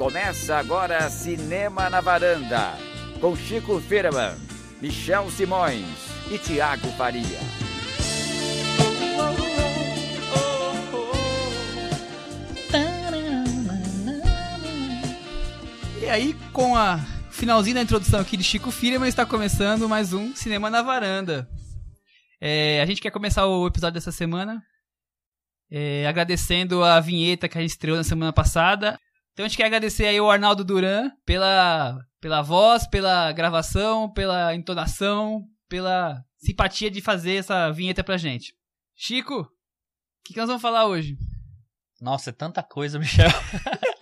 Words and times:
Começa 0.00 0.56
agora 0.56 1.10
Cinema 1.10 1.90
na 1.90 2.00
Varanda, 2.00 2.72
com 3.20 3.36
Chico 3.36 3.78
Firman, 3.80 4.34
Michel 4.80 5.30
Simões 5.30 5.84
e 6.30 6.38
Tiago 6.38 6.88
Faria. 6.92 7.38
E 16.00 16.08
aí, 16.08 16.32
com 16.50 16.74
a 16.74 16.98
finalzinho 17.30 17.74
da 17.74 17.82
introdução 17.82 18.20
aqui 18.20 18.38
de 18.38 18.42
Chico 18.42 18.70
Firman, 18.70 19.06
está 19.06 19.26
começando 19.26 19.86
mais 19.86 20.14
um 20.14 20.34
Cinema 20.34 20.70
na 20.70 20.80
Varanda. 20.80 21.46
É, 22.40 22.80
a 22.80 22.86
gente 22.86 23.02
quer 23.02 23.10
começar 23.10 23.46
o 23.46 23.66
episódio 23.66 24.00
dessa 24.00 24.10
semana 24.10 24.62
é, 25.70 26.06
agradecendo 26.06 26.82
a 26.82 26.98
vinheta 27.00 27.50
que 27.50 27.58
a 27.58 27.60
gente 27.60 27.72
estreou 27.72 27.98
na 27.98 28.04
semana 28.04 28.32
passada. 28.32 28.98
Então 29.40 29.46
a 29.46 29.48
gente 29.48 29.56
quer 29.56 29.64
agradecer 29.64 30.04
aí 30.04 30.20
o 30.20 30.30
Arnaldo 30.30 30.62
Duran 30.62 31.10
pela, 31.24 31.98
pela 32.20 32.42
voz, 32.42 32.86
pela 32.86 33.32
gravação, 33.32 34.12
pela 34.12 34.54
entonação, 34.54 35.46
pela 35.66 36.22
simpatia 36.36 36.90
de 36.90 37.00
fazer 37.00 37.36
essa 37.36 37.72
vinheta 37.72 38.04
pra 38.04 38.18
gente. 38.18 38.52
Chico, 38.94 39.40
o 39.40 39.46
que, 40.22 40.34
que 40.34 40.38
nós 40.38 40.46
vamos 40.46 40.60
falar 40.60 40.84
hoje? 40.84 41.16
Nossa, 42.02 42.28
é 42.28 42.34
tanta 42.34 42.62
coisa, 42.62 42.98
Michel. 42.98 43.30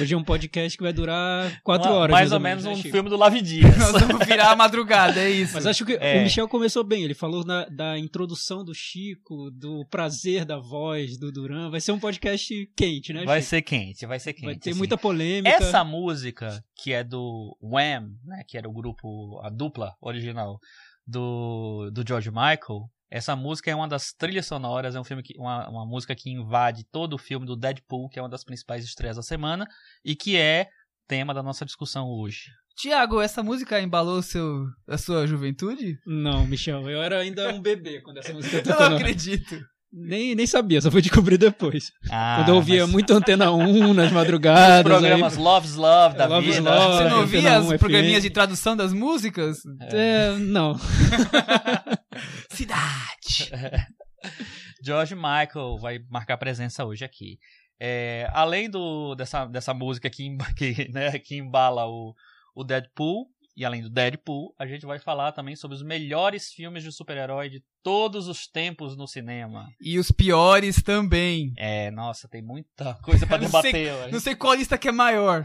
Hoje 0.00 0.14
é 0.14 0.16
um 0.16 0.24
podcast 0.24 0.76
que 0.76 0.82
vai 0.82 0.92
durar 0.92 1.60
quatro 1.62 1.90
Uma- 1.90 1.96
horas. 1.98 2.12
Mais 2.12 2.32
ou 2.32 2.40
menos, 2.40 2.64
menos 2.64 2.76
né, 2.76 2.80
um 2.80 2.82
Chico? 2.82 2.94
filme 2.94 3.10
do 3.10 3.16
Lave 3.16 3.40
Dias. 3.42 3.76
Nós 3.78 3.92
vamos 4.00 4.26
virar 4.26 4.50
a 4.50 4.56
madrugada, 4.56 5.20
é 5.20 5.30
isso. 5.30 5.54
Mas 5.54 5.66
acho 5.66 5.84
que 5.84 5.92
É. 6.00 6.20
o 6.20 6.22
Michel 6.22 6.48
começou 6.48 6.82
bem. 6.82 7.02
Ele 7.04 7.14
falou 7.14 7.44
na- 7.44 7.66
da 7.66 7.98
introdução 7.98 8.64
do 8.64 8.74
Chico, 8.74 9.50
do 9.50 9.84
prazer 9.90 10.44
da 10.44 10.58
voz 10.58 11.18
do 11.18 11.30
Duran. 11.30 11.70
Vai 11.70 11.80
ser 11.80 11.92
um 11.92 11.98
podcast 11.98 12.54
quente, 12.76 13.12
né? 13.12 13.24
Vai 13.24 13.40
Chico? 13.40 13.50
ser 13.50 13.62
quente, 13.62 14.06
vai 14.06 14.18
ser 14.18 14.32
quente. 14.32 14.44
Vai 14.46 14.56
ter 14.56 14.70
assim. 14.70 14.78
muita 14.78 14.96
polêmica. 14.96 15.56
Essa 15.56 15.84
música, 15.84 16.62
que 16.76 16.92
é 16.92 17.04
do 17.04 17.56
Wham, 17.62 18.08
né, 18.24 18.42
que 18.48 18.56
era 18.56 18.68
o 18.68 18.72
grupo, 18.72 19.40
a 19.42 19.50
dupla 19.50 19.94
original 20.00 20.58
do, 21.06 21.90
do 21.92 22.04
George 22.06 22.30
Michael, 22.30 22.88
essa 23.14 23.36
música 23.36 23.70
é 23.70 23.74
uma 23.74 23.86
das 23.86 24.12
trilhas 24.18 24.46
sonoras, 24.46 24.94
é 24.94 25.00
um 25.00 25.04
filme 25.04 25.22
que, 25.22 25.34
uma, 25.38 25.68
uma 25.68 25.84
música 25.86 26.14
que 26.14 26.30
invade 26.30 26.82
todo 26.90 27.12
o 27.14 27.18
filme 27.18 27.44
do 27.46 27.54
Deadpool, 27.56 28.08
que 28.08 28.18
é 28.18 28.22
uma 28.22 28.28
das 28.28 28.42
principais 28.42 28.84
estreias 28.84 29.16
da 29.16 29.22
semana, 29.22 29.66
e 30.04 30.16
que 30.16 30.36
é 30.36 30.66
tema 31.06 31.34
da 31.34 31.42
nossa 31.42 31.64
discussão 31.66 32.06
hoje. 32.08 32.44
Tiago, 32.74 33.20
essa 33.20 33.42
música 33.42 33.78
embalou 33.82 34.22
seu, 34.22 34.64
a 34.88 34.96
sua 34.96 35.26
juventude? 35.26 35.98
Não, 36.06 36.46
Michel, 36.46 36.88
eu 36.88 37.02
era 37.02 37.18
ainda 37.20 37.52
um 37.52 37.60
bebê 37.60 38.00
quando 38.00 38.16
essa 38.16 38.32
música 38.32 38.56
Eu 38.58 38.62
tocou. 38.62 38.80
não 38.80 38.90
no- 38.92 38.96
acredito. 38.96 39.60
Nem, 39.94 40.34
nem 40.34 40.46
sabia, 40.46 40.80
só 40.80 40.90
fui 40.90 41.02
descobrir 41.02 41.36
depois. 41.36 41.90
Ah, 42.10 42.36
quando 42.38 42.48
eu 42.48 42.54
ouvia 42.54 42.84
mas 42.84 42.92
muito 42.92 43.12
Antena 43.12 43.50
1 43.52 43.92
nas 43.92 44.06
os 44.06 44.12
madrugadas. 44.16 44.82
programas 44.84 45.36
aí- 45.36 45.42
Love's 45.44 45.74
Love 45.74 46.16
da 46.16 46.24
Love's 46.26 46.56
vida. 46.56 46.70
Love. 46.74 46.96
Você 46.96 47.08
não 47.10 47.20
ouvia 47.20 47.40
1 47.42 47.46
as 47.58 47.66
FM. 47.66 47.78
programinhas 47.78 48.22
de 48.22 48.30
tradução 48.30 48.74
das 48.74 48.94
músicas? 48.94 49.58
É, 49.90 50.34
não. 50.38 50.80
Cidade. 52.50 53.50
George 54.84 55.14
Michael 55.14 55.78
vai 55.80 55.98
marcar 56.10 56.36
presença 56.36 56.84
hoje 56.84 57.04
aqui. 57.04 57.38
É, 57.80 58.28
além 58.32 58.70
do, 58.70 59.14
dessa, 59.14 59.44
dessa 59.46 59.74
música 59.74 60.08
que, 60.08 60.36
que, 60.56 60.88
né, 60.92 61.18
que 61.18 61.36
embala 61.36 61.86
o, 61.86 62.14
o 62.54 62.64
Deadpool, 62.64 63.26
e 63.56 63.64
além 63.64 63.82
do 63.82 63.90
Deadpool, 63.90 64.54
a 64.58 64.66
gente 64.66 64.86
vai 64.86 64.98
falar 64.98 65.32
também 65.32 65.54
sobre 65.54 65.76
os 65.76 65.82
melhores 65.82 66.52
filmes 66.52 66.82
de 66.82 66.90
super-herói 66.90 67.50
de 67.50 67.62
todos 67.82 68.26
os 68.26 68.46
tempos 68.46 68.96
no 68.96 69.06
cinema. 69.06 69.68
E 69.80 69.98
os 69.98 70.10
piores 70.10 70.82
também. 70.82 71.52
É, 71.58 71.90
nossa, 71.90 72.28
tem 72.28 72.40
muita 72.42 72.94
coisa 73.02 73.26
sei- 73.28 73.38
debater. 73.38 73.92
hoje. 73.92 74.12
Não 74.12 74.20
sei 74.20 74.34
qual 74.34 74.54
lista 74.54 74.78
que 74.78 74.88
é 74.88 74.92
maior. 74.92 75.44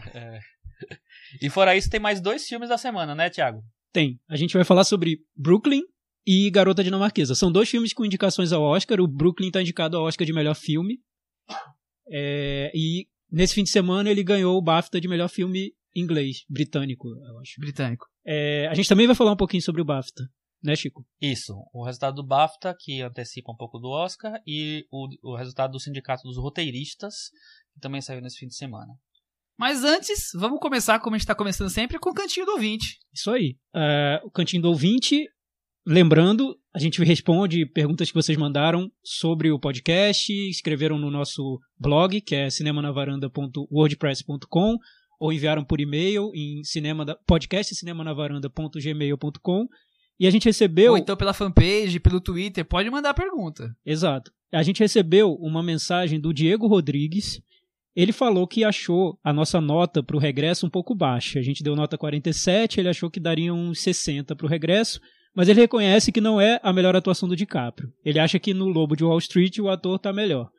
E 1.42 1.50
fora 1.50 1.76
isso, 1.76 1.90
tem 1.90 2.00
mais 2.00 2.20
dois 2.20 2.46
filmes 2.46 2.68
da 2.70 2.78
semana, 2.78 3.14
né, 3.14 3.28
Thiago? 3.28 3.62
Tem. 3.92 4.18
A 4.28 4.36
gente 4.36 4.54
vai 4.54 4.64
falar 4.64 4.84
sobre 4.84 5.18
Brooklyn 5.36 5.82
e 6.30 6.50
Garota 6.50 6.84
Dinamarquesa. 6.84 7.34
São 7.34 7.50
dois 7.50 7.70
filmes 7.70 7.94
com 7.94 8.04
indicações 8.04 8.52
ao 8.52 8.62
Oscar. 8.62 9.00
O 9.00 9.08
Brooklyn 9.08 9.46
está 9.46 9.62
indicado 9.62 9.96
ao 9.96 10.04
Oscar 10.04 10.26
de 10.26 10.32
melhor 10.34 10.54
filme. 10.54 11.00
É, 12.06 12.70
e 12.74 13.08
nesse 13.32 13.54
fim 13.54 13.62
de 13.62 13.70
semana 13.70 14.10
ele 14.10 14.22
ganhou 14.22 14.58
o 14.58 14.60
BAFTA 14.60 15.00
de 15.00 15.08
melhor 15.08 15.30
filme 15.30 15.72
inglês, 15.96 16.44
britânico, 16.46 17.08
eu 17.08 17.38
acho. 17.38 17.58
Britânico. 17.58 18.06
É, 18.26 18.68
a 18.68 18.74
gente 18.74 18.90
também 18.90 19.06
vai 19.06 19.16
falar 19.16 19.32
um 19.32 19.38
pouquinho 19.38 19.62
sobre 19.62 19.80
o 19.80 19.84
BAFTA, 19.86 20.28
né, 20.62 20.76
Chico? 20.76 21.02
Isso, 21.18 21.54
o 21.72 21.82
resultado 21.82 22.16
do 22.16 22.26
BAFTA, 22.26 22.76
que 22.78 23.00
antecipa 23.00 23.50
um 23.50 23.56
pouco 23.56 23.78
do 23.78 23.88
Oscar, 23.88 24.38
e 24.46 24.84
o, 24.90 25.08
o 25.32 25.34
resultado 25.34 25.72
do 25.72 25.80
Sindicato 25.80 26.24
dos 26.24 26.36
Roteiristas, 26.36 27.30
que 27.72 27.80
também 27.80 28.02
saiu 28.02 28.20
nesse 28.20 28.36
fim 28.36 28.48
de 28.48 28.54
semana. 28.54 28.92
Mas 29.58 29.82
antes, 29.82 30.28
vamos 30.34 30.60
começar, 30.60 31.00
como 31.00 31.16
a 31.16 31.18
gente 31.18 31.26
tá 31.26 31.34
começando 31.34 31.70
sempre, 31.70 31.98
com 31.98 32.10
o 32.10 32.14
Cantinho 32.14 32.44
do 32.44 32.52
Ouvinte. 32.52 32.98
Isso 33.12 33.30
aí. 33.30 33.56
É, 33.74 34.20
o 34.22 34.30
Cantinho 34.30 34.62
do 34.62 34.68
Ouvinte, 34.68 35.26
lembrando, 35.88 36.56
a 36.74 36.78
gente 36.78 37.02
responde 37.02 37.64
perguntas 37.64 38.10
que 38.10 38.14
vocês 38.14 38.36
mandaram 38.36 38.92
sobre 39.02 39.50
o 39.50 39.58
podcast, 39.58 40.30
escreveram 40.50 40.98
no 40.98 41.10
nosso 41.10 41.58
blog, 41.78 42.20
que 42.20 42.34
é 42.34 42.50
cinemanavaranda.wordpress.com, 42.50 44.76
ou 45.18 45.32
enviaram 45.32 45.64
por 45.64 45.80
e-mail 45.80 46.30
em 46.34 46.62
cinema 46.62 47.06
podcast 47.26 47.74
cinemanavaranda.gmail.com. 47.74 49.66
E 50.20 50.26
a 50.26 50.30
gente 50.30 50.44
recebeu. 50.44 50.92
Ou 50.92 50.98
então 50.98 51.16
pela 51.16 51.32
fanpage, 51.32 51.98
pelo 52.00 52.20
Twitter, 52.20 52.66
pode 52.66 52.90
mandar 52.90 53.14
pergunta. 53.14 53.74
Exato. 53.84 54.30
A 54.52 54.62
gente 54.62 54.80
recebeu 54.80 55.32
uma 55.34 55.62
mensagem 55.62 56.20
do 56.20 56.34
Diego 56.34 56.66
Rodrigues. 56.66 57.40
Ele 57.96 58.12
falou 58.12 58.46
que 58.46 58.62
achou 58.62 59.18
a 59.24 59.32
nossa 59.32 59.58
nota 59.60 60.02
para 60.02 60.16
o 60.16 60.20
regresso 60.20 60.66
um 60.66 60.70
pouco 60.70 60.94
baixa. 60.94 61.38
A 61.38 61.42
gente 61.42 61.62
deu 61.62 61.74
nota 61.74 61.96
47, 61.96 62.78
ele 62.78 62.90
achou 62.90 63.10
que 63.10 63.18
daria 63.18 63.54
uns 63.54 63.80
60 63.80 64.36
para 64.36 64.46
o 64.46 64.48
regresso, 64.48 65.00
mas 65.38 65.48
ele 65.48 65.60
reconhece 65.60 66.10
que 66.10 66.20
não 66.20 66.40
é 66.40 66.58
a 66.64 66.72
melhor 66.72 66.96
atuação 66.96 67.28
do 67.28 67.36
DiCaprio. 67.36 67.92
Ele 68.04 68.18
acha 68.18 68.40
que 68.40 68.52
no 68.52 68.66
Lobo 68.66 68.96
de 68.96 69.04
Wall 69.04 69.18
Street 69.18 69.56
o 69.60 69.68
ator 69.68 69.94
está 69.94 70.12
melhor. 70.12 70.50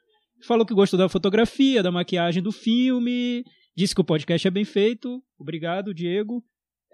Falou 0.48 0.66
que 0.66 0.74
gostou 0.74 0.98
da 0.98 1.10
fotografia, 1.10 1.84
da 1.84 1.92
maquiagem 1.92 2.42
do 2.42 2.50
filme, 2.54 3.44
disse 3.76 3.94
que 3.94 4.00
o 4.00 4.06
podcast 4.06 4.48
é 4.48 4.50
bem 4.50 4.64
feito. 4.64 5.22
Obrigado, 5.38 5.94
Diego. 5.94 6.42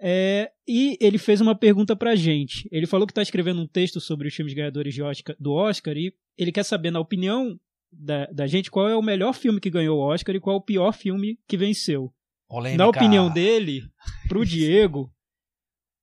É, 0.00 0.50
e 0.66 0.98
ele 1.00 1.16
fez 1.16 1.40
uma 1.40 1.54
pergunta 1.54 1.94
pra 1.94 2.16
gente. 2.16 2.68
Ele 2.72 2.86
falou 2.88 3.06
que 3.06 3.12
está 3.12 3.22
escrevendo 3.22 3.62
um 3.62 3.68
texto 3.68 4.00
sobre 4.00 4.26
os 4.26 4.34
filmes 4.34 4.52
ganhadores 4.52 4.92
de 4.92 5.00
Oscar- 5.04 5.36
do 5.38 5.52
Oscar 5.52 5.96
e 5.96 6.12
ele 6.36 6.50
quer 6.50 6.64
saber, 6.64 6.90
na 6.90 6.98
opinião 6.98 7.56
da, 7.92 8.26
da 8.26 8.48
gente, 8.48 8.68
qual 8.68 8.88
é 8.88 8.96
o 8.96 9.00
melhor 9.00 9.32
filme 9.32 9.60
que 9.60 9.70
ganhou 9.70 9.98
o 10.00 10.02
Oscar 10.12 10.34
e 10.34 10.40
qual 10.40 10.56
é 10.56 10.58
o 10.58 10.62
pior 10.62 10.92
filme 10.92 11.38
que 11.48 11.56
venceu. 11.56 12.10
Polêmica. 12.48 12.82
Na 12.82 12.88
opinião 12.88 13.32
dele, 13.32 13.82
pro 14.28 14.44
Diego, 14.44 15.08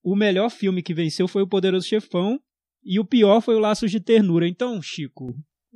o 0.04 0.16
melhor 0.16 0.50
filme 0.50 0.84
que 0.84 0.94
venceu 0.94 1.28
foi 1.28 1.42
O 1.42 1.48
Poderoso 1.48 1.88
Chefão 1.88 2.40
e 2.84 3.00
o 3.00 3.06
pior 3.06 3.42
foi 3.42 3.56
o 3.56 3.60
Laços 3.60 3.90
de 3.90 4.00
Ternura. 4.00 4.48
Então, 4.48 4.82
Chico, 4.82 5.34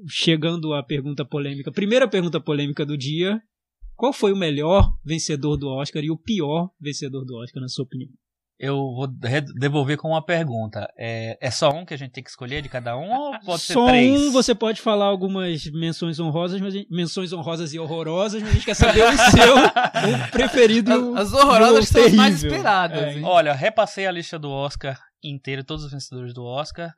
chegando 0.07 0.73
à 0.73 0.83
pergunta 0.83 1.23
polêmica, 1.23 1.71
primeira 1.71 2.07
pergunta 2.07 2.39
polêmica 2.39 2.85
do 2.85 2.97
dia, 2.97 3.41
qual 3.95 4.11
foi 4.11 4.33
o 4.33 4.37
melhor 4.37 4.95
vencedor 5.03 5.55
do 5.55 5.69
Oscar 5.69 6.03
e 6.03 6.11
o 6.11 6.17
pior 6.17 6.69
vencedor 6.79 7.23
do 7.25 7.35
Oscar, 7.37 7.61
na 7.61 7.69
sua 7.69 7.85
opinião? 7.85 8.11
Eu 8.59 8.75
vou 8.95 9.07
devolver 9.07 9.97
com 9.97 10.09
uma 10.09 10.25
pergunta. 10.25 10.91
É, 10.97 11.37
é 11.39 11.51
só 11.51 11.69
um 11.69 11.85
que 11.85 11.93
a 11.93 11.97
gente 11.97 12.11
tem 12.11 12.23
que 12.23 12.29
escolher 12.29 12.63
de 12.63 12.69
cada 12.69 12.97
um 12.97 13.11
ou 13.11 13.39
pode 13.41 13.61
Só 13.61 13.85
ser 13.85 13.91
três? 13.91 14.19
um, 14.19 14.31
você 14.31 14.55
pode 14.55 14.81
falar 14.81 15.05
algumas 15.05 15.63
menções 15.67 16.19
honrosas, 16.19 16.59
mas 16.59 16.73
menções 16.89 17.31
honrosas 17.31 17.73
e 17.73 17.79
horrorosas, 17.79 18.41
mas 18.41 18.49
a 18.49 18.53
gente 18.55 18.65
quer 18.65 18.73
saber 18.73 19.03
o 19.03 19.11
seu 19.31 19.55
o 19.57 20.31
preferido. 20.31 21.15
As, 21.15 21.31
as 21.31 21.33
horrorosas 21.33 21.87
são 21.87 22.03
as 22.03 22.13
mais 22.13 22.43
esperadas. 22.43 22.97
É, 22.99 23.13
hein? 23.13 23.23
Olha, 23.23 23.53
repassei 23.53 24.07
a 24.07 24.11
lista 24.11 24.39
do 24.39 24.49
Oscar 24.49 24.99
inteira, 25.23 25.63
todos 25.63 25.83
os 25.83 25.91
vencedores 25.91 26.33
do 26.33 26.43
Oscar. 26.43 26.91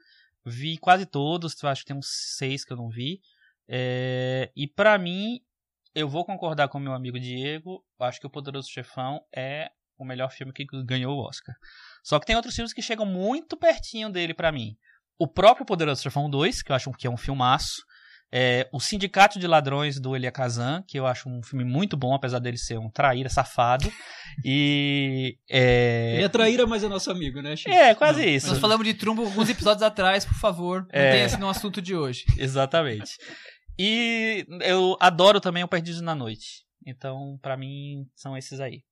Vi 0.45 0.77
quase 0.77 1.05
todos, 1.05 1.61
acho 1.63 1.81
que 1.81 1.87
tem 1.87 1.97
uns 1.97 2.07
seis 2.37 2.63
que 2.63 2.71
eu 2.71 2.77
não 2.77 2.87
vi. 2.87 3.19
É, 3.67 4.49
e 4.55 4.65
pra 4.65 4.97
mim, 4.97 5.41
eu 5.93 6.07
vou 6.07 6.23
concordar 6.23 6.69
com 6.69 6.79
meu 6.79 6.93
amigo 6.93 7.19
Diego. 7.19 7.83
Acho 7.99 8.21
que 8.21 8.27
o 8.27 8.29
Poderoso 8.29 8.69
Chefão 8.69 9.19
é 9.35 9.69
o 9.99 10.05
melhor 10.05 10.31
filme 10.31 10.53
que 10.53 10.65
ganhou 10.85 11.17
o 11.17 11.27
Oscar. 11.27 11.53
Só 12.03 12.19
que 12.19 12.25
tem 12.25 12.35
outros 12.35 12.55
filmes 12.55 12.73
que 12.73 12.81
chegam 12.81 13.05
muito 13.05 13.57
pertinho 13.57 14.09
dele 14.09 14.33
pra 14.33 14.51
mim. 14.51 14.75
O 15.19 15.27
próprio 15.27 15.65
Poderoso 15.65 16.01
Chefão 16.01 16.29
2, 16.29 16.63
que 16.63 16.71
eu 16.71 16.75
acho 16.75 16.91
que 16.93 17.05
é 17.05 17.09
um 17.09 17.17
filmaço. 17.17 17.83
É, 18.31 18.69
o 18.71 18.79
Sindicato 18.79 19.39
de 19.39 19.47
Ladrões 19.47 19.99
do 19.99 20.15
Elia 20.15 20.31
Kazan, 20.31 20.83
que 20.87 20.99
eu 20.99 21.07
acho 21.07 21.27
um 21.27 21.41
filme 21.41 21.65
muito 21.65 21.97
bom, 21.97 22.13
apesar 22.13 22.37
dele 22.39 22.57
ser 22.57 22.77
um 22.77 22.89
traíra 22.89 23.29
safado. 23.29 23.91
E. 24.45 25.37
É, 25.49 26.13
Ele 26.15 26.23
é 26.23 26.29
traíra, 26.29 26.65
mas 26.67 26.83
é 26.83 26.87
nosso 26.87 27.11
amigo, 27.11 27.41
né, 27.41 27.55
Chico? 27.55 27.71
É, 27.73 27.93
quase 27.95 28.21
Não, 28.21 28.29
isso. 28.29 28.47
Nós 28.47 28.59
falamos 28.59 28.85
de 28.85 28.93
Trumbo 28.93 29.23
alguns 29.25 29.49
episódios 29.49 29.81
atrás, 29.83 30.23
por 30.23 30.35
favor. 30.35 30.83
Não 30.83 30.89
É. 30.91 31.11
tenha 31.11 31.25
esse 31.25 31.37
no 31.37 31.49
assunto 31.49 31.81
de 31.81 31.95
hoje. 31.95 32.23
Exatamente. 32.37 33.17
E 33.77 34.45
eu 34.61 34.95
adoro 34.99 35.41
também 35.41 35.63
o 35.63 35.67
Perdido 35.67 36.01
na 36.01 36.13
Noite. 36.15 36.63
Então, 36.85 37.37
pra 37.41 37.57
mim, 37.57 38.05
são 38.15 38.37
esses 38.37 38.59
aí. 38.59 38.83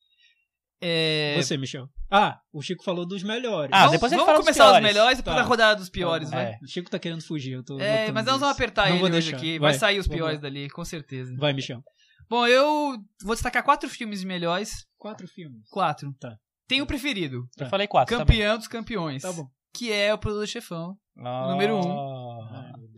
É, 0.82 1.36
Você, 1.38 1.58
Michel. 1.58 1.90
Ah, 2.10 2.40
o 2.54 2.62
Chico 2.62 2.84
falou 2.84 3.06
dos 3.06 3.24
melhores. 3.24 3.72
Ah, 3.74 3.80
vamos, 3.86 3.92
depois 3.94 4.12
a 4.12 4.16
gente 4.16 4.26
vamos 4.26 4.34
fala 4.34 4.44
começar 4.46 4.76
os 4.78 4.82
melhores 4.84 5.18
depois 5.18 5.36
Tá. 5.36 5.42
a 5.42 5.46
rodada 5.46 5.76
dos 5.80 5.90
piores, 5.90 6.30
Tá 6.30 6.36
vai. 6.36 6.46
É. 6.46 6.58
O 6.62 6.68
Chico 6.68 6.90
tá 6.90 7.00
querendo 7.00 7.24
fugir, 7.24 7.54
eu 7.54 7.64
tô 7.64 7.80
É, 7.80 8.12
mas 8.12 8.26
nós 8.26 8.40
vamos 8.40 8.56
apertar 8.56 8.84
Não 8.86 8.92
ele 8.92 9.00
vou 9.00 9.10
hoje 9.10 9.20
deixar. 9.32 9.38
aqui. 9.38 9.60
Vai, 9.60 9.72
Vai, 9.72 9.80
sair 9.80 10.00
os 10.00 10.08
piores 10.08 10.40
dali, 10.40 10.70
com 10.70 10.86
certeza. 10.86 11.36
Vai, 11.38 11.52
Michel. 11.54 11.82
Bom, 12.30 12.46
eu 12.46 12.98
vou 13.24 13.34
destacar 13.36 13.64
quatro 13.64 13.90
filmes 13.90 14.24
melhores. 14.24 14.86
Quatro 14.98 15.28
filmes. 15.28 15.62
Quatro. 15.72 16.14
Tá. 16.20 16.36
Tem 16.68 16.82
o 16.82 16.86
preferido. 16.86 17.48
Eu 17.58 17.68
falei 17.68 17.88
quatro 17.88 18.18
Campeão 18.18 18.58
dos 18.58 18.68
campeões. 18.68 19.22
Tá 19.24 19.32
bom. 19.32 19.48
Que 19.74 19.92
é 19.92 20.14
o 20.14 20.18
Produto 20.18 20.46
Chefão. 20.48 20.96
número 21.16 21.78
um. 21.78 21.82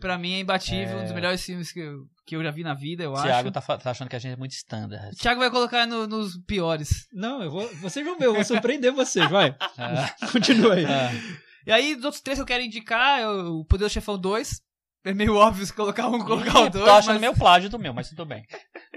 Pra 0.00 0.18
mim 0.18 0.32
é 0.32 0.40
imbatível, 0.40 0.98
É. 0.98 1.00
um 1.00 1.04
dos 1.04 1.12
melhores 1.12 1.44
filmes 1.44 1.70
que 1.72 1.80
eu, 1.80 2.06
que 2.26 2.34
eu 2.36 2.42
já 2.42 2.50
vi 2.50 2.62
na 2.62 2.74
vida, 2.74 3.04
eu 3.04 3.12
Thiago 3.14 3.30
acho. 3.48 3.50
tá, 3.52 3.60
fa- 3.60 3.78
tá 3.78 3.90
achando 3.90 4.08
que 4.08 4.16
a 4.16 4.18
gente 4.18 4.32
é 4.32 4.36
muito 4.36 4.52
standard. 4.52 5.14
O 5.14 5.16
Thiago 5.16 5.40
vai 5.40 5.50
colocar 5.50 5.86
no- 5.86 6.06
nos 6.06 6.36
piores. 6.46 7.06
Não, 7.12 7.42
eu 7.42 7.50
vou. 7.50 7.68
Vocês 7.76 8.04
vão 8.04 8.18
ver, 8.18 8.26
eu 8.26 8.34
vou 8.34 8.44
surpreender 8.44 8.92
vocês, 8.92 9.28
vai. 9.30 9.54
Ah, 9.78 10.14
Continua 10.32 10.74
aí. 10.74 10.84
ah. 10.86 11.10
E 11.66 11.72
aí, 11.72 11.94
dos 11.94 12.04
outros 12.06 12.22
três 12.22 12.38
que 12.38 12.42
eu 12.42 12.46
quero 12.46 12.64
indicar, 12.64 13.20
é 13.20 13.28
o 13.28 13.64
Poder 13.64 13.84
do 13.84 13.90
Chefão 13.90 14.18
2. 14.18 14.60
É 15.04 15.14
meio 15.14 15.34
óbvio 15.36 15.64
se 15.64 15.72
colocar 15.72 16.08
um, 16.08 16.18
colocar 16.24 16.60
o 16.60 16.70
dois. 16.70 16.84
Tô 16.84 16.90
achando 16.90 17.12
mas- 17.12 17.20
meio 17.20 17.34
plágio 17.34 17.70
do 17.70 17.78
meu, 17.78 17.92
mas 17.94 18.08
tudo 18.08 18.24
bem. 18.26 18.42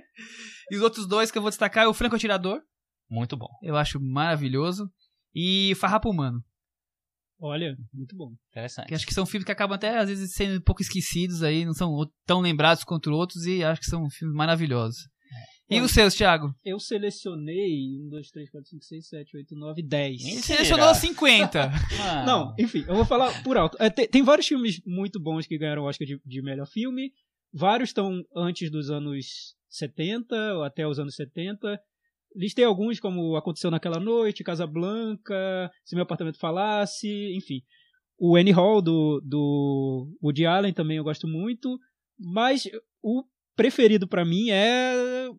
E 0.72 0.76
os 0.78 0.82
outros 0.82 1.06
dois 1.08 1.30
que 1.30 1.38
eu 1.38 1.42
vou 1.42 1.52
destacar 1.52 1.84
é 1.84 1.88
o 1.88 1.94
Franco 1.94 2.16
Atirador. 2.16 2.62
Muito 3.10 3.36
bom. 3.36 3.50
Eu 3.62 3.76
acho 3.76 4.00
maravilhoso. 4.00 4.90
E 5.36 5.74
Farrapo 5.76 6.10
Humano. 6.10 6.42
Olha, 7.40 7.76
muito 7.94 8.16
bom. 8.16 8.32
Interessante. 8.52 8.88
Que 8.88 8.96
acho 8.96 9.06
que 9.06 9.14
são 9.14 9.26
filmes 9.26 9.46
que 9.46 9.52
acabam 9.52 9.76
até, 9.76 9.98
às 9.98 10.08
vezes, 10.08 10.34
sendo 10.34 10.58
um 10.58 10.62
pouco 10.62 10.82
esquecidos 10.82 11.44
aí. 11.44 11.66
Não 11.66 11.74
são 11.74 11.92
tão 12.26 12.40
lembrados 12.40 12.84
quanto 12.84 13.12
outros. 13.12 13.46
E 13.46 13.64
acho 13.64 13.82
que 13.82 13.88
são 13.88 14.10
filmes 14.10 14.36
maravilhosos. 14.36 14.98
E 15.70 15.76
Olha, 15.76 15.86
os 15.86 15.92
seus, 15.92 16.14
Thiago? 16.14 16.54
Eu 16.64 16.80
selecionei 16.80 17.98
1, 18.06 18.10
2, 18.10 18.30
3, 18.32 18.50
4, 18.50 18.70
5, 18.70 18.84
6, 18.84 19.08
7, 19.08 19.38
8, 19.38 19.56
9, 19.56 19.82
10. 19.82 20.24
Mentira. 20.24 20.42
Selecionou 20.42 20.94
50. 20.94 21.70
Mano, 21.70 22.26
Não, 22.28 22.56
enfim, 22.60 22.84
eu 22.88 22.96
vou 22.96 23.06
falar 23.06 23.44
por 23.44 23.58
alto. 23.58 23.78
É, 23.80 23.90
tem, 23.90 24.08
tem 24.08 24.24
vários 24.24 24.48
filmes 24.48 24.82
muito 24.86 25.20
bons 25.20 25.48
que 25.48 25.58
ganharam 25.58 25.84
o 25.84 25.86
Oscar 25.86 26.06
de, 26.06 26.20
de 26.24 26.42
melhor 26.42 26.68
filme. 26.68 27.12
Vários 27.52 27.90
estão 27.90 28.24
antes 28.36 28.70
dos 28.70 28.90
anos 28.90 29.56
70, 29.70 30.36
ou 30.56 30.64
até 30.64 30.88
os 30.88 31.00
anos 31.00 31.16
70. 31.16 31.80
Listei 32.36 32.66
alguns, 32.66 33.00
como 33.00 33.36
Aconteceu 33.36 33.72
Naquela 33.72 34.00
Noite, 34.00 34.44
Casablanca, 34.44 35.72
Se 35.86 35.96
Meu 35.96 36.04
Apartamento 36.04 36.40
Falasse, 36.40 37.08
enfim. 37.36 37.62
O 38.20 38.36
Annie 38.36 38.54
Hall, 38.54 38.82
do, 38.82 39.22
do 39.26 40.08
Woody 40.24 40.46
Allen, 40.46 40.74
também 40.74 40.98
eu 40.98 41.04
gosto 41.04 41.28
muito. 41.28 41.78
Mas 42.20 42.64
o 43.02 43.24
preferido 43.56 44.08
pra 44.08 44.24
mim 44.26 44.50
é 44.50 44.94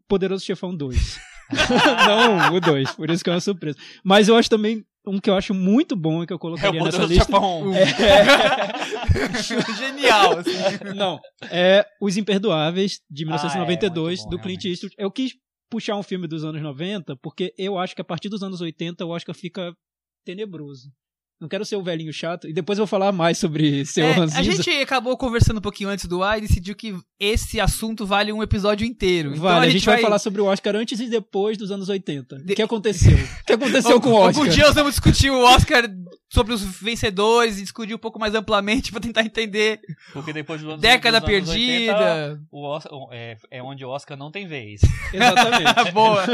Poderoso 0.09 0.45
Chefão 0.45 0.75
2. 0.77 1.19
Não, 2.07 2.55
o 2.57 2.61
2, 2.61 2.93
por 2.93 3.11
isso 3.11 3.23
que 3.23 3.31
é 3.31 3.33
uma 3.33 3.41
surpresa. 3.41 3.79
Mas 4.03 4.29
eu 4.29 4.37
acho 4.37 4.49
também 4.51 4.85
um 5.07 5.21
que 5.21 5.29
eu 5.29 5.37
acho 5.37 5.53
muito 5.53 5.95
bom 5.95 6.23
e 6.23 6.27
que 6.27 6.33
eu 6.33 6.37
é 6.37 6.39
o 6.39 6.41
colocaria 6.41 6.83
nessa 6.83 7.03
poderoso 7.03 7.13
lista. 7.13 7.33
chefão. 7.33 7.73
Genial. 9.77 10.39
assim. 10.39 10.53
Não, 10.97 11.21
é 11.51 11.85
Os 12.01 12.17
Imperdoáveis, 12.17 13.01
de 13.11 13.25
Ah, 13.25 13.27
1992, 13.27 14.21
é, 14.21 14.23
muito 14.23 14.25
bom, 14.25 14.31
do 14.31 14.39
Clint 14.43 14.63
realmente. 14.63 14.69
Eastwood. 14.71 14.95
Eu 14.99 15.11
quis 15.11 15.33
puxar 15.71 15.97
um 15.97 16.03
filme 16.03 16.27
dos 16.27 16.45
anos 16.45 16.63
90, 16.63 17.17
porque 17.17 17.55
eu 17.59 17.79
acho 17.79 17.95
que 17.95 18.01
a 18.01 18.05
partir 18.05 18.29
dos 18.29 18.43
anos 18.43 18.61
80 18.61 19.05
o 19.05 19.11
Oscar 19.11 19.35
fica 19.35 19.77
tenebroso. 20.25 20.93
Não 21.41 21.49
quero 21.49 21.65
ser 21.65 21.77
o 21.77 21.83
velhinho 21.83 22.13
chato, 22.13 22.49
e 22.49 22.53
depois 22.53 22.79
eu 22.79 22.85
vou 22.85 22.89
falar 22.89 23.13
mais 23.13 23.37
sobre 23.39 23.85
seu 23.87 24.07
É, 24.07 24.13
Ranzinza. 24.13 24.41
a 24.41 24.43
gente 24.43 24.71
acabou 24.71 25.17
conversando 25.17 25.59
um 25.59 25.61
pouquinho 25.61 25.91
antes 25.91 26.07
do 26.07 26.23
ar 26.23 26.39
e 26.39 26.43
decidiu 26.43 26.75
que 26.75 26.95
esse 27.21 27.61
assunto 27.61 28.07
vale 28.07 28.33
um 28.33 28.43
episódio 28.43 28.87
inteiro. 28.87 29.31
Então 29.31 29.43
Vale, 29.43 29.67
a 29.67 29.71
gente, 29.71 29.85
vai... 29.85 30.01
falar 30.01 30.19
sobre 30.19 30.41
o 30.41 30.47
Oscar 30.47 30.75
antes 30.77 30.99
e 31.01 31.09
depois 31.09 31.59
dos 31.59 31.71
anos 31.71 31.89
80. 31.89 32.37
De- 32.39 32.53
O 32.53 32.57
que 32.57 32.63
aconteceu? 32.63 33.13
O 33.43 33.47
que 33.47 33.53
aconteceu 33.53 34.01
com 34.01 34.11
o 34.11 34.15
Oscar? 34.15 34.43
Algum 34.43 34.49
dia 34.49 34.65
nós 34.65 34.75
vamos 34.75 34.93
discutir 34.95 35.31
o 35.31 35.39
Oscar 35.45 35.85
sobre 36.33 36.53
os 36.55 36.63
vencedores 36.63 37.59
e 37.59 37.63
discutir 37.63 37.95
um 37.95 37.99
pouco 37.99 38.19
mais 38.19 38.35
amplamente 38.35 38.91
pra 38.91 39.01
tentar 39.01 39.23
entender. 39.23 39.81
Porque 40.13 40.33
depois 40.33 40.61
do 40.63 40.71
ano 40.71 40.79
Década 40.81 41.21
dos 41.21 41.29
anos 41.31 41.49
80, 41.51 41.95
perdida. 41.95 42.41
o 42.51 42.63
Oscar, 42.67 42.93
é, 43.13 43.37
é 43.51 43.63
onde 43.63 43.85
o 43.85 43.89
Oscar 43.91 44.17
não 44.17 44.31
tem 44.31 44.47
vez. 44.47 44.81
Exatamente. 45.13 45.91
Boa. 45.93 46.25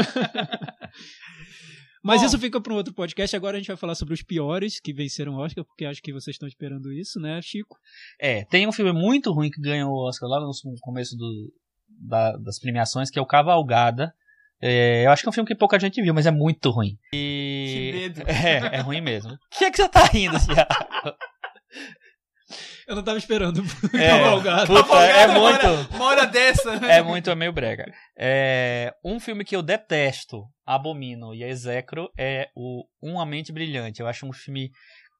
Mas 2.03 2.21
Bom. 2.21 2.27
isso 2.27 2.39
fica 2.39 2.59
para 2.59 2.73
um 2.73 2.77
outro 2.77 2.93
podcast. 2.93 3.35
Agora 3.35 3.57
a 3.57 3.59
gente 3.59 3.67
vai 3.67 3.77
falar 3.77 3.95
sobre 3.95 4.13
os 4.13 4.23
piores 4.23 4.79
que 4.79 4.91
venceram 4.93 5.33
o 5.33 5.37
Oscar, 5.39 5.63
porque 5.63 5.85
acho 5.85 6.01
que 6.01 6.11
vocês 6.11 6.33
estão 6.35 6.47
esperando 6.47 6.91
isso, 6.91 7.19
né, 7.19 7.39
Chico? 7.43 7.77
É, 8.19 8.43
tem 8.45 8.67
um 8.67 8.71
filme 8.71 8.91
muito 8.91 9.31
ruim 9.31 9.49
que 9.51 9.61
ganhou 9.61 9.89
o 9.91 10.07
Oscar 10.07 10.27
lá 10.29 10.39
no 10.39 10.51
começo 10.81 11.15
do, 11.15 11.53
da- 11.87 12.35
das 12.37 12.59
premiações, 12.59 13.09
que 13.11 13.19
é 13.19 13.21
o 13.21 13.25
Cavalgada. 13.27 14.11
É, 14.63 15.05
eu 15.05 15.11
acho 15.11 15.23
que 15.23 15.29
é 15.29 15.31
um 15.31 15.33
filme 15.33 15.47
que 15.47 15.55
pouca 15.55 15.79
gente 15.79 16.01
viu, 16.01 16.13
mas 16.13 16.25
é 16.25 16.31
muito 16.31 16.69
ruim. 16.69 16.97
E... 17.13 17.91
Que 17.93 17.99
medo. 17.99 18.21
É, 18.29 18.77
é 18.77 18.81
ruim 18.81 19.01
mesmo. 19.01 19.33
O 19.33 19.37
que 19.57 19.65
é 19.65 19.71
que 19.71 19.77
você 19.77 19.89
tá 19.89 20.05
rindo, 20.05 20.37
Thiago? 20.39 20.69
Eu 22.87 22.95
não 22.95 23.03
tava 23.03 23.17
esperando. 23.17 23.61
É, 23.93 24.09
Cavalgada. 24.09 24.65
puta, 24.67 24.95
é 25.03 25.27
Cavalgada, 25.27 25.69
muito. 25.73 25.95
Uma 25.95 26.05
hora 26.05 26.25
dessa. 26.25 26.79
né? 26.79 26.97
É 26.97 27.01
muito, 27.01 27.29
é 27.29 27.35
meio 27.35 27.51
brega. 27.51 27.91
É, 28.17 28.93
um 29.03 29.19
filme 29.19 29.43
que 29.43 29.55
eu 29.55 29.61
detesto, 29.61 30.43
abomino 30.65 31.33
e 31.33 31.43
execro 31.43 32.09
é 32.17 32.49
o 32.55 32.83
Uma 33.01 33.25
Mente 33.25 33.51
Brilhante. 33.51 34.01
Eu 34.01 34.07
acho 34.07 34.25
um 34.25 34.33
filme 34.33 34.69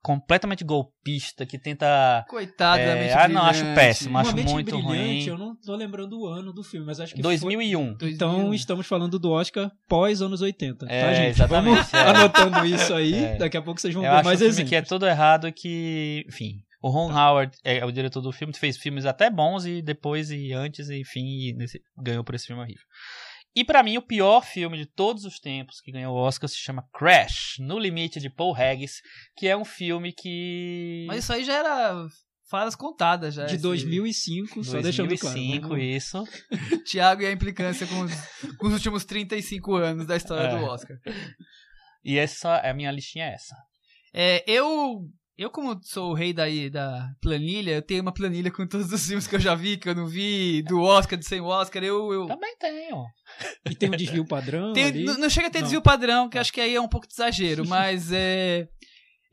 completamente 0.03 0.63
golpista 0.63 1.45
que 1.45 1.59
tenta. 1.59 2.25
Coitado 2.27 2.77
da 2.83 2.89
É, 2.89 2.95
mente 3.01 3.13
ah, 3.13 3.27
não, 3.27 3.43
acho 3.43 3.63
péssimo, 3.75 4.09
Uma 4.11 4.21
acho 4.21 4.35
Mente 4.35 4.51
muito 4.51 4.71
Brilhante, 4.71 4.87
ruim. 4.89 5.25
Eu 5.27 5.37
não 5.37 5.55
tô 5.55 5.75
lembrando 5.75 6.19
o 6.19 6.27
ano 6.27 6.51
do 6.51 6.63
filme, 6.63 6.87
mas 6.87 6.99
acho 6.99 7.13
que 7.13 7.21
2001. 7.21 7.97
foi. 7.99 8.09
Então 8.09 8.51
estamos 8.51 8.87
falando 8.87 9.19
do 9.19 9.29
Oscar 9.31 9.69
pós 9.87 10.19
anos 10.21 10.41
80, 10.41 10.87
tá, 10.87 10.91
É, 10.91 11.13
gente? 11.13 11.29
exatamente, 11.35 11.75
Vamos 11.75 11.93
é. 11.93 11.99
anotando 12.01 12.65
isso 12.65 12.93
aí, 12.95 13.13
É. 13.25 13.35
daqui 13.35 13.57
a 13.57 13.61
pouco 13.61 13.79
vocês 13.79 13.93
vão 13.93 14.03
Eu 14.03 14.09
ver 14.09 14.15
acho 14.17 14.23
um 14.23 14.29
mais 14.29 14.39
filme 14.39 14.49
exemplos. 14.53 14.69
que 14.69 14.75
é 14.75 14.81
todo 14.81 15.05
errado 15.05 15.47
e 15.47 15.51
que, 15.51 16.25
enfim. 16.27 16.55
O 16.81 16.89
Ron 16.89 17.11
Howard 17.11 17.55
é 17.63 17.85
o 17.85 17.91
diretor 17.91 18.21
do 18.21 18.31
filme, 18.31 18.53
fez 18.57 18.75
filmes 18.77 19.05
até 19.05 19.29
bons 19.29 19.65
e 19.65 19.81
depois 19.81 20.31
e 20.31 20.51
antes, 20.51 20.89
enfim, 20.89 21.23
e 21.23 21.53
nesse- 21.53 21.81
ganhou 21.97 22.23
por 22.23 22.33
esse 22.35 22.47
filme 22.47 22.61
horrível. 22.61 22.83
E 23.55 23.63
pra 23.65 23.83
mim, 23.83 23.97
o 23.97 24.01
pior 24.01 24.41
filme 24.45 24.77
de 24.77 24.85
todos 24.85 25.25
os 25.25 25.37
tempos 25.39 25.81
que 25.81 25.91
ganhou 25.91 26.15
o 26.15 26.19
Oscar 26.19 26.49
se 26.49 26.55
chama 26.57 26.87
Crash, 26.93 27.55
No 27.59 27.77
Limite 27.77 28.19
de 28.19 28.29
Paul 28.29 28.55
Haggis, 28.55 29.01
que 29.37 29.47
é 29.47 29.55
um 29.57 29.65
filme 29.65 30.13
que. 30.13 31.03
Mas 31.07 31.23
isso 31.23 31.33
aí 31.33 31.43
já 31.43 31.53
era 31.57 32.07
falas 32.49 32.75
contadas 32.75 33.33
já. 33.35 33.45
De 33.45 33.55
esse- 33.55 33.61
2005, 33.61 34.63
só 34.63 34.81
deixando 34.81 35.09
claro. 35.17 35.35
2005, 35.35 35.67
Vamos- 35.67 35.83
isso. 35.83 36.23
Thiago 36.89 37.21
e 37.21 37.25
a 37.27 37.31
implicância 37.31 37.85
com 37.85 37.99
os, 38.01 38.11
com 38.57 38.67
os 38.67 38.73
últimos 38.73 39.03
35 39.05 39.75
anos 39.75 40.07
da 40.07 40.15
história 40.15 40.47
É. 40.47 40.57
do 40.57 40.63
Oscar. 40.65 40.97
E 42.03 42.17
essa, 42.17 42.57
a 42.57 42.73
minha 42.73 42.89
listinha 42.91 43.25
é 43.25 43.33
essa. 43.33 43.55
É, 44.13 44.43
eu, 44.49 45.01
eu 45.37 45.49
como 45.49 45.79
sou 45.83 46.11
o 46.11 46.13
rei 46.13 46.33
daí 46.33 46.69
da 46.69 47.09
planilha, 47.21 47.71
eu 47.71 47.81
tenho 47.81 48.01
uma 48.01 48.13
planilha 48.13 48.51
com 48.51 48.67
todos 48.67 48.91
os 48.91 49.05
filmes 49.05 49.27
que 49.27 49.35
eu 49.35 49.39
já 49.39 49.55
vi, 49.55 49.77
que 49.77 49.89
eu 49.89 49.95
não 49.95 50.07
vi, 50.07 50.61
do 50.63 50.81
Oscar, 50.81 51.17
do 51.17 51.25
sem 51.25 51.41
Oscar, 51.41 51.83
eu... 51.83 52.11
eu 52.13 52.27
Também 52.27 52.55
tenho. 52.59 53.05
E 53.69 53.75
tem 53.75 53.89
um 53.89 53.95
desvio 53.95 54.25
padrão 54.25 54.73
ali. 54.73 55.03
não, 55.03 55.17
não 55.17 55.29
chega 55.29 55.47
a 55.47 55.49
ter 55.49 55.59
Não. 55.59 55.63
desvio 55.63 55.81
padrão, 55.81 56.29
que 56.29 56.37
acho 56.37 56.51
que 56.53 56.61
aí 56.61 56.75
é 56.75 56.81
um 56.81 56.87
pouco 56.87 57.07
de 57.07 57.13
exagero, 57.13 57.65
mas 57.67 58.11
é... 58.11 58.67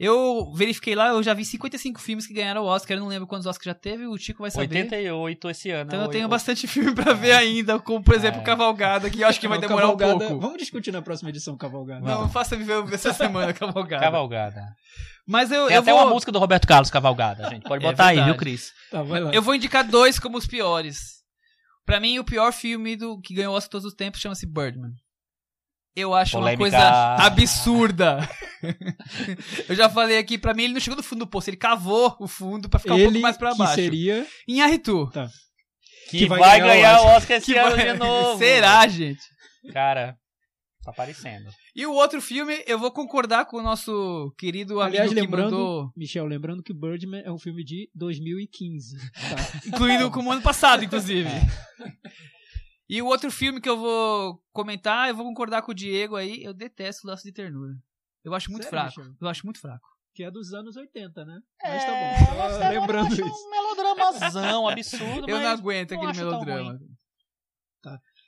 Eu 0.01 0.53
verifiquei 0.55 0.95
lá, 0.95 1.09
eu 1.09 1.23
já 1.25 1.35
vi 1.35 1.45
55 1.45 2.01
filmes 2.01 2.25
que 2.25 2.33
ganharam 2.33 2.63
o 2.63 2.67
Oscar, 2.67 2.97
eu 2.97 3.01
não 3.01 3.09
lembro 3.09 3.27
quantos 3.27 3.47
Oscars 3.47 3.65
já 3.65 3.75
teve, 3.75 4.07
o 4.07 4.17
Chico 4.17 4.43
vai 4.43 4.51
saber. 4.51 4.67
88 4.83 5.51
esse 5.51 5.71
ano. 5.71 5.89
Então 5.89 6.03
eu 6.03 6.09
tenho 6.09 6.29
bastante 6.29 6.69
filme 6.69 6.95
pra 6.95 7.13
ver 7.15 7.33
ainda, 7.33 7.81
como 7.81 8.01
por 8.01 8.15
exemplo 8.15 8.41
É. 8.41 8.45
Cavalgada, 8.45 9.11
que 9.11 9.21
eu 9.21 9.27
acho 9.27 9.41
que 9.41 9.49
vai 9.49 9.59
demorar 9.59 9.89
um 9.89 9.97
Cavalgada- 9.97 10.29
pouco. 10.29 10.41
Vamos 10.41 10.59
discutir 10.59 10.93
na 10.93 11.03
próxima 11.03 11.31
edição 11.31 11.57
Cavalgada. 11.57 12.01
Não, 12.07 12.29
faça 12.29 12.57
me 12.57 12.63
ver 12.63 12.85
essa 12.95 13.13
semana 13.13 13.53
Cavalgada. 13.53 14.05
Cavalgada. 14.05 14.63
Mas 15.27 15.51
eu, 15.51 15.67
Tem 15.67 15.75
eu 15.77 15.83
até 15.83 15.93
vou... 15.93 16.01
uma 16.01 16.11
música 16.15 16.31
do 16.31 16.39
Roberto 16.39 16.67
Carlos 16.69 16.91
Cavalgada, 16.91 17.51
gente. 17.51 17.65
Pode 17.65 17.85
É 17.85 17.91
botar 17.91 18.07
aí, 18.07 18.23
viu. 18.23 18.37
Cris? 18.37 18.73
Tá, 18.93 19.03
vai 19.03 19.21
lá. 19.21 19.33
Eu 19.35 19.43
vou 19.43 19.55
indicar 19.55 19.85
dois 19.87 20.19
como 20.21 20.39
os 20.39 20.47
piores. 20.47 21.19
Pra 21.85 21.99
mim, 21.99 22.19
o 22.21 22.25
pior 22.25 22.53
filme 22.53 22.95
do 22.97 23.21
que 23.21 23.35
ganhou 23.35 23.55
Oscar 23.55 23.71
todos 23.73 23.87
os 23.87 23.95
tempos 23.95 24.21
chama-se 24.21 24.47
Birdman. 24.47 24.93
Eu 25.97 26.15
acho 26.15 26.33
Polêmica. 26.39 26.63
uma 26.63 26.71
coisa 26.71 27.17
absurda. 27.27 28.29
eu 29.69 29.75
já 29.75 29.89
falei 29.91 30.19
aqui, 30.19 30.39
pra 30.39 30.55
mim 30.55 30.65
ele 30.65 30.75
não 30.75 30.81
chegou 30.81 30.97
no 30.97 31.03
fundo 31.03 31.21
do 31.21 31.27
poço, 31.27 31.51
ele 31.51 31.57
cavou 31.57 32.17
o 32.21 32.29
fundo 32.29 32.69
pra 32.69 32.79
ficar 32.79 32.95
um 32.95 32.99
Ele 32.99 33.07
pouco 33.07 33.21
mais 33.21 33.37
pra 33.37 33.53
que 33.53 33.59
baixo. 33.59 33.75
seria... 33.75 34.27
Em 34.47 34.61
Arritu. 34.63 35.11
Que, 36.11 36.19
Que 36.21 36.27
vai, 36.27 36.39
vai 36.39 36.61
ganhar, 36.61 36.73
ganhar 36.75 37.01
o 37.03 37.07
Oscar 37.17 37.37
esse 37.39 37.47
Que 37.53 37.59
ano 37.59 37.77
vai- 37.77 37.93
de 37.93 37.99
novo. 37.99 38.39
Será, 38.39 38.87
gente? 38.87 39.21
Cara, 39.73 40.17
tá 40.85 40.91
aparecendo. 40.93 41.51
E 41.75 41.85
o 41.87 41.93
outro 41.93 42.21
filme, 42.23 42.63
eu 42.67 42.79
vou 42.79 42.91
concordar 42.91 43.45
com 43.47 43.57
o 43.59 43.63
nosso 43.63 44.33
querido 44.39 44.81
amigo 44.81 44.97
Aliás, 44.97 45.09
que 45.09 45.15
lembrando, 45.15 45.51
mandou, 45.51 45.93
Michel, 45.97 46.27
lembrando 46.27 46.63
que 46.63 46.73
Birdman 46.73 47.23
é 47.25 47.31
um 47.31 47.39
filme 47.39 47.63
de 47.65 47.91
2015. 47.95 48.97
Tá? 48.97 49.59
incluindo 49.67 50.11
com 50.11 50.23
o 50.25 50.31
ano 50.31 50.43
passado, 50.43 50.85
inclusive. 50.85 51.29
E 52.89 53.03
o 53.03 53.07
outro 53.07 53.31
filme 53.31 53.61
que 53.61 53.69
eu 53.69 53.77
vou 53.77 54.43
comentar, 54.53 55.09
eu 55.09 55.15
vou 55.15 55.27
concordar 55.27 55.63
com 55.63 55.73
o 55.73 55.75
Diego 55.75 56.17
aí, 56.17 56.43
eu 56.43 56.55
detesto 56.55 57.07
o 57.07 57.11
Laço 57.11 57.23
de 57.23 57.33
Ternura. 57.33 57.75
Eu 58.25 58.35
acho 58.35 58.51
muito 58.51 58.65
Sério, 58.65 58.79
fraco. 58.79 59.01
Michel? 59.01 59.15
Eu 59.21 59.29
acho 59.29 59.47
muito 59.47 59.61
fraco. 59.61 59.89
Que 60.15 60.25
é 60.25 60.31
dos 60.31 60.53
anos 60.53 60.77
80, 60.77 61.25
né? 61.25 61.41
É, 61.63 61.75
Mas 61.75 61.85
tá 61.85 61.93
mas 61.93 62.21
bom. 62.21 62.59
Só 62.59 62.63
é, 62.63 62.81
lembrando 62.81 63.07
eu 63.07 63.13
acho 63.13 63.27
isso. 63.27 63.47
um 63.47 63.51
melodramazão 63.51 64.69
absurdo, 64.69 65.29
Eu 65.29 65.37
mas 65.37 65.45
não 65.45 65.51
aguento 65.51 65.91
não 65.93 66.03
aquele 66.03 66.25
melodrama. 66.25 66.79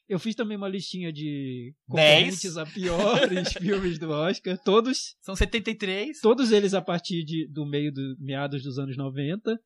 Eu 0.08 0.18
fiz 0.18 0.34
também 0.34 0.56
uma 0.56 0.68
listinha 0.68 1.12
de 1.12 1.72
concorrentes 1.86 2.56
a 2.56 2.66
piores 2.66 3.52
filmes 3.54 3.98
do 3.98 4.10
Oscar. 4.10 4.58
Todos, 4.58 5.16
São 5.20 5.36
73. 5.36 6.20
todos 6.20 6.50
eles 6.50 6.74
a 6.74 6.82
partir 6.82 7.24
de, 7.24 7.46
do 7.48 7.64
meio 7.64 7.92
do 7.92 8.16
meados 8.18 8.62
dos 8.62 8.78
anos 8.78 8.96
90. 8.96 9.56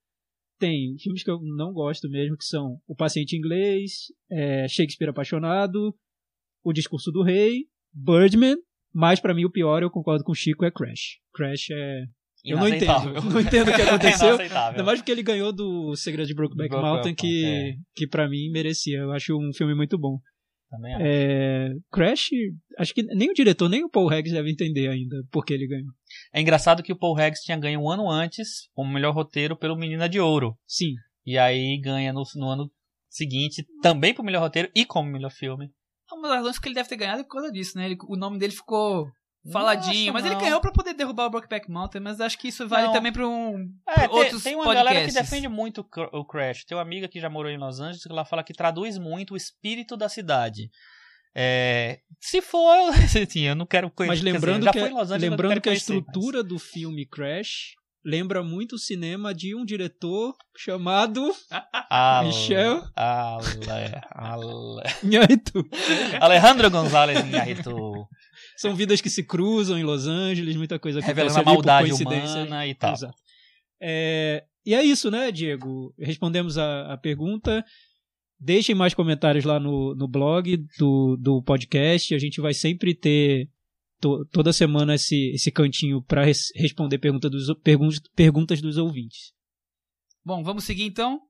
Tem 0.65 0.97
filmes 0.99 1.23
que 1.23 1.31
eu 1.31 1.39
não 1.43 1.75
gosto 1.75 2.09
mesmo, 2.09 2.39
que 2.39 2.45
são 2.47 2.79
O 2.87 2.97
Paciente 2.97 3.37
Inglês, 3.37 4.05
é, 4.31 4.67
Shakespeare 4.67 5.11
Apaixonado, 5.11 5.95
O 6.65 6.73
Discurso 6.73 7.13
do 7.13 7.23
Rei, 7.23 7.67
Birdman, 7.93 8.57
mas 8.95 9.21
pra 9.21 9.35
mim 9.35 9.45
o 9.45 9.51
pior, 9.51 9.83
eu 9.83 9.91
concordo 9.91 10.25
com 10.25 10.33
o 10.33 10.35
Chico, 10.35 10.65
é 10.65 10.71
Crash. 10.71 11.19
Crash 11.35 11.69
é... 11.71 12.05
Eu 12.47 12.57
não 12.57 12.69
entendo, 12.69 13.13
não 13.31 13.41
entendo 13.41 13.71
o 13.71 13.75
que 13.75 13.83
aconteceu. 13.83 14.39
Ainda 14.39 14.83
mais 14.83 15.01
porque 15.01 15.13
ele 15.13 15.23
ganhou 15.23 15.53
do 15.53 15.95
Segredo 15.97 16.29
de 16.29 16.35
Brokeback 16.35 16.71
Brokeback 16.71 16.95
Mountain, 16.95 17.15
que, 17.15 17.43
Mountain, 17.43 17.77
que 17.95 18.07
pra 18.07 18.27
mim 18.27 18.51
merecia. 18.51 19.01
Eu 19.01 19.13
acho 19.13 19.37
um 19.37 19.53
filme 19.53 19.75
muito 19.75 19.99
bom. 19.99 20.19
Também 20.71 20.95
acho. 20.95 21.05
É, 21.05 21.75
Crash, 21.93 22.31
acho 22.79 22.95
que 22.95 23.03
nem 23.03 23.31
o 23.31 23.35
diretor, 23.35 23.69
nem 23.69 23.85
o 23.85 23.91
Paul 23.91 24.09
Regis 24.09 24.33
deve 24.33 24.51
entender 24.51 24.89
ainda 24.89 25.17
porque 25.31 25.53
ele 25.53 25.67
ganhou. 25.67 25.93
É 26.35 26.41
engraçado 26.41 26.83
que 26.83 26.93
o 26.93 26.99
Paul 26.99 27.15
Regis 27.15 27.41
tinha 27.45 27.57
ganho 27.57 27.81
um 27.81 27.89
ano 27.89 28.11
antes 28.11 28.69
como 28.75 28.93
melhor 28.93 29.15
roteiro 29.15 29.57
pelo 29.57 29.77
Menina 29.77 30.09
de 30.09 30.19
Ouro. 30.19 30.59
Sim. 30.67 30.95
E 31.25 31.39
aí 31.39 31.81
ganha 31.81 32.13
no, 32.13 32.25
no 32.35 32.49
ano 32.49 32.71
seguinte 33.09 33.65
também 33.81 34.13
pro 34.13 34.25
melhor 34.25 34.41
roteiro 34.41 34.69
e 34.75 34.85
como 34.85 35.09
melhor 35.09 35.31
filme. 35.31 35.71
Uma 36.13 36.29
das 36.29 36.39
razões 36.39 36.59
que 36.59 36.67
ele 36.69 36.75
deve 36.75 36.89
ter 36.89 36.97
ganhado 36.97 37.21
é 37.21 37.23
por 37.25 37.31
causa 37.31 37.53
disso, 37.53 37.79
né? 37.79 37.87
Ele- 37.87 37.97
o 38.09 38.17
nome 38.17 38.39
dele 38.39 38.53
ficou 38.53 39.07
faladinho, 39.53 40.13
Nossa, 40.13 40.25
mas 40.25 40.25
ele 40.33 40.41
ganhou 40.43 40.61
pra 40.61 40.73
poder 40.73 40.95
derrubar 40.95 41.27
o 41.27 41.31
Brokeback 41.31 41.71
Mountain, 41.71 42.01
mas 42.01 42.21
acho 42.21 42.39
que 42.39 42.49
isso 42.49 42.67
vale 42.67 42.87
Não. 42.87 42.93
também 42.95 43.13
pra 43.13 43.29
um 43.29 43.69
É, 43.87 43.95
pra 43.95 44.09
tem, 44.09 44.17
outros 44.19 44.43
tem 44.43 44.55
uma 44.55 44.65
podcasts. 44.65 44.93
galera 44.93 45.07
que 45.07 45.15
defende 45.15 45.49
muito 45.49 45.87
o 46.13 46.25
Crash. 46.25 46.65
Tem 46.65 46.77
uma 46.77 46.83
amiga 46.83 47.07
que 47.09 47.21
já 47.21 47.29
morou 47.31 47.51
em 47.51 47.59
Los 47.59 47.79
Angeles 47.79 48.03
que 48.03 48.11
ela 48.11 48.25
fala 48.25 48.43
que 48.43 48.53
traduz 48.55 48.97
muito 48.99 49.35
o 49.35 49.37
espírito 49.37 49.97
da 49.97 50.09
cidade. 50.09 50.71
É, 51.37 51.99
se 52.21 52.41
for, 52.41 52.91
assim, 53.23 53.41
eu 53.43 53.55
não 53.55 53.67
quero 53.67 53.91
conhecer. 53.91 54.13
Mas 54.13 54.19
dizer, 54.21 54.33
lembrando 54.33 54.65
já 54.65 54.73
que, 54.73 54.79
em 54.79 54.93
Los 54.95 55.11
Angeles, 55.11 55.31
lembrando 55.31 55.61
que 55.61 55.69
a 55.69 55.73
estrutura 55.75 56.43
do 56.43 56.59
filme 56.59 57.05
Crash 57.07 57.75
lembra 58.07 58.43
muito 58.43 58.75
o 58.77 58.79
cinema 58.79 59.35
de 59.35 59.55
um 59.55 59.65
diretor 59.65 60.35
chamado 60.57 61.23
mas- 61.51 61.65
Ale- 61.91 62.27
Michel? 62.29 62.85
Ale- 62.95 64.01
Ale- 64.13 64.83
Inharritu. 65.03 65.67
Alejandro 66.21 66.71
González 66.71 67.19
Inharritu. 67.27 68.07
São 68.57 68.75
vidas 68.75 69.01
que 69.01 69.11
se 69.11 69.25
cruzam 69.25 69.79
em 69.79 69.83
Los 69.83 70.07
Angeles, 70.07 70.55
muita 70.57 70.79
coisa 70.79 71.01
acontece 71.01 71.17
Revelando 71.17 71.37
a 71.39 71.41
ali 71.41 71.45
por 71.45 71.53
maldade 71.55 71.89
coincidência. 71.89 72.37
humana 72.43 72.67
e 72.67 72.75
tal. 72.75 72.93
Exato. 72.93 73.15
É, 73.83 74.45
e 74.65 74.75
é 74.75 74.83
isso, 74.83 75.11
né, 75.11 75.31
Diego? 75.33 75.93
Respondemos 75.99 76.57
a, 76.59 76.93
a 76.93 76.97
pergunta. 76.97 77.65
Deixem 78.41 78.75
mais 78.75 78.93
comentários 78.95 79.45
lá 79.45 79.59
no, 79.59 79.95
no 79.95 80.07
blog 80.09 80.57
do, 80.79 81.17
do 81.17 81.43
podcast. 81.43 82.15
A 82.15 82.19
gente 82.19 82.41
vai 82.41 82.53
sempre 82.53 82.95
ter 82.95 83.49
to- 84.01 84.25
toda 84.27 84.53
semana 84.53 84.95
esse, 84.97 85.31
esse 85.35 85.51
cantinho 85.51 86.03
para 86.03 86.25
responder 86.25 86.99
pergunta 86.99 87.31
dos, 87.31 87.47
pergun 87.63 87.89
perguntas 88.15 88.61
dos 88.61 88.77
ouvintes. 88.77 89.33
Bom, 90.25 90.43
vamos 90.43 90.65
seguir 90.65 90.85
então. 90.85 91.21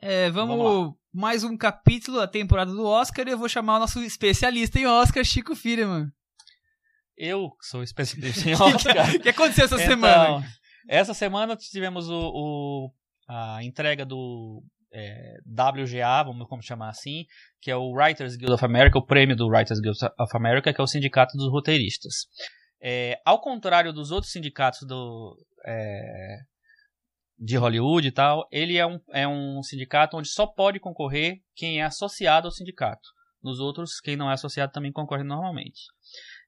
É, 0.00 0.30
vamos, 0.30 0.56
Vamos 0.58 0.94
mais 1.12 1.42
um 1.42 1.56
capítulo 1.56 2.18
da 2.18 2.26
temporada 2.28 2.70
do 2.72 2.84
Oscar 2.84 3.26
e 3.26 3.30
eu 3.32 3.38
vou 3.38 3.48
chamar 3.48 3.76
o 3.76 3.80
nosso 3.80 4.00
especialista 4.02 4.78
em 4.78 4.86
Oscar, 4.86 5.24
Chico 5.24 5.56
Firman. 5.56 6.08
Eu 7.16 7.50
sou 7.60 7.82
especialista 7.82 8.48
em 8.48 8.54
Oscar. 8.60 9.14
O 9.16 9.20
que 9.20 9.28
aconteceu 9.30 9.64
essa 9.64 9.74
Então, 9.76 9.86
semana? 9.88 10.46
Essa 10.88 11.14
semana 11.14 11.56
tivemos 11.56 12.08
o, 12.08 12.14
o- 12.32 12.92
a 13.28 13.62
entrega 13.64 14.04
do 14.06 14.62
é, 14.92 15.36
WGA, 15.46 16.22
vamos 16.24 16.46
como 16.48 16.62
chamar 16.62 16.88
assim, 16.88 17.24
que 17.60 17.70
é 17.70 17.76
o 17.76 17.92
Writers 17.92 18.36
Guild 18.36 18.52
of 18.52 18.64
America, 18.64 18.98
o 18.98 19.04
prêmio 19.04 19.36
do 19.36 19.48
Writers 19.48 19.80
Guild 19.80 19.98
of 20.18 20.36
America, 20.36 20.72
que 20.72 20.80
é 20.80 20.84
o 20.84 20.86
sindicato 20.86 21.36
dos 21.36 21.50
roteiristas. 21.50 22.26
É, 22.80 23.20
ao 23.24 23.40
contrário 23.40 23.92
dos 23.92 24.10
outros 24.10 24.32
sindicatos 24.32 24.86
do, 24.86 25.36
é, 25.66 26.38
de 27.38 27.56
Hollywood 27.56 28.08
e 28.08 28.12
tal, 28.12 28.46
ele 28.50 28.76
é 28.76 28.86
um, 28.86 28.98
é 29.12 29.26
um 29.26 29.62
sindicato 29.62 30.16
onde 30.16 30.28
só 30.28 30.46
pode 30.46 30.80
concorrer 30.80 31.40
quem 31.54 31.80
é 31.80 31.84
associado 31.84 32.46
ao 32.46 32.52
sindicato. 32.52 33.08
Nos 33.42 33.60
outros, 33.60 34.00
quem 34.00 34.16
não 34.16 34.28
é 34.28 34.34
associado 34.34 34.72
também 34.72 34.90
concorre 34.90 35.22
normalmente. 35.22 35.82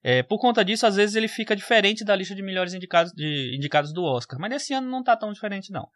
É, 0.03 0.23
por 0.23 0.39
conta 0.39 0.65
disso, 0.65 0.85
às 0.85 0.95
vezes 0.95 1.15
ele 1.15 1.27
fica 1.27 1.55
diferente 1.55 2.03
da 2.03 2.15
lista 2.15 2.35
de 2.35 2.41
melhores 2.41 2.73
indicados, 2.73 3.13
de, 3.13 3.55
indicados 3.55 3.93
do 3.93 4.03
Oscar. 4.03 4.39
Mas 4.39 4.49
nesse 4.49 4.73
ano 4.73 4.89
não 4.89 5.03
tá 5.03 5.15
tão 5.15 5.31
diferente, 5.31 5.71
não. 5.71 5.87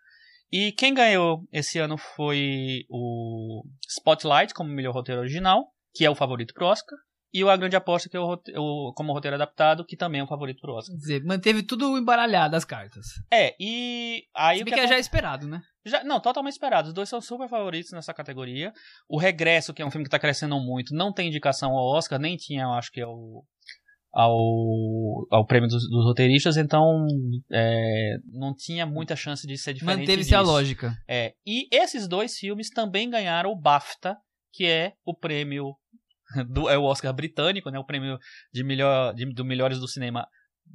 E 0.51 0.71
quem 0.71 0.93
ganhou 0.93 1.43
esse 1.51 1.79
ano 1.79 1.97
foi 1.97 2.83
o 2.89 3.63
Spotlight 3.89 4.53
como 4.53 4.69
melhor 4.69 4.93
roteiro 4.93 5.21
original, 5.21 5.65
que 5.93 6.05
é 6.05 6.09
o 6.09 6.15
favorito 6.15 6.53
pro 6.53 6.67
Oscar. 6.67 6.97
E 7.33 7.43
o 7.43 7.49
A 7.49 7.57
Grande 7.57 7.75
Aposta, 7.75 8.07
que 8.07 8.15
é 8.15 8.19
o, 8.19 8.39
o- 8.55 8.93
como 8.95 9.11
roteiro 9.11 9.35
adaptado, 9.35 9.83
que 9.85 9.97
também 9.97 10.21
é 10.21 10.23
o 10.23 10.27
favorito 10.27 10.61
pro 10.61 10.73
Oscar. 10.73 10.95
Quer 10.95 10.99
dizer, 11.01 11.23
manteve 11.25 11.63
tudo 11.63 11.97
embaralhado 11.97 12.55
as 12.55 12.63
cartas. 12.63 13.05
É, 13.29 13.53
e 13.59 14.23
aí 14.33 14.57
Se 14.57 14.61
o 14.61 14.65
bem 14.65 14.73
que 14.73 14.79
que 14.79 14.85
é 14.85 14.87
já 14.87 14.97
esperado, 14.97 15.45
né? 15.45 15.59
já- 15.85 16.01
não, 16.05 16.21
totalmente 16.21 16.53
esperado. 16.53 16.87
Os 16.87 16.93
dois 16.93 17.09
são 17.09 17.19
super 17.19 17.49
favoritos 17.49 17.91
nessa 17.91 18.13
categoria. 18.13 18.71
O 19.09 19.17
Regresso, 19.19 19.73
que 19.73 19.81
é 19.81 19.85
um 19.85 19.91
filme 19.91 20.05
que 20.05 20.09
tá 20.09 20.17
crescendo 20.19 20.57
muito, 20.61 20.95
não 20.95 21.11
tem 21.11 21.27
indicação 21.27 21.71
ao 21.71 21.97
Oscar, 21.97 22.17
nem 22.19 22.37
tinha, 22.37 22.63
eu 22.63 22.71
acho 22.73 22.89
que 22.89 23.01
ao, 23.01 23.43
ao, 24.15 25.27
ao 25.29 25.45
prêmio 25.45 25.67
dos, 25.67 25.89
dos 25.89 26.05
roteiristas, 26.05 26.55
então 26.55 27.05
é, 27.51 28.15
não 28.31 28.55
tinha 28.55 28.85
muita 28.85 29.13
chance 29.13 29.45
de 29.45 29.57
ser 29.57 29.73
diferente 29.73 29.99
Manteve-se 29.99 30.33
a 30.33 30.39
lógica. 30.39 30.95
É, 31.05 31.33
e 31.45 31.67
esses 31.69 32.07
dois 32.07 32.37
filmes 32.37 32.69
também 32.69 33.09
ganharam 33.09 33.51
o 33.51 33.59
BAFTA, 33.59 34.15
que 34.53 34.65
é 34.65 34.93
o 35.05 35.13
prêmio 35.13 35.73
do 36.49 36.69
é 36.69 36.77
o 36.77 36.83
Oscar 36.83 37.13
britânico, 37.13 37.69
né, 37.69 37.77
o 37.77 37.85
prêmio 37.85 38.17
de 38.53 38.63
melhor 38.63 39.13
de, 39.13 39.25
do 39.33 39.43
melhores 39.43 39.79
do 39.79 39.87
cinema 39.87 40.25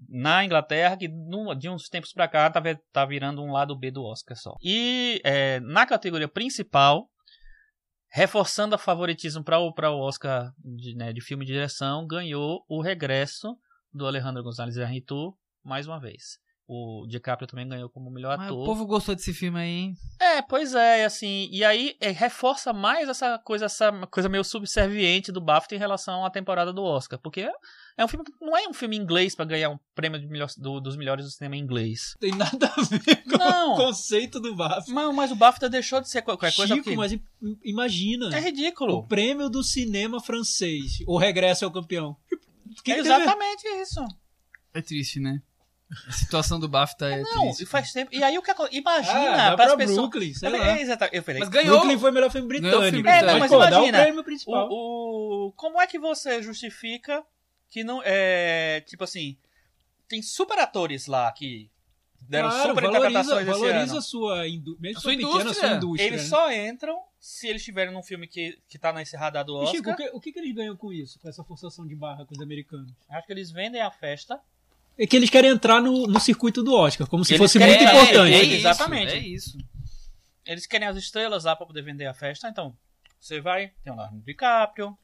na 0.09 0.45
Inglaterra, 0.45 0.97
que 0.97 1.09
num- 1.09 1.57
de 1.57 1.69
uns 1.69 1.89
tempos 1.89 2.13
pra 2.13 2.29
cá 2.29 2.51
tá, 2.51 2.63
tá 2.93 3.07
virando 3.07 3.43
um 3.43 3.51
lado 3.53 3.77
B 3.77 3.91
do 3.91 4.05
Oscar 4.05 4.37
só. 4.37 4.55
E 4.63 5.19
é, 5.25 5.61
na 5.61 5.87
categoria 5.87 6.29
principal, 6.29 7.09
reforçando 8.11 8.75
a 8.75 8.79
favoritismo 8.79 9.43
para 9.45 9.59
o, 9.61 9.73
o 9.73 10.01
Oscar 10.01 10.53
de, 10.59 10.95
né, 10.95 11.13
de 11.13 11.21
filme 11.21 11.45
de 11.45 11.53
direção, 11.53 12.07
ganhou 12.07 12.65
o 12.69 12.83
regresso 12.83 13.57
do 13.93 14.07
Alejandro 14.07 14.43
González 14.43 14.77
Iñárritu 14.77 15.37
mais 15.63 15.87
uma 15.87 16.01
vez. 16.01 16.39
O 16.73 17.05
DiCaprio 17.09 17.49
também 17.49 17.67
ganhou 17.69 17.89
como 17.91 18.09
melhor 18.13 18.39
Mas 18.39 18.47
ator. 18.47 18.63
o 18.63 18.65
povo 18.65 18.87
gostou 18.87 19.13
desse 19.17 19.35
filme 19.35 19.59
aí, 19.59 19.69
hein? 19.69 19.95
É, 20.21 20.41
pois 20.41 20.73
é, 20.73 21.05
assim, 21.05 21.49
e 21.51 21.65
aí 21.65 21.97
é, 22.01 22.13
reforça 22.13 22.73
mais 22.73 23.09
essa 23.09 23.41
coisa, 23.41 23.65
essa 23.65 23.91
coisa 24.09 24.29
meio 24.29 24.45
subserviente 24.45 25.33
do 25.33 25.41
BAFTA 25.41 25.75
em 25.75 25.79
relação 25.79 26.25
à 26.25 26.31
temporada 26.31 26.73
do 26.73 26.85
Oscar, 26.85 27.19
porque 27.19 27.41
é, 27.97 28.05
um 28.05 28.07
filme 28.07 28.25
não 28.41 28.57
é 28.57 28.69
um 28.69 28.73
filme 28.73 28.97
inglês 28.97 29.35
pra 29.35 29.45
ganhar 29.45 29.69
um 29.71 29.79
prêmio 29.97 30.21
de 30.21 30.29
melhor- 30.29 30.49
do- 30.57 30.81
dos 30.81 30.95
melhores 30.97 31.25
do 31.25 31.31
cinema 31.33 31.57
em 31.57 31.59
inglês. 31.59 32.15
Tem 32.21 32.31
nada 32.37 32.69
a 32.69 32.83
ver 32.83 33.17
com 33.25 33.37
Não. 33.37 33.75
o 33.75 33.77
conceito 33.77 34.39
do 34.39 34.55
BAFTA. 34.55 34.93
Mas, 34.93 35.13
mas 35.13 35.33
o 35.33 35.35
BAFTA 35.35 35.69
deixou 35.69 36.01
de 36.01 36.09
ser 36.09 36.23
qualquer 36.23 36.55
coisa 36.55 36.73
Chico, 36.77 36.89
que 36.89 36.95
mas 36.97 37.11
im- 37.13 37.21
imagina. 37.65 38.27
é 38.33 38.39
O 38.39 38.45
ridículo. 38.45 39.09
prêmio 39.09 39.51
do 39.51 39.65
cinema 39.65 40.21
francês. 40.21 40.99
O 41.05 41.19
regresso 41.19 41.65
ao 41.65 41.73
campeão. 41.73 42.17
Que 42.85 42.93
É 42.93 42.99
exatamente 42.99 43.67
isso. 43.83 44.01
É 44.73 44.81
triste, 44.81 45.19
né? 45.19 45.43
A 46.07 46.13
situação 46.13 46.61
do 46.61 46.69
BAFTA 46.69 47.07
é 47.11 47.21
Não, 47.23 47.41
triste. 47.43 47.63
e 47.65 47.67
faz 47.67 47.93
tempo. 47.93 48.15
E 48.15 48.23
aí 48.23 48.39
o 48.39 48.43
que 48.43 48.51
acontece? 48.51 48.79
Imagina 48.79 49.53
Ah, 49.53 49.57
para 49.57 49.67
as 49.73 49.75
pessoas. 49.77 49.97
Brooklyn, 49.99 50.33
sei 50.35 50.49
É, 50.49 50.53
lá. 50.59 50.67
é, 50.79 50.83
exata- 50.83 51.11
eu 51.13 51.23
falei, 51.23 51.41
Mas 51.41 51.49
ganhou. 51.49 51.79
Brooklyn 51.79 51.99
foi 51.99 52.11
o 52.11 52.15
melhor 52.15 52.31
filme 52.31 52.45
o 52.45 52.49
britânico. 52.49 52.83
filme 52.83 53.03
britânico. 53.03 53.31
É, 53.37 53.39
mas 53.41 53.51
pô, 53.51 53.59
dá 53.59 53.67
o 53.67 53.69
imagina, 53.71 53.99
prêmio 54.03 54.25
principal. 54.25 54.69
O, 54.71 55.49
o- 55.49 55.53
como 55.53 55.81
é 55.81 55.87
que 55.89 55.99
você 55.99 56.41
justifica 56.43 57.25
que 57.69 57.83
não 57.83 58.01
é 58.05 58.83
tipo 58.87 59.03
assim 59.05 59.37
tem 60.09 60.23
super 60.23 60.59
atores 60.59 61.07
lá 61.07 61.31
que 61.33 61.69
deram 62.23 62.49
Claro, 62.51 62.69
super 62.69 62.83
valoriza, 62.83 63.09
interpretações 63.09 63.49
esse 63.49 63.59
valoriza 63.61 63.93
ano. 63.93 63.99
a 63.99 64.03
sua, 64.03 64.49
indú 64.49 64.77
mesmo 64.81 64.99
A 64.99 65.01
sua 65.01 65.11
pequena, 65.13 65.29
indústria. 65.31 65.55
sua 65.55 65.77
indústria. 65.77 66.07
Eles 66.07 66.23
né? 66.23 66.29
só 66.29 66.53
entram 66.53 67.03
se 67.19 67.47
eles 67.49 67.63
estiverem 67.63 67.93
num 67.93 68.03
filme 68.03 68.27
que, 68.29 68.59
que 68.69 68.79
tá 68.79 68.93
na 68.93 69.03
encerrada 69.03 69.43
do 69.45 69.53
E, 69.53 69.65
Oscar. 69.65 69.75
Chico, 69.77 69.91
o 69.91 69.97
que, 69.97 70.11
o 70.17 70.21
que 70.21 70.33
que 70.33 70.39
eles 70.39 70.55
ganham 70.55 70.77
com 70.77 70.93
isso? 70.93 71.19
Com 71.19 71.29
essa 71.29 71.43
forçação 71.45 71.87
de 71.87 71.95
barra 71.97 72.25
com 72.25 72.35
os 72.35 72.41
americanos? 72.41 72.93
Acho 73.09 73.27
que 73.27 73.33
eles 73.33 73.51
vendem 73.51 73.81
a 73.81 73.91
festa. 73.91 74.41
É 75.03 75.07
que 75.07 75.17
eles 75.17 75.31
querem 75.31 75.51
entrar 75.51 75.81
no, 75.81 76.07
no 76.07 76.21
circuito 76.21 76.63
do 76.63 76.75
Oscar, 76.75 77.07
como 77.09 77.25
se 77.25 77.33
Eles 77.33 77.39
fosse 77.41 77.59
querem- 77.59 77.77
muito 77.79 77.89
é, 77.89 78.03
importante. 78.03 78.35
é 78.35 78.43
isso, 78.43 78.55
Exatamente. 78.57 79.13
É 79.13 79.19
isso. 79.19 79.59
Eles 80.45 80.67
querem 80.67 80.87
as 80.89 80.97
estrelas 80.97 81.45
lá 81.45 81.57
pra 81.57 81.65
poder 81.67 81.83
vender 81.83 82.05
a 82.07 82.13
festa. 82.13 82.49
Então, 82.49 82.77
você 83.19 83.41
vai, 83.41 83.73
tem 83.83 83.93
o 83.93 83.97
Leonardo 83.97 84.21
DiCaprio, 84.21 84.97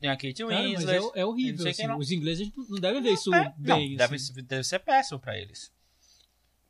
tem 0.00 0.08
a 0.08 0.16
Kate 0.16 0.34
Cara, 0.46 0.54
mas 0.54 0.70
Winslet. 0.80 0.96
é, 1.14 1.18
é 1.20 1.22
não 1.22 1.28
horrível. 1.28 1.62
sei 1.62 1.70
assim. 1.72 1.86
não. 1.86 1.98
Os 1.98 2.10
ingleses 2.10 2.50
não 2.68 2.78
devem 2.80 3.02
ver 3.02 3.12
isso 3.12 3.34
É, 3.34 3.52
bem. 3.58 3.90
não, 3.90 3.96
deve, 3.96 4.14
assim. 4.16 4.32
ser- 4.32 4.42
deve 4.42 4.64
ser 4.64 4.78
péssimo 4.78 5.18
pra 5.18 5.36
eles. 5.38 5.70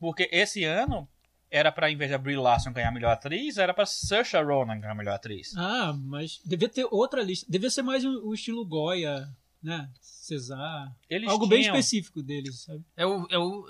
Porque 0.01 0.29
esse 0.33 0.65
ano 0.65 1.09
era 1.51 1.71
pra, 1.73 1.91
em 1.91 1.97
vez 1.97 2.11
de 2.11 2.15
a 2.15 2.19
Brie 2.19 2.37
Larson 2.37 2.73
ganhar 2.73 2.89
a 2.89 2.93
melhor 2.93 3.11
atriz, 3.13 3.57
era 3.59 3.73
pra 3.75 3.87
Saoirse 3.87 4.37
Ronan 4.37 4.81
ganhar 4.81 4.93
a 4.93 4.97
melhor 4.97 5.15
atriz. 5.15 5.53
Ah, 5.57 5.93
mas 5.97 6.41
devia 6.45 6.69
ter 6.69 6.87
outra 6.91 7.23
lista. 7.23 7.47
Devia 7.49 7.71
ser 7.71 7.83
mais 7.83 8.05
o, 8.05 8.29
o 8.29 8.35
estilo 8.35 8.65
Goya, 8.65 9.29
né? 9.63 9.89
Cesar. 10.01 10.95
Eles 11.09 11.29
Algo 11.29 11.47
bem 11.47 11.63
tinham- 11.63 11.75
específico 11.77 12.23
deles, 12.23 12.63
sabe? 12.63 12.83
É 12.97 13.07
o, 13.07 13.27
é 13.31 13.39
o. 13.39 13.65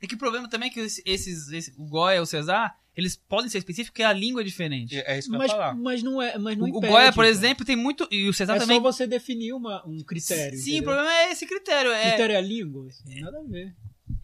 É 0.00 0.06
que 0.06 0.14
o 0.14 0.18
problema 0.18 0.48
também 0.48 0.68
é 0.68 0.72
que 0.72 0.80
esses, 0.80 1.02
esses, 1.06 1.48
esse- 1.52 1.74
o 1.78 1.84
Goya 1.86 2.16
e 2.16 2.20
o 2.20 2.26
Cesar, 2.26 2.76
eles 2.96 3.16
podem 3.16 3.48
ser 3.48 3.58
específicos 3.58 3.90
porque 3.90 4.02
a 4.02 4.12
língua 4.12 4.40
é 4.42 4.44
diferente. 4.44 4.96
É 4.98 5.18
isso 5.18 5.28
que 5.28 5.34
eu 5.34 5.38
Mas, 5.38 5.50
ia 5.50 5.56
falar. 5.56 5.74
mas 5.74 6.02
não 6.02 6.20
é. 6.20 6.36
Mas 6.38 6.56
O, 6.56 6.58
não 6.60 6.66
o 6.66 6.68
impede, 6.68 6.92
Goya, 6.92 7.10
por 7.12 7.16
cara. 7.24 7.28
exemplo, 7.28 7.64
tem 7.64 7.76
muito. 7.76 8.06
E 8.10 8.28
o 8.28 8.32
Cesar 8.34 8.56
É 8.56 8.58
também. 8.60 8.76
só 8.78 8.82
você 8.82 9.06
definir 9.06 9.52
uma, 9.52 9.86
um 9.86 10.02
critério. 10.02 10.58
Sim, 10.58 10.64
o 10.64 10.74
entendeu? 10.76 10.84
problema 10.94 11.12
é 11.14 11.32
esse 11.32 11.46
critério. 11.46 11.92
É, 11.92 12.08
Critério 12.08 12.34
é 12.34 12.38
a 12.38 12.40
língua? 12.40 12.88
assim, 12.88 13.20
nada 13.20 13.38
a 13.38 13.42
ver. 13.44 13.74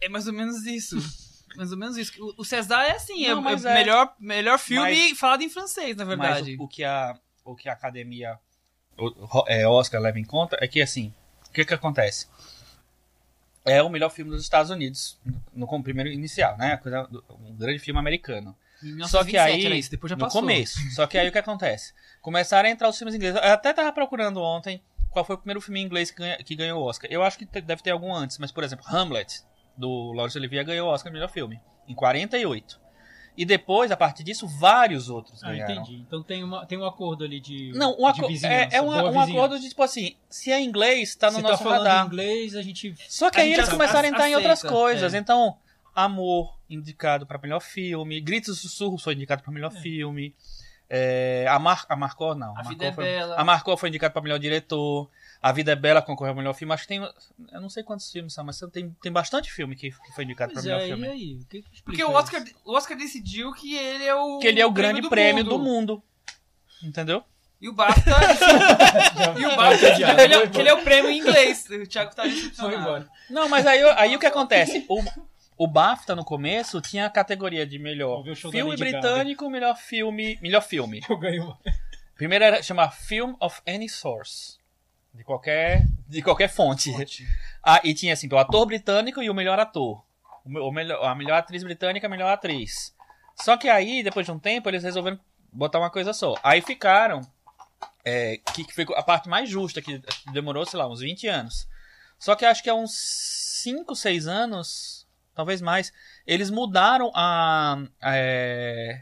é 0.01 0.09
mais 0.09 0.27
ou 0.27 0.33
menos 0.33 0.65
isso. 0.65 0.97
mais 1.55 1.71
ou 1.71 1.77
menos 1.77 1.97
isso. 1.97 2.11
O, 2.21 2.41
o 2.41 2.45
Cesar 2.45 2.85
é 2.85 2.91
assim, 2.91 3.25
Não, 3.27 3.47
é, 3.49 3.53
é 3.53 3.55
é- 3.55 3.73
melhor, 3.73 4.15
melhor 4.19 4.59
filme 4.59 5.09
Mas- 5.09 5.17
falado 5.17 5.41
em 5.41 5.49
francês, 5.49 5.95
na 5.95 6.03
verdade. 6.03 6.51
Mas 6.51 6.59
o, 6.59 6.63
o 6.63 6.67
que 6.67 6.83
a, 6.83 7.17
o 7.45 7.55
que 7.55 7.67
a 7.69 7.73
academia 7.73 8.33
o 8.35 8.48
é, 9.47 9.67
Oscar 9.67 10.01
leva 10.01 10.19
em 10.19 10.23
conta 10.23 10.57
é 10.59 10.67
que, 10.67 10.81
assim, 10.81 11.13
o 11.47 11.51
que 11.51 11.65
que 11.65 11.73
acontece? 11.73 12.27
É 13.65 13.81
o 13.83 13.89
melhor 13.89 14.09
filme 14.09 14.31
dos 14.31 14.41
Estados 14.41 14.71
Unidos, 14.71 15.17
no, 15.53 15.65
no 15.65 15.83
primeiro 15.83 16.09
inicial, 16.09 16.57
né? 16.57 16.77
Coisa, 16.77 17.07
um 17.29 17.55
grande 17.55 17.79
filme 17.79 17.99
americano. 17.99 18.55
Só 19.07 19.23
que 19.23 19.37
aí, 19.37 19.65
era 19.65 19.75
isso, 19.75 19.91
depois 19.91 20.09
já 20.09 20.15
no 20.15 20.21
passou. 20.21 20.41
começo. 20.41 20.79
Só 20.91 21.05
que 21.05 21.17
aí 21.17 21.27
o 21.27 21.31
que 21.31 21.37
acontece? 21.37 21.93
Começaram 22.21 22.69
a 22.69 22.71
entrar 22.71 22.87
os 22.87 22.97
filmes 22.97 23.13
ingleses. 23.13 23.39
Eu 23.41 23.51
até 23.51 23.73
tava 23.73 23.91
procurando 23.91 24.41
ontem 24.41 24.81
qual 25.09 25.25
foi 25.25 25.35
o 25.35 25.37
primeiro 25.37 25.59
filme 25.59 25.81
inglês 25.81 26.11
que, 26.11 26.17
ganha, 26.17 26.37
que 26.37 26.55
ganhou 26.55 26.81
o 26.81 26.85
Oscar. 26.85 27.11
Eu 27.11 27.21
acho 27.23 27.37
que 27.37 27.45
deve 27.45 27.81
ter 27.81 27.91
algum 27.91 28.13
antes, 28.13 28.37
mas 28.37 28.51
por 28.51 28.63
exemplo, 28.63 28.85
Hamlet, 28.87 29.41
do 29.75 30.13
Laurence 30.13 30.37
Olivier, 30.37 30.65
ganhou 30.65 30.87
o 30.87 30.91
Oscar 30.91 31.11
de 31.11 31.17
melhor 31.17 31.29
filme, 31.29 31.59
em 31.87 31.93
48. 31.93 32.79
E 33.37 33.45
depois, 33.45 33.89
a 33.91 33.95
partir 33.97 34.23
disso, 34.23 34.45
vários 34.47 35.09
outros 35.09 35.41
Ah, 35.43 35.47
ganharam. 35.51 35.73
entendi. 35.75 35.95
Então 36.05 36.21
tem, 36.21 36.43
uma, 36.43 36.65
tem 36.65 36.77
um 36.77 36.85
acordo 36.85 37.23
ali 37.23 37.39
de. 37.39 37.71
Não, 37.73 37.95
um, 37.97 38.11
de 38.11 38.27
vizinhança, 38.27 38.75
é, 38.75 38.77
é 38.77 38.81
um, 38.81 38.87
boa 38.87 39.11
um 39.11 39.19
acordo 39.19 39.57
de 39.59 39.69
tipo 39.69 39.81
assim, 39.81 40.15
se 40.29 40.51
é 40.51 40.59
inglês, 40.61 41.15
tá 41.15 41.31
no 41.31 41.37
Se 41.37 41.41
nosso 41.41 41.57
tá 41.63 41.63
falando 41.69 41.87
radar. 41.87 42.05
inglês, 42.07 42.55
a 42.55 42.61
gente. 42.61 42.93
Só 43.07 43.29
que 43.31 43.39
A 43.39 43.43
aí 43.43 43.53
eles 43.53 43.69
começaram 43.69 44.07
a 44.07 44.11
entrar 44.11 44.29
em 44.29 44.35
outras 44.35 44.61
coisas. 44.61 45.13
é. 45.13 45.17
Então, 45.17 45.55
Amor, 45.95 46.57
indicado 46.69 47.25
pra 47.25 47.37
melhor 47.41 47.59
filme. 47.61 48.21
Gritos 48.21 48.57
e 48.57 48.61
Sussurros 48.61 49.03
foi 49.03 49.13
indicado 49.13 49.41
pra 49.43 49.51
melhor 49.51 49.71
É. 49.75 49.79
filme. 49.81 50.33
É, 50.89 51.45
a, 51.49 51.59
Mar 51.59 51.85
a 51.89 51.95
Marcor, 51.95 52.35
não. 52.35 52.57
A 52.57 52.63
Vida 52.63 52.85
é 52.85 52.91
foi... 52.91 53.17
A 53.19 53.43
Marcor 53.43 53.77
foi 53.77 53.89
indicado 53.89 54.11
pra 54.13 54.21
melhor 54.21 54.39
diretor. 54.39 55.09
A 55.41 55.53
Vida 55.53 55.71
é 55.71 55.75
Bela 55.75 56.01
concorreu 56.01 56.31
ao 56.31 56.37
melhor 56.37 56.53
filme. 56.53 56.73
Acho 56.73 56.83
que 56.83 56.89
tem. 56.89 57.01
Eu 57.51 57.61
não 57.61 57.69
sei 57.69 57.81
quantos 57.81 58.11
filmes 58.11 58.33
são, 58.33 58.43
mas 58.43 58.59
tem, 58.73 58.89
tem 59.01 59.11
bastante 59.11 59.51
filme 59.51 59.75
que, 59.75 59.89
que 59.89 60.11
foi 60.13 60.25
indicado 60.25 60.51
Pois 60.51 60.65
pra 60.65 60.73
melhor 60.73 60.85
é, 60.85 60.87
filme. 60.89 61.07
e 61.07 61.09
aí? 61.09 61.39
O 61.41 61.45
que 61.45 61.61
que 61.61 61.83
Porque 61.83 62.03
o? 62.03 62.11
Oscar, 62.11 62.43
o 62.65 62.75
Oscar 62.75 62.97
decidiu 62.97 63.53
que 63.53 63.75
ele 63.75 64.03
é 64.03 64.13
o. 64.13 64.39
Que 64.39 64.47
ele 64.47 64.59
é 64.59 64.65
o 64.65 64.71
grande 64.71 65.07
prêmio 65.07 65.43
do 65.43 65.57
mundo. 65.57 66.03
Entendeu? 66.83 67.23
E 67.61 67.67
o 67.67 67.73
BAFTA. 67.73 68.11
e 69.37 69.45
o 69.45 69.55
BAFTA. 69.55 70.21
ele, 70.23 70.33
é, 70.33 70.47
que 70.47 70.59
ele 70.59 70.69
é 70.69 70.73
o 70.73 70.81
prêmio 70.81 71.11
em 71.11 71.19
inglês. 71.19 71.65
O 71.69 71.87
Thiago 71.87 72.15
tá 72.15 72.23
Foi 72.23 72.31
decepcionado. 72.31 72.75
embora. 72.77 73.09
Não, 73.29 73.49
mas 73.49 73.65
aí, 73.65 73.81
aí 73.97 74.15
o 74.15 74.19
que 74.19 74.25
acontece? 74.25 74.85
O, 74.87 75.03
o 75.57 75.67
BAFTA 75.67 76.15
no 76.15 76.23
começo 76.23 76.79
tinha 76.81 77.05
a 77.05 77.09
categoria 77.09 77.65
de 77.65 77.77
melhor 77.79 78.25
o 78.25 78.35
filme 78.35 78.77
britânico, 78.77 79.49
melhor 79.49 79.75
filme, 79.75 80.37
melhor 80.41 80.61
filme. 80.61 81.01
Eu 81.09 81.17
ganho. 81.17 81.57
Primeiro 82.15 82.43
era 82.43 82.63
chamar 82.63 82.91
Film 82.91 83.33
of 83.39 83.61
Any 83.67 83.89
Source. 83.89 84.58
De 85.19 85.25
qualquer, 85.25 85.83
de 86.07 86.21
qualquer 86.21 86.47
fonte. 86.47 86.89
Ah, 87.61 87.81
e 87.83 87.93
tinha 87.93 88.13
assim, 88.13 88.29
o 88.31 88.37
ator 88.37 88.65
britânico 88.65 89.21
e 89.21 89.29
o 89.29 89.33
melhor 89.33 89.59
ator. 89.59 90.01
O, 90.45 90.49
me- 90.49 90.59
o 90.61 90.71
melhor, 90.71 91.03
a 91.05 91.13
melhor 91.13 91.37
atriz 91.39 91.61
britânica 91.61 92.05
e 92.05 92.07
a 92.07 92.09
melhor 92.09 92.31
atriz. 92.31 92.95
Só 93.35 93.57
que 93.57 93.67
aí, 93.67 94.01
depois 94.01 94.25
de 94.25 94.31
um 94.31 94.39
tempo, 94.39 94.69
eles 94.69 94.81
resolveram 94.81 95.19
botar 95.51 95.79
uma 95.79 95.89
coisa 95.89 96.13
só. 96.13 96.35
Aí 96.41 96.61
ficaram. 96.61 97.19
é, 98.05 98.37
que, 98.53 98.63
que 98.63 98.73
foi 98.73 98.85
a 98.95 99.03
parte 99.03 99.27
mais 99.27 99.49
justa, 99.49 99.81
que 99.81 100.01
demorou, 100.31 100.65
sei 100.65 100.79
lá, 100.79 100.87
uns 100.87 101.01
20 101.01 101.27
anos. 101.27 101.67
Só 102.17 102.33
que 102.33 102.45
acho 102.45 102.63
que 102.63 102.69
há 102.69 102.73
uns 102.73 102.93
5, 103.61 103.93
6 103.97 104.25
anos, 104.25 105.05
talvez 105.35 105.61
mais, 105.61 105.91
eles 106.25 106.49
mudaram 106.49 107.11
a, 107.13 107.77
é, 108.01 109.01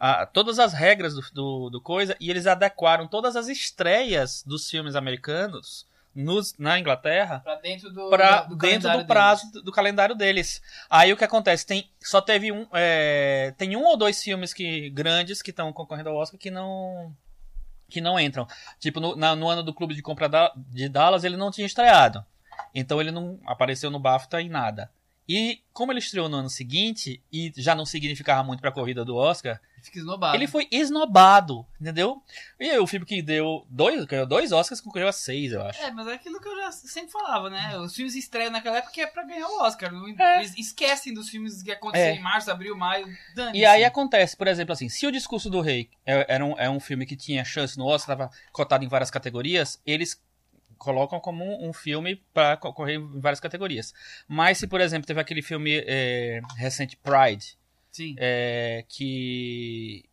a- 0.00 0.24
todas 0.26 0.58
as 0.58 0.72
regras 0.72 1.14
do, 1.14 1.20
do, 1.32 1.70
do 1.70 1.80
coisa 1.80 2.16
e 2.18 2.30
eles 2.30 2.46
adequaram 2.46 3.06
todas 3.06 3.36
as 3.36 3.46
estreias 3.48 4.42
dos 4.44 4.68
filmes 4.68 4.96
americanos 4.96 5.86
nos, 6.14 6.56
na 6.58 6.76
Inglaterra 6.78 7.38
Pra 7.44 7.54
dentro 7.56 7.88
do. 7.92 8.10
para 8.10 8.40
do 8.42 8.56
dentro 8.56 8.88
calendário 8.88 9.04
do 9.04 9.06
prazo 9.06 9.52
do, 9.52 9.62
do 9.62 9.70
calendário 9.72 10.14
deles. 10.16 10.60
Aí 10.88 11.12
o 11.12 11.16
que 11.16 11.22
acontece? 11.24 11.64
Tem, 11.64 11.88
só 12.02 12.20
teve 12.20 12.50
um. 12.50 12.66
é, 12.72 13.54
tem 13.56 13.76
um 13.76 13.84
ou 13.84 13.96
dois 13.96 14.20
filmes 14.20 14.52
que, 14.52 14.90
grandes 14.90 15.40
que 15.42 15.50
estão 15.50 15.72
concorrendo 15.72 16.08
ao 16.08 16.16
Oscar 16.16 16.38
que 16.40 16.50
não. 16.50 17.14
que 17.88 18.00
não 18.00 18.18
entram. 18.18 18.46
Tipo, 18.80 18.98
no, 18.98 19.14
na- 19.14 19.36
no 19.36 19.48
ano 19.48 19.62
do 19.62 19.72
Clube 19.74 19.94
de 19.94 20.02
Compra 20.02 20.28
da- 20.28 20.52
de 20.56 20.88
Dallas 20.88 21.22
ele 21.22 21.36
não 21.36 21.50
tinha 21.50 21.66
estreado. 21.66 22.24
Então 22.74 23.00
ele 23.00 23.10
não 23.12 23.38
apareceu 23.46 23.90
no 23.90 23.98
BAFTA 24.00 24.40
em 24.42 24.48
nada. 24.48 24.90
E 25.32 25.62
como 25.72 25.92
ele 25.92 26.00
estreou 26.00 26.28
no 26.28 26.38
ano 26.38 26.50
seguinte, 26.50 27.22
e 27.32 27.52
já 27.56 27.72
não 27.72 27.86
significava 27.86 28.42
muito 28.42 28.60
pra 28.60 28.72
corrida 28.72 29.04
do 29.04 29.14
Oscar, 29.14 29.60
ele 30.34 30.48
foi 30.48 30.66
esnobado, 30.72 31.64
entendeu? 31.80 32.20
E 32.58 32.68
aí, 32.68 32.78
o 32.80 32.86
filme 32.86 33.06
que 33.06 33.22
deu 33.22 33.64
dois, 33.70 34.04
ganhou 34.06 34.26
dois 34.26 34.50
Oscars 34.50 34.80
concorreu 34.80 35.06
a 35.06 35.12
seis, 35.12 35.52
eu 35.52 35.62
acho. 35.62 35.80
É, 35.80 35.92
mas 35.92 36.08
é 36.08 36.14
aquilo 36.14 36.40
que 36.40 36.48
eu 36.48 36.56
já 36.56 36.72
sempre 36.72 37.12
falava, 37.12 37.48
né? 37.48 37.78
Os 37.78 37.94
filmes 37.94 38.16
estreiam 38.16 38.50
naquela 38.50 38.78
época 38.78 39.00
é 39.00 39.06
pra 39.06 39.22
ganhar 39.22 39.46
o 39.46 39.62
Oscar. 39.62 39.92
É. 40.18 40.38
Eles 40.38 40.58
esquecem 40.58 41.14
dos 41.14 41.28
filmes 41.28 41.62
que 41.62 41.70
aconteceram 41.70 42.16
É. 42.16 42.18
em 42.18 42.22
março, 42.22 42.50
abril, 42.50 42.76
maio. 42.76 43.06
Dane 43.36 43.56
E 43.56 43.64
aí 43.64 43.84
acontece, 43.84 44.36
por 44.36 44.48
exemplo, 44.48 44.72
assim, 44.72 44.88
se 44.88 45.06
o 45.06 45.12
Discurso 45.12 45.48
do 45.48 45.60
Rei 45.60 45.88
é, 46.04 46.26
era 46.34 46.44
um, 46.44 46.58
é 46.58 46.68
um 46.68 46.80
filme 46.80 47.06
que 47.06 47.14
tinha 47.14 47.44
chance 47.44 47.78
no 47.78 47.86
Oscar, 47.86 48.16
estava 48.16 48.30
cotado 48.52 48.84
em 48.84 48.88
várias 48.88 49.12
categorias, 49.12 49.80
eles 49.86 50.20
colocam 50.80 51.20
como 51.20 51.44
um, 51.44 51.68
um 51.68 51.72
filme 51.74 52.16
para 52.32 52.56
concorrer 52.56 52.96
em 52.98 53.20
várias 53.20 53.38
categorias. 53.38 53.92
Mas 54.26 54.56
se, 54.56 54.66
por 54.66 54.80
exemplo, 54.80 55.06
teve 55.06 55.20
aquele 55.20 55.42
filme 55.42 55.84
é, 55.86 56.40
recente 56.56 56.96
Pride, 56.96 57.58
Sim. 57.92 58.16
é, 58.18 58.82
que, 58.88 60.06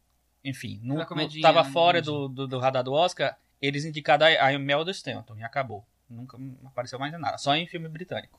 enfim, 0.43 0.81
não, 0.83 0.95
Aquela 0.95 0.99
não 0.99 1.07
comedinha, 1.07 1.41
tava 1.41 1.63
né, 1.63 1.71
fora 1.71 2.01
do, 2.01 2.27
do, 2.27 2.45
do 2.45 2.59
radar 2.59 2.83
do 2.83 2.91
Oscar, 2.91 3.37
eles 3.61 3.85
indicaram 3.85 4.25
a, 4.25 4.45
a 4.45 4.53
Imelda 4.53 4.91
Stanton 4.91 5.37
e 5.37 5.43
acabou. 5.43 5.85
Nunca 6.09 6.37
apareceu 6.65 6.99
mais 6.99 7.13
em 7.13 7.17
nada, 7.17 7.37
só 7.37 7.55
em 7.55 7.65
filme 7.65 7.87
britânico. 7.87 8.37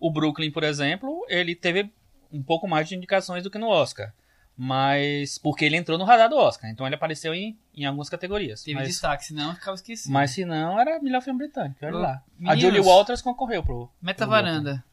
O 0.00 0.10
Brooklyn, 0.10 0.50
por 0.50 0.64
exemplo, 0.64 1.24
ele 1.28 1.54
teve 1.54 1.88
um 2.32 2.42
pouco 2.42 2.66
mais 2.66 2.88
de 2.88 2.96
indicações 2.96 3.44
do 3.44 3.50
que 3.50 3.58
no 3.58 3.68
Oscar. 3.68 4.12
Mas. 4.62 5.38
Porque 5.38 5.64
ele 5.64 5.74
entrou 5.78 5.96
no 5.96 6.04
radar 6.04 6.28
do 6.28 6.36
Oscar, 6.36 6.68
então 6.70 6.84
ele 6.84 6.94
apareceu 6.94 7.32
em, 7.32 7.58
em 7.74 7.86
algumas 7.86 8.10
categorias. 8.10 8.62
Teve 8.62 8.74
mas, 8.78 8.88
destaque, 8.88 9.24
senão 9.24 9.54
ficava 9.54 9.74
esquecido. 9.74 10.12
mas 10.12 10.32
se 10.32 10.44
não, 10.44 10.78
era 10.78 11.00
melhor 11.00 11.22
filme 11.22 11.38
britânico, 11.38 11.78
olha 11.82 11.96
lá. 11.96 12.12
A 12.12 12.22
meninos. 12.38 12.60
Julie 12.60 12.80
Walters 12.80 13.22
concorreu 13.22 13.62
pro. 13.62 13.90
Meta 14.02 14.24
pro 14.26 14.32
varanda. 14.32 14.84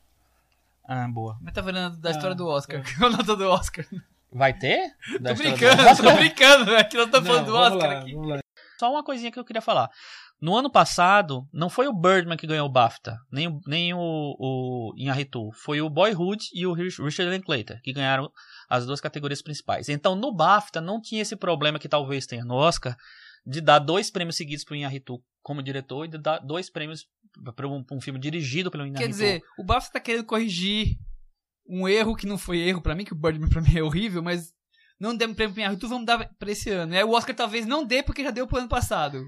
Ah, 0.88 1.06
boa. 1.10 1.38
Meta 1.42 1.62
varanda 1.62 1.98
da 1.98 2.12
história 2.12 2.32
Ah, 2.32 2.38
do 2.38 2.48
Oscar. 2.48 2.82
Qual 2.98 3.12
a 3.12 3.18
nota 3.18 3.36
do 3.36 3.50
Oscar? 3.50 3.86
Vai 4.32 4.54
ter? 4.54 4.96
Da 5.20 5.36
Tô 5.36 5.44
história 5.44 5.52
do 5.52 5.58
brincando, 5.58 5.98
tô 6.04 6.16
brincando. 6.16 6.76
É 6.78 6.84
que 6.86 6.96
nós 6.96 7.06
estamos 7.08 7.28
Não, 7.28 7.36
falando 7.36 7.46
do 7.48 7.58
Oscar 7.58 7.90
lá, 7.92 8.00
aqui. 8.00 8.14
Só 8.80 8.90
uma 8.90 9.04
coisinha 9.04 9.32
que 9.34 9.40
eu 9.40 9.44
queria 9.44 9.62
falar. 9.62 9.90
No 10.40 10.56
ano 10.56 10.70
passado, 10.72 11.48
não 11.52 11.70
foi 11.70 11.88
o 11.88 11.94
Birdman 11.94 12.38
que 12.38 12.46
ganhou 12.46 12.68
o 12.68 12.72
BAFTA, 12.72 13.18
nem, 13.32 13.48
o- 13.48 13.60
nem 13.66 13.94
o, 13.94 14.00
o 14.00 14.94
Inharitu. 14.96 15.50
Foi 15.64 15.82
o 15.82 15.90
Boyhood 15.90 16.46
e 16.54 16.66
o 16.68 16.74
Rich- 16.74 17.02
Richard 17.02 17.32
Linklater, 17.36 17.82
que 17.82 17.92
ganharam 17.92 18.32
as 18.70 18.86
duas 18.86 19.02
categorias 19.02 19.42
principais. 19.42 19.90
Então, 19.90 20.16
no 20.16 20.32
BAFTA, 20.36 20.80
não 20.80 21.02
tinha 21.02 21.22
esse 21.24 21.36
problema 21.36 21.80
que 21.80 21.90
talvez 21.90 22.28
tenha 22.28 22.46
no 22.46 22.54
Oscar, 22.54 22.96
de 23.46 23.62
dar 23.62 23.80
dois 23.80 24.12
prêmios 24.12 24.36
seguidos 24.38 24.64
pro 24.64 24.76
Inharitu 24.76 25.20
como 25.42 25.64
diretor 25.64 26.06
e 26.06 26.10
de 26.10 26.18
dar 26.20 26.38
dois 26.40 26.70
prêmios 26.70 27.06
para 27.56 27.68
um, 27.68 27.84
um 27.92 28.02
filme 28.02 28.20
dirigido 28.20 28.70
pelo 28.70 28.84
Inharitu. 28.86 29.04
Quer 29.06 29.10
dizer, 29.12 29.42
o 29.58 29.64
BAFTA 29.64 29.94
tá 29.94 30.00
querendo 30.00 30.26
corrigir 30.26 30.98
um 31.68 31.88
erro 31.88 32.16
que 32.16 32.28
não 32.28 32.38
foi 32.38 32.60
erro 32.60 32.82
pra 32.82 32.94
mim, 32.94 33.06
que 33.06 33.14
o 33.14 33.18
Birdman 33.18 33.50
pra 33.50 33.62
mim 33.62 33.76
é 33.76 33.82
horrível, 33.82 34.22
mas 34.22 34.54
não 35.00 35.16
demos 35.16 35.36
prêmio 35.36 35.54
pro 35.54 35.62
Inharitu, 35.64 35.88
vamos 35.88 36.06
dar 36.06 36.30
pra 36.38 36.52
esse 36.52 36.70
ano. 36.70 36.92
né? 36.92 37.04
O 37.04 37.12
Oscar 37.12 37.36
talvez 37.36 37.66
não 37.66 37.84
dê 37.86 38.04
porque 38.04 38.24
já 38.24 38.30
deu 38.32 38.46
pro 38.48 38.60
ano 38.60 38.68
passado. 38.70 39.24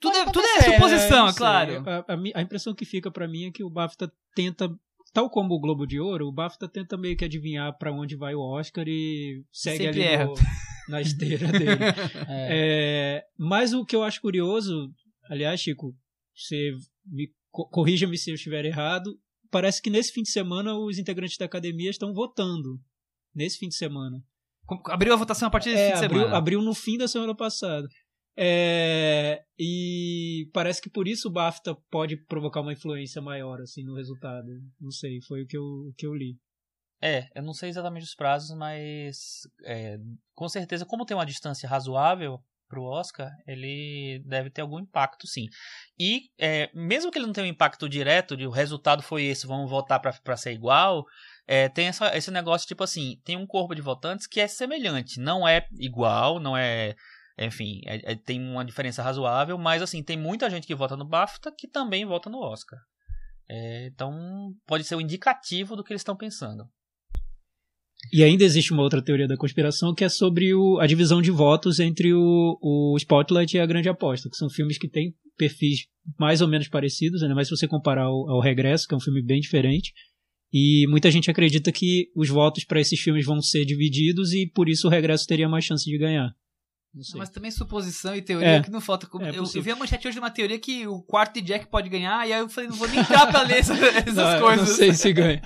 Tudo 0.00 0.16
é, 0.16 0.24
tudo 0.26 0.40
é 0.46 0.56
né? 0.68 0.74
suposição, 0.74 1.28
é 1.28 1.32
claro. 1.34 1.82
A, 1.88 1.98
a 2.14 2.40
a 2.40 2.42
impressão 2.42 2.74
que 2.74 2.84
fica 2.84 3.10
pra 3.10 3.28
mim 3.28 3.44
é 3.46 3.50
que 3.50 3.62
o 3.64 3.70
BAFTA 3.70 4.10
tenta, 4.34 4.68
tal 5.12 5.28
como 5.30 5.54
o 5.54 5.60
Globo 5.60 5.86
de 5.86 5.98
Ouro, 6.00 6.26
o 6.28 6.32
BAFTA 6.32 6.68
tenta 6.68 6.96
meio 6.96 7.16
que 7.16 7.24
adivinhar 7.24 7.76
pra 7.78 7.92
onde 7.92 8.16
vai 8.16 8.34
o 8.34 8.40
Oscar 8.40 8.84
e 8.88 9.42
segue 9.52 9.84
Sempre 9.84 10.06
ali 10.08 10.24
no- 10.24 10.34
na 10.88 11.00
esteira 11.00 11.46
dele. 11.52 11.66
É. 12.28 12.48
É, 13.18 13.24
mas 13.38 13.72
o 13.72 13.84
que 13.84 13.96
eu 13.96 14.02
acho 14.02 14.20
curioso, 14.20 14.90
aliás, 15.30 15.60
Chico, 15.60 15.94
você 16.34 16.72
me 17.06 17.30
co- 17.50 17.68
corrija-me 17.68 18.18
se 18.18 18.30
eu 18.30 18.34
estiver 18.34 18.64
errado, 18.64 19.18
parece 19.50 19.80
que 19.80 19.88
nesse 19.90 20.12
fim 20.12 20.22
de 20.22 20.30
semana 20.30 20.74
os 20.76 20.98
integrantes 20.98 21.38
da 21.38 21.46
academia 21.46 21.90
estão 21.90 22.12
votando. 22.12 22.78
Nesse 23.34 23.58
fim 23.58 23.68
de 23.68 23.74
semana. 23.74 24.22
Abriu 24.86 25.12
a 25.12 25.16
votação 25.16 25.48
a 25.48 25.50
partir 25.50 25.70
desse 25.70 25.82
É, 25.82 25.92
fim 25.92 25.98
de 26.00 26.04
abriu, 26.06 26.20
semana. 26.20 26.36
abriu 26.38 26.62
no 26.62 26.72
fim 26.74 26.96
da 26.96 27.06
semana 27.08 27.34
passada. 27.34 27.86
É, 28.36 29.44
e 29.58 30.48
parece 30.52 30.82
que 30.82 30.90
por 30.90 31.06
isso 31.06 31.28
o 31.28 31.32
BAFTA 31.32 31.76
pode 31.90 32.16
provocar 32.16 32.60
uma 32.60 32.72
influência 32.72 33.22
maior 33.22 33.60
assim 33.60 33.84
no 33.84 33.94
resultado. 33.94 34.46
Não 34.80 34.90
sei, 34.90 35.20
foi 35.22 35.42
o 35.42 35.46
que 35.46 35.56
eu, 35.56 35.62
o 35.62 35.94
que 35.96 36.06
eu 36.06 36.14
li. 36.14 36.36
É, 37.00 37.28
eu 37.34 37.42
não 37.42 37.52
sei 37.52 37.68
exatamente 37.68 38.04
os 38.04 38.14
prazos, 38.14 38.56
mas 38.56 39.42
é, 39.64 39.98
com 40.34 40.48
certeza, 40.48 40.86
como 40.86 41.04
tem 41.04 41.16
uma 41.16 41.26
distância 41.26 41.68
razoável 41.68 42.40
pro 42.66 42.82
Oscar, 42.82 43.30
ele 43.46 44.22
deve 44.26 44.50
ter 44.50 44.62
algum 44.62 44.80
impacto, 44.80 45.26
sim. 45.28 45.46
E 45.98 46.30
é, 46.38 46.70
mesmo 46.74 47.10
que 47.10 47.18
ele 47.18 47.26
não 47.26 47.32
tenha 47.32 47.46
um 47.46 47.50
impacto 47.50 47.88
direto, 47.88 48.36
de 48.36 48.46
o 48.46 48.50
resultado 48.50 49.02
foi 49.02 49.24
esse, 49.24 49.46
vamos 49.46 49.70
votar 49.70 50.00
pra 50.00 50.36
ser 50.36 50.52
igual, 50.52 51.04
é, 51.46 51.68
tem 51.68 51.88
essa- 51.88 52.16
esse 52.16 52.30
negócio 52.30 52.66
tipo 52.66 52.82
assim, 52.82 53.20
tem 53.22 53.36
um 53.36 53.46
corpo 53.46 53.74
de 53.74 53.82
votantes 53.82 54.26
que 54.26 54.40
é 54.40 54.48
semelhante, 54.48 55.20
não 55.20 55.46
é 55.46 55.68
igual, 55.78 56.40
não 56.40 56.56
é 56.56 56.96
enfim, 57.38 57.80
é- 57.86 58.12
é- 58.12 58.16
tem 58.16 58.40
uma 58.40 58.64
diferença 58.64 59.02
razoável, 59.02 59.58
mas 59.58 59.82
assim, 59.82 60.02
tem 60.02 60.16
muita 60.16 60.48
gente 60.48 60.66
que 60.66 60.74
vota 60.74 60.96
no 60.96 61.04
BAFTA 61.04 61.52
que 61.56 61.68
também 61.68 62.04
vota 62.04 62.30
no 62.30 62.38
Oscar. 62.38 62.78
É, 63.48 63.86
então, 63.86 64.54
pode 64.66 64.84
ser 64.84 64.96
um 64.96 65.00
indicativo 65.00 65.76
do 65.76 65.84
que 65.84 65.92
eles 65.92 66.00
estão 66.00 66.16
pensando. 66.16 66.64
E 68.12 68.22
ainda 68.22 68.44
existe 68.44 68.72
uma 68.72 68.82
outra 68.82 69.02
teoria 69.02 69.26
da 69.26 69.36
conspiração 69.36 69.94
que 69.94 70.04
é 70.04 70.08
sobre 70.08 70.54
o, 70.54 70.78
a 70.78 70.86
divisão 70.86 71.22
de 71.22 71.30
votos 71.30 71.80
entre 71.80 72.12
o, 72.12 72.58
o 72.60 72.96
Spotlight 72.98 73.56
e 73.56 73.60
a 73.60 73.66
Grande 73.66 73.88
Aposta, 73.88 74.28
que 74.28 74.36
são 74.36 74.48
filmes 74.50 74.78
que 74.78 74.88
têm 74.88 75.14
perfis 75.36 75.86
mais 76.18 76.40
ou 76.40 76.48
menos 76.48 76.68
parecidos, 76.68 77.22
ainda 77.22 77.34
mais 77.34 77.48
se 77.48 77.56
você 77.56 77.66
comparar 77.66 78.04
ao, 78.04 78.30
ao 78.30 78.40
Regresso, 78.40 78.86
que 78.86 78.94
é 78.94 78.96
um 78.96 79.00
filme 79.00 79.22
bem 79.22 79.40
diferente. 79.40 79.92
E 80.52 80.86
muita 80.88 81.10
gente 81.10 81.30
acredita 81.30 81.72
que 81.72 82.10
os 82.14 82.28
votos 82.28 82.64
para 82.64 82.80
esses 82.80 83.00
filmes 83.00 83.24
vão 83.24 83.40
ser 83.40 83.64
divididos 83.64 84.32
e 84.32 84.46
por 84.46 84.68
isso 84.68 84.86
o 84.86 84.90
Regresso 84.90 85.26
teria 85.26 85.48
mais 85.48 85.64
chance 85.64 85.84
de 85.84 85.98
ganhar. 85.98 86.30
Não 86.94 87.02
sei. 87.02 87.18
Mas 87.18 87.28
também 87.30 87.50
suposição 87.50 88.14
e 88.14 88.22
teoria 88.22 88.48
É. 88.48 88.62
que 88.62 88.70
não 88.70 88.80
falta. 88.80 89.06
Como- 89.06 89.24
É 89.24 89.30
eu, 89.30 89.44
eu 89.54 89.62
vi 89.62 89.70
a 89.70 89.76
manchete 89.76 90.06
hoje 90.06 90.14
de 90.14 90.20
uma 90.20 90.30
teoria 90.30 90.58
que 90.58 90.86
o 90.86 91.02
quarto 91.02 91.34
de 91.34 91.40
Jack 91.42 91.66
pode 91.66 91.88
ganhar, 91.88 92.26
e 92.28 92.32
aí 92.32 92.40
eu 92.40 92.48
falei, 92.48 92.70
não 92.70 92.76
vou 92.76 92.86
nem 92.88 93.00
entrar 93.00 93.26
pra 93.26 93.42
ler 93.42 93.58
essas, 93.58 93.78
essas 93.82 94.14
Não, 94.14 94.40
coisas. 94.40 94.68
Não 94.68 94.76
sei 94.76 94.92
se 94.94 95.12
ganha. 95.12 95.42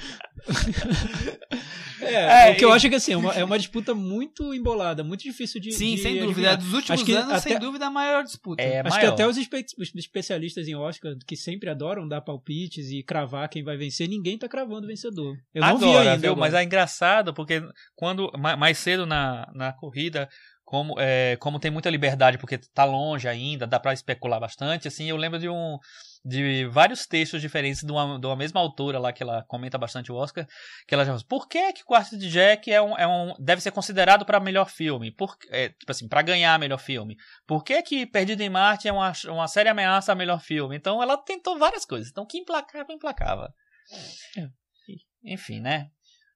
é, 2.01 2.49
É, 2.49 2.53
o 2.53 2.57
que 2.57 2.65
eu 2.65 2.73
acho 2.73 2.87
é 2.87 2.91
que 2.91 2.97
assim, 2.97 3.13
é 3.13 3.17
uma, 3.17 3.33
é 3.35 3.45
uma 3.45 3.59
disputa 3.59 3.95
muito 3.95 4.55
embolada, 4.55 5.03
muito 5.03 5.23
difícil 5.23 5.61
de. 5.61 5.73
Sim, 5.73 5.95
de 5.97 6.03
sem 6.03 6.13
dúvida. 6.21 6.27
adivinhar. 6.31 6.57
Dos 6.57 6.73
últimos 6.73 7.09
anos, 7.09 7.43
sem 7.43 7.53
até- 7.55 7.65
dúvida, 7.65 7.87
a 7.87 7.91
maior 7.91 8.23
disputa. 8.25 8.63
É, 8.63 8.81
Acho 8.81 8.91
maior. 8.91 9.01
que 9.01 9.07
até 9.07 9.27
os, 9.27 9.37
espe- 9.37 9.65
os 9.79 9.95
especialistas 9.95 10.69
em 10.69 10.75
Oscar, 10.77 11.13
que 11.27 11.37
sempre 11.37 11.69
adoram 11.71 12.07
dar 12.07 12.21
palpites 12.21 12.91
e 12.91 13.03
cravar 13.03 13.49
quem 13.49 13.63
vai 13.65 13.77
vencer, 13.77 14.09
ninguém 14.09 14.39
tá 14.39 14.49
cravando 14.49 14.85
o 14.85 14.89
vencedor. 14.89 15.37
Eu 15.55 15.61
não 15.63 15.69
agora, 15.69 15.81
vi 16.03 16.09
ainda. 16.09 16.17
viu? 16.19 16.33
agora. 16.33 16.51
Mas 16.51 16.55
é 16.55 16.65
engraçado 16.65 17.35
porque 17.35 17.63
quando 17.95 18.31
ma- 18.39 18.57
mais 18.57 18.79
cedo 18.79 19.05
na, 19.07 19.51
na 19.55 19.73
corrida, 19.73 20.29
como, 20.69 21.01
é, 21.01 21.35
como 21.41 21.59
tem 21.59 21.71
muita 21.71 21.89
liberdade 21.89 22.37
porque 22.37 22.59
tá 22.59 22.85
longe 22.85 23.27
ainda, 23.27 23.67
dá 23.67 23.81
pra 23.81 23.95
especular 23.95 24.39
bastante, 24.39 24.87
assim, 24.87 25.09
eu 25.09 25.17
lembro 25.17 25.39
de 25.39 25.49
um 25.49 25.79
de 26.23 26.67
vários 26.67 27.07
textos 27.07 27.41
diferentes 27.41 27.83
de 27.83 27.91
uma, 27.91 28.21
de 28.21 28.27
uma 28.27 28.37
mesma 28.37 28.61
autora 28.61 28.99
lá 28.99 29.11
que 29.11 29.23
ela 29.23 29.43
comenta 29.49 29.79
bastante 29.79 30.13
o 30.13 30.15
Oscar, 30.15 30.47
que 30.87 30.95
ela 30.95 31.07
já 31.07 31.13
fala, 31.13 31.25
por 31.27 31.49
que 31.49 31.73
que 31.73 31.83
Quarto 31.83 32.19
de 32.19 32.29
Jack 32.29 32.71
é 32.71 32.83
um, 32.83 32.95
é 32.99 33.07
um 33.07 33.33
deve 33.39 33.63
ser 33.63 33.71
considerado 33.71 34.27
para 34.27 34.39
melhor 34.41 34.69
filme? 34.69 35.11
Por, 35.11 35.39
é, 35.49 35.71
tipo 35.71 35.91
assim, 35.91 36.07
para 36.07 36.21
ganhar 36.21 36.59
melhor 36.59 36.79
filme. 36.79 37.17
Por 37.47 37.65
que 37.65 37.81
que 37.81 38.05
Perdido 38.05 38.43
em 38.43 38.51
Marte 38.51 38.89
é 38.89 38.93
uma, 38.93 39.11
uma 39.29 39.49
séria 39.49 39.71
ameaça 39.71 40.13
a 40.13 40.15
melhor 40.15 40.39
filme? 40.39 40.77
Então 40.77 41.03
ela 41.03 41.17
tentou 41.17 41.59
várias 41.59 41.87
coisas. 41.87 42.11
Então 42.11 42.27
que 42.27 42.37
implacava, 42.37 42.93
implacava. 42.93 43.55
É. 44.37 44.49
Enfim, 45.33 45.61
né? 45.61 45.89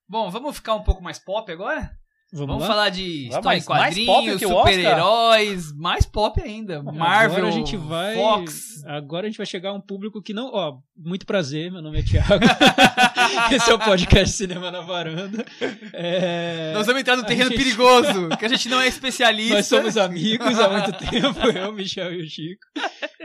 Bom, 0.09 0.31
vamos 0.31 0.57
ficar 0.57 0.75
um 0.75 0.83
pouco 0.83 1.03
mais 1.03 1.19
pop 1.19 1.53
agora? 1.53 1.95
Vamos, 2.33 2.55
Vamos 2.55 2.67
falar 2.67 2.89
de 2.89 3.29
Vai, 3.43 3.59
história 3.59 3.59
em 3.59 3.63
quadrinhos, 4.07 4.41
super-heróis, 4.41 5.71
mais 5.75 6.07
pop 6.07 6.41
ainda. 6.43 6.83
Marvel, 6.83 7.37
agora 7.37 7.49
a 7.49 7.51
gente 7.51 7.77
vai, 7.77 8.15
Fox. 8.15 8.83
Agora 8.87 9.27
a 9.27 9.29
gente 9.29 9.37
vai 9.37 9.45
chegar 9.45 9.69
a 9.69 9.75
um 9.75 9.81
público 9.81 10.23
que 10.23 10.33
não. 10.33 10.51
Ó, 10.51 10.79
muito 10.97 11.27
prazer, 11.27 11.71
meu 11.71 11.83
nome 11.83 11.99
é 11.99 12.03
Thiago. 12.03 12.33
Esse 13.53 13.71
é 13.71 13.75
o 13.75 13.79
podcast 13.79 14.35
Cinema 14.35 14.71
na 14.71 14.81
Varanda. 14.81 15.45
É, 15.93 16.73
Nós 16.73 16.87
vamos 16.87 17.03
entrar 17.03 17.17
no 17.17 17.25
terreno 17.25 17.51
gente- 17.51 17.59
perigoso, 17.59 18.31
que 18.39 18.45
a 18.47 18.49
gente 18.49 18.67
não 18.69 18.81
é 18.81 18.89
especialista. 18.89 19.57
Nós 19.57 19.67
somos 19.67 19.97
amigos 19.99 20.59
há 20.59 20.71
muito 20.71 20.93
tempo, 20.99 21.39
eu, 21.55 21.71
Michel 21.73 22.15
e 22.15 22.23
o 22.23 22.29
Chico. 22.29 22.63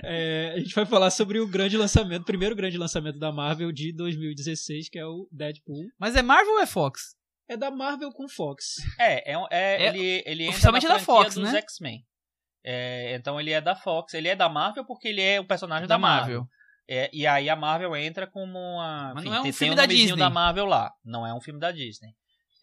É, 0.04 0.54
a 0.56 0.60
gente 0.60 0.76
vai 0.76 0.86
falar 0.86 1.12
sobre 1.12 1.40
o 1.40 1.48
grande 1.48 1.78
lançamento, 1.78 2.24
o 2.24 2.26
primeiro 2.26 2.56
grande 2.56 2.78
lançamento 2.78 3.18
da 3.18 3.32
Marvel 3.32 3.72
de 3.72 3.94
2016, 3.94 4.90
que 4.90 5.00
é 5.00 5.06
o 5.06 5.28
Deadpool. 5.32 5.86
Mas 5.98 6.16
é 6.16 6.22
Marvel 6.22 6.56
ou 6.56 6.60
é 6.60 6.66
Fox? 6.66 7.16
É 7.50 7.56
da 7.58 7.72
Marvel 7.72 8.12
com 8.12 8.28
Fox. 8.28 8.76
É, 9.00 9.32
é, 9.32 9.38
um- 9.38 9.48
é- 9.50 9.84
É, 9.84 9.88
ele, 9.88 10.24
ele 10.26 10.44
entra 10.44 10.56
oficialmente 10.56 10.88
na 10.88 10.96
é 10.96 10.98
da 10.98 11.04
franquia 11.04 11.24
Fox, 11.24 11.36
dos 11.36 11.52
né? 11.52 11.60
X-Men. 11.60 12.06
É, 12.64 13.16
então 13.16 13.40
ele 13.40 13.52
é 13.52 13.62
da 13.62 13.76
Fox, 13.76 14.14
ele 14.14 14.28
é 14.28 14.36
da 14.36 14.50
Marvel 14.50 14.84
porque 14.86 15.08
ele 15.08 15.22
é 15.22 15.40
o 15.40 15.48
personagem 15.48 15.88
da, 15.88 15.98
Marvel. 15.98 16.46
É, 16.90 17.10
e 17.14 17.26
aí 17.26 17.50
a 17.50 17.56
Marvel 17.56 17.96
entra 17.96 18.28
como 18.28 18.58
uma. 18.58 19.14
Mas 19.14 19.24
enfim, 19.24 19.30
não 19.30 19.36
é 19.36 19.40
um 19.40 19.44
tem, 19.44 19.52
filme 19.54 19.76
tem 19.76 19.78
da 19.78 19.86
Disney. 19.86 20.18
da 20.20 20.30
Marvel 20.30 20.66
lá. 20.66 20.92
Não 21.04 21.26
é 21.26 21.34
um 21.34 21.40
filme 21.42 21.60
da 21.60 21.72
Disney. 21.72 22.12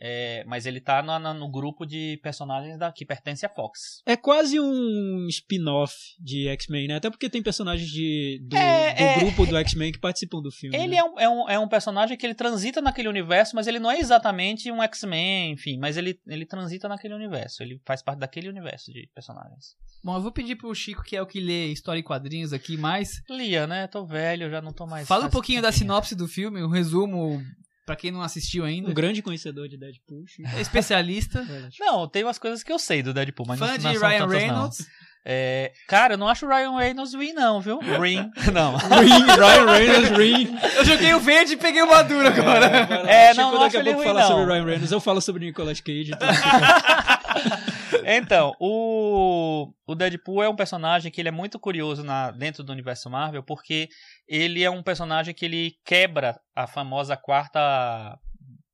É, 0.01 0.45
mas 0.47 0.67
ele 0.67 0.81
tá 0.81 1.03
no, 1.03 1.35
no- 1.35 1.51
grupo 1.51 1.87
de 1.87 2.19
personagens 2.23 2.79
da, 2.79 2.91
que 2.93 3.05
pertence 3.05 3.47
à 3.47 3.49
Fox. 3.49 4.03
É 4.05 4.17
quase 4.17 4.59
um 4.59 5.27
spin-off 5.29 5.95
de 6.21 6.49
X-Men, 6.49 6.89
né? 6.89 6.97
Até 6.97 7.11
porque 7.11 7.31
tem 7.31 7.43
personagens 7.43 7.89
de, 7.89 8.41
do, 8.43 8.57
É, 8.57 8.95
do 8.95 9.03
é. 9.03 9.19
grupo 9.21 9.47
do 9.47 9.57
X-Men 9.57 9.93
que 9.93 9.99
participam 9.99 10.41
do 10.41 10.51
filme. 10.51 10.77
Ele 10.77 10.89
né? 10.89 10.97
é 10.97 11.05
um, 11.05 11.21
é, 11.21 11.29
um, 11.29 11.51
é 11.51 11.59
um 11.59 11.69
personagem 11.69 12.17
que 12.17 12.27
ele 12.27 12.35
transita 12.35 12.81
naquele 12.81 13.09
universo, 13.09 13.55
mas 13.55 13.67
ele 13.67 13.79
não 13.79 13.91
é 13.91 13.99
exatamente 13.99 14.71
um 14.71 14.83
X-Men, 14.83 15.53
enfim, 15.53 15.79
mas 15.79 15.97
ele, 15.97 16.19
ele 16.27 16.45
transita 16.45 16.89
naquele 16.89 17.15
universo. 17.15 17.63
Ele 17.63 17.81
faz 17.87 18.03
parte 18.03 18.19
daquele 18.19 18.49
universo 18.49 18.93
de 18.93 19.09
personagens. 19.15 19.77
Bom, 20.03 20.17
eu 20.17 20.21
vou 20.21 20.33
pedir 20.33 20.57
pro 20.57 20.75
Chico, 20.75 21.03
que 21.03 21.17
é 21.17 21.23
o 21.23 21.27
que 21.27 21.41
lê 21.41 21.69
história 21.69 22.01
e 22.01 22.03
quadrinhos 22.03 22.53
aqui 22.53 22.77
mais. 22.77 23.23
Lia, 23.31 23.67
né? 23.67 23.87
Tô 23.87 24.05
velho, 24.05 24.51
já 24.51 24.61
não 24.61 24.73
tô 24.73 24.87
mais. 24.87 25.09
Fala 25.09 25.27
um 25.27 25.31
pouquinho 25.31 25.63
da 25.63 25.69
tempinho. 25.69 25.89
sinopse 25.89 26.15
do 26.15 26.29
filme, 26.29 26.63
um 26.63 26.69
resumo 26.69 27.43
pra 27.85 27.97
quem 27.97 28.11
não 28.11 28.23
assistiu 28.23 28.65
ainda. 28.65 28.91
um 28.91 28.95
grande 28.95 29.23
conhecedor 29.23 29.69
de 29.69 29.77
Deadpool. 29.77 30.27
Chico. 30.27 30.49
É 30.49 30.61
especialista. 30.61 31.45
Não, 31.79 32.09
tem 32.09 32.25
umas 32.25 32.39
coisas 32.39 32.63
que 32.63 32.73
eu 32.73 32.79
sei 32.79 33.03
do 33.03 33.13
Deadpool, 33.13 33.47
mas 33.47 33.59
Fã 33.59 33.67
não, 33.67 33.77
de 33.77 33.85
não 33.85 33.93
Ryan 33.93 34.19
tantas, 34.19 34.39
Reynolds. 34.39 34.79
Não. 34.79 35.15
É, 35.27 35.73
cara, 35.89 36.15
eu 36.15 36.19
não 36.19 36.29
acho 36.29 36.45
o 36.45 36.49
Ryan 36.49 36.77
Reynolds 36.77 37.15
ruim, 37.15 37.33
não, 37.33 37.59
viu? 37.59 37.81
Ruim. 37.81 38.31
Não. 38.53 38.77
Ring, 38.77 39.25
Ryan 39.25 39.73
Reynolds, 39.73 40.19
Ring. 40.19 40.59
Eu 40.77 40.85
joguei 40.85 41.15
o 41.15 41.21
verde 41.21 41.55
e 41.55 41.57
peguei 41.57 41.81
o 41.81 41.89
maduro 41.89 42.29
agora. 42.29 42.67
É, 43.09 43.31
Chico 43.31 43.41
não, 43.41 43.53
não 43.53 43.61
daqui 43.61 43.69
acho 43.69 43.77
a 43.79 43.81
ele 43.81 43.95
pouco 43.95 44.05
ruim, 44.05 44.15
fala 44.15 44.21
não. 44.21 44.29
sobre 44.29 44.53
Ryan 44.53 44.65
Reynolds, 44.65 44.93
eu 44.93 45.01
falo 45.01 45.21
sobre 45.23 45.47
Nicolas 45.47 45.81
Cage. 45.81 46.13
Então... 46.13 46.29
Então, 48.17 48.55
o, 48.61 49.73
o 49.87 49.95
Deadpool 49.95 50.43
é 50.43 50.49
um 50.49 50.57
personagem 50.57 51.11
que 51.11 51.21
ele 51.21 51.29
é 51.29 51.33
muito 51.33 51.59
curioso 51.59 52.03
na, 52.05 52.31
dentro 52.31 52.63
do 52.63 52.73
universo 52.73 53.09
Marvel, 53.11 53.43
porque 53.43 53.89
ele 54.27 54.63
é 54.63 54.71
um 54.71 54.83
personagem 54.83 55.35
que 55.35 55.45
ele 55.45 55.77
quebra 55.85 56.41
a 56.55 56.67
famosa 56.67 57.17
quarta 57.17 58.19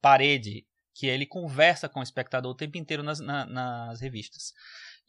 parede, 0.00 0.64
que 0.94 1.06
ele 1.06 1.26
conversa 1.26 1.88
com 1.88 2.00
o 2.00 2.02
espectador 2.02 2.52
o 2.52 2.56
tempo 2.56 2.76
inteiro 2.78 3.02
nas, 3.02 3.20
na- 3.20 3.46
nas 3.46 4.00
revistas. 4.00 4.52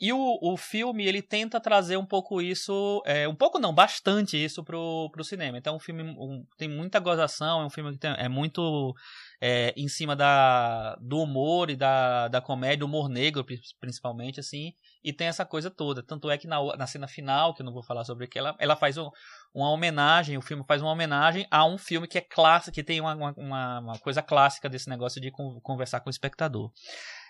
E 0.01 0.11
o, 0.11 0.39
o 0.41 0.57
filme, 0.57 1.05
ele 1.05 1.21
tenta 1.21 1.59
trazer 1.59 1.95
um 1.95 2.05
pouco 2.05 2.41
isso, 2.41 3.03
é, 3.05 3.27
um 3.27 3.35
pouco 3.35 3.59
não, 3.59 3.71
bastante 3.71 4.35
isso 4.43 4.63
pro, 4.63 5.11
pro 5.11 5.23
cinema. 5.23 5.59
Então, 5.59 5.75
o 5.75 5.79
filme 5.79 6.01
um- 6.01 6.43
tem 6.57 6.67
muita 6.67 6.99
gozação, 6.99 7.61
é 7.61 7.65
um 7.65 7.69
filme 7.69 7.91
que 7.91 7.99
tem- 7.99 8.15
é 8.17 8.27
muito 8.27 8.95
é, 9.39 9.73
em 9.77 9.87
cima 9.87 10.15
da, 10.15 10.95
do 11.01 11.19
humor 11.19 11.69
e 11.69 11.75
da, 11.75 12.27
da 12.27 12.39
comédia, 12.41 12.85
humor 12.85 13.09
negro 13.09 13.43
pri- 13.43 13.59
principalmente, 13.79 14.39
assim, 14.39 14.73
e 15.03 15.11
tem 15.11 15.27
essa 15.27 15.45
coisa 15.45 15.69
toda. 15.69 16.03
Tanto 16.03 16.29
é 16.31 16.37
que 16.37 16.47
na, 16.47 16.57
na 16.77 16.85
cena 16.87 17.07
final, 17.07 17.53
que 17.53 17.61
eu 17.61 17.65
não 17.65 17.73
vou 17.73 17.83
falar 17.83 18.03
sobre 18.03 18.25
aqui, 18.25 18.37
ela, 18.39 18.55
ela 18.59 18.75
faz 18.75 18.97
um- 18.97 19.09
uma 19.53 19.69
homenagem, 19.69 20.37
o 20.37 20.41
filme 20.41 20.63
faz 20.67 20.81
uma 20.81 20.91
homenagem 20.91 21.45
a 21.51 21.65
um 21.65 21.77
filme 21.77 22.07
que 22.07 22.17
é 22.17 22.21
clássico, 22.21 22.73
que 22.73 22.83
tem 22.83 23.01
uma, 23.01 23.13
uma- 23.15 23.79
uma, 23.79 23.99
coisa 23.99 24.21
clássica 24.21 24.69
desse 24.69 24.89
negócio 24.89 25.19
de 25.21 25.29
con- 25.31 25.59
conversar 25.61 25.99
com 25.99 26.09
o 26.09 26.11
espectador. 26.11 26.71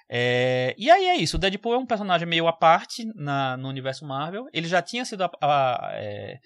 É, 0.10 0.76
e 0.78 0.90
aí 0.92 1.06
é 1.06 1.16
isso, 1.16 1.38
o 1.38 1.40
Deadpool 1.40 1.74
é 1.74 1.78
um 1.78 1.86
personagem 1.86 2.28
meio 2.28 2.48
à 2.48 2.54
parte 2.54 3.06
na, 3.16 3.56
no 3.58 3.70
universo 3.70 4.06
Marvel. 4.06 4.46
Ele 4.54 4.68
já 4.68 4.82
tinha 4.82 5.06
sido 5.06 5.24
a- 5.24 5.32
a- 5.42 5.90
é, 5.94 6.38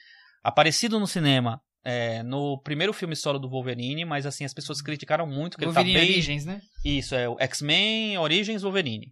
aparecido 0.44 1.00
no 1.00 1.08
cinema 1.08 1.60
é, 1.84 2.24
no 2.24 2.60
primeiro 2.64 2.92
filme 2.94 3.16
solo 3.16 3.38
do 3.38 3.48
Wolverine, 3.50 4.06
mas 4.06 4.26
assim, 4.26 4.44
as 4.44 4.54
pessoas 4.56 4.82
criticaram 4.82 5.28
muito 5.28 5.56
que 5.58 5.66
Wolverine 5.66 5.92
ele 5.92 6.00
tá 6.00 6.06
bem... 6.06 6.14
Origins, 6.16 6.46
né? 6.46 6.62
Isso, 6.84 7.14
é 7.16 7.30
o 7.30 7.38
X-Men 7.40 8.18
Origins 8.18 8.64
Wolverine. 8.64 9.08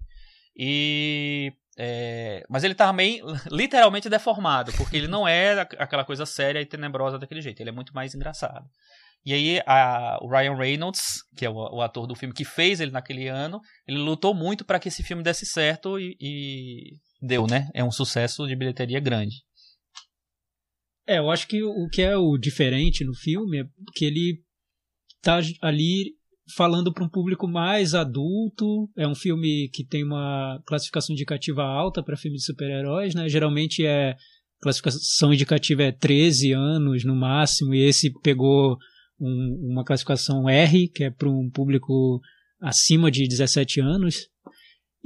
E. 0.57 1.51
é, 1.77 2.43
mas 2.49 2.63
ele 2.63 2.75
tá 2.75 2.91
meio 2.93 3.25
literalmente 3.51 4.09
deformado, 4.09 4.71
porque 4.73 4.95
ele 4.97 5.07
não 5.07 5.27
é 5.27 5.59
aqu- 5.61 5.75
aquela 5.79 6.05
coisa 6.05 6.25
séria 6.25 6.61
e 6.61 6.65
tenebrosa 6.65 7.17
daquele 7.17 7.41
jeito, 7.41 7.59
ele 7.61 7.69
é 7.69 7.73
muito 7.73 7.93
mais 7.93 8.13
engraçado. 8.13 8.65
E 9.25 9.33
aí 9.33 9.61
a- 9.65 10.17
o 10.21 10.27
Ryan 10.27 10.55
Reynolds, 10.55 11.23
que 11.35 11.45
é 11.45 11.49
o, 11.49 11.53
o 11.53 11.81
ator 11.81 12.05
do 12.05 12.15
filme 12.15 12.33
que 12.33 12.43
fez 12.43 12.79
ele 12.79 12.91
naquele 12.91 13.27
ano, 13.27 13.59
ele 13.87 13.97
lutou 13.97 14.33
muito 14.33 14.65
para 14.65 14.79
que 14.79 14.89
esse 14.89 15.01
filme 15.03 15.23
desse 15.23 15.45
certo 15.45 15.97
e, 15.99 16.15
e 16.19 16.97
deu, 17.21 17.47
né? 17.47 17.69
É 17.73 17.83
um 17.83 17.91
sucesso 17.91 18.45
de 18.47 18.55
bilheteria 18.55 18.99
grande. 18.99 19.35
É, 21.07 21.19
eu 21.19 21.29
acho 21.29 21.47
que 21.47 21.61
o 21.63 21.87
que 21.91 22.01
é 22.01 22.15
o 22.17 22.37
diferente 22.37 23.03
no 23.03 23.13
filme 23.13 23.61
é 23.61 23.65
que 23.95 24.05
ele 24.05 24.41
tá 25.21 25.39
ali 25.61 26.15
falando 26.55 26.93
para 26.93 27.03
um 27.03 27.09
público 27.09 27.47
mais 27.47 27.93
adulto. 27.93 28.89
É 28.97 29.07
um 29.07 29.15
filme 29.15 29.69
que 29.73 29.85
tem 29.85 30.03
uma 30.03 30.61
classificação 30.65 31.13
indicativa 31.13 31.63
alta 31.63 32.03
para 32.03 32.17
filme 32.17 32.37
de 32.37 32.43
super-heróis, 32.45 33.15
né? 33.15 33.27
Geralmente 33.29 33.85
é 33.85 34.15
classificação 34.61 35.33
indicativa 35.33 35.83
é 35.83 35.91
13 35.91 36.53
anos 36.53 37.03
no 37.03 37.15
máximo, 37.15 37.73
e 37.73 37.83
esse 37.83 38.09
pegou 38.21 38.77
um- 39.23 39.69
uma 39.71 39.83
classificação 39.85 40.49
R, 40.49 40.87
que 40.89 41.03
é 41.05 41.09
para 41.09 41.29
um 41.29 41.49
público 41.49 42.19
acima 42.61 43.09
de 43.09 43.27
17 43.27 43.79
anos. 43.81 44.27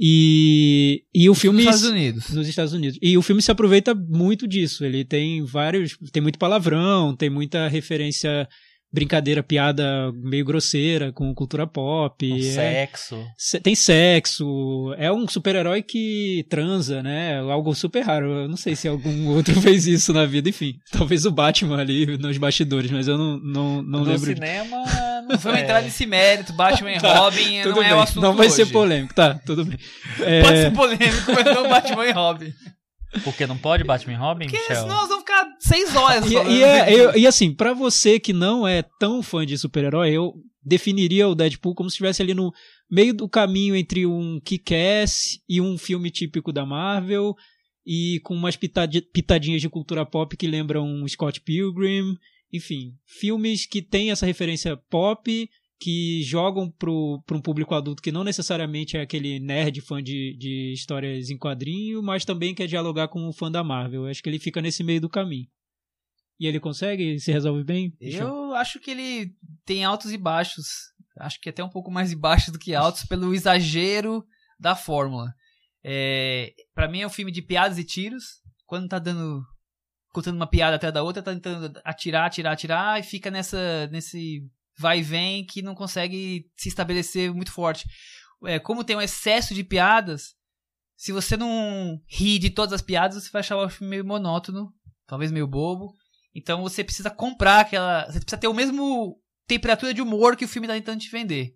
E, 0.00 1.02
e 1.12 1.28
o 1.28 1.34
filme 1.34 1.64
Nos 1.64 1.74
Estados 1.74 1.90
Unidos. 1.92 2.30
nos 2.30 2.48
Estados 2.48 2.72
Unidos. 2.72 2.98
E 3.02 3.18
o 3.18 3.22
filme 3.22 3.42
se 3.42 3.50
aproveita 3.50 3.94
muito 3.94 4.46
disso. 4.46 4.84
Ele 4.84 5.04
tem 5.04 5.44
vários. 5.44 5.96
Tem 6.12 6.22
muito 6.22 6.38
palavrão, 6.38 7.16
tem 7.16 7.28
muita 7.28 7.66
referência 7.66 8.48
brincadeira, 8.92 9.42
piada 9.42 10.10
meio 10.14 10.44
grosseira 10.44 11.12
com 11.12 11.34
cultura 11.34 11.66
pop. 11.66 12.32
Um 12.32 12.36
é- 12.36 12.40
sexo. 12.42 13.22
se- 13.36 13.60
tem 13.60 13.74
sexo, 13.74 14.94
é 14.96 15.10
um 15.12 15.26
super-herói 15.28 15.82
que 15.82 16.46
transa, 16.48 17.02
né? 17.02 17.38
Algo 17.40 17.74
super 17.74 18.00
raro. 18.02 18.30
Eu 18.42 18.48
não 18.48 18.56
sei 18.56 18.74
se 18.74 18.88
algum 18.88 19.28
outro 19.36 19.60
fez 19.60 19.86
isso 19.86 20.12
na 20.12 20.24
vida, 20.24 20.48
enfim. 20.48 20.74
Talvez 20.90 21.24
o 21.26 21.30
Batman 21.30 21.80
ali 21.80 22.16
nos 22.18 22.38
bastidores, 22.38 22.90
mas 22.90 23.06
eu 23.08 23.18
não, 23.18 23.38
não, 23.38 23.82
não 23.82 23.98
no 24.00 24.04
lembro. 24.04 24.20
de- 24.34 24.34
cinema. 24.34 24.76
Não 25.28 25.36
vamos 25.36 25.60
entrar 25.60 25.82
nesse 25.82 26.06
mérito, 26.06 26.54
Batman 26.54 26.92
e 26.92 26.96
Robin 26.96 27.62
não 27.62 27.74
bem, 27.74 27.90
é 27.90 27.94
o 27.94 28.00
assunto 28.00 28.22
não 28.22 28.34
vai 28.34 28.46
hoje. 28.46 28.56
ser 28.56 28.66
polêmico, 28.66 29.12
tá? 29.14 29.34
Tudo 29.44 29.62
bem. 29.62 29.78
É, 30.20 30.40
Pode 30.42 30.56
ser 30.56 30.72
polêmico, 30.72 31.32
mas 31.34 31.44
não 31.44 31.68
Batman 31.68 32.06
e 32.06 32.12
Robin. 32.12 32.52
Porque 33.24 33.46
não 33.46 33.56
pode 33.56 33.84
Batman 33.84 34.12
e 34.12 34.16
Robin, 34.16 34.44
Porque 34.46 34.58
Michel? 34.58 34.76
senão 34.82 34.96
nós 34.96 35.08
vamos 35.08 35.24
ficar 35.24 35.46
seis 35.60 35.94
horas 35.96 36.30
E, 36.30 36.34
e 36.34 36.62
é- 36.62 36.92
eu- 36.94 37.16
e 37.16 37.26
assim, 37.26 37.54
pra 37.54 37.72
você 37.72 38.20
que 38.20 38.32
não 38.32 38.66
é 38.68 38.82
tão 39.00 39.22
fã 39.22 39.46
de 39.46 39.56
super-herói, 39.56 40.10
eu 40.10 40.34
definiria 40.62 41.26
o 41.28 41.34
Deadpool 41.34 41.74
como 41.74 41.88
se 41.88 41.94
estivesse 41.94 42.20
ali 42.20 42.34
no 42.34 42.52
meio 42.90 43.14
do 43.14 43.28
caminho 43.28 43.74
entre 43.74 44.04
um 44.04 44.38
Kick-Ass 44.44 45.38
e 45.48 45.60
um 45.60 45.78
filme 45.78 46.10
típico 46.10 46.52
da 46.52 46.66
Marvel, 46.66 47.34
e 47.86 48.20
com 48.24 48.34
umas 48.34 48.56
pitadi- 48.56 49.00
pitadinhas 49.00 49.62
de 49.62 49.68
cultura 49.70 50.04
pop 50.04 50.36
que 50.36 50.46
lembram 50.46 51.06
Scott 51.08 51.40
Pilgrim. 51.40 52.14
Enfim, 52.52 52.92
filmes 53.06 53.64
que 53.66 53.80
têm 53.80 54.10
essa 54.10 54.26
referência 54.26 54.76
pop, 54.90 55.48
que 55.80 56.22
jogam 56.24 56.68
pro 56.68 57.22
um 57.30 57.40
público 57.40 57.74
adulto 57.74 58.02
que 58.02 58.10
não 58.10 58.24
necessariamente 58.24 58.96
é 58.96 59.02
aquele 59.02 59.38
nerd 59.38 59.80
fã 59.80 60.02
de, 60.02 60.36
de 60.36 60.72
histórias 60.72 61.30
em 61.30 61.38
quadrinho, 61.38 62.02
mas 62.02 62.24
também 62.24 62.54
quer 62.54 62.66
dialogar 62.66 63.08
com 63.08 63.28
o 63.28 63.32
fã 63.32 63.50
da 63.50 63.62
Marvel. 63.62 64.04
Eu 64.04 64.10
acho 64.10 64.22
que 64.22 64.28
ele 64.28 64.40
fica 64.40 64.60
nesse 64.60 64.82
meio 64.82 65.00
do 65.00 65.08
caminho. 65.08 65.46
E 66.40 66.46
ele 66.46 66.58
consegue? 66.60 67.18
Se 67.20 67.32
resolve 67.32 67.64
bem? 67.64 67.96
Eu 68.00 68.54
acho 68.54 68.80
que 68.80 68.90
ele 68.90 69.32
tem 69.64 69.84
altos 69.84 70.12
e 70.12 70.18
baixos. 70.18 70.66
Acho 71.18 71.40
que 71.40 71.48
até 71.48 71.62
um 71.62 71.70
pouco 71.70 71.90
mais 71.90 72.10
de 72.10 72.16
baixos 72.16 72.52
do 72.52 72.58
que 72.58 72.74
altos 72.74 73.04
pelo 73.04 73.32
exagero 73.32 74.24
da 74.58 74.74
fórmula. 74.74 75.32
É, 75.84 76.52
para 76.74 76.88
mim 76.88 77.00
é 77.00 77.06
um 77.06 77.10
filme 77.10 77.30
de 77.30 77.42
piadas 77.42 77.78
e 77.78 77.84
tiros. 77.84 78.40
Quando 78.66 78.88
tá 78.88 78.98
dando. 78.98 79.42
contando 80.12 80.36
uma 80.36 80.46
piada 80.46 80.76
atrás 80.76 80.92
da 80.92 81.02
outra, 81.02 81.22
tá 81.22 81.32
tentando 81.32 81.80
atirar, 81.84 82.26
atirar, 82.26 82.52
atirar, 82.52 83.00
e 83.00 83.02
fica 83.02 83.30
nessa, 83.30 83.86
nesse 83.88 84.42
vai 84.78 85.00
e 85.00 85.02
vem 85.02 85.44
que 85.44 85.62
não 85.62 85.74
consegue 85.74 86.46
se 86.56 86.68
estabelecer 86.68 87.32
muito 87.34 87.52
forte. 87.52 87.86
É, 88.44 88.58
como 88.58 88.84
tem 88.84 88.96
um 88.96 89.00
excesso 89.00 89.54
de 89.54 89.64
piadas, 89.64 90.34
se 90.96 91.12
você 91.12 91.36
não 91.36 92.00
ri 92.08 92.38
de 92.38 92.50
todas 92.50 92.72
as 92.72 92.82
piadas, 92.82 93.22
você 93.22 93.30
vai 93.30 93.40
achar 93.40 93.56
o 93.56 93.68
filme 93.68 93.90
meio 93.90 94.04
monótono, 94.04 94.72
talvez 95.06 95.30
meio 95.30 95.46
bobo. 95.46 95.92
Então 96.34 96.62
você 96.62 96.84
precisa 96.84 97.10
comprar 97.10 97.60
aquela. 97.60 98.06
Você 98.06 98.20
precisa 98.20 98.38
ter 98.38 98.48
o 98.48 98.54
mesmo 98.54 99.16
temperatura 99.46 99.92
de 99.92 100.02
humor 100.02 100.36
que 100.36 100.44
o 100.44 100.48
filme 100.48 100.68
tá 100.68 100.74
tentando 100.74 101.00
te 101.00 101.10
vender. 101.10 101.54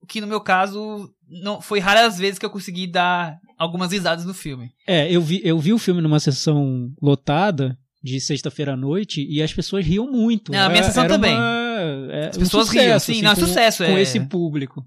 O 0.00 0.06
que 0.06 0.20
no 0.20 0.26
meu 0.26 0.40
caso 0.40 1.12
não 1.26 1.60
foi 1.60 1.80
raras 1.80 2.18
vezes 2.18 2.38
que 2.38 2.46
eu 2.46 2.50
consegui 2.50 2.86
dar 2.86 3.38
algumas 3.58 3.92
risadas 3.92 4.24
no 4.24 4.34
filme. 4.34 4.70
É, 4.86 5.10
eu 5.10 5.20
vi, 5.20 5.40
eu 5.44 5.58
vi 5.58 5.72
o 5.72 5.78
filme 5.78 6.00
numa 6.00 6.20
sessão 6.20 6.90
lotada 7.00 7.76
de 8.02 8.20
sexta-feira 8.20 8.74
à 8.74 8.76
noite 8.76 9.26
e 9.28 9.42
as 9.42 9.52
pessoas 9.52 9.84
riam 9.84 10.10
muito. 10.10 10.52
Não, 10.52 10.66
a 10.66 10.68
minha 10.68 10.84
sessão 10.84 11.06
também. 11.06 11.34
é, 11.34 12.28
As 12.28 12.36
um 12.36 12.40
pessoas 12.40 12.66
sucesso, 12.66 12.84
riam, 12.86 12.98
sim, 13.00 13.12
assim, 13.12 13.22
não, 13.22 13.32
é 13.32 13.34
com, 13.34 13.40
sucesso, 13.40 13.84
Com 13.84 13.96
é. 13.96 14.02
esse 14.02 14.20
público. 14.20 14.84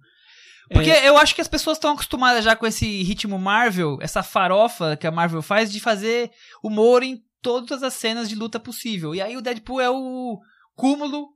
Porque 0.71 0.89
eu 0.89 1.17
acho 1.17 1.35
que 1.35 1.41
as 1.41 1.49
pessoas 1.49 1.77
estão 1.77 1.91
acostumadas 1.91 2.45
já 2.45 2.55
com 2.55 2.65
esse 2.65 3.03
ritmo 3.03 3.37
Marvel, 3.37 3.97
essa 4.01 4.23
farofa 4.23 4.95
que 4.95 5.05
a 5.05 5.11
Marvel 5.11 5.41
faz 5.41 5.69
de 5.69 5.81
fazer 5.81 6.31
humor 6.63 7.03
em 7.03 7.21
todas 7.41 7.83
as 7.83 7.93
cenas 7.95 8.29
de 8.29 8.35
luta 8.35 8.59
possível. 8.59 9.13
E 9.13 9.21
aí 9.21 9.35
o 9.35 9.41
Deadpool 9.41 9.81
é 9.81 9.89
o 9.89 10.39
cúmulo 10.73 11.27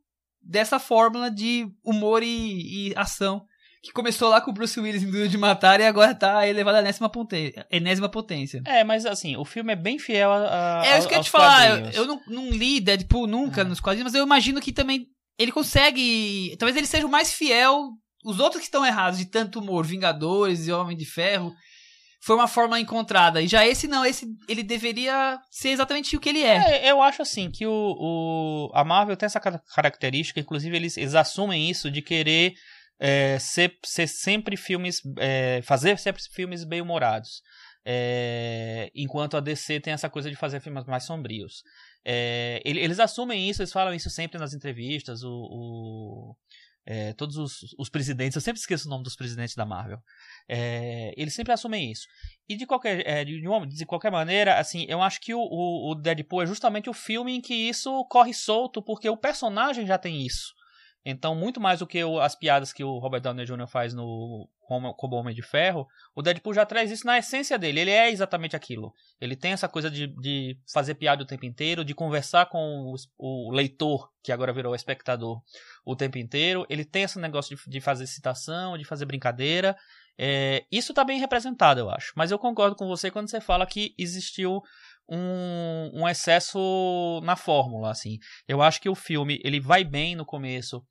dessa 0.41 0.79
fórmula 0.79 1.29
de 1.29 1.67
humor 1.83 2.23
e, 2.23 2.89
e 2.89 2.93
ação. 2.95 3.45
Que 3.86 3.91
começou 3.93 4.30
lá 4.30 4.41
com 4.41 4.50
o 4.50 4.54
Bruce 4.54 4.80
Willis 4.80 5.04
em 5.04 5.12
Duro 5.12 5.30
de 5.30 5.38
Matar 5.38 5.80
e 5.80 5.86
agora 5.86 6.15
tá 6.15 6.48
elevado 6.48 6.78
à 6.78 6.80
enésima 6.82 7.08
potência. 7.08 7.67
enésima 7.71 8.10
potência. 8.10 8.63
É, 8.65 8.84
mas 8.84 9.06
assim, 9.06 9.38
o 9.38 9.45
filme 9.45 9.74
é 9.74 9.76
bem 9.76 10.00
fiel 10.00 10.32
a, 10.32 10.82
a 10.82 10.86
É 10.88 10.98
isso 10.98 11.08
que 11.08 11.13
eu 11.13 11.19
ia 11.19 11.24
te 11.24 11.30
falar. 11.30 11.69
Eu, 11.86 11.91
eu 11.91 12.06
não, 12.08 12.19
não 12.28 12.50
li 12.50 12.80
Deadpool 12.82 13.28
nunca 13.28 13.62
É. 13.62 13.63
nos 13.63 13.80
quadrinhos, 13.80 14.12
mas 14.12 14.15
eu 14.19 14.26
imagino 14.26 14.60
que 14.60 14.71
também 14.74 15.06
ele 15.38 15.52
consegue. 15.52 16.56
Talvez 16.58 16.76
ele 16.76 16.88
seja 16.88 17.06
o 17.06 17.10
mais 17.12 17.32
fiel. 17.32 17.91
Os 18.24 18.39
outros 18.39 18.60
que 18.62 18.65
estão 18.65 18.84
errados 18.84 19.19
de 19.19 19.26
tanto 19.26 19.60
humor, 19.60 19.86
Vingadores 19.86 20.65
e 20.67 20.71
Homem 20.71 20.98
de 20.98 21.06
Ferro, 21.06 21.54
foi 22.24 22.36
uma 22.36 22.48
forma 22.48 22.80
encontrada. 22.80 23.39
E 23.39 23.48
já 23.48 23.67
esse 23.67 23.88
não, 23.88 24.04
esse 24.04 24.26
ele 24.50 24.63
deveria 24.63 25.38
ser 25.52 25.69
exatamente 25.69 26.17
o 26.17 26.19
que 26.19 26.30
ele 26.30 26.41
é. 26.41 26.88
É, 26.88 26.91
eu 26.91 27.04
acho 27.04 27.21
assim 27.21 27.52
que 27.52 27.67
o, 27.67 27.71
o- 27.71 28.71
a 28.74 28.84
Marvel 28.84 29.15
tem 29.15 29.28
essa 29.28 29.39
ca- 29.39 29.62
característica, 29.76 30.39
inclusive 30.39 30.76
eles, 30.76 30.98
eles 30.98 31.13
assumem 31.13 31.69
isso 31.69 31.91
de 31.91 32.02
querer 32.02 32.54
é, 32.99 33.38
ser, 33.39 33.77
ser 33.86 34.08
sempre 34.08 34.55
filmes, 34.58 35.01
é, 35.19 35.62
fazer 35.63 35.97
sempre 35.99 36.21
filmes 36.31 36.63
bem 36.63 36.81
humorados. 36.81 37.41
É, 37.88 38.89
enquanto 38.95 39.38
a 39.38 39.39
DC 39.39 39.79
tem 39.79 39.93
essa 39.93 40.10
coisa 40.10 40.29
de 40.29 40.36
fazer 40.36 40.60
filmes 40.60 40.86
mais 40.86 41.03
sombrios. 41.05 41.62
É, 42.03 42.60
ele- 42.65 42.79
eles 42.79 42.99
assumem 42.99 43.47
isso, 43.49 43.62
eles 43.62 43.71
falam 43.71 43.93
isso 43.93 44.10
sempre 44.10 44.39
nas 44.39 44.53
entrevistas. 44.53 45.21
O, 45.23 45.29
o- 45.29 46.36
é, 46.88 47.13
todos 47.13 47.36
os, 47.38 47.58
os 47.79 47.89
presidentes, 47.89 48.36
eu 48.36 48.41
sempre 48.41 48.60
esqueço 48.60 48.88
o 48.88 48.89
nome 48.91 49.03
dos 49.03 49.15
presidentes 49.15 49.55
da 49.55 49.65
Marvel. 49.65 49.99
É, 50.47 51.12
eles 51.17 51.34
sempre 51.34 51.51
assumem 51.53 51.91
isso. 51.91 52.08
E 52.47 52.55
de 52.55 52.65
qualquer, 52.65 53.25
de, 53.25 53.41
de 53.75 53.86
qualquer 53.86 54.12
maneira, 54.12 54.58
assim, 54.60 54.86
eu 54.88 55.01
acho 55.01 55.19
que 55.19 55.34
o, 55.34 55.39
o 55.41 55.95
Deadpool 55.95 56.43
é 56.43 56.45
justamente 56.47 56.89
o 56.89 56.93
filme 56.93 57.36
em 57.36 57.41
que 57.41 57.53
isso 57.53 58.03
corre 58.05 58.34
solto, 58.34 58.84
porque 58.84 59.10
o 59.10 59.17
personagem 59.17 59.86
já 59.88 59.97
tem 59.97 60.25
isso. 60.25 60.53
Então, 61.06 61.36
muito 61.36 61.62
mais 61.62 61.80
do 61.80 61.88
que 61.88 62.04
o- 62.04 62.20
as 62.20 62.36
piadas 62.36 62.74
que 62.74 62.84
o 62.84 62.98
Robert 62.98 63.22
Downey 63.22 63.46
Jr. 63.46 63.68
faz 63.68 63.94
no 63.94 64.50
como 64.98 65.15
Homem 65.15 65.36
de 65.36 65.44
Ferro, 65.44 65.86
o 66.15 66.24
Deadpool 66.24 66.52
já 66.52 66.65
traz 66.65 66.89
isso 66.89 67.06
na 67.06 67.20
essência 67.20 67.56
dele. 67.56 67.82
Ele 67.82 67.91
é 67.91 68.10
exatamente 68.10 68.56
aquilo. 68.56 68.91
Ele 69.22 69.36
tem 69.36 69.52
essa 69.52 69.70
coisa 69.70 69.91
de, 69.91 70.08
de 70.08 70.58
fazer 70.74 70.96
piada 70.96 71.22
o 71.22 71.26
tempo 71.28 71.46
inteiro, 71.46 71.86
de 71.86 71.94
conversar 71.94 72.48
com 72.48 72.91
o 73.15 73.52
leitor, 73.52 74.10
que 74.24 74.32
agora 74.32 74.52
virou 74.52 74.74
espectador, 74.74 75.39
o 75.86 75.96
tempo 75.96 76.18
inteiro. 76.18 76.65
Ele 76.68 76.84
tem 76.84 77.04
esse 77.04 77.20
negócio 77.20 77.56
de, 77.56 77.70
de 77.70 77.80
fazer 77.80 78.08
citação, 78.08 78.76
de 78.76 78.84
fazer 78.86 79.06
brincadeira. 79.06 79.78
É, 80.18 80.65
isso 80.72 80.96
tá 80.96 81.04
bem 81.04 81.20
representado, 81.20 81.80
eu 81.80 81.89
acho. 81.91 82.12
Mas 82.15 82.32
eu 82.32 82.39
concordo 82.39 82.76
com 82.76 82.88
você 82.88 83.12
quando 83.12 83.30
você 83.30 83.39
fala 83.39 83.68
que 83.68 83.94
existiu 84.00 84.62
um, 85.08 85.91
um 86.02 86.08
excesso 86.10 87.22
na 87.24 87.36
fórmula, 87.36 87.91
assim. 87.91 88.18
Eu 88.48 88.62
acho 88.62 88.82
que 88.82 88.89
o 88.89 88.96
filme, 88.96 89.39
ele 89.44 89.60
vai 89.60 89.84
bem 89.84 90.15
no 90.15 90.26
começo, 90.26 90.84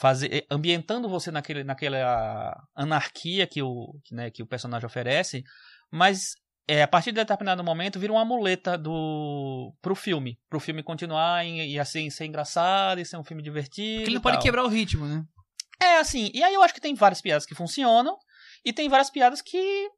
fazer, 0.00 0.32
eh, 0.34 0.46
ambientando 0.50 1.08
você 1.08 1.30
naquele, 1.30 1.62
naquela 1.62 2.56
anarquia 2.74 3.46
que 3.46 3.62
o, 3.62 3.94
né, 4.10 4.30
que 4.30 4.42
o 4.42 4.46
personagem 4.46 4.86
oferece, 4.86 5.44
mas 5.90 6.34
é, 6.66 6.82
a 6.82 6.88
partir 6.88 7.12
de 7.12 7.16
determinado 7.16 7.62
momento 7.62 7.98
vira 8.00 8.12
uma 8.12 8.24
muleta 8.24 8.78
do 8.78 9.74
pro 9.82 9.94
filme, 9.94 10.38
pro 10.48 10.58
filme 10.60 10.82
continuar 10.82 11.44
em- 11.44 11.68
e 11.70 11.78
assim 11.78 12.08
ser 12.08 12.24
engraçado 12.24 13.00
e 13.00 13.04
ser 13.04 13.18
um 13.18 13.24
filme 13.24 13.42
divertido. 13.42 13.98
Porque 13.98 14.10
ele 14.10 14.16
e 14.18 14.22
pode 14.22 14.38
quebrar 14.38 14.64
o 14.64 14.68
ritmo, 14.68 15.04
né? 15.06 15.22
É, 15.82 15.98
assim, 15.98 16.30
e 16.32 16.42
aí 16.42 16.54
eu 16.54 16.62
acho 16.62 16.72
que 16.74 16.80
tem 16.80 16.94
várias 16.94 17.20
piadas 17.20 17.44
que 17.44 17.54
funcionam 17.54 18.16
e 18.64 18.72
tem 18.72 18.88
várias 18.88 19.10
piadas 19.10 19.42
que 19.42 19.90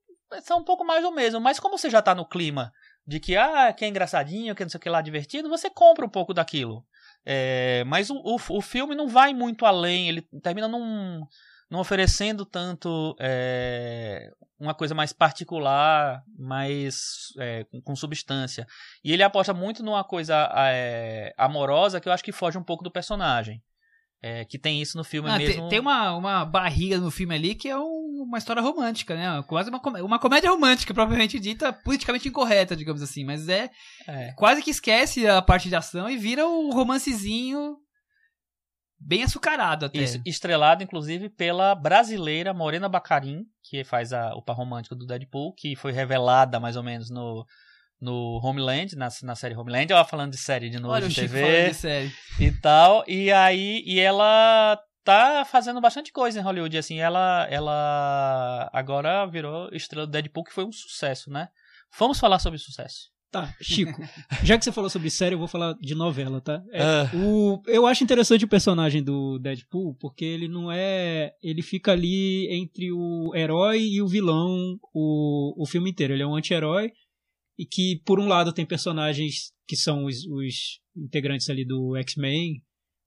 são 0.43 0.61
um 0.61 0.65
pouco 0.65 0.85
mais 0.85 1.03
do 1.03 1.13
mesmo. 1.13 1.41
Mas 1.41 1.61
como 1.61 1.77
você 1.79 1.91
já 1.91 2.01
tá 2.03 2.15
no 2.15 2.27
clima 2.27 2.73
de 3.07 3.21
que, 3.21 3.37
ah, 3.37 3.73
que 3.73 3.85
é 3.85 3.89
engraçadinho, 3.89 4.55
que 4.55 4.63
não 4.65 4.71
sei 4.71 4.79
o 4.79 4.81
que 4.81 4.89
lá, 4.89 5.01
divertido, 5.03 5.49
você 5.49 5.69
compra 5.69 6.07
um 6.07 6.09
pouco 6.09 6.33
daquilo. 6.33 6.85
É, 7.25 7.85
mas 7.87 8.11
o, 8.11 8.17
o, 8.17 8.37
o 8.51 8.61
filme 8.61 8.95
não 8.95 9.09
vai 9.09 9.33
muito 9.33 9.65
além, 9.65 10.09
ele 10.09 10.23
termina 10.43 10.67
não, 10.67 11.27
não 11.71 11.81
oferecendo 11.81 12.45
tanto 12.45 13.17
é, 13.21 14.31
uma 14.59 14.75
coisa 14.75 14.95
mais 14.95 15.13
particular, 15.13 16.23
mais 16.39 16.97
é, 17.39 17.65
com, 17.65 17.81
com 17.81 17.97
substância. 17.97 18.67
E 19.05 19.13
ele 19.13 19.23
aposta 19.23 19.55
muito 19.55 19.83
numa 19.83 20.05
coisa 20.05 20.51
é, 20.55 21.33
amorosa 21.37 22.01
que 22.01 22.09
eu 22.09 22.13
acho 22.13 22.25
que 22.25 22.33
foge 22.33 22.59
um 22.59 22.65
pouco 22.65 22.85
do 22.85 22.91
personagem. 22.91 23.63
É, 24.25 24.45
que 24.45 24.57
tem 24.57 24.81
isso 24.81 24.97
no 24.97 25.03
filme 25.03 25.29
Ah, 25.29 25.37
tem- 25.37 25.49
mesmo. 25.49 25.69
tem 25.69 25.81
uma, 25.81 26.15
uma 26.15 26.45
barriga 26.45 26.97
no 26.99 27.11
filme 27.11 27.35
ali 27.35 27.57
que 27.57 27.69
é 27.69 27.77
um- 27.77 28.23
uma 28.25 28.39
história 28.39 28.63
romântica, 28.63 29.17
né? 29.17 29.43
Quase 29.49 29.69
uma, 29.69 29.81
uma 30.01 30.19
comédia 30.21 30.49
romântica, 30.49 30.95
propriamente 30.95 31.41
dita, 31.41 31.73
politicamente 31.73 32.29
incorreta, 32.29 32.77
digamos 32.77 33.03
assim. 33.03 33.25
Mas 33.25 33.49
é 33.49 33.69
É. 34.07 34.33
quase 34.35 34.63
que 34.63 34.71
esquece 34.71 35.27
a 35.27 35.43
parte 35.43 35.69
de 35.69 35.75
ação 35.75 36.09
e 36.09 36.17
vira 36.17 36.47
o 36.47 36.71
romancezinho 36.71 37.77
bem 39.01 39.25
açucarado 39.25 39.87
até. 39.87 39.99
Isso, 39.99 40.23
estrelado 40.25 40.85
inclusive 40.85 41.29
pela 41.29 41.75
brasileira 41.75 42.55
Morena 42.55 42.89
Bacarin, 42.89 43.45
que 43.65 43.83
faz 43.83 44.13
a, 44.13 44.33
o 44.37 44.43
par 44.43 44.55
romântico 44.57 44.95
do 44.95 45.05
Deadpool, 45.05 45.53
que 45.55 45.75
foi 45.75 45.91
revelada 45.91 46.61
mais 46.61 46.77
ou 46.77 46.85
menos 46.85 47.11
no, 47.11 47.45
no 48.03 48.41
Homeland, 48.43 48.97
na, 48.97 49.09
na 49.23 49.35
série 49.37 49.55
Homeland. 49.57 49.91
Ela 49.93 50.05
falando 50.05 50.33
de 50.33 50.37
série 50.39 50.69
de 50.69 50.79
novo 50.79 50.93
Olha 50.93 51.09
de 51.09 51.15
TV 51.15 51.69
de 51.69 51.75
série. 51.75 52.13
e 52.41 52.51
tal. 52.51 53.05
E 53.07 53.31
aí, 53.31 53.83
e 53.87 54.01
ela 54.01 54.79
tá 55.05 55.45
fazendo 55.45 55.81
bastante 55.81 56.13
coisa 56.13 56.39
em 56.39 56.43
Hollywood, 56.43 56.77
assim, 56.77 56.99
ela 57.01 57.47
ela 57.51 58.69
agora 58.73 59.25
virou 59.27 59.69
estrela 59.73 60.07
do 60.07 60.11
Deadpool, 60.13 60.45
que 60.45 60.53
foi 60.53 60.65
um 60.65 60.73
sucesso, 60.73 61.31
né? 61.31 61.49
Vamos 61.99 62.19
falar 62.21 62.39
sobre 62.39 62.59
sucesso. 62.59 63.11
Tá, 63.31 63.51
Chico, 63.63 63.99
já 64.45 64.59
que 64.59 64.65
você 64.65 64.71
falou 64.71 64.91
sobre 64.91 65.09
série, 65.09 65.35
eu 65.35 65.39
vou 65.39 65.49
falar 65.49 65.73
de 65.81 65.95
novela, 65.95 66.39
tá? 66.41 66.63
É, 66.71 66.83
Ah. 66.83 67.11
o, 67.17 67.63
eu 67.67 67.87
acho 67.87 68.05
interessante 68.05 68.45
o 68.45 68.49
personagem 68.49 69.03
do 69.03 69.39
Deadpool, 69.39 69.95
porque 69.99 70.23
ele 70.25 70.49
não 70.49 70.71
é. 70.71 71.33
Ele 71.43 71.63
fica 71.63 71.93
ali 71.93 72.47
entre 72.53 72.93
o 72.93 73.33
herói 73.35 73.81
e 73.81 74.03
o 74.03 74.07
vilão 74.07 74.79
o, 74.93 75.55
o 75.63 75.67
filme 75.67 75.91
inteiro. 75.91 76.13
Ele 76.13 76.23
é 76.23 76.27
um 76.27 76.35
anti-herói 76.37 76.93
e 77.59 77.67
que, 77.67 78.01
por 78.05 78.19
um 78.19 78.27
lado, 78.27 78.53
tem 78.53 78.67
personagens 78.67 79.53
que 79.67 79.77
são 79.77 80.05
os, 80.05 80.25
os 80.27 80.81
integrantes 80.97 81.49
ali 81.49 81.65
do 81.65 81.97
X-Men, 81.97 82.63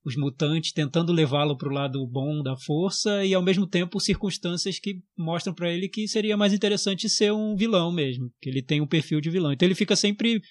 os 0.05 0.15
mutantes, 0.15 0.71
tentando 0.71 1.12
levá-lo 1.12 1.58
pro 1.58 1.73
lado 1.73 2.05
bom 2.08 2.43
da 2.43 2.55
força, 2.55 3.25
e 3.25 3.34
ao 3.34 3.41
mesmo 3.41 3.65
tempo 3.65 3.99
circunstâncias 3.99 4.79
que 4.79 5.01
mostram 5.17 5.53
pra 5.53 5.71
ele 5.71 5.89
que 5.89 6.08
seria 6.08 6.38
mais 6.38 6.53
interessante 6.53 7.10
ser 7.10 7.34
um 7.34 7.55
vilão 7.55 7.91
mesmo, 7.91 8.31
que 8.39 8.49
ele 8.49 8.62
tem 8.62 8.81
um 8.81 8.88
perfil 8.88 9.19
de 9.19 9.31
vilão. 9.31 9.51
Então 9.51 9.67
ele 9.67 9.73
fica 9.73 9.95
sempre 9.95 10.41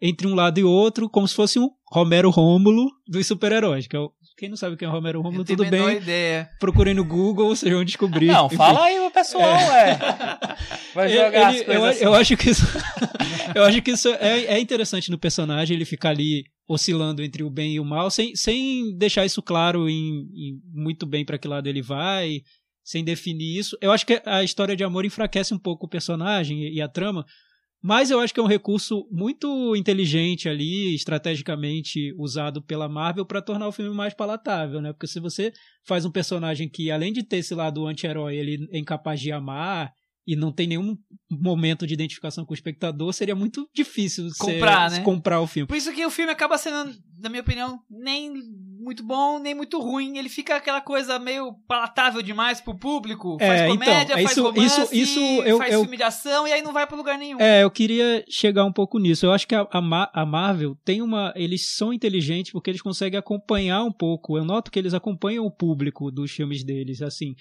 entre 0.00 0.26
um 0.26 0.34
lado 0.34 0.58
e 0.58 0.64
outro, 0.64 1.10
como 1.10 1.28
se 1.28 1.34
fosse 1.34 1.58
um 1.58 1.68
Romero 1.92 2.30
Rômulo 2.30 2.90
dos 3.06 3.26
super-heróis. 3.26 3.86
Que 3.86 3.96
é 3.96 3.98
o... 3.98 4.12
Quem 4.40 4.48
não 4.48 4.56
sabe 4.56 4.74
quem 4.74 4.86
é 4.86 4.88
o 4.88 4.94
Romero 4.94 5.20
Rômulo, 5.20 5.44
tudo 5.44 5.66
bem. 5.66 5.98
ideia. 5.98 6.48
Procurem 6.58 6.94
no 6.94 7.04
Google, 7.04 7.54
vocês 7.54 7.70
vão 7.70 7.84
descobrir. 7.84 8.28
Não, 8.28 8.46
Enfim. 8.46 8.56
fala 8.56 8.84
aí 8.86 8.98
o 8.98 9.10
pessoal, 9.10 9.44
ué. 9.44 9.98
Vai 10.94 11.10
jogar 11.10 11.52
ele- 11.52 11.60
as 11.60 11.66
coisas 11.66 11.74
eu, 11.74 11.84
assim. 11.84 12.04
eu 12.04 12.14
acho 12.14 12.36
que 12.38 12.48
isso, 12.48 12.62
eu 13.54 13.64
acho 13.64 13.82
que 13.82 13.90
isso 13.90 14.08
é, 14.08 14.44
é 14.46 14.58
interessante 14.58 15.10
no 15.10 15.18
personagem, 15.18 15.76
ele 15.76 15.84
ficar 15.84 16.08
ali 16.08 16.44
oscilando 16.66 17.22
entre 17.22 17.42
o 17.42 17.50
bem 17.50 17.74
e 17.74 17.80
o 17.80 17.84
mal, 17.84 18.10
sem, 18.10 18.34
sem 18.34 18.96
deixar 18.96 19.26
isso 19.26 19.42
claro 19.42 19.90
em, 19.90 20.22
em 20.34 20.58
muito 20.72 21.04
bem 21.04 21.22
para 21.22 21.36
que 21.36 21.46
lado 21.46 21.68
ele 21.68 21.82
vai, 21.82 22.40
sem 22.82 23.04
definir 23.04 23.58
isso. 23.58 23.76
Eu 23.78 23.92
acho 23.92 24.06
que 24.06 24.22
a 24.24 24.42
história 24.42 24.74
de 24.74 24.82
amor 24.82 25.04
enfraquece 25.04 25.52
um 25.52 25.58
pouco 25.58 25.84
o 25.84 25.90
personagem 25.90 26.62
e, 26.62 26.76
e 26.76 26.80
a 26.80 26.88
trama, 26.88 27.26
mas 27.82 28.10
eu 28.10 28.20
acho 28.20 28.34
que 28.34 28.40
é 28.40 28.42
um 28.42 28.46
recurso 28.46 29.08
muito 29.10 29.74
inteligente 29.74 30.48
ali, 30.48 30.94
estrategicamente 30.94 32.14
usado 32.18 32.62
pela 32.62 32.88
Marvel 32.88 33.24
para 33.24 33.40
tornar 33.40 33.68
o 33.68 33.72
filme 33.72 33.94
mais 33.94 34.12
palatável, 34.12 34.80
né? 34.80 34.92
Porque 34.92 35.06
se 35.06 35.18
você 35.18 35.52
faz 35.84 36.04
um 36.04 36.10
personagem 36.10 36.68
que, 36.68 36.90
além 36.90 37.12
de 37.12 37.22
ter 37.22 37.38
esse 37.38 37.54
lado 37.54 37.86
anti-herói, 37.86 38.36
ele 38.36 38.68
é 38.70 38.78
incapaz 38.78 39.20
de 39.20 39.32
amar 39.32 39.92
e 40.26 40.36
não 40.36 40.52
tem 40.52 40.66
nenhum 40.66 40.96
momento 41.30 41.86
de 41.86 41.94
identificação 41.94 42.44
com 42.44 42.52
o 42.52 42.54
espectador, 42.54 43.12
seria 43.12 43.34
muito 43.34 43.68
difícil 43.74 44.28
Comprar, 44.38 44.90
né? 44.90 45.00
comprar 45.00 45.40
o 45.40 45.46
filme. 45.46 45.66
Por 45.66 45.76
isso 45.76 45.92
que 45.92 46.04
o 46.04 46.10
filme 46.10 46.30
acaba 46.30 46.58
sendo, 46.58 46.92
na 47.20 47.28
minha 47.28 47.40
opinião, 47.42 47.78
nem 47.90 48.30
muito 48.82 49.04
bom, 49.04 49.38
nem 49.38 49.54
muito 49.54 49.78
ruim. 49.80 50.18
Ele 50.18 50.28
fica 50.28 50.56
aquela 50.56 50.80
coisa 50.80 51.18
meio 51.18 51.52
palatável 51.66 52.22
demais 52.22 52.60
pro 52.60 52.76
público. 52.78 53.36
Faz 53.38 53.60
É, 53.60 53.64
então, 53.68 53.78
comédia, 53.78 54.12
é 54.14 54.22
faz 54.22 54.30
isso- 54.32 54.42
romance, 54.42 54.80
isso- 54.82 54.94
isso 54.94 55.20
eu- 55.42 55.58
faz 55.58 55.72
eu- 55.74 55.80
filme 55.82 55.96
de 55.96 56.02
ação 56.02 56.46
e 56.48 56.52
aí 56.52 56.62
não 56.62 56.72
vai 56.72 56.86
pra 56.86 56.96
lugar 56.96 57.18
nenhum. 57.18 57.40
É, 57.40 57.62
eu 57.64 57.70
queria 57.70 58.24
chegar 58.28 58.64
um 58.64 58.72
pouco 58.72 58.98
nisso. 58.98 59.26
Eu 59.26 59.32
acho 59.32 59.46
que 59.46 59.54
a, 59.54 59.66
a 59.70 60.26
Marvel 60.26 60.76
tem 60.84 61.02
uma. 61.02 61.32
Eles 61.36 61.74
são 61.76 61.92
inteligentes 61.92 62.52
porque 62.52 62.70
eles 62.70 62.82
conseguem 62.82 63.18
acompanhar 63.18 63.82
um 63.84 63.92
pouco. 63.92 64.36
Eu 64.38 64.44
noto 64.44 64.70
que 64.70 64.78
eles 64.78 64.94
acompanham 64.94 65.44
o 65.44 65.50
público 65.50 66.10
dos 66.10 66.30
filmes 66.30 66.64
deles. 66.64 67.02
Assim, 67.02 67.34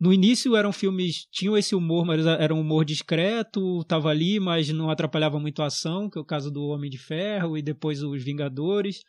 no 0.00 0.12
início 0.12 0.54
eram 0.54 0.72
filmes. 0.72 1.26
tinham 1.32 1.56
esse 1.56 1.74
humor, 1.74 2.04
mas 2.04 2.24
era 2.24 2.54
um 2.54 2.60
humor 2.60 2.84
discreto, 2.84 3.84
tava 3.84 4.08
ali, 4.08 4.38
mas 4.38 4.68
não 4.68 4.90
atrapalhava 4.90 5.40
muito 5.40 5.60
a 5.62 5.66
ação, 5.66 6.08
que 6.08 6.18
é 6.18 6.20
o 6.20 6.24
caso 6.24 6.50
do 6.50 6.64
Homem 6.66 6.88
de 6.88 6.98
Ferro 6.98 7.58
e 7.58 7.62
depois 7.62 8.02
os 8.02 8.22
Vingadores. 8.22 9.00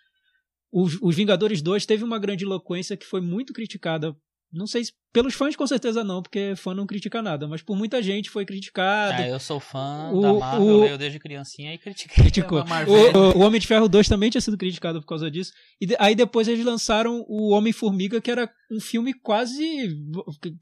Os, 0.71 0.97
os 1.01 1.15
Vingadores 1.15 1.61
2 1.61 1.85
teve 1.85 2.03
uma 2.03 2.19
grande 2.19 2.43
eloquência 2.43 2.97
que 2.97 3.05
foi 3.05 3.21
muito 3.21 3.53
criticada. 3.53 4.15
Não 4.51 4.65
sei 4.67 4.85
se. 4.85 4.91
Pelos 5.11 5.33
fãs, 5.33 5.55
com 5.55 5.65
certeza 5.65 6.03
não, 6.03 6.21
porque 6.21 6.53
fã 6.55 6.71
não 6.75 6.85
critica 6.85 7.19
nada, 7.19 7.47
mas 7.47 7.63
por 7.63 7.75
muita 7.75 7.99
gente 8.01 8.29
foi 8.29 8.45
criticada. 8.45 9.23
Ah, 9.23 9.27
eu 9.27 9.39
sou 9.39 9.59
fã 9.59 10.11
O- 10.13 10.21
da 10.21 10.33
Marvel, 10.33 10.65
o- 10.67 10.85
eu 10.85 10.97
desde 10.99 11.17
criancinha 11.19 11.73
e 11.73 11.79
critiquei. 11.79 12.15
criticou. 12.31 12.59
O, 12.63 13.39
o- 13.39 13.39
Homem 13.43 13.59
de 13.59 13.65
Ferro 13.65 13.89
2 13.89 14.07
também 14.07 14.29
tinha 14.29 14.39
sido 14.41 14.55
criticado 14.57 15.01
por 15.01 15.07
causa 15.07 15.29
disso. 15.31 15.51
E 15.81 15.87
aí 15.97 16.13
depois 16.13 16.47
eles 16.47 16.63
lançaram 16.63 17.25
o 17.27 17.49
Homem-Formiga, 17.53 18.21
que 18.21 18.29
era 18.29 18.47
um 18.71 18.79
filme 18.79 19.11
quase. 19.13 19.97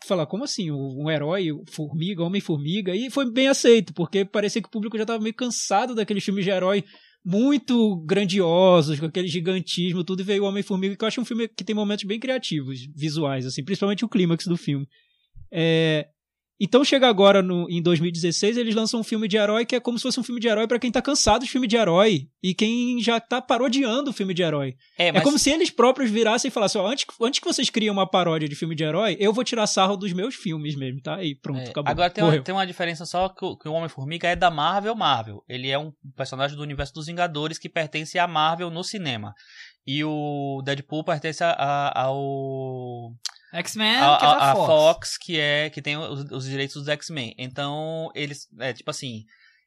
Falar, 0.05 0.25
como 0.25 0.43
assim? 0.45 0.71
Um 0.71 1.09
herói, 1.11 1.47
Formiga, 1.69 2.23
Homem-Formiga. 2.23 2.95
E 2.95 3.09
foi 3.09 3.29
bem 3.31 3.47
aceito, 3.49 3.93
porque 3.93 4.23
parecia 4.23 4.61
que 4.61 4.67
o 4.69 4.71
público 4.71 4.95
já 4.97 5.03
estava 5.03 5.21
meio 5.21 5.35
cansado 5.35 5.93
daqueles 5.93 6.23
filmes 6.23 6.45
de 6.45 6.51
herói 6.51 6.83
muito 7.23 7.97
grandiosos, 8.05 8.99
com 8.99 9.05
aquele 9.05 9.27
gigantismo, 9.27 10.03
tudo, 10.03 10.21
e 10.21 10.23
veio 10.23 10.43
o 10.43 10.47
Homem-Formiga, 10.47 10.95
que 10.95 11.03
eu 11.03 11.07
acho 11.07 11.21
um 11.21 11.25
filme 11.25 11.47
que 11.47 11.63
tem 11.63 11.75
momentos 11.75 12.05
bem 12.05 12.19
criativos, 12.19 12.87
visuais, 12.95 13.45
assim, 13.45 13.63
principalmente 13.63 14.05
o 14.05 14.09
clímax 14.09 14.45
do 14.45 14.57
filme. 14.57 14.87
É, 15.51 16.07
então 16.59 16.83
chega 16.83 17.07
agora 17.07 17.41
no, 17.41 17.69
em 17.69 17.81
2016, 17.81 18.57
eles 18.57 18.73
lançam 18.75 18.99
um 18.99 19.03
filme 19.03 19.27
de 19.27 19.37
herói 19.37 19.65
que 19.65 19.75
é 19.75 19.79
como 19.79 19.97
se 19.97 20.03
fosse 20.03 20.19
um 20.19 20.23
filme 20.23 20.41
de 20.41 20.47
herói 20.47 20.67
pra 20.67 20.79
quem 20.79 20.91
tá 20.91 21.01
cansado 21.01 21.43
de 21.45 21.51
filme 21.51 21.67
de 21.67 21.75
herói 21.75 22.27
e 22.41 22.53
quem 22.53 22.99
já 23.01 23.19
tá 23.19 23.41
parodiando 23.41 24.09
o 24.09 24.13
filme 24.13 24.33
de 24.33 24.41
herói. 24.41 24.73
É, 24.97 25.09
É 25.09 25.21
como 25.21 25.37
se 25.37 25.49
eles 25.49 25.69
próprios 25.69 26.09
virassem 26.09 26.49
e 26.49 26.51
falassem, 26.51 26.79
ó, 26.81 26.87
antes, 26.87 27.05
antes 27.21 27.39
que 27.39 27.45
vocês 27.47 27.69
criem 27.69 27.91
uma 27.91 28.09
paródia 28.09 28.47
de 28.49 28.55
filme 28.55 28.75
de 28.75 28.83
herói, 28.83 29.15
eu 29.19 29.31
vou 29.33 29.43
tirar 29.43 29.67
sarro 29.67 29.95
dos 29.97 30.13
meus 30.13 30.35
filmes 30.35 30.75
mesmo, 30.75 31.01
tá? 31.01 31.23
E 31.23 31.35
pronto, 31.35 31.59
É, 31.59 31.69
acabou. 31.69 31.91
Agora 31.91 32.09
tem 32.09 32.23
uma, 32.23 32.43
tem 32.43 32.55
uma 32.55 32.65
diferença 32.67 33.05
só 33.05 33.29
que 33.29 33.45
o, 33.45 33.57
que 33.57 33.67
o 33.69 33.73
Homem-Formiga 33.73 34.27
é 34.27 34.35
da 34.35 34.49
Marvel 34.49 34.95
Marvel. 34.95 35.43
Ele 35.47 35.69
é 35.69 35.77
um 35.77 35.91
personagem 36.15 36.55
do 36.57 36.63
universo 36.63 36.93
dos 36.93 37.05
Vingadores 37.07 37.57
que 37.57 37.69
pertence 37.69 38.17
à 38.17 38.27
Marvel 38.27 38.69
no 38.69 38.83
cinema. 38.83 39.33
E 39.85 40.03
o 40.03 40.61
Deadpool 40.65 41.03
pertence 41.03 41.43
a- 41.43 41.51
a- 41.51 42.01
ao. 42.01 43.11
X-Men, 43.53 43.95
a, 43.97 44.17
que 44.17 44.25
é 44.25 44.27
a- 44.27 44.51
a 44.51 44.55
Fox. 44.55 44.67
Fox, 44.67 45.17
que 45.17 45.39
é 45.39 45.69
que 45.69 45.81
tem 45.81 45.97
os, 45.97 46.25
os 46.31 46.45
direitos 46.45 46.75
dos 46.75 46.87
X-Men. 46.87 47.33
Então, 47.37 48.09
eles. 48.15 48.47
É 48.59 48.73
tipo 48.73 48.89
assim. 48.89 49.23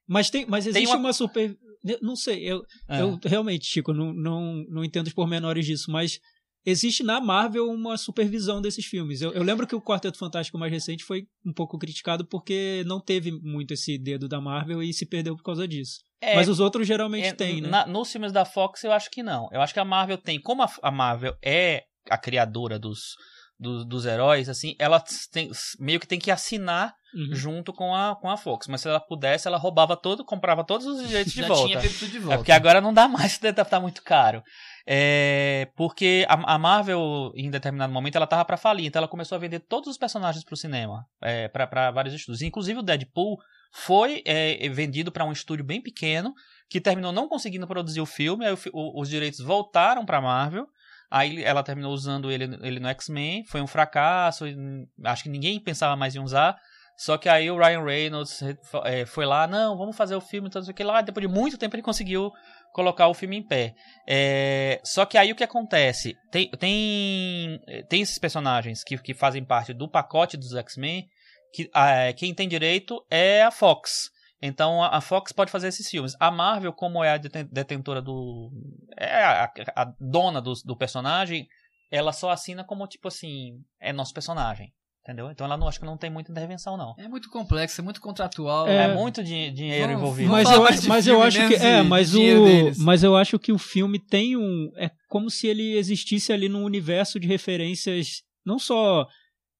Mas, 0.06 0.28
tem, 0.28 0.44
mas 0.46 0.64
Tem 0.64 0.70
existe 0.72 0.88
uma- 0.88 0.98
uma... 0.98 1.12
super... 1.12 1.56
Não 2.02 2.14
sei, 2.16 2.42
eu, 2.44 2.62
é, 2.88 3.00
eu 3.00 3.18
realmente, 3.24 3.64
Chico, 3.64 3.92
não, 3.94 4.12
não, 4.12 4.64
não 4.68 4.84
entendo 4.84 5.06
os 5.06 5.14
pormenores 5.14 5.64
disso, 5.64 5.90
mas 5.90 6.18
existe 6.66 7.02
na 7.02 7.20
Marvel 7.20 7.70
uma 7.70 7.96
supervisão 7.96 8.60
desses 8.60 8.84
filmes. 8.84 9.22
Eu, 9.22 9.32
eu 9.32 9.42
lembro 9.42 9.66
que 9.66 9.74
o 9.74 9.80
Quarteto 9.80 10.18
Fantástico 10.18 10.58
mais 10.58 10.70
recente 10.70 11.04
foi 11.04 11.26
um 11.46 11.52
pouco 11.54 11.78
criticado 11.78 12.26
porque 12.26 12.82
não 12.86 13.00
teve 13.00 13.30
muito 13.32 13.72
esse 13.72 13.96
dedo 13.96 14.28
da 14.28 14.40
Marvel 14.42 14.82
e 14.82 14.92
se 14.92 15.06
perdeu 15.06 15.34
por 15.36 15.42
causa 15.44 15.66
disso. 15.66 16.00
é, 16.20 16.34
mas 16.34 16.48
os 16.50 16.60
outros 16.60 16.86
geralmente 16.86 17.28
é, 17.28 17.32
têm, 17.32 17.60
né? 17.62 17.68
na- 17.70 17.86
nos 17.86 18.10
filmes 18.12 18.30
da 18.32 18.44
Fox, 18.44 18.82
eu 18.84 18.92
acho 18.92 19.10
que 19.10 19.22
não. 19.22 19.48
Eu 19.52 19.62
acho 19.62 19.72
que 19.72 19.80
a 19.80 19.84
Marvel 19.84 20.18
tem. 20.18 20.38
Como 20.38 20.62
a, 20.62 20.70
a 20.82 20.90
Marvel 20.90 21.34
é 21.42 21.84
a 22.10 22.18
criadora 22.18 22.78
dos, 22.78 23.14
dos, 23.60 23.84
dos 23.84 24.06
heróis, 24.06 24.48
assim, 24.48 24.74
ela 24.78 25.02
tem- 25.32 25.50
meio 25.78 26.00
que 26.00 26.06
tem 26.08 26.18
que 26.18 26.30
assinar 26.30 26.94
Uhum. 27.12 27.34
junto 27.34 27.72
com 27.72 27.92
a, 27.92 28.14
com 28.14 28.30
a 28.30 28.36
Fox. 28.36 28.68
Mas 28.68 28.82
se 28.82 28.88
ela 28.88 29.00
pudesse, 29.00 29.48
ela 29.48 29.58
roubava 29.58 29.96
todo, 29.96 30.24
comprava 30.24 30.62
todos 30.64 30.86
os 30.86 31.02
direitos 31.08 31.32
de 31.32 31.42
volta. 31.42 31.66
tinha 31.80 31.80
tudo 31.92 32.08
de 32.10 32.16
É 32.16 32.20
volta. 32.20 32.36
porque 32.38 32.52
agora 32.52 32.80
não 32.80 32.94
dá 32.94 33.08
mais, 33.08 33.36
deve 33.38 33.60
estar 33.60 33.80
muito 33.80 34.00
caro. 34.02 34.42
É, 34.86 35.68
porque 35.76 36.24
a, 36.28 36.54
a 36.54 36.58
Marvel, 36.58 37.32
em 37.34 37.50
determinado 37.50 37.92
momento, 37.92 38.16
ela 38.16 38.26
tava 38.26 38.44
para 38.44 38.56
falir, 38.56 38.86
então 38.86 39.00
ela 39.00 39.08
começou 39.08 39.36
a 39.36 39.38
vender 39.40 39.60
todos 39.60 39.88
os 39.90 39.98
personagens 39.98 40.44
pro 40.44 40.56
cinema, 40.56 41.04
é, 41.22 41.48
para 41.48 41.90
vários 41.90 42.14
estúdios. 42.14 42.42
Inclusive 42.42 42.78
o 42.78 42.82
Deadpool 42.82 43.38
foi 43.72 44.22
é, 44.24 44.68
vendido 44.68 45.12
para 45.12 45.24
um 45.24 45.32
estúdio 45.32 45.64
bem 45.64 45.82
pequeno, 45.82 46.32
que 46.68 46.80
terminou 46.80 47.12
não 47.12 47.28
conseguindo 47.28 47.66
produzir 47.66 48.00
o 48.00 48.06
filme, 48.06 48.46
aí 48.46 48.52
o 48.52 48.58
o- 48.72 49.00
os 49.02 49.08
direitos 49.08 49.40
voltaram 49.40 50.04
para 50.06 50.20
Marvel. 50.20 50.66
Aí 51.10 51.42
ela 51.42 51.62
terminou 51.62 51.92
usando 51.92 52.30
ele, 52.30 52.44
ele 52.62 52.78
no 52.78 52.88
X-Men, 52.88 53.44
foi 53.44 53.60
um 53.60 53.66
fracasso, 53.66 54.46
e, 54.46 54.56
acho 55.04 55.24
que 55.24 55.28
ninguém 55.28 55.58
pensava 55.58 55.96
mais 55.96 56.14
em 56.14 56.20
usar. 56.20 56.56
Só 56.96 57.16
que 57.16 57.30
aí 57.30 57.50
o 57.50 57.56
Ryan 57.56 57.82
Reynolds 57.82 58.42
é, 58.84 59.06
foi 59.06 59.24
lá, 59.24 59.46
não, 59.46 59.76
vamos 59.76 59.96
fazer 59.96 60.14
o 60.14 60.20
filme, 60.20 60.48
então, 60.48 60.60
não 60.60 60.66
sei 60.66 60.72
o 60.72 60.76
que 60.76 60.84
lá. 60.84 61.00
Depois 61.00 61.26
de 61.26 61.32
muito 61.32 61.56
tempo 61.56 61.74
ele 61.74 61.82
conseguiu 61.82 62.30
colocar 62.72 63.08
o 63.08 63.14
filme 63.14 63.38
em 63.38 63.42
pé. 63.42 63.74
É, 64.06 64.80
só 64.84 65.06
que 65.06 65.16
aí 65.16 65.32
o 65.32 65.34
que 65.34 65.42
acontece? 65.42 66.14
Tem, 66.30 66.50
tem, 66.50 67.58
tem 67.88 68.02
esses 68.02 68.18
personagens 68.18 68.84
que, 68.84 68.98
que 68.98 69.14
fazem 69.14 69.42
parte 69.42 69.72
do 69.72 69.90
pacote 69.90 70.36
dos 70.36 70.54
X-Men, 70.54 71.08
que 71.54 71.70
ah, 71.74 72.12
quem 72.14 72.34
tem 72.34 72.46
direito 72.46 73.02
é 73.10 73.42
a 73.42 73.50
Fox. 73.50 74.10
Então 74.42 74.82
a, 74.82 75.00
Fox 75.00 75.32
pode 75.32 75.50
fazer 75.50 75.68
esses 75.68 75.88
filmes. 75.88 76.14
A 76.18 76.30
Marvel, 76.30 76.72
como 76.72 77.04
é 77.04 77.10
a 77.12 77.16
deten- 77.18 77.48
detentora 77.52 78.00
do. 78.00 78.50
É 78.96 79.22
a, 79.22 79.52
a 79.76 79.92
dona 80.00 80.40
do, 80.40 80.52
do 80.64 80.76
personagem, 80.76 81.46
ela 81.90 82.12
só 82.12 82.30
assina 82.30 82.64
como 82.64 82.86
tipo 82.86 83.08
assim, 83.08 83.60
é 83.80 83.92
nosso 83.92 84.14
personagem. 84.14 84.72
Entendeu? 85.02 85.30
Então 85.30 85.46
ela 85.46 85.56
não 85.56 85.66
acho 85.66 85.80
que 85.80 85.86
não 85.86 85.96
tem 85.96 86.10
muita 86.10 86.30
intervenção, 86.30 86.76
não. 86.76 86.94
É 86.98 87.08
muito 87.08 87.30
complexo, 87.30 87.80
é 87.80 87.84
muito 87.84 88.00
contratual. 88.02 88.68
É, 88.68 88.84
É. 88.84 88.94
muito 88.94 89.24
di- 89.24 89.50
dinheiro 89.50 89.86
Vamos- 89.88 90.02
envolvido. 90.02 90.30
Mas 90.30 90.50
eu, 90.50 90.66
acho, 90.66 90.80
de 90.82 90.88
mas 90.88 91.06
eu 91.06 91.22
acho 91.22 91.48
que 91.48 91.54
é, 91.54 91.82
mas 91.82 92.14
o, 92.14 92.18
deles. 92.18 92.78
mas 92.78 93.02
eu 93.02 93.16
acho 93.16 93.38
que 93.38 93.50
o 93.50 93.58
filme 93.58 93.98
tem 93.98 94.36
um, 94.36 94.70
é 94.76 94.90
como 95.08 95.30
se 95.30 95.46
ele 95.46 95.76
existisse 95.76 96.32
ali 96.34 96.48
num 96.50 96.64
universo 96.64 97.18
de 97.18 97.26
referências, 97.26 98.22
não 98.44 98.58
só 98.58 99.06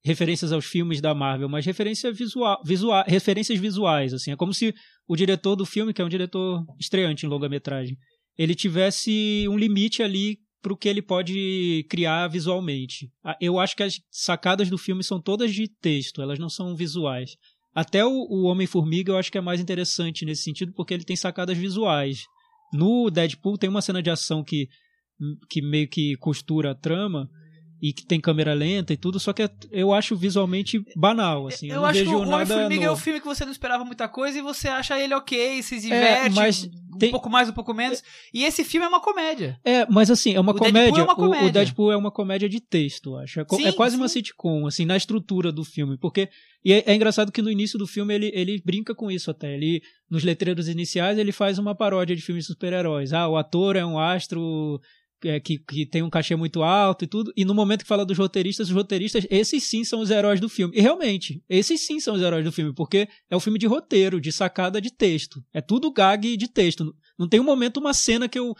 referências 0.03 0.53
aos 0.53 0.65
filmes 0.65 1.01
da 1.01 1.15
Marvel, 1.15 1.49
mas 1.49 1.67
referência 1.67 2.13
visual, 2.13 2.61
visual, 2.65 3.05
referências 3.07 3.59
visuais, 3.59 4.15
assim, 4.15 4.33
é 4.33 4.37
como 4.37 4.55
se 4.55 4.75
o 5.07 5.15
diretor 5.15 5.57
do 5.57 5.67
filme, 5.67 5.93
que 5.93 6.01
é 6.01 6.05
um 6.05 6.09
diretor 6.09 6.65
estreante 6.79 7.27
em 7.27 7.29
longa-metragem, 7.29 7.97
ele 8.39 8.55
tivesse 8.55 9.47
um 9.49 9.59
limite 9.59 10.03
ali 10.03 10.39
para 10.63 10.73
o 10.73 10.77
que 10.77 10.89
ele 10.89 11.03
pode 11.03 11.87
criar 11.89 12.29
visualmente. 12.29 13.11
Ah, 13.25 13.37
Eu 13.41 13.59
acho 13.59 13.77
que 13.77 13.83
as 13.83 13.95
sacadas 14.11 14.69
do 14.69 14.79
filme 14.79 15.03
são 15.03 15.21
todas 15.21 15.53
de 15.55 15.69
texto, 15.81 16.23
elas 16.23 16.39
não 16.39 16.49
são 16.49 16.75
visuais. 16.75 17.31
Até 17.75 18.05
o, 18.05 18.11
o 18.11 18.45
Homem-Formiga 18.45 19.13
eu 19.13 19.17
acho 19.17 19.31
que 19.31 19.39
é 19.39 19.43
mais 19.43 19.61
interessante 19.61 20.25
nesse 20.25 20.43
sentido, 20.43 20.73
porque 20.75 20.93
ele 20.93 21.05
tem 21.05 21.17
sacadas 21.17 21.57
visuais. 21.57 22.25
No 22.73 23.11
Deadpool 23.11 23.59
tem 23.59 23.71
uma 23.71 23.83
cena 23.83 24.03
de 24.03 24.11
ação 24.11 24.43
que, 24.43 24.69
que 25.49 25.63
meio 25.63 25.89
que 25.89 26.17
costura 26.17 26.73
a 26.73 26.75
trama 26.75 27.29
e 27.83 27.93
que 27.93 28.05
tem 28.05 28.21
câmera 28.21 28.53
lenta 28.53 28.93
e 28.93 28.97
tudo, 28.97 29.19
só 29.19 29.33
que 29.33 29.43
é- 29.43 29.51
eu 29.71 29.93
acho 29.93 30.15
visualmente 30.17 30.83
banal, 30.97 31.47
assim. 31.47 31.69
Eu, 31.69 31.77
eu 31.77 31.85
acho 31.87 32.03
que 32.03 32.09
o 32.09 32.21
Homem-Formiga 32.29 32.85
é 32.85 32.91
o 32.91 32.97
filme 32.97 33.21
que 33.21 33.27
você 33.27 33.45
não 33.45 33.53
esperava 33.53 33.85
muita 33.85 34.09
coisa 34.09 34.39
e 34.39 34.43
você 34.43 34.69
acha 34.69 34.99
ele 35.01 35.15
ok, 35.15 35.63
se 35.63 35.81
diverte, 35.81 36.35
mas 36.37 36.65
um 36.95 36.99
tem- 36.99 37.11
pouco 37.11 37.31
mais, 37.31 37.49
um 37.49 37.53
pouco 37.53 37.73
menos. 37.73 38.03
E 38.35 38.45
esse 38.45 38.65
filme 38.65 38.85
é 38.85 38.89
uma 38.89 39.01
comédia. 39.01 39.59
É, 39.65 39.87
mas 39.91 40.11
assim, 40.11 40.35
é 40.35 40.41
uma 40.41 40.53
O 40.53 40.55
Deadpool 40.55 40.73
comédia. 40.73 41.01
é 41.01 41.05
uma 41.05 41.13
o- 41.13 41.15
O, 41.15 41.17
comédia. 41.29 41.53
Deadpool 41.53 41.93
é 41.93 41.97
uma 41.97 42.11
comédia 42.11 42.49
de 42.49 42.61
texto, 42.61 43.17
acho. 43.17 43.41
É, 43.41 43.47
Sim, 43.51 43.67
é 43.67 43.73
quase 43.73 43.97
uma 43.97 44.09
sim. 44.09 44.15
sitcom, 44.21 44.67
assim, 44.67 44.85
na 44.85 44.97
estrutura 44.97 45.51
do 45.51 45.65
filme. 45.65 45.97
Porque. 45.97 46.29
E 46.63 46.75
é, 46.75 46.85
é 46.87 46.95
engraçado 46.95 47.33
que 47.33 47.41
no 47.41 47.51
início 47.51 47.79
do 47.79 47.87
filme 47.87 48.15
ele, 48.15 48.31
ele 48.35 48.61
brinca 48.63 48.95
com 48.95 49.11
isso 49.11 49.31
até. 49.31 49.55
Ele, 49.55 49.81
nos 50.11 50.23
letreiros 50.23 50.69
iniciais, 50.69 51.17
ele 51.17 51.33
faz 51.33 51.59
uma 51.59 51.75
paródia 51.75 52.15
de 52.15 52.21
filmes 52.21 52.45
de 52.45 52.53
super-heróis. 52.53 53.15
Ah, 53.15 53.27
o 53.29 53.37
ator 53.39 53.77
é 53.77 53.85
um 53.87 53.99
astro. 53.99 54.79
É, 55.25 55.39
que, 55.41 55.59
que 55.59 55.87
tem 55.87 56.03
um 56.03 56.11
cachê 56.11 56.35
muito 56.37 56.63
alto 56.63 57.05
e 57.05 57.09
tudo, 57.09 57.33
e 57.37 57.45
no 57.45 57.55
momento 57.55 57.83
que 57.83 57.89
fala 57.89 58.05
dos 58.05 58.17
roteiristas, 58.19 58.69
os 58.69 58.75
roteiristas, 58.75 59.27
esses 59.31 59.65
sim 59.65 59.85
são 59.85 60.01
os 60.01 60.11
heróis 60.11 60.41
do 60.41 60.49
filme. 60.49 60.77
E 60.77 60.81
realmente, 60.81 61.43
esses 61.49 61.87
sim 61.87 62.01
são 62.01 62.15
os 62.15 62.23
heróis 62.23 62.45
do 62.45 62.53
filme, 62.53 62.73
porque 62.75 63.09
é 63.29 63.37
um 63.37 63.41
filme 63.41 63.59
de 63.59 63.67
roteiro, 63.67 64.21
de 64.21 64.33
sacada 64.33 64.81
de 64.81 64.91
texto. 64.93 65.43
É 65.53 65.61
tudo 65.61 65.93
gag 65.93 66.37
de 66.37 66.49
texto. 66.49 66.95
Não 67.19 67.29
tem 67.29 67.41
um 67.41 67.45
momento, 67.45 67.79
uma 67.79 67.93
cena 67.95 68.29
que 68.29 68.39
eu 68.39 68.55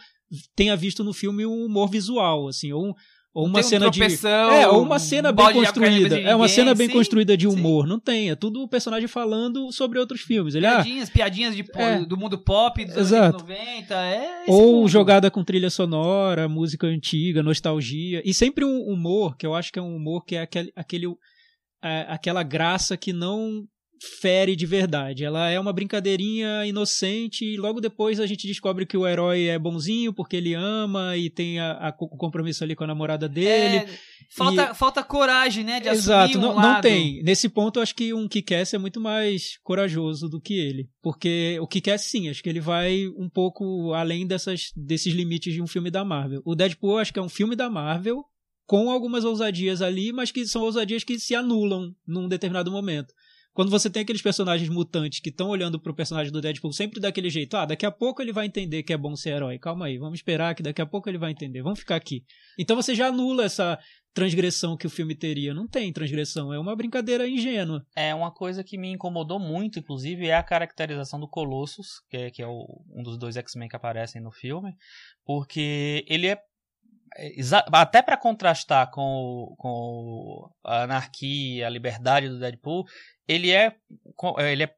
tenha 0.55 0.75
visto 0.75 1.03
no 1.03 1.13
filme 1.13 1.45
um 1.45 1.65
humor 1.65 1.89
visual, 1.89 2.47
assim, 2.47 2.71
ou, 2.71 2.89
um- 2.89 2.93
ou 3.33 3.45
uma 3.45 3.59
um 3.59 3.63
cena 3.63 3.89
de. 3.89 4.01
É, 4.27 4.67
ou 4.67 4.83
uma 4.83 4.99
cena 4.99 5.31
bem 5.31 5.53
construída. 5.53 6.17
de 6.19 6.25
É 6.25 6.35
uma 6.35 6.45
ninguém, 6.45 6.47
cena 6.49 6.75
bem 6.75 6.87
sim, 6.87 6.93
construída 6.93 7.37
de 7.37 7.49
sim. 7.49 7.55
humor. 7.55 7.87
Não 7.87 7.97
tem. 7.99 8.29
É 8.29 8.35
tudo 8.35 8.61
o 8.61 8.67
personagem 8.67 9.07
falando 9.07 9.71
sobre 9.71 9.99
outros 9.99 10.21
filmes. 10.21 10.53
Ele, 10.53 10.65
ah, 10.65 10.75
Piadinhas, 10.75 11.09
piadinhas 11.09 11.55
de, 11.55 11.65
É. 11.75 11.99
do 12.05 12.17
mundo 12.17 12.37
pop 12.37 12.83
dos 12.83 12.97
Exato. 12.97 13.37
anos 13.37 13.41
90. 13.43 13.95
É 13.95 14.43
ou 14.47 14.75
mundo. 14.81 14.89
jogada 14.89 15.31
com 15.31 15.43
trilha 15.45 15.69
sonora, 15.69 16.49
música 16.49 16.87
antiga, 16.87 17.41
nostalgia. 17.41 18.21
E 18.25 18.33
sempre 18.33 18.65
um 18.65 18.81
humor, 18.81 19.37
que 19.37 19.45
eu 19.45 19.55
acho 19.55 19.71
que 19.71 19.79
é 19.79 19.81
um 19.81 19.95
humor 19.95 20.25
que 20.25 20.35
é 20.35 20.41
aquele, 20.41 20.71
aquele, 20.75 21.07
é, 21.81 22.05
aquela 22.09 22.43
graça 22.43 22.97
que 22.97 23.13
não 23.13 23.63
fere 24.19 24.55
de 24.55 24.65
verdade. 24.65 25.23
Ela 25.23 25.49
é 25.49 25.59
uma 25.59 25.71
brincadeirinha 25.71 26.65
inocente 26.65 27.45
e 27.45 27.55
logo 27.57 27.79
depois 27.79 28.19
a 28.19 28.25
gente 28.25 28.47
descobre 28.47 28.85
que 28.85 28.97
o 28.97 29.07
herói 29.07 29.45
é 29.47 29.59
bonzinho 29.59 30.11
porque 30.11 30.35
ele 30.35 30.53
ama 30.55 31.15
e 31.15 31.29
tem 31.29 31.59
a- 31.59 31.73
a- 31.89 31.95
o 31.99 32.17
compromisso 32.17 32.63
ali 32.63 32.75
com 32.75 32.83
a 32.83 32.87
namorada 32.87 33.29
dele. 33.29 33.77
É, 33.77 33.87
falta, 34.35 34.73
falta 34.73 35.03
coragem, 35.03 35.63
né? 35.63 35.79
De 35.79 35.87
Exato, 35.89 36.37
um 36.37 36.41
não, 36.41 36.55
não 36.55 36.81
tem. 36.81 37.21
Nesse 37.21 37.47
ponto, 37.47 37.77
eu 37.77 37.83
acho 37.83 37.93
que 37.95 38.11
um 38.13 38.27
Kick-Ass 38.27 38.73
é 38.73 38.77
muito 38.79 38.99
mais 38.99 39.57
corajoso 39.63 40.27
do 40.27 40.41
que 40.41 40.55
ele. 40.55 40.89
Porque 41.01 41.57
o 41.61 41.67
Kick-Ass, 41.67 42.01
sim, 42.05 42.27
acho 42.27 42.41
que 42.41 42.49
ele 42.49 42.59
vai 42.59 43.07
um 43.17 43.29
pouco 43.29 43.93
além 43.93 44.25
dessas, 44.25 44.71
desses 44.75 45.13
limites 45.13 45.53
de 45.53 45.61
um 45.61 45.67
filme 45.67 45.91
da 45.91 46.03
Marvel. 46.03 46.41
O 46.43 46.55
Deadpool, 46.55 46.97
acho 46.97 47.13
que 47.13 47.19
é 47.19 47.21
um 47.21 47.29
filme 47.29 47.55
da 47.55 47.69
Marvel, 47.69 48.23
com 48.65 48.89
algumas 48.89 49.25
ousadias 49.25 49.81
ali, 49.81 50.11
mas 50.13 50.31
que 50.31 50.45
são 50.47 50.61
ousadias 50.63 51.03
que 51.03 51.19
se 51.19 51.35
anulam 51.35 51.93
num 52.07 52.27
determinado 52.27 52.71
momento. 52.71 53.13
Quando 53.53 53.69
você 53.69 53.89
tem 53.89 54.01
aqueles 54.03 54.21
personagens 54.21 54.69
mutantes 54.69 55.19
que 55.19 55.29
estão 55.29 55.49
olhando 55.49 55.79
pro 55.79 55.93
personagem 55.93 56.31
do 56.31 56.39
Deadpool 56.39 56.71
sempre 56.71 56.99
daquele 57.01 57.29
jeito, 57.29 57.57
ah, 57.57 57.65
daqui 57.65 57.85
a 57.85 57.91
pouco 57.91 58.21
ele 58.21 58.31
vai 58.31 58.45
entender 58.45 58.83
que 58.83 58.93
é 58.93 58.97
bom 58.97 59.15
ser 59.15 59.31
herói. 59.31 59.59
Calma 59.59 59.87
aí, 59.87 59.97
vamos 59.97 60.19
esperar 60.19 60.55
que 60.55 60.63
daqui 60.63 60.81
a 60.81 60.85
pouco 60.85 61.09
ele 61.09 61.17
vai 61.17 61.31
entender. 61.31 61.61
Vamos 61.61 61.79
ficar 61.79 61.97
aqui. 61.97 62.23
Então 62.57 62.75
você 62.75 62.95
já 62.95 63.07
anula 63.07 63.43
essa 63.43 63.77
transgressão 64.13 64.75
que 64.77 64.87
o 64.87 64.89
filme 64.89 65.15
teria. 65.15 65.53
Não 65.53 65.67
tem 65.67 65.91
transgressão, 65.91 66.53
é 66.53 66.59
uma 66.59 66.75
brincadeira 66.75 67.27
ingênua. 67.27 67.81
É 67.95 68.13
uma 68.15 68.31
coisa 68.33 68.63
que 68.63 68.77
me 68.77 68.89
incomodou 68.91 69.39
muito, 69.39 69.79
inclusive, 69.79 70.27
é 70.27 70.35
a 70.35 70.43
caracterização 70.43 71.19
do 71.19 71.27
Colossus, 71.29 72.01
que 72.09 72.17
é, 72.17 72.31
que 72.31 72.41
é 72.41 72.47
o- 72.47 72.83
um 72.93 73.03
dos 73.03 73.17
dois 73.17 73.35
X-Men 73.37 73.67
que 73.69 73.75
aparecem 73.75 74.21
no 74.21 74.31
filme, 74.31 74.73
porque 75.25 76.05
ele 76.07 76.27
é 76.27 76.37
até 77.71 78.01
para 78.01 78.17
contrastar 78.17 78.89
com, 78.91 79.53
com 79.57 80.49
a 80.63 80.83
anarquia, 80.83 81.67
a 81.67 81.69
liberdade 81.69 82.29
do 82.29 82.39
Deadpool, 82.39 82.85
ele 83.27 83.51
é 83.51 83.75
co- 84.15 84.39
ele 84.39 84.63
é 84.63 84.73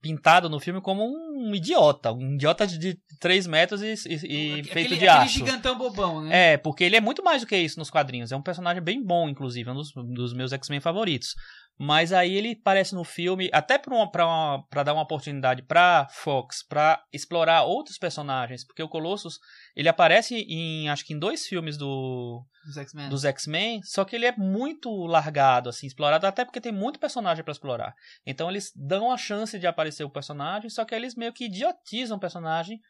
pintado 0.00 0.48
no 0.48 0.60
filme 0.60 0.80
como 0.80 1.04
um 1.04 1.52
idiota, 1.54 2.12
um 2.12 2.34
idiota 2.34 2.64
de 2.66 2.96
3 3.18 3.46
metros 3.46 3.82
e, 3.82 3.94
e- 4.08 4.14
e 4.14 4.52
Aquele- 4.52 4.62
feito 4.64 4.88
de 4.90 4.94
aquele 4.94 5.08
aço. 5.08 5.32
gigantão 5.34 5.76
bobão, 5.76 6.22
né? 6.22 6.52
É, 6.52 6.56
porque 6.56 6.84
ele 6.84 6.96
é 6.96 7.00
muito 7.00 7.24
mais 7.24 7.40
do 7.42 7.46
que 7.46 7.56
isso 7.56 7.78
nos 7.78 7.90
quadrinhos. 7.90 8.30
É 8.30 8.36
um 8.36 8.42
personagem 8.42 8.82
bem 8.82 9.02
bom, 9.02 9.28
inclusive, 9.28 9.68
é 9.68 9.72
um 9.72 9.76
dos, 9.76 9.92
dos 9.92 10.32
meus 10.32 10.52
X-Men 10.52 10.80
favoritos. 10.80 11.34
Mas 11.78 12.12
aí 12.12 12.34
ele 12.34 12.56
parece 12.56 12.94
no 12.94 13.04
filme, 13.04 13.50
até 13.52 13.78
pra 13.78 14.82
dar 14.82 14.94
uma 14.94 15.02
oportunidade 15.02 15.62
pra 15.62 16.08
Fox, 16.10 16.62
pra 16.62 17.02
explorar 17.12 17.64
outros 17.64 17.98
personagens, 17.98 18.64
porque 18.64 18.82
o 18.82 18.88
Colossus, 18.88 19.38
ele 19.74 19.88
aparece 19.88 20.34
em, 20.36 20.88
acho 20.88 21.04
que 21.04 21.12
em 21.12 21.18
dois 21.18 21.46
filmes 21.46 21.76
do, 21.76 22.42
Dos 22.64 22.78
X-Men. 22.78 23.08
dos 23.10 23.24
X-Men, 23.26 23.82
só 23.82 24.04
que 24.06 24.16
ele 24.16 24.24
é 24.24 24.34
muito 24.36 24.90
largado, 25.04 25.68
assim, 25.68 25.86
explorado, 25.86 26.26
até 26.26 26.44
porque 26.46 26.60
tem 26.62 26.72
muito 26.72 26.98
personagem 26.98 27.44
pra 27.44 27.52
explorar. 27.52 27.94
Então 28.24 28.50
eles 28.50 28.72
dão 28.74 29.12
a 29.12 29.18
chance 29.18 29.58
de 29.58 29.66
aparecer 29.66 30.04
o 30.04 30.10
personagem, 30.10 30.70
só 30.70 30.84
que 30.84 30.94
eles 30.94 31.14
meio 31.14 31.32
que 31.32 31.44
idiotizam 31.44 32.16
o 32.16 32.20
personagem, 32.20 32.80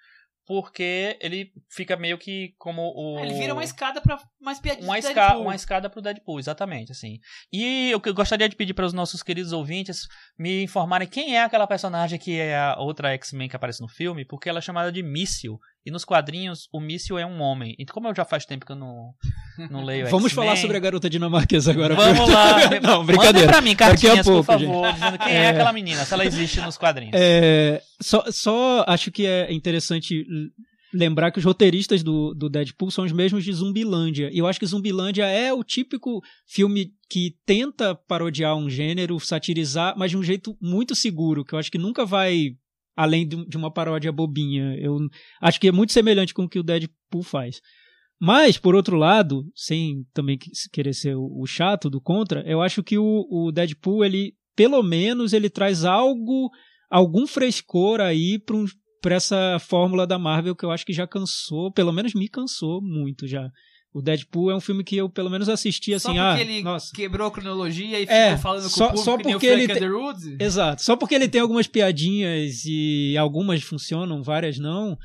porque 0.47 1.19
ele 1.21 1.53
fica 1.69 1.97
meio 1.97 2.17
que 2.17 2.55
como 2.57 2.83
o... 2.95 3.19
É, 3.19 3.23
Ele 3.27 3.35
vira 3.35 3.53
uma 3.53 3.65
escada 3.65 4.01
pra 4.01 4.19
mais 4.41 4.61
piadinhas 4.61 4.87
Uma, 4.87 4.95
do 4.95 4.99
esca 4.99 5.15
Deadpool. 5.15 5.43
uma 5.43 5.55
escada 5.55 5.91
pro 5.91 6.01
Deadpool, 6.01 6.39
exatamente, 6.39 6.93
assim. 6.93 7.19
E 7.53 7.93
o 7.95 8.01
que 8.01 8.09
eu 8.09 8.15
gostaria 8.15 8.49
de 8.49 8.55
pedir 8.57 8.73
para 8.73 8.87
os 8.87 8.93
nossos 8.93 9.23
queridos 9.23 9.53
ouvintes 9.53 10.07
me 10.39 10.63
informarem 10.63 11.09
quem 11.09 11.37
é 11.37 11.43
aquela 11.43 11.67
personagem 11.67 12.19
que 12.19 12.39
é 12.39 12.57
a 12.57 12.77
outra 12.79 13.11
X-Men 13.15 13.49
que 13.49 13.57
aparece 13.57 13.81
no 13.83 13.89
filme, 13.89 14.25
porque 14.25 14.49
ela 14.49 14.59
é 14.61 14.63
chamada 14.63 14.93
de 14.93 15.03
Míssil. 15.03 15.59
E 15.87 15.91
nos 15.93 16.05
quadrinhos, 16.05 16.69
o 16.73 16.81
Míssil 16.81 17.17
é 17.17 17.25
um 17.25 17.41
homem. 17.41 17.77
E 17.79 17.87
como 17.87 18.09
eu 18.09 18.15
já 18.15 18.25
faz 18.25 18.45
tempo 18.45 18.67
que 18.67 18.73
eu 18.73 18.77
não, 18.77 19.15
não 19.71 19.85
leio 19.85 20.09
Vamos 20.11 20.33
falar 20.33 20.57
sobre 20.57 20.77
a 20.77 20.81
garota 20.81 21.09
dinamarquesa 21.09 21.71
agora. 21.71 21.95
Vamos 21.95 22.29
lá. 22.29 22.57
Não, 22.83 23.07
brincadeira. 23.07 23.47
pra 23.47 23.61
mim 23.61 23.77
cartinhas, 23.77 24.27
pouco, 24.27 24.45
por 24.45 24.59
favor, 24.59 24.93
dizendo 24.93 25.19
quem 25.19 25.33
é. 25.33 25.37
É. 25.37 25.49
aquela 25.51 25.73
menina, 25.73 26.05
se 26.05 26.13
ela 26.13 26.25
existe 26.25 26.61
nos 26.61 26.77
quadrinhos. 26.77 27.13
É, 27.15 27.81
só, 28.03 28.25
só 28.33 28.85
acho 28.89 29.13
que 29.13 29.27
é 29.27 29.53
interessante 29.53 30.27
lembrar 30.93 31.31
que 31.31 31.39
os 31.39 31.45
roteiristas 31.45 32.03
do, 32.03 32.35
do 32.35 32.49
Deadpool 32.49 32.91
são 32.91 33.05
os 33.05 33.13
mesmos 33.13 33.45
de 33.45 33.53
Zumbilândia. 33.53 34.29
E 34.33 34.39
eu 34.39 34.47
acho 34.49 34.59
que 34.59 34.67
Zumbilândia 34.67 35.27
é 35.27 35.53
o 35.53 35.63
típico 35.63 36.21
filme 36.47 36.91
que 37.09 37.37
tenta 37.47 37.95
parodiar 37.95 38.57
um 38.57 38.69
gênero, 38.69 39.21
satirizar, 39.21 39.95
mas 39.97 40.11
de 40.11 40.17
um 40.17 40.23
jeito 40.23 40.57
muito 40.61 40.97
seguro, 40.97 41.45
que 41.45 41.55
eu 41.55 41.59
acho 41.59 41.71
que 41.71 41.79
nunca 41.79 42.05
vai 42.05 42.57
além 42.97 43.29
de, 43.29 43.37
uma 43.57 43.71
paródia 43.71 44.11
bobinha. 44.11 44.75
Eu 44.81 44.97
acho 45.41 45.61
que 45.61 45.69
é 45.69 45.73
muito 45.73 45.93
semelhante 45.93 46.33
com 46.33 46.45
o 46.45 46.49
que 46.49 46.59
o 46.59 46.63
Deadpool 46.63 47.23
faz. 47.23 47.61
Mas, 48.19 48.57
por 48.57 48.75
outro 48.75 48.97
lado, 48.97 49.45
sem 49.55 50.05
também 50.15 50.39
que- 50.39 50.51
querer 50.73 50.95
ser 50.95 51.15
o, 51.17 51.45
chato 51.47 51.91
do 51.91 52.01
contra, 52.01 52.43
eu 52.47 52.63
acho 52.63 52.83
que 52.83 52.97
o, 52.97 53.27
Deadpool, 53.53 54.05
ele, 54.05 54.33
pelo 54.57 54.83
menos, 54.83 55.35
ele 55.35 55.51
traz 55.51 55.85
algo, 55.85 56.51
algum 56.91 57.27
frescor 57.27 58.01
aí 58.01 58.39
para 58.39 58.57
um, 58.57 58.65
essa 59.09 59.59
fórmula 59.61 60.07
da 60.07 60.19
Marvel 60.19 60.57
que 60.57 60.65
eu 60.65 60.71
acho 60.71 60.87
que 60.87 60.95
já 60.95 61.07
cansou, 61.07 61.71
pelo 61.71 61.93
menos 61.93 62.15
me 62.15 62.29
cansou 62.29 62.81
muito 62.83 63.27
já. 63.27 63.51
O 63.93 64.03
Deadpool 64.03 64.51
é 64.51 64.55
um 64.55 64.61
filme 64.61 64.85
que 64.85 64.95
eu, 64.97 65.09
pelo 65.09 65.31
menos, 65.31 65.49
assisti 65.49 65.93
Só 65.99 66.11
assim, 66.11 66.19
porque 66.19 66.21
ah, 66.21 66.41
ele 66.41 66.63
nossa. 66.63 66.93
quebrou 66.95 67.29
a 67.29 67.31
cronologia 67.31 67.99
e 67.99 68.03
ficou 68.03 68.15
É, 68.15 68.37
falando 68.37 68.65
com 68.65 68.69
só- 68.69 68.85
o 68.85 68.89
público 68.89 69.05
só 69.05 69.17
porque 69.19 69.47
ele 69.47 69.67
te- 69.67 69.73
Underwood. 69.73 70.37
Exato. 70.39 70.83
Só 70.83 70.97
porque 70.97 71.15
ele 71.15 71.29
tem 71.29 71.41
algumas 71.41 71.67
piadinhas 71.67 72.65
e 72.67 73.17
algumas 73.17 73.63
funcionam, 73.63 74.23
várias 74.23 74.59
não. 74.59 74.99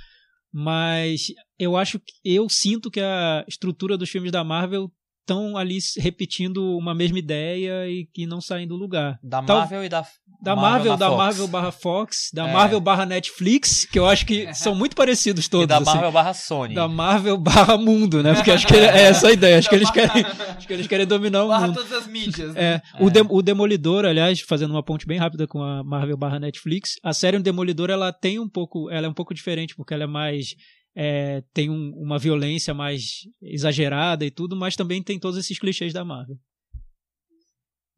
Mas 0.54 1.28
eu 1.58 1.78
acho 1.78 2.00
que 2.00 2.14
eu 2.26 2.50
sinto 2.50 2.92
que 2.92 3.00
a 3.00 3.46
estrutura 3.48 3.98
dos 3.98 4.10
filmes 4.10 4.32
da 4.32 4.44
Marvel 4.44 4.92
estão 5.22 5.56
ali 5.56 5.78
repetindo 5.98 6.78
uma 6.78 6.94
mesma 6.94 7.18
ideia 7.20 7.88
e 7.88 8.06
que 8.14 8.26
não 8.26 8.42
saem 8.42 8.68
do 8.68 8.76
lugar. 8.76 9.18
Da 9.24 9.42
Tal- 9.42 9.60
Marvel 9.60 9.84
e 9.86 9.90
da 9.90 10.06
Da 10.44 10.56
Marvel, 10.56 10.98
da 10.98 11.06
Fox. 11.08 11.18
Marvel 11.18 11.48
barra 11.48 11.72
Fox, 11.72 12.30
da 12.34 12.48
É. 12.50 12.52
Marvel 12.52 12.80
barra 12.82 13.06
Netflix, 13.06 13.86
que 13.86 14.00
eu 14.00 14.08
acho 14.08 14.26
que 14.26 14.52
são 14.56 14.74
muito 14.74 14.96
parecidos 14.96 15.48
todos. 15.48 15.66
e 15.66 15.68
da 15.68 15.78
assim. 15.78 15.86
Marvel 15.86 16.12
barra 16.12 16.34
Sony. 16.34 16.74
Da 16.74 16.88
Marvel 16.88 17.38
barra 17.38 17.78
mundo, 17.78 18.24
né? 18.24 18.34
Porque 18.34 18.50
acho 18.52 18.66
que 18.68 18.76
é 18.76 19.04
essa 19.10 19.28
a 19.28 19.32
ideia. 19.32 19.60
Acho 19.60 19.70
que 19.70 19.76
eles 19.76 19.92
querem, 19.92 20.26
acho 20.58 20.68
que 20.68 20.74
eles 20.74 20.88
querem 20.88 21.06
dominar 21.06 21.44
o 21.44 21.48
Barra 21.50 21.68
mundo. 21.68 21.76
todas 21.76 21.94
as 21.94 22.08
mídias. 22.08 22.54
né? 22.56 22.62
É, 22.76 22.82
O, 23.04 23.10
Dem- 23.12 23.28
o 23.30 23.42
Demolidor, 23.44 24.04
aliás, 24.06 24.42
fazendo 24.42 24.72
uma 24.72 24.82
ponte 24.84 25.06
bem 25.06 25.20
rápida 25.20 25.46
com 25.48 25.62
a 25.62 25.84
Marvel 25.84 26.18
barra 26.18 26.40
Netflix, 26.40 26.96
a 27.04 27.14
série 27.14 27.38
do 27.38 27.44
Demolidor 27.44 27.92
ela 27.92 28.12
tem 28.12 28.40
um 28.40 28.50
pouco, 28.50 28.90
ela 28.90 29.06
é 29.06 29.10
um 29.10 29.14
pouco 29.14 29.34
diferente 29.36 29.76
porque 29.76 29.94
ela 29.94 30.04
é 30.06 30.08
mais 30.08 30.56
é, 30.96 31.42
tem 31.54 31.70
um- 31.70 31.94
uma 31.96 32.18
violência 32.20 32.74
mais 32.74 33.22
exagerada 33.42 34.26
e 34.26 34.32
tudo, 34.32 34.56
mas 34.56 34.76
também 34.76 35.02
tem 35.02 35.20
todos 35.20 35.38
esses 35.38 35.58
clichês 35.60 35.94
da 35.94 36.04
Marvel. 36.06 36.38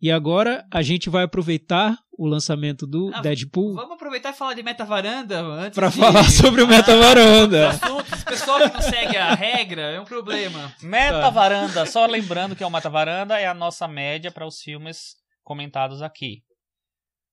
E 0.02 0.12
agora 0.12 0.68
a 0.70 0.82
gente 0.82 1.10
vai 1.10 1.24
aproveitar 1.24 1.98
o 2.18 2.28
lançamento 2.28 2.86
do 2.86 3.10
Ah, 3.14 3.22
Deadpool 3.22 3.74
Vamos 3.74 3.94
aproveitar 3.94 4.32
e 4.32 4.34
falar 4.34 4.54
de 4.54 4.62
metavaranda 4.62 5.40
antes 5.42 5.76
para 5.76 5.88
de- 5.90 5.98
falar 5.98 6.24
sobre 6.30 6.62
o 6.62 6.68
Meta 6.68 6.96
Varanda. 6.98 7.70
assuntos. 7.70 8.22
O 8.22 8.26
pessoal 8.26 8.60
que 8.70 8.74
não 8.74 8.82
segue 8.82 9.16
a 9.16 9.34
regra 9.34 9.82
é 9.84 10.00
um 10.02 10.06
problema. 10.06 10.76
Meta 10.82 11.30
Varanda, 11.30 11.86
só 11.86 12.06
lembrando 12.06 12.54
que 12.56 12.62
é 12.64 12.68
o 12.68 12.70
Meta 12.70 12.90
Varanda 12.90 13.40
é 13.40 13.48
a 13.48 13.54
nossa 13.54 13.88
média 13.88 14.30
para 14.30 14.46
os 14.46 14.60
filmes 14.60 15.16
comentados 15.42 16.02
aqui. 16.02 16.44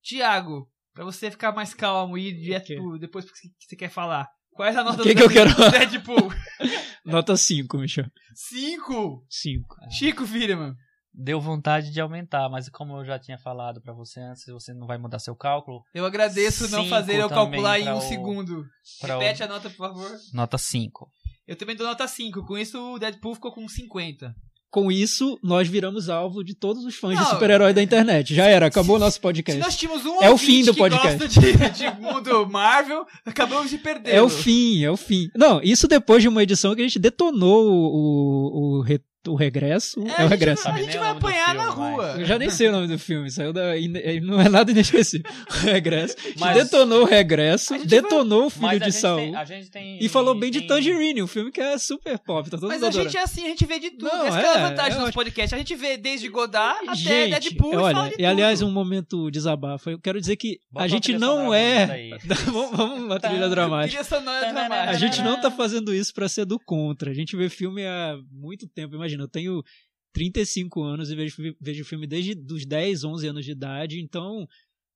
Tiago, 0.03 0.71
pra 0.95 1.05
você 1.05 1.29
ficar 1.31 1.53
mais 1.53 1.75
calmo 1.75 2.17
e 2.17 2.29
ir 2.29 2.41
direto 2.41 2.99
depois 3.01 3.25
que 3.25 3.49
você 3.67 3.77
quer 3.77 3.91
falar. 3.91 4.29
Qual 4.61 4.69
é 4.69 4.77
a 4.77 4.85
nota 4.85 5.01
O 5.01 5.05
que 5.05 5.15
do 5.15 5.17
que 5.17 5.23
eu 5.23 5.31
quero? 5.31 5.71
Deadpool? 5.71 6.31
Nota 7.03 7.35
5, 7.35 7.79
Michel. 7.79 8.05
Cinco! 8.35 9.25
5. 9.31 9.65
Chico 9.91 10.27
Firman. 10.27 10.75
Deu 11.15 11.41
vontade 11.41 11.91
de 11.91 11.99
aumentar, 11.99 12.47
mas 12.51 12.69
como 12.69 12.99
eu 12.99 13.05
já 13.07 13.19
tinha 13.19 13.39
falado 13.39 13.81
pra 13.81 13.95
você 13.95 14.21
antes, 14.21 14.45
você 14.47 14.75
não 14.75 14.87
vai 14.87 14.99
mudar 14.99 15.19
seu 15.19 15.35
cálculo. 15.35 15.83
Eu 15.95 16.05
agradeço 16.05 16.69
não 16.71 16.85
fazer 16.87 17.15
eu 17.23 17.29
calcular 17.31 17.81
em 17.81 17.89
um 17.89 17.97
o- 17.97 18.01
segundo. 18.03 18.67
pra 19.01 19.17
o- 19.17 19.21
Repete 19.21 19.43
a 19.43 19.49
nota, 19.49 19.71
por 19.71 19.77
favor. 19.79 20.11
Nota 20.35 20.59
5. 20.59 21.09
Eu 21.49 21.57
também 21.57 21.75
dou 21.75 21.87
nota 21.87 22.07
5. 22.07 22.45
Com 22.45 22.59
isso, 22.59 22.79
o 22.79 22.99
Deadpool 22.99 23.35
ficou 23.37 23.53
com 23.53 23.67
50. 23.67 24.35
Com 24.71 24.91
isso, 24.93 25.37
nós 25.43 25.67
viramos 25.67 26.09
alvo 26.09 26.45
de 26.45 26.55
todos 26.55 26.85
os 26.85 26.95
fãs 26.95 27.17
Não. 27.17 27.25
de 27.25 27.31
super-herói 27.31 27.73
da 27.73 27.83
internet. 27.83 28.33
Já 28.33 28.45
era, 28.47 28.67
acabou 28.67 28.97
o 28.97 28.99
nosso 29.01 29.21
podcast. 29.21 29.61
nós 29.61 29.77
tínhamos 29.77 30.07
um 30.07 30.23
É 30.23 30.31
o 30.31 30.39
fim 30.39 30.65
do 30.65 30.73
que 30.73 30.79
podcast. 30.79 31.19
gosta 31.19 31.29
de, 31.41 31.71
de 31.71 32.01
mundo 32.01 32.47
Marvel, 32.49 33.05
acabamos 33.27 33.69
de 33.69 33.79
perder. 33.79 34.15
É 34.15 34.23
o 34.23 34.29
fim, 34.29 34.85
é 34.85 34.91
o 34.91 34.97
fim. 34.97 35.29
Não, 35.35 35.61
isso 35.61 35.89
depois 35.89 36.23
de 36.23 36.29
uma 36.29 36.43
edição 36.43 36.73
que 36.75 36.83
a 36.83 36.85
gente 36.85 37.01
detonou 37.01 37.67
o, 37.67 38.79
o, 38.79 38.79
o, 38.79 38.83
o 39.29 39.35
regresso. 39.35 40.01
É, 40.07 40.23
a 40.23 40.25
o 40.25 40.29
regresso. 40.29 40.65
vai- 40.65 40.81
A 40.81 40.83
gente 40.85 40.97
vai 40.99 41.09
apanhar 41.11 41.55
na 41.55 41.69
rua. 41.69 42.17
Eu 42.19 42.25
já 42.25 42.39
nem 42.39 42.49
sei 42.51 42.69
o 42.69 42.73
nome 42.73 42.87
do 42.89 42.99
filme, 42.99 43.31
saiu 43.31 43.53
da. 43.53 43.79
in- 43.79 43.93
Não 44.23 44.41
é 44.41 44.49
nada 44.49 44.71
inesquecível. 44.71 45.31
O 45.51 45.67
regresso. 45.67 46.17
A 46.19 46.23
gente 46.29 46.39
Mas- 46.41 46.55
detonou 46.57 47.03
o 47.03 47.05
regresso, 47.05 47.77
detonou 47.87 48.47
o 48.47 48.51
filho 48.51 48.63
Mas 48.67 48.77
a 48.83 48.85
de 48.87 48.91
gente 48.93 49.01
Saul. 49.01 49.19
tem- 49.21 49.37
a 49.37 49.45
gente 49.45 49.71
tem. 49.71 49.99
E 50.01 50.09
falou 50.09 50.35
bem 50.35 50.51
de 50.51 50.61
tem- 50.61 50.69
Tangerine, 50.69 51.23
um 51.23 51.27
filme 51.27 51.51
que 51.51 51.61
é 51.61 51.77
super 51.79 52.19
pop. 52.19 52.49
Tá 52.49 52.57
todo 52.57 52.69
Mas 52.69 52.77
mundo 52.77 52.85
a 52.85 52.89
adorando. 52.89 53.11
gente 53.11 53.19
é 53.19 53.23
assim, 53.23 53.45
a 53.45 53.49
gente 53.49 53.67
vê 53.67 53.79
de 53.79 53.91
tudo. 53.91 54.05
Não, 54.05 54.27
Essa 54.27 54.39
que 54.41 54.47
é 54.47 54.49
a 54.49 54.59
é, 54.59 54.69
vantagem 54.69 54.91
eu 54.93 54.95
do 54.95 54.99
nosso 55.01 55.09
acho- 55.09 55.13
podcast. 55.15 55.55
A 55.55 55.59
gente 55.59 55.75
vê 55.75 55.97
desde 55.97 56.29
Godard 56.29 56.89
até 56.89 56.95
Gente, 56.97 57.31
Deadpool 57.31 57.73
e 57.73 57.75
fala 57.77 58.03
olha, 58.05 58.17
de 58.17 58.23
e 58.23 58.27
aliás, 58.27 58.63
um 58.63 58.71
momento 58.71 59.31
desabafo. 59.31 59.91
Eu 59.91 59.99
quero 59.99 60.19
dizer 60.21 60.37
que 60.37 60.59
Bota 60.71 60.85
a 60.85 60.89
gente 60.89 61.13
não 61.19 61.53
é. 61.53 62.11
vamos, 62.47 62.71
vamos 62.77 63.01
uma 63.05 63.21
trilha 63.21 63.49
dramática. 63.49 64.03
Trilha 64.03 64.05
sonora 64.05 64.53
dramática. 64.53 64.91
A 64.91 64.95
gente 64.95 65.21
não 65.23 65.41
tá 65.41 65.51
fazendo 65.51 65.95
isso 65.95 66.13
pra 66.15 66.29
ser 66.29 66.45
do 66.45 66.59
contra. 66.59 67.11
A 67.11 67.15
gente 67.15 67.37
vê 67.37 67.49
filme 67.49 67.85
há 67.85 68.17
muito 68.33 68.67
tempo. 68.69 68.95
Imagina, 68.95 69.10
eu 69.19 69.29
tenho 69.29 69.63
35 70.13 70.83
anos 70.83 71.11
e 71.11 71.17
vejo, 71.17 71.57
vejo 71.61 71.85
filme 71.85 72.07
desde 72.07 72.33
os 72.53 72.67
10, 72.67 73.05
11 73.05 73.27
anos 73.29 73.45
de 73.45 73.53
idade. 73.53 74.01
Então, 74.01 74.47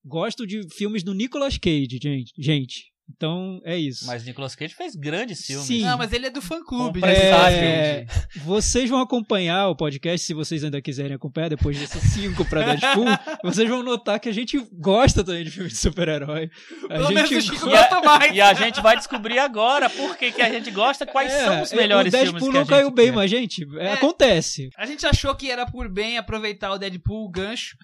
gosto 0.05 0.47
de 0.47 0.69
filmes 0.71 1.03
do 1.03 1.15
Nicolas 1.15 1.59
Cage, 1.59 1.99
gente. 2.03 2.33
gente. 2.39 2.94
Então, 3.17 3.61
é 3.65 3.77
isso. 3.77 4.07
Mas 4.07 4.25
Nicolas 4.25 4.55
Cage 4.57 4.75
fez 4.75 4.95
grandes 4.97 5.45
filmes. 5.45 5.67
Sim. 5.67 5.83
Não, 5.83 5.99
mas 5.99 6.11
ele 6.13 6.27
é 6.27 6.31
do 6.31 6.41
fã-clube. 6.41 7.01
Com 7.01 7.07
né? 7.07 7.13
É, 7.15 8.07
Vocês 8.45 8.89
vão 8.89 8.99
acompanhar 9.01 9.69
o 9.69 9.77
podcast, 9.77 10.27
se 10.27 10.33
vocês 10.33 10.65
ainda 10.65 10.81
quiserem 10.81 11.15
acompanhar, 11.15 11.49
depois 11.51 11.79
desses 11.79 12.03
5 12.15 12.45
pra 12.47 12.63
Deadpool, 12.63 13.05
vocês 13.45 13.69
vão 13.69 13.83
notar 13.83 14.19
que 14.19 14.29
a 14.29 14.33
gente 14.33 14.59
gosta 14.73 15.23
também 15.23 15.45
de 15.45 15.51
filme 15.51 15.69
de 15.69 15.77
super-herói. 15.77 16.51
A 16.85 16.89
Pelo 16.89 17.13
menos 17.13 17.31
o 17.31 17.35
gente 17.35 17.45
Chico 17.55 17.69
E 17.69 17.75
a- 17.77 17.81
gosta 17.89 18.01
mais. 18.01 18.35
E 18.35 18.41
a 18.41 18.55
gente 18.55 18.81
vai 18.81 18.97
descobrir 18.97 19.39
agora 19.39 19.91
por 19.91 20.17
que, 20.17 20.33
que 20.33 20.41
a 20.43 20.51
gente 20.51 20.71
gosta, 20.71 21.05
quais 21.07 21.31
É, 21.31 21.45
são 21.45 21.63
os 21.63 21.73
melhores 21.73 22.13
o 22.13 22.17
filmes 22.17 22.33
Deadpool 22.33 22.51
que 22.53 22.57
a 22.57 22.61
não 22.61 22.65
gente 22.67 22.75
caiu 22.75 22.91
bem, 22.91 23.07
quer. 23.07 23.13
mas, 23.15 23.31
gente, 23.31 23.67
é, 23.79 23.87
É. 23.89 23.93
acontece. 23.93 24.71
A 24.79 24.87
gente 24.87 25.05
achou 25.07 25.35
que 25.37 25.51
era 25.51 25.67
por 25.67 25.91
bem 25.93 26.17
aproveitar 26.17 26.73
o 26.73 26.79
Deadpool, 26.79 27.27
o 27.27 27.31
gancho, 27.31 27.77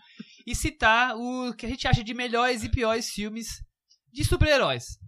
e 0.47 0.55
citar 0.55 1.15
o 1.15 1.53
que 1.55 1.67
a 1.67 1.69
gente 1.69 1.87
acha 1.87 2.03
de 2.03 2.15
melhores 2.15 2.65
e 2.65 2.71
piores 2.71 3.11
filmes 3.11 3.47
de 4.13 4.25
super-heróis. 4.25 4.99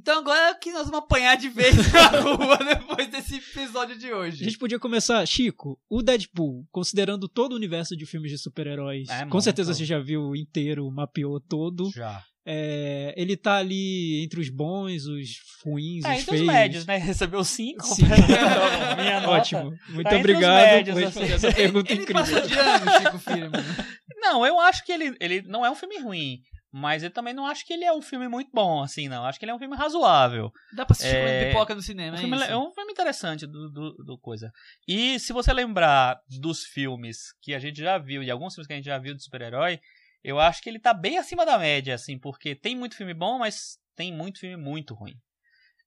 Então 0.00 0.18
agora 0.20 0.54
que 0.54 0.70
nós 0.70 0.84
vamos 0.88 1.00
apanhar 1.00 1.36
de 1.36 1.48
vez 1.48 1.74
na 1.92 2.06
rua 2.20 2.56
depois 2.58 3.08
desse 3.08 3.36
episódio 3.36 3.98
de 3.98 4.10
A 4.10 4.16
hoje. 4.16 4.44
gente 4.44 4.56
podia 4.58 4.78
começar, 4.78 5.24
Chico, 5.26 5.78
o 5.90 6.02
Deadpool, 6.02 6.64
considerando 6.70 7.28
todo 7.28 7.52
o 7.52 7.56
universo 7.56 7.96
de 7.96 8.06
filmes 8.06 8.30
de 8.30 8.38
super-heróis, 8.38 9.08
É 9.08 9.20
com 9.24 9.30
muito. 9.30 9.42
certeza 9.42 9.74
você 9.74 9.84
já 9.84 9.98
viu 9.98 10.36
inteiro, 10.36 10.88
mapeou 10.90 11.40
todo. 11.40 11.90
Já. 11.90 12.22
É, 12.50 13.12
ele 13.16 13.36
tá 13.36 13.56
ali 13.56 14.22
entre 14.24 14.40
os 14.40 14.48
bons, 14.48 15.04
os 15.04 15.28
ruins, 15.62 16.02
Tá 16.02 16.14
os 16.14 16.20
entre 16.20 16.34
os 16.34 16.40
feios. 16.40 16.46
médios, 16.46 16.86
né? 16.86 16.96
Recebeu 16.96 17.44
cinco. 17.44 17.84
Sim. 17.84 18.04
Minha 18.96 19.20
nota. 19.20 19.30
Ótimo. 19.30 19.74
Muito 19.90 20.08
Tá 20.08 20.14
os 20.14 20.20
obrigado 20.20 20.54
médios, 20.64 20.94
por 20.96 21.04
assim. 21.04 21.32
essa 21.32 21.52
pergunta 21.52 21.92
Ele 21.92 22.02
incrível. 22.02 22.22
passou 22.24 22.40
de 22.40 22.54
ano, 22.58 22.90
Chico 23.02 23.18
Firman. 23.18 23.62
Não, 24.20 24.46
eu 24.46 24.58
acho 24.60 24.84
que 24.84 24.90
ele, 24.92 25.14
ele 25.20 25.42
não 25.42 25.64
é 25.64 25.70
um 25.70 25.74
filme 25.76 25.98
ruim. 26.00 26.40
Mas 26.70 27.02
eu 27.02 27.10
também 27.10 27.32
não 27.32 27.46
acho 27.46 27.64
que 27.64 27.72
ele 27.72 27.84
é 27.84 27.92
um 27.92 28.02
filme 28.02 28.28
muito 28.28 28.50
bom, 28.52 28.82
assim, 28.82 29.08
não. 29.08 29.24
Acho 29.24 29.38
que 29.38 29.44
ele 29.44 29.52
é 29.52 29.54
um 29.54 29.58
filme 29.58 29.74
razoável. 29.74 30.52
Dá 30.72 30.84
pra 30.84 30.92
assistir 30.92 31.16
É, 31.16 31.44
com 31.44 31.48
pipoca 31.48 31.74
no 31.74 31.80
cinema, 31.82 32.16
O 32.16 32.18
é 32.18 32.20
filme 32.20 32.36
é 32.36 32.56
um 32.56 32.70
filme 32.72 32.92
interessante 32.92 33.46
do, 33.46 33.70
do, 33.70 33.94
do 34.04 34.18
coisa. 34.18 34.52
E 34.86 35.18
se 35.18 35.32
você 35.32 35.52
lembrar 35.52 36.20
dos 36.28 36.64
filmes 36.64 37.32
que 37.40 37.54
a 37.54 37.58
gente 37.58 37.80
já 37.80 37.96
viu, 37.96 38.22
e 38.22 38.30
alguns 38.30 38.54
filmes 38.54 38.66
que 38.66 38.72
a 38.74 38.76
gente 38.76 38.84
já 38.84 38.98
viu 38.98 39.14
de 39.14 39.22
super-herói, 39.22 39.80
eu 40.22 40.38
acho 40.38 40.62
que 40.62 40.68
ele 40.68 40.78
tá 40.78 40.92
bem 40.92 41.16
acima 41.16 41.46
da 41.46 41.58
média, 41.58 41.94
assim, 41.94 42.18
porque 42.18 42.54
tem 42.54 42.76
muito 42.76 42.96
filme 42.96 43.14
bom, 43.14 43.38
mas 43.38 43.78
tem 43.96 44.12
muito 44.12 44.40
filme 44.40 44.56
muito 44.56 44.94
ruim. 44.94 45.14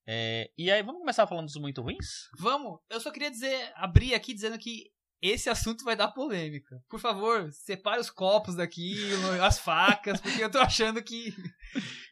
É, 0.08 0.50
e 0.58 0.72
aí, 0.72 0.82
vamos 0.82 1.00
começar 1.00 1.28
falando 1.28 1.46
dos 1.46 1.56
muito 1.58 1.82
ruins? 1.82 2.28
Vamos, 2.40 2.80
eu 2.90 3.00
só 3.00 3.12
queria 3.12 3.30
dizer, 3.30 3.72
abrir 3.76 4.16
aqui 4.16 4.34
dizendo 4.34 4.58
que 4.58 4.90
esse 5.22 5.50
assunto 5.50 5.84
vai 5.84 5.96
dar 5.96 6.08
polêmica. 6.10 6.82
Por 6.90 7.00
favor, 7.00 7.52
separe 7.52 8.02
os 8.02 8.10
copos 8.10 8.56
daqui, 8.56 8.96
as 9.42 9.60
facas, 9.60 10.20
porque 10.20 10.44
eu 10.44 10.50
tô 10.50 10.58
achando 10.58 11.02
que, 11.04 11.34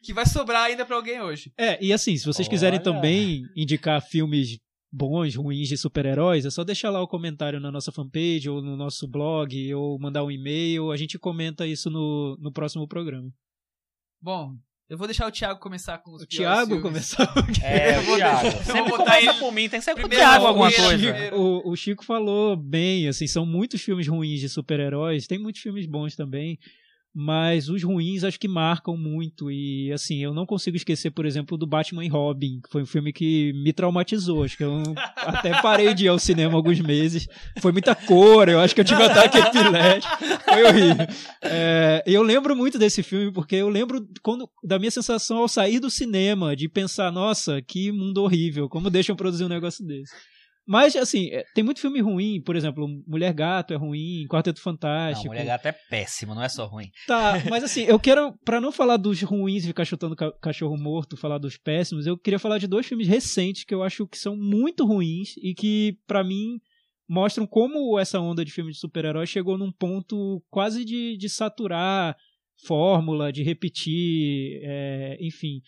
que 0.02 0.12
vai 0.12 0.26
sobrar 0.26 0.64
ainda 0.64 0.86
pra 0.86 0.96
alguém 0.96 1.20
hoje. 1.20 1.52
É, 1.58 1.82
e 1.84 1.92
assim, 1.92 2.16
se 2.16 2.24
vocês 2.24 2.46
quiserem 2.46 2.78
Olha. 2.78 2.84
também 2.84 3.42
indicar 3.56 4.00
filmes 4.00 4.58
bons, 4.92 5.34
ruins 5.34 5.68
de 5.68 5.76
super-heróis, 5.76 6.44
é 6.44 6.50
só 6.50 6.64
deixar 6.64 6.90
lá 6.90 7.00
o 7.02 7.08
comentário 7.08 7.60
na 7.60 7.70
nossa 7.70 7.92
fanpage 7.92 8.48
ou 8.48 8.62
no 8.62 8.76
nosso 8.76 9.06
blog 9.08 9.74
ou 9.74 9.98
mandar 9.98 10.24
um 10.24 10.30
e-mail, 10.30 10.90
a 10.90 10.96
gente 10.96 11.18
comenta 11.18 11.66
isso 11.66 11.90
no, 11.90 12.36
no 12.40 12.52
próximo 12.52 12.86
programa. 12.86 13.32
Bom, 14.20 14.56
eu 14.90 14.98
vou 14.98 15.06
deixar 15.06 15.28
o 15.28 15.30
Thiago 15.30 15.60
começar 15.60 15.98
com 15.98 16.10
os 16.10 16.22
O 16.22 16.26
Thiago 16.26 16.80
começar. 16.80 17.32
É, 17.62 17.98
Eu 17.98 18.02
vou 18.02 18.16
Thiago. 18.16 18.64
Sempre 18.64 18.88
vou 18.88 18.98
botar 18.98 19.22
ele 19.22 19.32
por 19.34 19.52
mim, 19.52 19.68
tem 19.68 19.78
que 19.78 19.84
ser 19.84 19.94
com 19.94 20.04
o 20.04 20.08
Thiago 20.08 20.46
alguma 20.46 20.68
fogueira, 20.68 20.88
coisa. 20.88 21.24
Chico. 21.24 21.36
O, 21.36 21.70
o 21.70 21.76
Chico 21.76 22.04
falou 22.04 22.56
bem, 22.56 23.06
assim, 23.06 23.28
são 23.28 23.46
muitos 23.46 23.80
filmes 23.80 24.08
ruins 24.08 24.40
de 24.40 24.48
super-heróis, 24.48 25.28
tem 25.28 25.38
muitos 25.38 25.62
filmes 25.62 25.86
bons 25.86 26.16
também, 26.16 26.58
mas 27.14 27.68
os 27.68 27.82
ruins 27.82 28.22
acho 28.22 28.38
que 28.38 28.46
marcam 28.46 28.96
muito 28.96 29.50
e 29.50 29.92
assim, 29.92 30.18
eu 30.22 30.32
não 30.32 30.46
consigo 30.46 30.76
esquecer, 30.76 31.10
por 31.10 31.26
exemplo, 31.26 31.58
do 31.58 31.66
Batman 31.66 32.04
e 32.04 32.08
Robin, 32.08 32.60
que 32.60 32.70
foi 32.70 32.82
um 32.82 32.86
filme 32.86 33.12
que 33.12 33.52
me 33.54 33.72
traumatizou, 33.72 34.44
acho 34.44 34.56
que 34.56 34.64
eu 34.64 34.82
até 35.16 35.60
parei 35.60 35.92
de 35.92 36.04
ir 36.04 36.08
ao 36.08 36.18
cinema 36.18 36.54
alguns 36.54 36.80
meses, 36.80 37.26
foi 37.60 37.72
muita 37.72 37.94
cor, 37.94 38.48
eu 38.48 38.60
acho 38.60 38.74
que 38.74 38.80
eu 38.80 38.84
tive 38.84 39.02
ataque 39.02 39.38
epilético, 39.42 40.16
foi 40.44 40.62
horrível. 40.64 41.06
É, 41.42 42.02
eu 42.06 42.22
lembro 42.22 42.54
muito 42.54 42.78
desse 42.78 43.02
filme 43.02 43.32
porque 43.32 43.56
eu 43.56 43.68
lembro 43.68 44.06
quando, 44.22 44.48
da 44.62 44.78
minha 44.78 44.90
sensação 44.90 45.38
ao 45.38 45.48
sair 45.48 45.80
do 45.80 45.90
cinema, 45.90 46.54
de 46.54 46.68
pensar, 46.68 47.10
nossa, 47.10 47.60
que 47.60 47.90
mundo 47.90 48.22
horrível, 48.22 48.68
como 48.68 48.88
deixam 48.90 49.16
produzir 49.16 49.44
um 49.44 49.48
negócio 49.48 49.84
desse. 49.84 50.12
Mas, 50.70 50.94
assim, 50.94 51.30
é, 51.32 51.44
tem 51.52 51.64
muito 51.64 51.80
filme 51.80 52.00
ruim, 52.00 52.40
por 52.40 52.54
exemplo, 52.54 52.86
Mulher 53.04 53.32
Gato 53.32 53.74
é 53.74 53.76
ruim, 53.76 54.24
Quarteto 54.28 54.60
Não, 54.60 54.62
Fantástico. 54.62 55.26
Mulher 55.26 55.44
Gato 55.44 55.66
é 55.66 55.72
péssimo, 55.72 56.32
não 56.32 56.44
é 56.44 56.48
só 56.48 56.64
ruim. 56.64 56.88
Tá, 57.08 57.42
mas 57.50 57.64
assim, 57.64 57.82
eu 57.82 57.98
quero, 57.98 58.32
pra 58.44 58.60
não 58.60 58.70
falar 58.70 58.96
dos 58.96 59.20
ruins 59.20 59.64
e 59.64 59.66
ficar 59.66 59.84
chutando 59.84 60.14
ca- 60.14 60.30
cachorro 60.40 60.76
morto, 60.76 61.16
falar 61.16 61.38
dos 61.38 61.56
péssimos, 61.56 62.06
eu 62.06 62.16
queria 62.16 62.38
falar 62.38 62.58
de 62.58 62.68
dois 62.68 62.86
filmes 62.86 63.08
recentes 63.08 63.64
que 63.64 63.74
eu 63.74 63.82
acho 63.82 64.06
que 64.06 64.16
são 64.16 64.36
muito 64.36 64.86
ruins 64.86 65.36
e 65.42 65.54
que, 65.54 65.98
pra 66.06 66.22
mim, 66.22 66.60
mostram 67.08 67.48
como 67.48 67.98
essa 67.98 68.20
onda 68.20 68.44
de 68.44 68.52
filme 68.52 68.70
de 68.70 68.78
super-herói 68.78 69.26
chegou 69.26 69.58
num 69.58 69.72
ponto 69.72 70.40
quase 70.48 70.84
de, 70.84 71.16
de 71.16 71.28
saturar 71.28 72.16
fórmula, 72.64 73.32
de 73.32 73.42
repetir, 73.42 74.60
é, 74.62 75.18
enfim, 75.20 75.60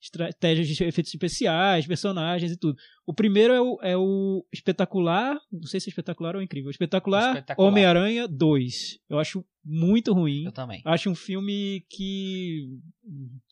estratégias 0.00 0.66
de 0.66 0.84
efeitos 0.84 1.12
especiais, 1.12 1.86
personagens 1.86 2.52
e 2.52 2.56
tudo. 2.56 2.76
O 3.06 3.12
primeiro 3.12 3.52
é 3.52 3.60
o, 3.60 3.78
é 3.82 3.96
o 3.96 4.44
espetacular, 4.52 5.38
não 5.52 5.66
sei 5.66 5.80
se 5.80 5.88
é 5.88 5.90
espetacular 5.90 6.34
ou 6.36 6.42
incrível, 6.42 6.70
espetacular, 6.70 7.30
Espetacular. 7.30 7.68
Homem-Aranha 7.68 8.26
2. 8.26 8.98
Eu 9.08 9.18
acho 9.18 9.44
muito 9.64 10.12
ruim. 10.14 10.44
Eu 10.46 10.52
também. 10.52 10.80
Acho 10.84 11.10
um 11.10 11.14
filme 11.14 11.84
que. 11.90 12.66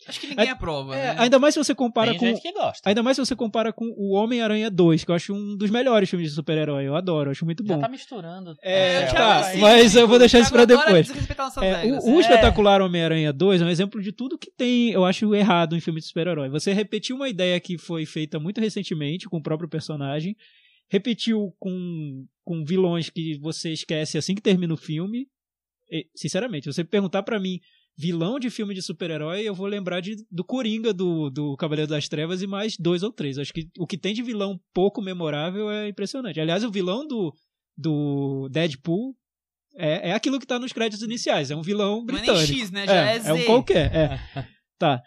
Acho 0.06 0.20
que 0.20 0.26
ninguém 0.28 0.48
aprova, 0.50 0.94
É, 0.96 1.14
né? 1.14 1.20
ainda 1.20 1.38
mais 1.38 1.52
se 1.54 1.59
você 1.62 1.74
compara 1.74 2.11
Tem 2.12 2.18
com. 2.18 2.26
gente 2.26 2.40
que 2.40 2.52
gosta. 2.52 2.88
Ainda 2.88 3.02
mais 3.02 3.16
se 3.16 3.24
você 3.24 3.34
compara 3.36 3.72
com 3.72 3.84
o 3.96 4.14
Homem-Aranha 4.14 4.70
2, 4.70 5.04
que 5.04 5.11
eu 5.11 5.14
acho 5.14 5.34
um 5.34 5.56
dos 5.56 5.70
melhores 5.70 6.09
filmes 6.09 6.28
de 6.30 6.34
super-herói. 6.34 6.84
Eu 6.86 6.94
adoro, 6.96 7.28
eu 7.28 7.32
acho 7.32 7.44
muito 7.44 7.64
Já 7.66 7.74
bom. 7.74 7.80
tá 7.80 7.88
misturando. 7.88 8.54
É, 8.62 9.00
Marcelo, 9.00 9.16
tá, 9.18 9.46
aí. 9.48 9.61
mas 9.61 9.94
eu 9.96 10.09
vou 10.09 10.18
deixar 10.18 10.40
isso 10.40 10.50
pra 10.52 10.64
depois. 10.64 11.11
É, 11.62 11.84
o, 11.92 12.14
o 12.14 12.18
É. 12.18 12.20
espetacular 12.20 12.80
Homem-Aranha 12.80 13.32
2 13.32 13.61
é 13.61 13.64
um 13.64 13.68
exemplo 13.70 14.00
de 14.00 14.12
tudo 14.12 14.38
que 14.38 14.50
tem, 14.50 14.90
eu 14.90 15.04
acho, 15.04 15.34
errado 15.34 15.76
em 15.76 15.80
filme 15.80 16.00
de 16.00 16.06
super-herói. 16.06 16.48
Você 16.48 16.72
repetiu 16.72 17.16
uma 17.16 17.28
ideia 17.28 17.59
que 17.61 17.76
foi 17.76 18.06
feita 18.06 18.38
muito 18.38 18.61
recentemente 18.61 19.28
com 19.28 19.38
o 19.38 19.42
próprio 19.42 19.68
personagem, 19.68 20.36
repetiu 20.90 21.52
com, 21.59 22.24
com 22.44 22.64
vilões 22.64 23.11
que 23.11 23.38
você 23.40 23.72
esquece 23.72 24.16
assim 24.16 24.34
que 24.34 24.40
termina 24.42 24.72
o 24.72 24.76
filme. 24.78 25.26
Sinceramente, 26.14 26.64
se 26.64 26.72
você 26.72 26.84
perguntar 26.84 27.22
pra 27.22 27.41
mim 27.41 27.59
vilão 27.97 28.39
de 28.39 28.49
filme 28.49 28.74
de 28.74 28.80
super-herói, 28.82 29.43
eu 29.43 29.55
vou 29.55 29.66
lembrar 29.66 30.01
de, 30.01 30.14
do 30.30 30.45
Coringa 30.45 30.93
do, 30.93 31.30
do 31.30 31.57
Cavaleiro 31.57 31.91
das 31.91 32.09
Trevas 32.09 32.43
e 32.43 32.47
mais 32.47 32.76
dois 32.78 33.03
ou 33.03 33.12
três. 33.12 33.39
Acho 33.39 33.53
que 33.53 33.68
o 33.76 33.86
que 33.86 33.99
tem 33.99 34.14
de 34.14 34.22
vilão 34.22 34.59
pouco 34.72 35.03
memorável 35.03 35.68
é 35.70 35.89
impressionante. 35.89 36.41
Aliás, 36.41 36.62
o 36.62 36.70
vilão 36.70 37.07
do, 37.07 37.34
do 37.76 38.49
Deadpool 38.51 39.16
É, 39.76 40.11
é 40.11 40.12
aquilo 40.12 40.39
que 40.39 40.47
tá 40.47 40.59
nos 40.59 40.72
créditos 40.72 41.05
iniciais, 41.05 41.51
é 41.51 41.57
um 41.57 41.62
vilão 41.62 42.05
Não 42.05 42.18
é 42.18 42.22
nem 42.22 42.26
britânico. 42.26 42.59
X, 42.59 42.70
né? 42.70 42.86
Já 42.86 42.95
é, 42.95 43.18
Z. 43.18 43.28
é 43.28 43.32
um 43.32 43.45
qualquer, 43.45 43.95
é. 43.95 44.18
tá. 44.78 45.03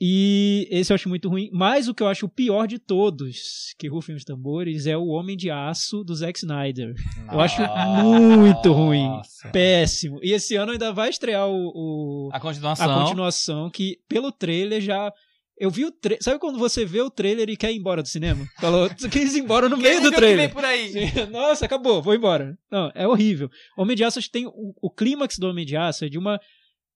E 0.00 0.68
esse 0.70 0.92
eu 0.92 0.94
acho 0.94 1.08
muito 1.08 1.28
ruim. 1.28 1.50
Mas 1.52 1.88
o 1.88 1.94
que 1.94 2.02
eu 2.02 2.06
acho 2.06 2.26
o 2.26 2.28
pior 2.28 2.66
de 2.68 2.78
todos, 2.78 3.74
que 3.78 3.88
rufem 3.88 4.14
os 4.14 4.22
tambores, 4.24 4.86
é 4.86 4.96
o 4.96 5.06
Homem 5.08 5.36
de 5.36 5.50
Aço 5.50 6.04
do 6.04 6.14
Zack 6.14 6.38
Snyder. 6.38 6.94
Eu 7.32 7.40
acho 7.40 7.60
muito 8.04 8.72
ruim. 8.72 9.04
Nossa. 9.08 9.48
Péssimo. 9.50 10.20
E 10.22 10.32
esse 10.32 10.54
ano 10.54 10.70
ainda 10.72 10.92
vai 10.92 11.10
estrear 11.10 11.48
o, 11.48 11.72
o- 11.74 12.30
A 12.32 12.36
a 12.36 12.40
continuação. 12.40 13.04
continuação, 13.04 13.70
que 13.70 13.98
pelo 14.08 14.30
trailer 14.30 14.80
já. 14.80 15.12
Eu 15.60 15.68
vi 15.70 15.84
o 15.84 15.90
trailer. 15.90 16.22
Sabe 16.22 16.38
quando 16.38 16.56
você 16.56 16.84
vê 16.84 17.00
o 17.02 17.10
trailer 17.10 17.50
e 17.50 17.56
quer 17.56 17.72
ir 17.72 17.76
embora 17.78 18.00
do 18.00 18.06
cinema? 18.06 18.46
Falou, 18.60 18.88
quis 19.10 19.34
ir 19.34 19.40
embora 19.40 19.68
no 19.68 19.76
meio 19.76 20.00
do 20.00 20.12
trailer. 20.12 20.52
por 20.52 20.64
aí? 20.64 20.92
Nossa, 21.32 21.64
acabou, 21.66 22.00
vou 22.00 22.14
embora. 22.14 22.56
Não, 22.70 22.92
é 22.94 23.08
horrível. 23.08 23.50
Homem 23.76 23.96
de 23.96 24.04
Aço 24.04 24.20
acho 24.20 24.28
que 24.28 24.32
tem 24.34 24.46
o, 24.46 24.72
o 24.80 24.88
clímax 24.88 25.36
do 25.36 25.48
Homem 25.48 25.66
de 25.66 25.76
Aço 25.76 26.04
é 26.04 26.08
de 26.08 26.16
uma 26.16 26.38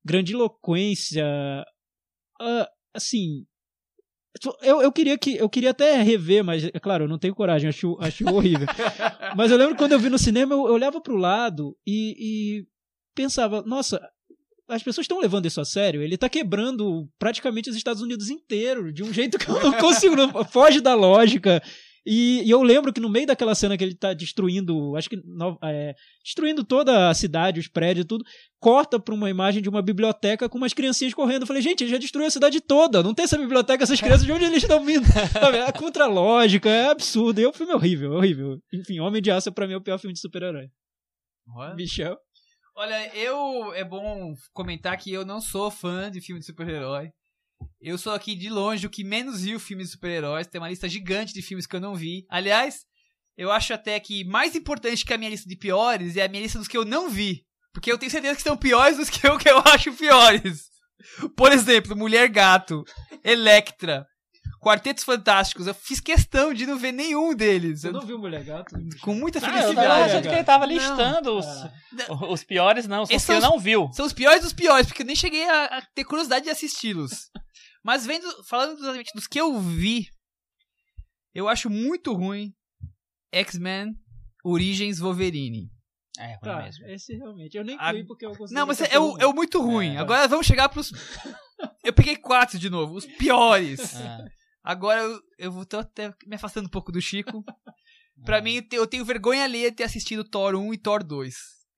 grandiloquência. 0.05 1.25
ah, 2.41 2.69
assim. 2.95 3.45
Eu, 4.63 4.81
eu 4.81 4.91
queria 4.91 5.19
que 5.19 5.37
eu 5.37 5.49
queria 5.49 5.71
até 5.71 6.01
rever, 6.01 6.43
mas 6.43 6.65
é 6.65 6.81
claro, 6.81 7.05
eu 7.05 7.09
não 7.09 7.19
tenho 7.19 7.35
coragem, 7.35 7.69
acho, 7.69 7.99
acho 8.01 8.27
horrível. 8.35 8.67
mas 9.37 9.51
eu 9.51 9.59
lembro 9.59 9.77
quando 9.77 9.93
eu 9.93 10.01
vi 10.01 10.09
no 10.09 10.19
cinema, 10.19 10.55
eu, 10.55 10.67
eu 10.67 10.73
olhava 10.73 11.01
pro 11.01 11.17
lado 11.17 11.77
e, 11.87 12.17
e 12.19 12.67
pensava, 13.15 13.63
nossa, 13.63 14.01
as 14.69 14.83
pessoas 14.83 15.05
estão 15.05 15.21
levando 15.21 15.47
isso 15.47 15.61
a 15.61 15.65
sério. 15.65 16.03
Ele 16.03 16.17
tá 16.17 16.29
quebrando 16.29 17.09
praticamente 17.19 17.69
os 17.69 17.77
Estados 17.77 18.03
Unidos 18.03 18.31
inteiro, 18.31 18.93
de 18.93 19.03
um 19.03 19.13
jeito 19.13 19.39
que 19.39 19.49
eu 19.49 19.63
não 19.63 19.73
consigo, 19.75 20.17
não, 20.17 20.45
foge 20.45 20.81
da 20.81 20.95
lógica. 20.95 21.63
E, 22.05 22.43
e 22.45 22.51
eu 22.51 22.63
lembro 22.63 22.93
que 22.93 23.01
no 23.01 23.09
meio 23.09 23.27
daquela 23.27 23.55
cena 23.55 23.77
que 23.79 23.85
ele 23.85 23.95
tá 23.95 24.13
destruindo, 24.13 24.97
acho 24.97 25.09
que 25.09 25.17
é, 25.63 25.95
destruindo 26.23 26.65
toda 26.65 27.09
a 27.09 27.15
cidade, 27.15 27.61
os 27.61 27.69
prédios 27.69 28.05
e 28.05 28.09
tudo, 28.09 28.25
corta 28.59 28.99
pra 28.99 29.15
uma 29.15 29.31
imagem 29.31 29.63
de 29.63 29.69
uma 29.69 29.81
biblioteca 29.81 30.49
com 30.49 30.59
umas 30.59 30.73
criancinhas 30.73 31.15
correndo. 31.15 31.43
Eu 31.43 31.47
falei, 31.47 31.63
gente, 31.63 31.85
ele 31.85 31.91
já 31.91 31.99
destruiu 31.99 32.27
a 32.27 32.31
cidade 32.31 32.61
toda, 32.61 33.03
não 33.03 33.15
tem 33.15 33.25
essa 33.25 33.39
biblioteca, 33.39 33.85
essas 33.85 34.01
crianças, 34.01 34.27
de 34.27 34.33
onde 34.33 34.45
eles 34.45 34.63
estão 34.63 34.85
vindo? 34.85 35.05
É 35.53 35.71
contra 35.71 36.05
a 36.05 36.09
lógica, 36.09 36.69
é 36.69 36.89
absurdo. 36.91 37.41
E 37.41 37.47
o 37.47 37.53
filme 37.53 37.73
é 37.73 37.77
horrível, 37.77 38.15
é 38.15 38.17
horrível. 38.17 38.59
Enfim, 38.73 39.01
Homem 39.01 39.23
de 39.23 39.31
Aço 39.31 39.53
pra 39.53 39.67
mim 39.67 39.75
é 39.75 39.77
o 39.77 39.83
pior 39.83 39.99
filme 39.99 40.15
de 40.15 40.21
super-herói. 40.21 40.69
Michel? 41.77 42.17
Olha, 42.75 43.15
eu 43.15 43.75
é 43.75 43.85
bom 43.85 44.33
comentar 44.53 44.97
que 44.97 45.13
eu 45.13 45.25
não 45.27 45.41
sou 45.41 45.71
fã 45.71 46.11
de 46.11 46.21
filme 46.21 46.41
de 46.41 46.47
super-herói. 46.47 47.11
Eu 47.81 47.97
sou 47.99 48.13
aqui 48.13 48.35
de 48.35 48.49
longe 48.49 48.87
o 48.87 48.91
que 48.91 49.05
menos 49.05 49.43
viu 49.43 49.59
filmes 49.61 49.87
de 49.89 49.93
super-heróis. 49.93 50.47
Tem 50.47 50.61
uma 50.61 50.69
lista 50.71 50.89
gigante 50.89 51.33
de 51.33 51.43
filmes 51.43 51.67
que 51.67 51.75
eu 51.77 51.81
não 51.81 51.95
vi. 51.95 52.25
Aliás, 52.31 52.81
eu 53.37 53.51
acho 53.51 53.73
até 53.75 53.99
que 54.01 54.25
mais 54.25 54.55
importante 54.55 55.05
que 55.05 55.13
a 55.13 55.19
minha 55.19 55.31
lista 55.31 55.49
de 55.49 55.57
piores 55.57 56.17
é 56.17 56.25
a 56.25 56.29
minha 56.29 56.43
lista 56.43 56.59
dos 56.59 56.69
que 56.69 56.77
eu 56.77 56.85
não 56.85 57.09
vi. 57.09 57.45
Porque 57.73 57.91
eu 57.91 57.97
tenho 57.99 58.11
certeza 58.13 58.37
que 58.37 58.43
são 58.43 58.57
piores 58.57 58.97
dos 58.99 59.09
que 59.09 59.27
eu, 59.27 59.39
que 59.39 59.49
eu 59.49 59.59
acho 59.67 59.93
piores. 59.95 60.65
Por 61.37 61.51
exemplo, 61.53 61.97
Mulher 61.97 62.29
Gato, 62.29 62.85
Electra, 63.25 64.07
Quartetos 64.61 65.03
Fantásticos. 65.05 65.67
Eu 65.67 65.75
fiz 65.75 65.99
questão 65.99 66.53
de 66.55 66.67
não 66.67 66.79
ver 66.79 66.93
nenhum 66.93 67.35
deles. 67.35 67.81
Você 67.81 67.89
Eu- 67.89 67.93
não 67.93 68.03
viu 68.07 68.19
Mulher 68.19 68.45
Gato? 68.45 68.75
com 69.01 69.15
muita 69.15 69.39
Ah, 69.39 69.43
eu 69.43 69.53
felicidade. 69.53 69.89
tava 69.89 70.05
achando 70.05 70.23
que 70.29 70.35
ele 70.35 70.45
tava 70.45 70.67
Não. 70.67 70.73
listando 70.75 71.39
os, 71.39 71.47
Ah. 71.47 71.73
os 72.31 72.45
piores, 72.45 72.87
não. 72.87 73.05
São 73.07 73.17
Esses 73.17 73.29
os 73.29 73.35
que 73.35 73.39
os- 73.39 73.43
não 73.51 73.59
viu. 73.59 73.91
São 73.93 74.07
os 74.07 74.13
piores 74.13 74.43
dos 74.43 74.53
piores, 74.53 74.87
porque 74.87 75.03
eu 75.03 75.07
nem 75.07 75.17
cheguei 75.17 75.49
a, 75.49 75.65
a 75.79 75.83
ter 75.95 76.05
curiosidade 76.05 76.45
de 76.45 76.51
assisti-los. 76.51 77.31
Mas 77.83 78.07
vendo, 78.07 78.27
falando 78.45 78.79
exatamente 78.79 79.13
dos 79.15 79.27
que 79.27 79.41
eu 79.41 79.59
vi, 79.61 80.07
eu 81.35 81.49
acho 81.49 81.69
muito 81.69 82.13
ruim 82.13 82.53
X-Men 83.33 83.93
Origins 84.45 84.99
Wolverine. 84.99 85.71
É, 86.19 86.27
ruim 86.35 86.39
Tá, 86.43 86.63
mesmo. 86.63 86.87
esse 86.87 87.17
realmente. 87.17 87.57
Eu 87.57 87.65
nem 87.65 87.77
A- 87.81 87.91
fui 87.91 88.05
porque 88.05 88.27
eu 88.27 88.31
consegui. 88.37 88.55
Não, 88.55 88.67
mas 88.67 88.81
é, 88.81 88.95
é 88.95 88.99
o, 89.01 89.17
é 89.19 89.27
o 89.27 89.33
muito 89.33 89.61
ruim. 89.61 89.95
É. 89.95 89.99
Agora 89.99 90.29
vamos 90.29 90.47
chegar 90.47 90.69
pros. 90.69 90.91
Eu 91.85 91.93
peguei 91.93 92.17
quatro 92.17 92.59
de 92.59 92.69
novo, 92.69 92.95
os 92.95 93.07
piores. 93.07 93.95
Ah, 93.95 94.25
Agora 94.65 95.01
eu, 95.01 95.21
eu 95.39 95.53
vou 95.53 95.65
tô 95.65 95.79
até 95.79 96.13
me 96.27 96.35
afastando 96.35 96.67
um 96.67 96.71
pouco 96.71 96.91
do 96.91 97.01
Chico. 97.01 97.45
Pra 98.25 98.39
ah. 98.39 98.43
mim, 98.43 98.55
eu 98.57 98.69
te- 98.69 98.77
eu 98.77 98.87
tenho 98.87 99.05
vergonha 99.05 99.45
alheia 99.45 99.71
de 99.71 99.77
ter 99.77 99.85
assistido 99.85 100.23
Thor 100.29 100.55
1 100.57 100.75
e 100.75 100.79
Thor 100.79 101.05
2. 101.05 101.35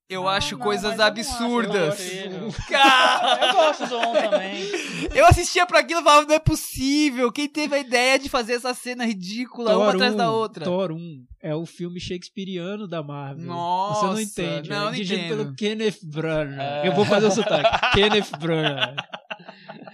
Eu 0.07 0.21
Não, 0.21 0.29
acho 0.29 0.55
não, 0.55 0.63
coisas 0.63 0.91
eu 0.91 0.97
não 0.97 1.03
acho 1.05 1.11
absurdas. 1.19 1.99
horrível. 1.99 2.53
Cara! 2.69 3.47
Eu 3.47 3.53
gosto 3.53 3.87
do 3.87 3.97
1 3.97 4.13
também. 4.13 4.71
Eu 5.15 5.25
assistia 5.25 5.65
pra 5.65 5.79
aquilo 5.79 6.01
e 6.01 6.03
falava, 6.03 6.27
não 6.27 6.35
é 6.35 6.39
possível. 6.39 7.31
Quem 7.31 7.47
teve 7.49 7.75
a 7.75 7.79
ideia 7.79 8.19
de 8.19 8.29
fazer 8.29 8.53
essa 8.53 8.73
cena 8.73 9.03
ridícula, 9.05 9.75
uma 9.77 9.91
atrás 9.91 10.13
da 10.13 10.29
outra? 10.31 10.63
Thor 10.63 10.91
1 10.91 11.25
é 11.45 11.53
o 11.53 11.63
filme 11.63 11.99
shakespeariano 11.99 12.87
da 12.87 13.03
Marvel. 13.03 13.45
Nossa, 13.45 13.99
Você 13.99 14.05
não 14.07 14.19
entende. 14.19 14.69
não, 14.69 14.75
é 14.75 14.79
não 14.85 14.91
dirigido 14.91 15.19
entendo. 15.21 15.37
pelo 15.37 15.55
Kenneth 15.55 15.99
Branagh. 16.03 16.59
É. 16.83 16.87
Eu 16.87 16.93
vou 16.95 17.05
fazer 17.05 17.27
o 17.27 17.31
sotaque. 17.31 17.69
Kenneth 17.93 18.31
Branagh. 18.39 18.95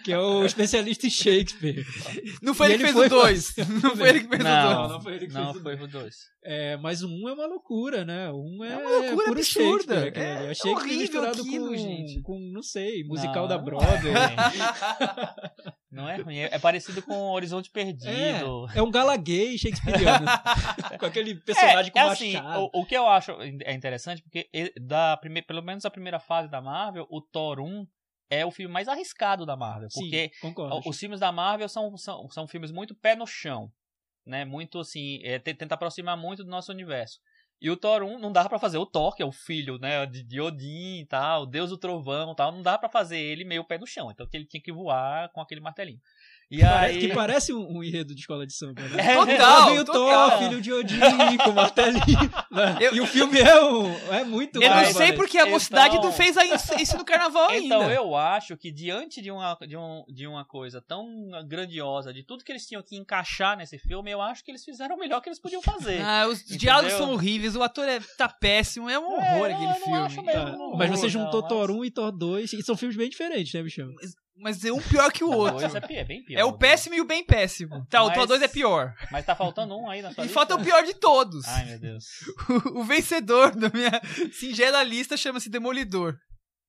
Que 0.06 0.14
é 0.14 0.18
o 0.18 0.46
especialista 0.46 1.06
em 1.08 1.10
Shakespeare. 1.10 1.86
Não 2.42 2.54
foi 2.54 2.70
E 2.70 2.74
ele 2.74 2.78
que 2.78 2.84
fez 2.86 2.96
foi 2.96 3.06
o 3.08 3.10
2. 3.10 3.56
Não 3.84 3.96
foi 3.98 4.10
ele 4.10 4.20
que 4.22 4.28
fez 4.30 4.42
o 4.42 4.44
Não, 4.44 4.78
2. 4.78 4.90
não 4.92 5.02
foi 5.02 5.14
ele 5.16 5.28
que 5.28 5.34
não 5.34 5.54
fez 5.54 5.58
o 5.58 5.62
foi 5.62 5.76
o 5.76 5.88
2. 5.88 6.16
É, 6.44 6.78
mas 6.78 7.04
o 7.04 7.08
1 7.10 7.30
é 7.30 7.34
uma 7.34 7.46
loucura, 7.48 8.06
né? 8.06 8.32
O 8.32 8.42
1 8.58 8.64
é, 8.64 8.72
É 8.72 8.78
uma 8.78 8.90
loucura 8.90 9.26
puro 9.26 9.40
absurda. 9.40 9.96
Shakespeare. 10.02 10.24
É 10.24 10.38
ali. 10.38 10.46
É 10.48 10.54
Shakespeare 10.54 10.74
horrível 10.76 11.00
misturado 11.00 11.42
aquilo, 11.42 11.68
com, 11.68 11.76
gente. 11.76 12.22
com, 12.22 12.40
não 12.54 12.64
sei, 12.64 13.04
musical 13.04 13.44
Não, 13.44 13.50
da 13.50 13.58
não 13.58 13.64
Broadway. 13.66 14.14
Não 15.92 16.08
é 16.08 16.16
ruim. 16.16 16.38
É 16.38 16.56
é 16.56 16.60
parecido 16.60 17.02
com 17.02 17.14
o 17.14 17.32
Horizonte 17.34 17.70
Perdido. 17.70 18.68
É, 18.74 18.78
é 18.78 18.82
um 18.82 18.90
gala 18.90 19.18
gay 19.18 19.58
shakespeariano. 19.58 20.26
com 21.00 21.06
aquele 21.06 21.36
personagem 21.36 21.92
com 21.92 22.00
é 22.00 22.02
assim, 22.04 22.38
o, 22.38 22.82
o 22.82 22.86
que 22.86 22.96
eu 22.96 23.08
acho 23.08 23.32
é 23.42 23.74
interessante, 23.74 24.22
porque 24.22 24.50
da 24.80 25.18
prime, 25.18 25.42
pelo 25.42 25.62
menos 25.62 25.84
a 25.86 25.92
primeira 25.92 26.20
fase 26.20 26.48
da 26.50 26.62
Marvel, 26.62 27.06
o 27.10 27.22
Thor 27.22 27.60
1 27.60 27.86
é 28.30 28.46
o 28.46 28.52
filme 28.52 28.74
mais 28.74 28.88
arriscado 28.88 29.46
da 29.46 29.58
Marvel. 29.58 29.90
Sim, 29.92 30.00
Porque 30.02 30.32
concordo. 30.40 30.82
os 30.90 30.98
filmes 30.98 31.20
da 31.20 31.32
Marvel 31.34 31.68
são, 31.68 31.98
são, 31.98 32.30
são 32.30 32.48
filmes 32.48 32.72
muito 32.72 32.96
pé 32.96 33.14
no 33.14 33.28
chão. 33.28 33.70
Né? 34.26 34.46
Muito 34.46 34.80
assim, 34.80 35.20
é, 35.24 35.38
te- 35.40 35.54
tenta 35.54 35.76
aproximar 35.76 36.16
muito 36.16 36.44
do 36.44 36.50
nosso 36.50 36.72
universo. 36.72 37.20
E 37.62 37.70
o 37.70 37.78
Thor 37.78 38.02
1 38.02 38.18
não 38.18 38.32
dava 38.32 38.50
pra 38.50 38.58
fazer 38.58 38.80
o 38.80 38.86
Thor, 38.88 39.16
que 39.16 39.22
é 39.22 39.26
o 39.26 39.32
filho, 39.32 39.78
né, 39.78 40.04
de, 40.08 40.42
Odin 40.42 41.02
e 41.02 41.06
tal, 41.06 41.46
Deus 41.46 41.70
do 41.70 41.78
Trovão 41.78 42.32
e 42.32 42.36
tal, 42.36 42.52
não 42.52 42.64
dava 42.64 42.80
pra 42.80 42.90
fazer 42.90 43.20
ele 43.20 43.46
meio 43.46 43.64
pé 43.64 43.78
no 43.78 43.86
chão. 43.86 44.10
Então 44.10 44.28
ele 44.34 44.46
tinha 44.46 44.62
que 44.62 44.72
voar 44.72 45.30
com 45.30 45.40
aquele 45.40 45.62
martelinho. 45.62 46.02
E 46.52 46.60
Parece- 46.60 46.94
aí 46.96 47.00
Que 47.08 47.14
parece 47.16 47.54
um, 47.54 47.78
um 47.78 47.82
enredo 47.82 48.14
de 48.14 48.20
escola 48.20 48.46
de 48.46 48.54
samba, 48.54 48.82
né? 48.82 48.98
É, 49.02 49.16
Total, 49.16 49.70
vem 49.70 49.80
o 49.80 49.86
total. 49.86 50.30
Thor, 50.32 50.40
filho 50.40 50.62
de 50.62 50.74
Odin, 50.74 51.00
com 51.44 51.52
martelinho. 51.56 52.30
né? 52.52 52.78
Eu- 52.82 52.94
E 52.96 53.00
o 53.00 53.08
filme 53.08 53.40
é, 53.40 53.64
um, 53.64 53.90
é 54.14 54.24
muito 54.26 54.62
Eu 54.62 54.70
não 54.70 54.86
sei 54.94 55.14
porque 55.14 55.38
a 55.38 55.42
Então- 55.44 55.54
mocidade 55.54 55.96
não 55.96 56.12
fez 56.12 56.36
a- 56.38 56.44
isso 56.82 56.98
no 56.98 57.06
carnaval 57.06 57.50
Então, 57.56 57.82
ainda. 57.84 57.94
eu 57.94 58.14
acho 58.18 58.58
que 58.58 58.70
diante 58.70 59.22
de 59.22 59.32
uma, 59.32 59.58
de, 59.66 59.78
um, 59.78 60.04
de 60.10 60.28
uma 60.28 60.44
coisa 60.44 60.82
tão 60.86 61.08
grandiosa, 61.48 62.14
de 62.14 62.22
tudo 62.24 62.44
que 62.44 62.52
eles 62.52 62.68
tinham 62.68 62.84
que 62.84 62.98
encaixar 62.98 63.56
nesse 63.56 63.78
filme, 63.78 64.12
eu 64.12 64.22
acho 64.22 64.44
que 64.44 64.52
eles 64.52 64.66
fizeram 64.66 64.96
o 64.96 65.00
melhor 65.00 65.22
que 65.22 65.30
eles 65.30 65.40
podiam 65.40 65.62
fazer. 65.62 66.02
Ah, 66.02 66.28
os 66.28 66.42
Entendeu? 66.42 66.58
diálogos 66.58 66.94
são 66.94 67.14
horríveis, 67.14 67.56
o 67.56 67.64
ator 67.64 67.88
é, 67.88 68.00
tá 68.18 68.28
péssimo, 68.28 68.90
é 68.90 69.00
um 69.00 69.06
horror 69.06 69.48
É, 69.48 69.54
aquele 69.54 69.74
filme. 69.76 69.98
acho 70.00 70.22
mesmo. 70.22 70.46
Tá, 70.52 70.52
não 70.58 70.76
Mas 70.76 70.90
você 70.90 71.08
juntou 71.08 71.42
não, 71.42 71.48
Thor 71.48 71.68
mas- 71.70 71.78
1 71.78 71.86
e 71.86 71.92
Thor 71.92 72.12
2, 72.12 72.54
e 72.54 72.62
são 72.62 72.76
filmes 72.76 72.98
bem 72.98 73.10
diferentes, 73.10 73.54
né, 73.54 73.62
Michel? 73.64 73.88
Mas 74.38 74.64
é 74.66 74.72
um 74.72 74.82
pior 74.82 75.12
que 75.12 75.24
o 75.24 75.30
O 75.30 75.36
outro. 75.38 75.60
dois 75.60 75.76
é, 75.76 75.80
pi- 75.82 75.96
é 75.98 76.04
bem 76.04 76.24
pior. 76.24 76.40
É 76.40 76.44
o 76.44 76.54
péssimo 76.54 76.96
e 76.96 77.02
o 77.02 77.06
bem 77.06 77.24
péssimo. 77.24 77.86
Tá, 77.90 78.02
o 78.02 78.08
Mas- 78.08 78.16
Thor 78.18 78.28
2 78.28 78.42
é 78.42 78.48
pior. 78.48 78.94
Mas 79.12 79.26
tá 79.26 79.36
faltando 79.36 79.78
um 79.78 79.88
aí 79.90 80.02
na 80.02 80.12
sua 80.12 80.24
E 80.24 80.28
lista? 80.28 80.34
falta 80.34 80.56
o 80.56 80.64
pior 80.64 80.84
de 80.84 80.96
todos. 80.96 81.46
Ai, 81.48 81.66
meu 81.66 81.80
Deus. 81.80 82.06
O 82.74 82.84
vencedor 82.84 83.56
da 83.56 83.70
minha 83.70 84.02
singela 84.34 84.82
lista 84.84 85.16
chama-se 85.16 85.50
Demolidor. 85.50 86.18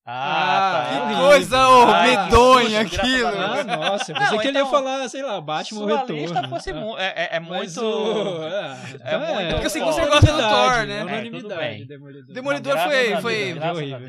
Ah, 0.05 0.88
que 0.88 0.96
tá. 0.96 1.05
horrível. 1.05 1.24
coisa 1.28 1.68
ô, 1.68 1.82
Ai, 1.86 2.11
que 2.11 2.16
medonha 2.24 2.80
aquilo. 2.80 3.28
Ah, 3.28 3.64
nossa, 3.64 4.11
eu 4.11 4.14
Não, 4.14 4.20
pensei 4.22 4.38
que 4.40 4.48
ele 4.48 4.59
ia 4.59 4.61
então, 4.62 4.70
falar, 4.70 5.09
sei 5.09 5.22
lá, 5.22 5.40
Batman 5.40 5.78
Sua 5.78 5.86
Retorno. 6.00 6.22
lista 6.22 6.48
fosse 6.48 6.70
Ah, 6.70 6.74
mu- 6.74 6.98
é, 6.98 7.07
é, 7.16 7.28
é 7.36 7.40
muito... 7.40 7.80
o- 7.80 8.42
é, 8.42 8.76
é 9.05 9.18
muito 9.18 9.50
Porque 9.53 9.66
eu 9.66 9.70
sei 9.70 9.80
que 9.82 9.92
forte. 9.92 10.00
você 10.00 10.11
gosta 10.11 10.32
do 10.32 10.38
Thor, 10.38 10.86
né? 10.86 10.94
É 10.94 10.98
É, 10.98 11.03
unanimidade, 11.05 11.61
bem. 11.61 11.86
Demolidor. 11.86 12.34
Demolidor 12.34 12.74
Não, 12.76 12.82
foi, 12.82 12.92
foi, 12.92 13.05
Deus, 13.05 13.18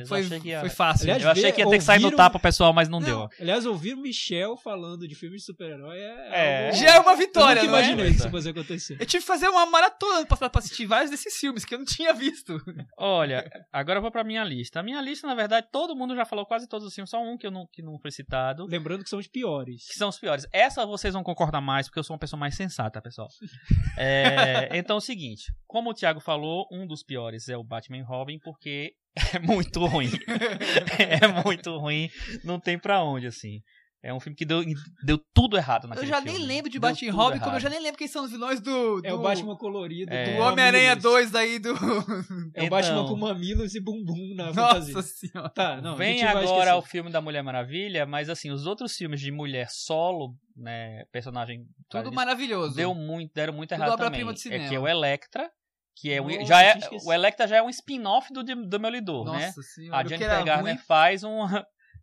foi, 0.09 0.21
Eu 0.35 0.41
que 0.41 0.47
ia- 0.49 0.59
foi 0.61 0.69
fácil. 0.69 1.03
Aliás, 1.03 1.23
Eu 1.23 1.29
achei 1.31 1.51
que 1.51 1.61
ia 1.61 1.69
ter 1.69 1.77
que 1.77 1.83
sair 1.83 1.99
no 1.99 2.11
tapa 2.11 2.39
pessoal, 2.39 2.73
mas 2.73 2.89
não, 2.89 2.99
Não. 2.99 3.05
deu. 3.07 3.29
Aliás, 3.39 3.65
ouvir 3.65 3.93
o 3.93 3.97
Michel 3.97 4.57
falando 4.57 5.07
de 5.07 5.13
filmes 5.15 5.41
de 5.41 5.45
super-herói 5.45 5.99
é. 5.99 6.27
É. 6.31 6.65
algo- 6.69 6.77
Já 6.79 6.95
é 6.95 6.99
uma 6.99 7.11
Eu 7.11 7.17
vitória, 7.17 7.61
nunca 7.61 7.71
não 7.71 7.77
é? 7.77 7.81
imaginei 7.83 8.11
que 8.11 8.17
isso 8.17 8.29
fosse 8.31 8.49
acontecer. 8.49 8.97
Eu 8.99 9.05
tive 9.05 9.21
que 9.21 9.27
fazer 9.27 9.47
uma 9.47 9.65
maratona 9.67 10.21
no 10.21 10.25
passado 10.25 10.49
pra 10.49 10.59
assistir 10.59 10.85
vários 10.87 11.11
desses 11.11 11.35
filmes 11.35 11.63
que 11.63 11.75
eu 11.75 11.77
não 11.79 11.85
tinha 11.85 12.13
visto. 12.13 12.59
Olha, 12.97 13.49
agora 13.71 13.97
eu 13.99 14.01
vou 14.01 14.11
pra 14.11 14.23
minha 14.23 14.43
lista. 14.43 14.79
A 14.79 14.83
minha 14.83 14.99
lista, 15.01 15.27
na 15.27 15.35
verdade, 15.35 15.67
todo 15.71 15.82
mundo 15.95 16.15
já 16.15 16.25
falou 16.25 16.45
quase 16.45 16.67
todos 16.67 16.87
os 16.87 16.93
filmes, 16.93 17.09
só 17.09 17.21
um 17.21 17.37
que 17.37 17.45
eu 17.45 17.51
não, 17.51 17.67
que 17.71 17.81
não 17.81 17.99
foi 17.99 18.11
citado. 18.11 18.65
Lembrando 18.65 19.03
que 19.03 19.09
são 19.09 19.19
os 19.19 19.27
piores. 19.27 19.87
Que 19.87 19.95
são 19.95 20.09
os 20.09 20.17
piores. 20.17 20.47
Essa 20.51 20.85
vocês 20.85 21.13
vão 21.13 21.23
concordar 21.23 21.61
mais, 21.61 21.87
porque 21.87 21.99
eu 21.99 22.03
sou 22.03 22.13
uma 22.13 22.19
pessoa 22.19 22.39
mais 22.39 22.55
sensata, 22.55 23.01
pessoal. 23.01 23.27
É, 23.95 24.75
então 24.75 24.95
é 24.95 24.97
o 24.97 25.01
seguinte: 25.01 25.53
como 25.67 25.91
o 25.91 25.93
Thiago 25.93 26.19
falou, 26.19 26.67
um 26.71 26.87
dos 26.87 27.03
piores 27.03 27.47
é 27.47 27.55
o 27.55 27.63
Batman 27.63 28.03
Robin, 28.03 28.39
porque 28.39 28.93
é 29.35 29.39
muito 29.39 29.85
ruim. 29.85 30.09
é 30.97 31.27
muito 31.43 31.77
ruim, 31.77 32.09
não 32.43 32.59
tem 32.59 32.77
pra 32.77 33.03
onde, 33.03 33.27
assim. 33.27 33.61
É 34.05 34.13
um 34.13 34.19
filme 34.19 34.35
que 34.35 34.43
deu, 34.43 34.61
deu 35.01 35.17
tudo 35.33 35.55
errado 35.55 35.85
Eu 35.85 35.89
naquele 35.91 36.07
já 36.07 36.21
filme. 36.21 36.37
nem 36.37 36.45
lembro 36.45 36.69
de 36.69 36.77
Batman 36.77 37.07
e 37.07 37.09
Robin, 37.09 37.39
como 37.39 37.55
eu 37.55 37.59
já 37.61 37.69
nem 37.69 37.79
lembro 37.81 37.97
quem 37.97 38.07
são 38.07 38.25
os 38.25 38.31
vilões 38.31 38.59
do. 38.59 38.99
do 39.01 39.07
É 39.07 39.13
o 39.13 39.21
Batman 39.21 39.55
colorido. 39.55 40.11
É. 40.13 40.35
do 40.35 40.41
Homem-Aranha 40.41 40.89
mamilos. 40.89 41.03
2 41.03 41.31
daí 41.31 41.57
do. 41.57 41.69
É 41.69 41.73
o 41.73 42.65
Então. 42.65 42.69
Batman 42.69 43.07
com 43.07 43.15
mamilos 43.15 43.73
e 43.75 43.79
bumbum 43.79 44.35
na 44.35 44.47
Nossa 44.51 44.57
fantasia. 44.91 45.01
senhora. 45.03 45.49
Tá, 45.51 45.79
não, 45.81 45.95
Vem 45.95 46.21
agora 46.23 46.75
o 46.75 46.81
filme 46.81 47.09
da 47.09 47.21
Mulher 47.21 47.41
Maravilha, 47.43 48.05
mas 48.05 48.29
assim, 48.29 48.51
os 48.51 48.65
outros 48.65 48.93
filmes 48.93 49.21
de 49.21 49.31
mulher 49.31 49.67
solo, 49.71 50.35
né, 50.55 51.05
personagem 51.11 51.65
Tudo 51.87 52.11
maravilhoso. 52.11 52.75
deu 52.75 52.93
muito, 52.93 53.31
deram 53.33 53.53
muito 53.53 53.71
errado 53.71 53.97
também. 53.97 54.35
cinema. 54.35 54.65
É 54.65 54.67
que 54.67 54.75
é 54.75 54.79
o 54.79 54.85
Electra, 54.87 55.49
que 55.95 56.11
é, 56.11 56.19
o- 56.21 56.27
Nossa, 56.27 56.45
já 56.45 56.61
é 56.61 56.77
o 57.05 57.13
Electra 57.13 57.47
já 57.47 57.55
é 57.57 57.61
um 57.63 57.69
spin-off 57.69 58.33
do 58.33 58.43
do 58.43 58.65
Demolidor, 58.67 59.23
Nossa 59.25 59.39
né? 59.39 59.53
senhora. 59.73 59.97
A 59.97 60.01
o 60.01 60.03
que 60.03 60.09
Jennifer 60.09 60.43
Garner 60.43 60.73
ruim, 60.75 60.83
faz 60.85 61.23
um 61.23 61.39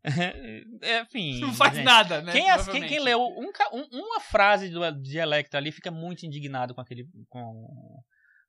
enfim, 1.03 1.40
Não 1.40 1.53
faz 1.53 1.74
gente. 1.74 1.84
nada, 1.84 2.22
né? 2.22 2.32
Quem, 2.32 2.44
quem, 2.72 2.88
quem 2.88 3.01
leu 3.01 3.20
um 3.20 3.51
um- 3.72 3.88
uma 3.92 4.20
frase 4.20 4.68
do, 4.70 4.90
de 5.01 5.18
Electra 5.18 5.59
ali 5.59 5.70
fica 5.72 5.90
muito 5.90 6.24
indignado 6.24 6.74
com 6.74 6.80
aquele, 6.80 7.07
com, 7.28 7.66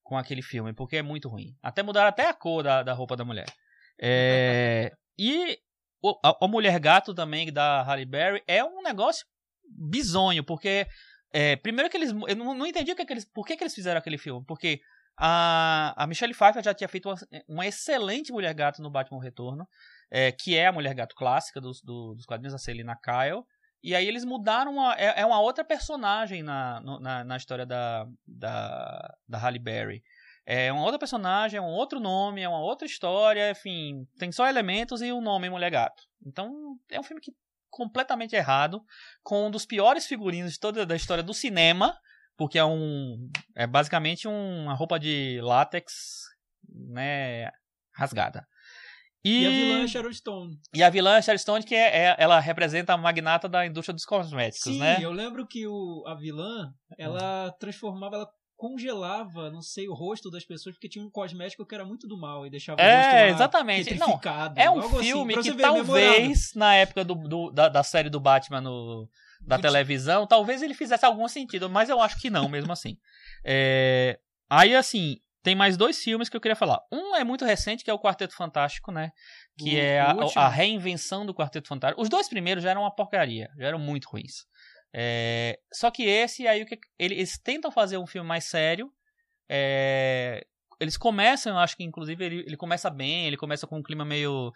com 0.03 0.17
aquele 0.17 0.41
filme, 0.41 0.73
porque 0.73 0.97
é 0.97 1.01
muito 1.01 1.27
ruim. 1.29 1.55
Até 1.61 1.83
mudaram 1.83 2.07
até 2.09 2.27
a 2.27 2.33
cor 2.33 2.63
da, 2.63 2.83
da 2.83 2.93
roupa 2.93 3.15
da 3.17 3.25
mulher. 3.25 3.45
É, 4.01 4.91
e 5.19 5.57
o- 6.01 6.17
a, 6.25 6.37
a 6.45 6.47
Mulher 6.47 6.79
Gato 6.79 7.13
também, 7.13 7.51
da 7.51 7.81
Halle 7.83 8.05
Berry, 8.05 8.41
é 8.47 8.63
um 8.63 8.81
negócio 8.81 9.25
bizonho, 9.69 10.43
porque 10.43 10.87
é, 11.33 11.55
primeiro 11.57 11.89
que 11.89 11.97
eles... 11.97 12.11
Eu 12.27 12.35
não, 12.35 12.53
não 12.55 12.65
entendi 12.65 12.91
o 12.91 12.95
que 12.95 13.05
que 13.05 13.13
eles, 13.13 13.25
por 13.25 13.45
que, 13.45 13.55
que 13.55 13.63
eles 13.63 13.75
fizeram 13.75 13.99
aquele 13.99 14.17
filme, 14.17 14.43
porque 14.47 14.79
a, 15.17 15.93
a 15.95 16.07
Michelle 16.07 16.33
Pfeiffer 16.33 16.63
já 16.63 16.73
tinha 16.73 16.87
feito 16.87 17.07
uma, 17.09 17.15
uma 17.47 17.67
excelente 17.67 18.31
Mulher 18.31 18.53
Gato 18.53 18.81
no 18.81 18.89
Batman 18.89 19.21
Retorno, 19.21 19.67
é, 20.11 20.31
que 20.31 20.55
é 20.57 20.67
a 20.67 20.71
Mulher 20.71 20.93
Gato 20.93 21.15
clássica 21.15 21.59
dos, 21.61 21.81
do- 21.81 22.13
dos 22.15 22.25
quadrinhos, 22.25 22.53
a 22.53 22.57
Selina 22.57 22.95
Kyle. 22.95 23.43
E 23.83 23.95
aí 23.95 24.07
eles 24.07 24.23
mudaram, 24.25 24.91
é, 24.91 25.21
é 25.21 25.25
uma 25.25 25.39
outra 25.39 25.63
personagem 25.63 26.43
na, 26.43 26.79
no- 26.81 26.99
na, 26.99 27.23
na 27.23 27.37
história 27.37 27.65
da, 27.65 28.05
da, 28.27 29.15
da 29.27 29.37
Halle 29.39 29.57
Berry. 29.57 30.03
É 30.45 30.71
uma 30.71 30.83
outra 30.83 30.99
personagem, 30.99 31.57
é 31.57 31.61
um 31.61 31.65
outro 31.71 31.99
nome, 31.99 32.41
é 32.41 32.49
uma 32.49 32.59
outra 32.59 32.85
história, 32.85 33.51
enfim, 33.51 34.05
tem 34.19 34.31
só 34.31 34.47
elementos 34.47 35.01
e 35.01 35.11
o 35.11 35.21
nome 35.21 35.49
Mulher 35.49 35.71
Gato. 35.71 36.03
Então 36.25 36.51
é 36.89 36.99
um 36.99 37.03
filme 37.03 37.21
que 37.21 37.31
completamente 37.69 38.35
errado, 38.35 38.83
com 39.23 39.47
um 39.47 39.51
dos 39.51 39.65
piores 39.65 40.05
figurinos 40.05 40.53
de 40.53 40.59
toda 40.59 40.85
da 40.85 40.95
história 40.95 41.23
do 41.23 41.33
cinema, 41.33 41.97
porque 42.35 42.59
é 42.59 42.65
um 42.65 43.29
é 43.55 43.65
basicamente 43.65 44.27
um- 44.27 44.63
uma 44.63 44.73
roupa 44.73 44.99
de 44.99 45.39
látex, 45.41 46.23
né, 46.67 47.49
rasgada. 47.93 48.45
E 49.23 49.45
a 49.45 49.49
vilã 49.51 49.83
é 49.83 49.87
Sharon 49.87 50.13
Stone. 50.13 50.59
E 50.73 50.83
a 50.83 50.89
vilã 50.89 51.15
é 51.17 51.21
Sharon 51.21 51.37
Stone, 51.37 51.63
que 51.63 51.75
é, 51.75 52.05
é- 52.07 52.15
ela 52.17 52.39
representa 52.39 52.93
a 52.93 52.97
magnata 52.97 53.47
da 53.47 53.65
indústria 53.65 53.93
dos 53.93 54.05
cosméticos, 54.05 54.63
Sim, 54.73 54.79
né? 54.79 54.99
eu 55.01 55.11
lembro 55.11 55.45
que 55.45 55.67
o, 55.67 56.03
a 56.07 56.15
vilã, 56.15 56.73
ela 56.97 57.51
transformava, 57.59 58.15
ela 58.15 58.29
congelava, 58.57 59.49
não 59.49 59.61
sei, 59.61 59.87
o 59.87 59.93
rosto 59.93 60.29
das 60.29 60.45
pessoas, 60.45 60.75
porque 60.75 60.87
tinha 60.87 61.03
um 61.03 61.09
cosmético 61.09 61.65
que 61.65 61.73
era 61.75 61.83
muito 61.83 62.07
do 62.07 62.17
mal 62.17 62.45
e 62.45 62.49
deixava 62.49 62.79
o 62.79 62.83
rosto 62.83 63.15
É, 63.15 63.21
lá 63.25 63.29
exatamente. 63.29 63.93
Não, 63.95 64.19
é 64.55 64.69
um 64.69 64.79
assim, 64.79 64.99
filme 64.99 65.33
pra 65.33 65.43
que 65.43 65.51
memorável. 65.51 65.85
talvez, 65.85 66.53
na 66.55 66.75
época 66.75 67.03
do, 67.03 67.15
do- 67.15 67.51
da, 67.51 67.69
da 67.69 67.83
série 67.83 68.09
do 68.09 68.19
Batman 68.19 68.61
no, 68.61 69.09
da 69.41 69.57
Do- 69.57 69.61
televisão, 69.63 70.27
talvez 70.27 70.61
ele 70.61 70.73
fizesse 70.75 71.05
algum 71.05 71.27
sentido, 71.27 71.69
mas 71.69 71.89
eu 71.89 71.99
acho 72.01 72.19
que 72.19 72.29
não, 72.29 72.47
mesmo 72.47 72.71
assim. 72.71 72.97
É, 73.43 74.19
aí, 74.49 74.75
assim, 74.75 75.17
tem 75.43 75.55
mais 75.55 75.75
dois 75.77 76.01
filmes 76.03 76.29
que 76.29 76.37
eu 76.37 76.41
queria 76.41 76.55
falar. 76.55 76.79
Um 76.91 77.15
é 77.15 77.23
muito 77.23 77.43
recente, 77.45 77.83
que 77.83 77.89
é 77.89 77.93
o 77.93 77.99
Quarteto 77.99 78.35
Fantástico, 78.35 78.91
né? 78.91 79.11
Que 79.57 79.75
O- 79.75 79.79
é 79.79 80.13
o 80.13 80.39
a, 80.39 80.45
a 80.45 80.49
reinvenção 80.49 81.25
do 81.25 81.33
Quarteto 81.33 81.67
Fantástico. 81.67 82.01
Os 82.01 82.09
dois 82.09 82.27
primeiros 82.29 82.63
já 82.63 82.71
eram 82.71 82.81
uma 82.81 82.93
porcaria, 82.93 83.49
já 83.57 83.67
eram 83.67 83.79
muito 83.79 84.07
ruins. 84.09 84.45
É, 84.93 85.57
só 85.73 85.89
que 85.89 86.03
esse, 86.03 86.47
aí 86.47 86.61
o 86.61 86.65
que 86.65 86.77
ele- 86.99 87.15
eles 87.15 87.39
tentam 87.39 87.71
fazer 87.71 87.97
um 87.97 88.05
filme 88.07 88.27
mais 88.27 88.45
sério. 88.45 88.91
É, 89.49 90.45
eles 90.79 90.97
começam, 90.97 91.53
eu 91.53 91.59
acho 91.59 91.75
que 91.75 91.83
inclusive 91.83 92.23
ele, 92.25 92.39
ele 92.47 92.57
começa 92.57 92.89
bem, 92.89 93.27
ele 93.27 93.37
começa 93.37 93.67
com 93.67 93.77
um 93.77 93.83
clima 93.83 94.03
meio 94.05 94.51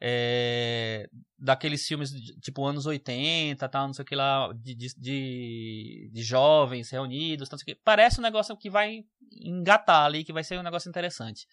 é, 0.00 1.08
daqueles 1.38 1.86
filmes 1.86 2.10
tipo 2.40 2.64
anos 2.64 2.86
80, 2.86 3.68
tal, 3.68 3.86
não 3.86 3.94
sei 3.94 4.02
o 4.02 4.06
que 4.06 4.14
lá, 4.14 4.52
de, 4.54 4.74
de, 4.74 6.10
de, 6.12 6.22
jovens 6.22 6.90
reunidos, 6.90 7.48
tal, 7.48 7.56
não 7.56 7.64
sei 7.64 7.72
o 7.72 7.76
que. 7.76 7.82
Parece 7.84 8.20
um 8.20 8.22
negócio 8.22 8.56
que 8.56 8.68
vai 8.68 9.04
engatar 9.32 10.04
ali, 10.04 10.24
que 10.24 10.32
vai 10.32 10.44
ser 10.44 10.58
um 10.58 10.62
negócio 10.62 10.88
interessante. 10.88 11.46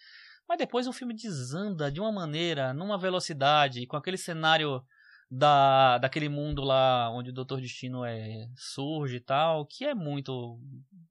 Mas 0.48 0.58
depois 0.58 0.88
o 0.88 0.94
filme 0.94 1.14
desanda 1.14 1.92
de 1.92 2.02
uma 2.02 2.12
maneira, 2.12 2.74
numa 2.74 2.98
velocidade, 2.98 3.86
com 3.88 3.96
aquele 3.96 4.18
cenário 4.18 4.84
da, 5.32 5.98
daquele 5.98 6.30
mundo 6.30 6.62
lá 6.64 7.10
onde 7.10 7.32
o 7.32 7.34
Doutor 7.34 7.60
Destino 7.60 8.06
é, 8.06 8.48
surge 8.56 9.16
e 9.16 9.20
tal, 9.20 9.66
que 9.66 9.86
é 9.86 9.96
muito. 9.96 10.60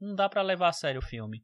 Não 0.01 0.15
dá 0.15 0.29
pra 0.29 0.43
levar 0.43 0.69
a 0.69 0.73
sério 0.73 1.01
o 1.01 1.05
filme. 1.05 1.43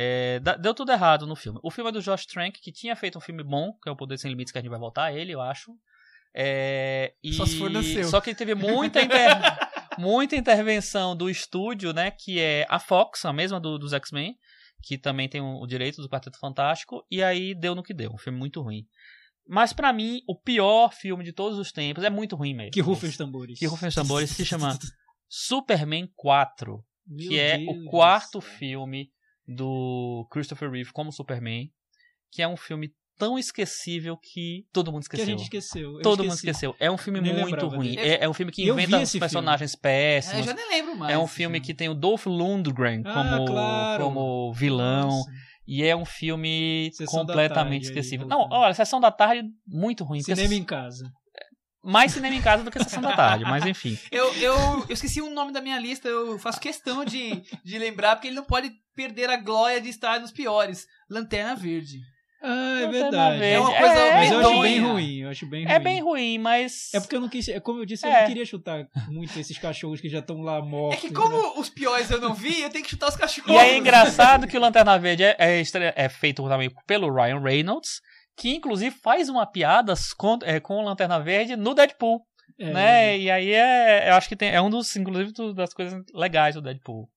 É, 0.00 0.38
deu 0.60 0.72
tudo 0.74 0.92
errado 0.92 1.26
no 1.26 1.34
filme. 1.34 1.58
O 1.60 1.72
filme 1.72 1.90
é 1.90 1.92
do 1.92 2.00
Josh 2.00 2.24
Trank, 2.24 2.60
que 2.60 2.70
tinha 2.70 2.94
feito 2.94 3.18
um 3.18 3.20
filme 3.20 3.42
bom, 3.42 3.72
que 3.82 3.88
é 3.88 3.92
o 3.92 3.96
Poder 3.96 4.16
Sem 4.16 4.30
Limites, 4.30 4.52
que 4.52 4.58
a 4.58 4.60
gente 4.60 4.70
vai 4.70 4.78
voltar 4.78 5.04
a 5.06 5.12
ele, 5.12 5.32
eu 5.32 5.40
acho. 5.40 5.72
É, 6.32 7.14
e- 7.22 7.32
Só 7.32 7.44
se 7.44 7.58
for 7.58 7.68
no 7.68 7.82
seu. 7.82 8.08
Só 8.08 8.20
que 8.20 8.30
ele 8.30 8.36
teve 8.36 8.54
muita, 8.54 9.02
inter- 9.02 9.18
muita 9.98 10.36
intervenção 10.36 11.16
do 11.16 11.28
estúdio, 11.28 11.92
né? 11.92 12.10
Que 12.12 12.38
é 12.38 12.64
a 12.68 12.78
Fox, 12.78 13.24
a 13.24 13.32
mesma 13.32 13.58
do- 13.58 13.76
dos 13.78 13.92
X-Men, 13.92 14.36
que 14.84 14.96
também 14.96 15.28
tem 15.28 15.40
o, 15.40 15.60
o 15.60 15.66
direito 15.66 16.00
do 16.00 16.08
Quarteto 16.08 16.38
Fantástico, 16.38 17.04
e 17.10 17.20
aí 17.22 17.52
deu 17.54 17.74
no 17.74 17.82
que 17.82 17.92
deu. 17.92 18.12
Um 18.12 18.18
filme 18.18 18.38
muito 18.38 18.62
ruim. 18.62 18.86
Mas 19.48 19.72
pra 19.72 19.92
mim, 19.92 20.20
o 20.28 20.36
pior 20.38 20.92
filme 20.92 21.24
de 21.24 21.32
todos 21.32 21.58
os 21.58 21.72
tempos 21.72 22.04
é 22.04 22.10
muito 22.10 22.36
ruim 22.36 22.54
mesmo. 22.54 22.70
Que 22.70 22.80
rufem 22.82 23.08
os 23.10 23.16
tambores. 23.16 23.58
Que 23.58 23.66
rufem 23.66 23.88
os 23.88 23.94
tambores 23.96 24.30
se 24.30 24.44
chama 24.44 24.78
Superman 25.28 26.08
4 26.14 26.84
Meu 27.06 27.28
que 27.28 27.38
é 27.38 27.58
Deus 27.58 27.68
o 27.76 27.80
do 27.80 27.90
quarto 27.90 28.40
céu. 28.40 28.50
filme 28.58 29.10
do 29.48 30.26
Christopher 30.30 30.70
Reeve 30.70 30.92
como 30.92 31.10
Superman, 31.10 31.70
que 32.30 32.42
é 32.42 32.46
um 32.48 32.56
filme 32.56 32.90
tão 33.18 33.36
esquecível 33.38 34.16
que 34.16 34.64
todo 34.72 34.92
mundo 34.92 35.00
Que 35.00 35.16
esqueceu. 35.16 35.24
a 35.24 35.28
gente 35.30 35.42
esqueceu. 35.42 35.94
eu 35.96 36.02
Todo 36.02 36.22
mundo 36.22 36.34
esqueci. 36.34 36.50
esqueceu. 36.50 36.76
É 36.78 36.88
um 36.90 36.96
filme 36.98 37.20
Nem 37.20 37.34
muito 37.40 37.66
ruim. 37.66 37.96
É, 37.96 38.24
é 38.24 38.28
um 38.28 38.32
filme 38.34 38.52
que 38.52 38.64
Eu 38.64 38.78
inventa 38.78 39.02
esse 39.02 39.18
personagens 39.18 39.72
É, 39.72 39.76
eu 39.76 39.80
péssimos. 39.80 40.46
já 40.46 40.54
nem 40.54 40.68
lembro 40.68 40.96
mais. 40.96 41.12
É 41.12 41.18
um 41.18 41.22
desse 41.24 41.34
filme 41.34 41.60
que 41.60 41.74
tem 41.74 41.88
o 41.88 41.94
Dolph 41.94 42.26
Lundgren 42.26 43.02
Ah, 43.04 43.14
como, 43.14 43.46
claro. 43.46 44.04
como 44.04 44.52
vilão. 44.52 45.08
Nossa. 45.08 45.30
E 45.66 45.82
é 45.84 45.96
um 45.96 46.04
filme 46.04 46.90
Sessão 46.94 47.20
completamente 47.20 47.82
esquecível. 47.84 48.26
Não, 48.26 48.48
olha, 48.50 48.72
Sessão 48.72 49.00
da 49.00 49.10
Tarde, 49.10 49.42
muito 49.66 50.04
ruim. 50.04 50.22
Cinema 50.22 50.54
em 50.54 50.64
casa. 50.64 51.10
Mais 51.90 52.12
cinema 52.12 52.34
em 52.34 52.42
casa 52.42 52.62
do 52.62 52.70
que 52.70 52.78
Sessão 52.82 53.00
da 53.02 53.16
Tarde, 53.16 53.44
mas 53.44 53.64
enfim. 53.66 53.98
Eu, 54.12 54.32
eu, 54.34 54.54
eu 54.88 54.92
esqueci 54.92 55.20
um 55.22 55.32
nome 55.32 55.52
da 55.52 55.60
minha 55.60 55.78
lista, 55.78 56.08
eu 56.08 56.38
faço 56.38 56.60
questão 56.60 57.04
de, 57.04 57.42
de 57.64 57.78
lembrar, 57.78 58.16
porque 58.16 58.28
ele 58.28 58.36
não 58.36 58.44
pode 58.44 58.70
perder 58.94 59.30
a 59.30 59.36
glória 59.36 59.80
de 59.80 59.88
estar 59.88 60.20
nos 60.20 60.30
piores. 60.32 60.86
Lanterna 61.08 61.54
Verde. 61.54 61.98
Ah, 62.40 62.46
é 62.80 62.86
Lanterna 62.86 62.90
verdade. 62.92 63.38
Verde. 63.40 63.54
É 63.54 63.60
uma 63.60 63.70
coisa 63.76 63.94
É, 63.98 64.12
Mas 64.14 64.30
eu 64.30 64.38
acho 64.40 64.60
bem 64.60 64.80
ruim, 64.80 65.16
eu 65.22 65.28
acho 65.30 65.46
bem 65.46 65.64
ruim. 65.64 65.72
É 65.74 65.78
bem 65.80 66.00
ruim, 66.00 66.38
mas. 66.38 66.94
É 66.94 67.00
porque 67.00 67.16
eu 67.16 67.20
não 67.20 67.28
quis. 67.28 67.48
é 67.48 67.58
Como 67.58 67.80
eu 67.80 67.84
disse, 67.84 68.06
eu 68.06 68.12
É. 68.12 68.20
não 68.20 68.28
queria 68.28 68.46
chutar 68.46 68.86
muito 69.08 69.36
esses 69.40 69.58
cachorros 69.58 70.00
que 70.00 70.08
já 70.08 70.20
estão 70.20 70.40
lá 70.42 70.58
É 70.58 70.62
mortos. 70.62 71.00
que 71.00 71.08
né? 71.08 71.14
como 71.14 71.58
os 71.60 71.68
piores 71.68 72.08
eu 72.10 72.20
não 72.20 72.34
vi, 72.34 72.60
eu 72.60 72.70
tenho 72.70 72.84
que 72.84 72.90
chutar 72.90 73.08
os 73.08 73.16
cachorros. 73.16 73.50
E 73.50 73.56
é 73.56 73.76
engraçado 73.76 74.46
que 74.46 74.56
o 74.56 74.60
Lanterna 74.60 74.96
Verde 74.98 75.24
é, 75.24 75.36
é 75.38 75.62
é 75.96 76.08
feito 76.08 76.46
também 76.48 76.70
pelo 76.86 77.12
Ryan 77.12 77.40
Reynolds, 77.40 78.00
que 78.38 78.54
inclusive 78.54 78.94
faz 79.02 79.28
uma 79.28 79.44
piada 79.44 79.92
com, 80.16 80.38
é, 80.42 80.60
com 80.60 80.74
o 80.74 80.82
Lanterna 80.82 81.18
Verde 81.18 81.56
no 81.56 81.74
Deadpool, 81.74 82.24
É, 82.58 82.72
né? 82.72 83.18
E 83.18 83.30
aí 83.30 83.52
é, 83.52 84.08
eu 84.10 84.14
acho 84.14 84.28
que 84.28 84.36
tem, 84.36 84.50
é 84.50 84.62
um 84.62 84.70
dos, 84.70 84.94
inclusive, 84.96 85.32
das 85.54 85.74
coisas 85.74 86.00
legais 86.14 86.54
do 86.54 86.62
Deadpool. 86.62 87.10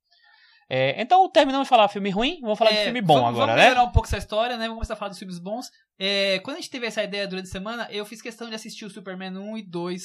É, 0.67 1.01
então, 1.01 1.29
terminamos 1.29 1.65
de 1.65 1.69
falar 1.69 1.89
filme 1.89 2.09
ruim, 2.09 2.39
vamos 2.41 2.57
falar 2.57 2.71
de 2.71 2.77
É, 2.77 2.83
filme 2.85 3.01
bom 3.01 3.15
vamos, 3.15 3.29
agora, 3.31 3.47
vamos 3.47 3.61
né? 3.61 3.69
melhorar 3.69 3.83
um 3.83 3.91
pouco 3.91 4.07
essa 4.07 4.17
história, 4.17 4.55
né? 4.55 4.63
Vamos 4.63 4.77
começar 4.77 4.93
a 4.93 4.97
falar 4.97 5.09
dos 5.09 5.19
filmes 5.19 5.37
bons. 5.37 5.67
É, 5.99 6.39
quando 6.39 6.57
a 6.57 6.59
gente 6.61 6.69
teve 6.71 6.85
essa 6.85 7.03
ideia 7.03 7.27
durante 7.27 7.47
a 7.47 7.51
semana, 7.51 7.87
eu 7.91 8.05
fiz 8.05 8.21
questão 8.21 8.47
de 8.47 8.55
assistir 8.55 8.85
o 8.85 8.89
Superman 8.89 9.37
1 9.37 9.57
e 9.57 9.69
2 9.69 10.01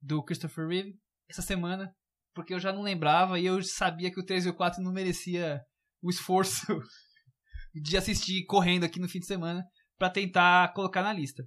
do 0.00 0.24
Christopher 0.24 0.66
Reeve 0.68 0.94
essa 1.28 1.42
semana, 1.42 1.92
porque 2.34 2.54
eu 2.54 2.58
já 2.58 2.72
não 2.72 2.82
lembrava 2.82 3.38
e 3.38 3.44
eu 3.44 3.62
sabia 3.62 4.10
que 4.10 4.18
o 4.18 4.24
3 4.24 4.46
e 4.46 4.48
o 4.48 4.54
4 4.54 4.82
não 4.82 4.92
merecia 4.92 5.60
o 6.02 6.08
esforço 6.08 6.66
de 7.74 7.96
assistir 7.98 8.46
correndo 8.46 8.84
aqui 8.84 8.98
no 8.98 9.08
fim 9.08 9.18
de 9.18 9.26
semana 9.26 9.62
pra 9.98 10.10
tentar 10.10 10.72
colocar 10.74 11.02
na 11.02 11.12
lista. 11.12 11.44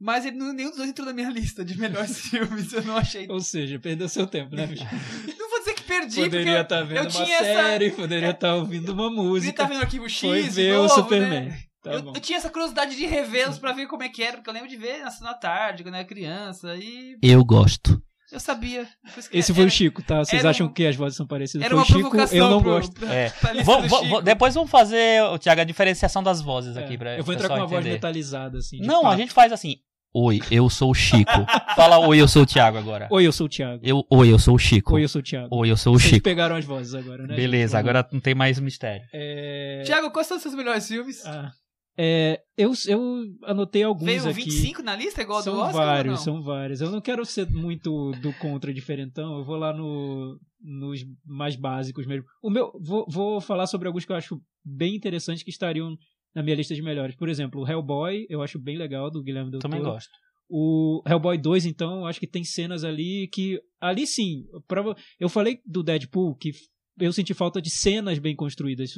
Mas 0.00 0.26
ele, 0.26 0.36
nenhum 0.36 0.68
dos 0.70 0.76
dois 0.78 0.88
entrou 0.90 1.06
na 1.06 1.12
minha 1.12 1.30
lista 1.30 1.64
de 1.64 1.78
melhores 1.78 2.18
filmes, 2.28 2.72
eu 2.72 2.82
não 2.82 2.96
achei. 2.96 3.26
Ou 3.30 3.40
seja, 3.40 3.78
perdeu 3.78 4.08
seu 4.08 4.26
tempo, 4.26 4.54
né, 4.56 4.66
bicho? 4.66 4.84
Não 5.38 5.48
vou 5.50 5.58
dizer 5.60 5.74
que 5.74 5.82
perdi, 5.84 6.16
Poderia 6.16 6.44
porque 6.46 6.62
estar 6.62 6.82
vendo 6.82 6.96
eu 6.96 7.02
uma 7.02 7.10
tinha 7.10 7.36
essa- 7.36 7.44
série, 7.44 7.90
poderia 7.92 8.30
estar 8.30 8.54
ouvindo 8.56 8.92
uma 8.92 9.10
música. 9.10 9.52
tá 9.52 9.64
vendo 9.68 9.78
o 9.78 9.82
Arquivo 9.82 10.08
X, 10.08 10.20
Foi 10.20 10.42
ver 10.42 10.74
novo, 10.74 10.86
o 10.86 10.88
Superman. 10.88 11.46
né? 11.50 11.62
Tá 11.82 11.92
eu, 11.92 11.98
eu 12.14 12.20
tinha 12.20 12.38
essa 12.38 12.48
curiosidade 12.50 12.96
de 12.96 13.06
revê-los 13.06 13.58
pra 13.58 13.72
ver 13.72 13.86
como 13.86 14.02
é 14.02 14.08
que 14.08 14.22
era, 14.22 14.36
porque 14.38 14.48
eu 14.48 14.54
lembro 14.54 14.68
de 14.68 14.76
ver 14.76 15.00
na 15.02 15.08
da 15.10 15.34
Tarde, 15.34 15.82
quando 15.82 15.94
eu 15.94 15.98
era 16.00 16.08
criança, 16.08 16.74
e 16.76 17.16
Eu 17.22 17.44
gosto. 17.44 18.00
Eu 18.32 18.40
sabia. 18.40 18.86
Esse 19.32 19.50
era- 19.52 19.54
foi 19.56 19.64
o 19.66 19.70
Chico, 19.70 20.02
tá? 20.02 20.18
Vocês 20.24 20.40
era 20.40 20.50
acham 20.50 20.66
um- 20.66 20.72
que 20.72 20.86
as 20.86 20.96
vozes 20.96 21.16
são 21.16 21.26
parecidas? 21.26 21.64
Era 21.66 21.70
Foi 21.74 21.78
uma 21.78 21.82
o 21.82 21.86
Chico, 21.86 22.00
provocação 22.00 22.38
eu 22.38 22.50
não 22.50 22.62
pro- 22.62 22.70
gosto. 22.72 22.92
pra- 23.00 23.14
É. 23.14 23.28
Vou- 23.64 23.82
do 23.82 23.88
vou- 23.88 23.98
Chico. 24.00 24.10
vou- 24.10 24.22
depois 24.22 24.54
vamos 24.54 24.70
fazer, 24.70 25.20
Tiago, 25.40 25.60
a 25.60 25.64
diferenciação 25.64 26.22
das 26.22 26.40
vozes 26.40 26.76
aqui 26.76 26.94
É, 26.94 26.96
pra 26.96 27.16
eu 27.18 27.24
vou 27.24 27.34
entrar 27.34 27.48
com 27.48 27.54
uma 27.54 27.66
voz 27.66 27.80
entender. 27.80 27.94
metalizada, 27.94 28.58
assim. 28.58 28.80
Não, 28.80 29.00
a 29.00 29.10
pato. 29.10 29.16
gente 29.18 29.32
faz 29.32 29.52
assim. 29.52 29.76
Oi, 30.14 30.40
eu 30.50 30.68
sou 30.68 30.90
o 30.90 30.94
Chico. 30.94 31.30
Fala 31.74 31.98
oi, 32.06 32.20
eu 32.20 32.28
sou 32.28 32.42
o 32.42 32.46
Thiago 32.46 32.76
agora. 32.76 33.08
Oi, 33.10 33.26
eu 33.26 33.32
sou 33.32 33.46
o 33.46 33.48
Thiago. 33.48 33.80
Eu, 33.82 34.04
oi, 34.10 34.30
eu 34.30 34.38
sou 34.38 34.54
o 34.54 34.58
Chico. 34.58 34.94
Oi, 34.94 35.04
eu 35.04 35.08
sou 35.08 35.20
o 35.20 35.22
Thiago. 35.22 35.48
Oi, 35.50 35.70
eu 35.70 35.76
sou 35.76 35.94
o 35.94 35.98
Vocês 35.98 36.10
Chico. 36.10 36.24
pegaram 36.24 36.54
as 36.54 36.66
vozes 36.66 36.94
agora, 36.94 37.26
né? 37.26 37.34
Beleza, 37.34 37.78
gente? 37.78 37.80
agora 37.88 38.06
não 38.12 38.20
tem 38.20 38.34
mais 38.34 38.60
mistério. 38.60 39.02
É... 39.10 39.82
Tiago, 39.86 40.10
quais 40.10 40.26
são 40.26 40.36
os 40.36 40.42
seus 40.42 40.54
melhores 40.54 40.86
filmes? 40.86 41.24
Ah, 41.24 41.50
é, 41.96 42.40
eu, 42.56 42.72
eu 42.88 43.24
anotei 43.44 43.82
alguns 43.82 44.06
Veio 44.06 44.22
aqui. 44.22 44.44
25 44.44 44.82
na 44.82 44.96
lista, 44.96 45.22
igual 45.22 45.38
a 45.38 45.42
do 45.42 45.44
são 45.44 45.58
Oscar? 45.58 45.72
vários, 45.86 46.12
ou 46.12 46.16
não? 46.16 46.24
são 46.24 46.42
vários. 46.42 46.80
Eu 46.80 46.90
não 46.90 47.00
quero 47.00 47.24
ser 47.24 47.50
muito 47.50 48.12
do 48.22 48.32
contra 48.34 48.72
diferentão, 48.72 49.38
eu 49.38 49.44
vou 49.44 49.56
lá 49.56 49.72
no, 49.72 50.38
nos 50.60 51.04
mais 51.24 51.56
básicos 51.56 52.06
mesmo. 52.06 52.24
O 52.42 52.50
meu, 52.50 52.72
vou, 52.80 53.04
vou 53.08 53.40
falar 53.40 53.66
sobre 53.66 53.88
alguns 53.88 54.04
que 54.04 54.12
eu 54.12 54.16
acho 54.16 54.40
bem 54.64 54.94
interessantes 54.96 55.42
que 55.42 55.50
estariam 55.50 55.94
na 56.34 56.42
minha 56.42 56.56
lista 56.56 56.74
de 56.74 56.80
melhores. 56.82 57.14
Por 57.14 57.28
exemplo, 57.28 57.60
o 57.60 57.68
Hellboy, 57.68 58.26
eu 58.30 58.40
acho 58.42 58.58
bem 58.58 58.76
legal, 58.78 59.10
do 59.10 59.22
Guilherme 59.22 59.50
Del 59.50 59.60
Também 59.60 59.82
gosto. 59.82 60.10
O 60.48 61.02
Hellboy 61.06 61.38
2, 61.38 61.66
então, 61.66 62.00
eu 62.00 62.06
acho 62.06 62.20
que 62.20 62.26
tem 62.26 62.44
cenas 62.44 62.84
ali 62.84 63.28
que. 63.32 63.58
Ali 63.80 64.06
sim. 64.06 64.44
prova- 64.66 64.94
Eu 65.18 65.28
falei 65.28 65.60
do 65.64 65.82
Deadpool 65.82 66.34
que 66.36 66.50
eu 66.98 67.12
senti 67.12 67.32
falta 67.32 67.60
de 67.60 67.70
cenas 67.70 68.18
bem 68.18 68.36
construídas. 68.36 68.92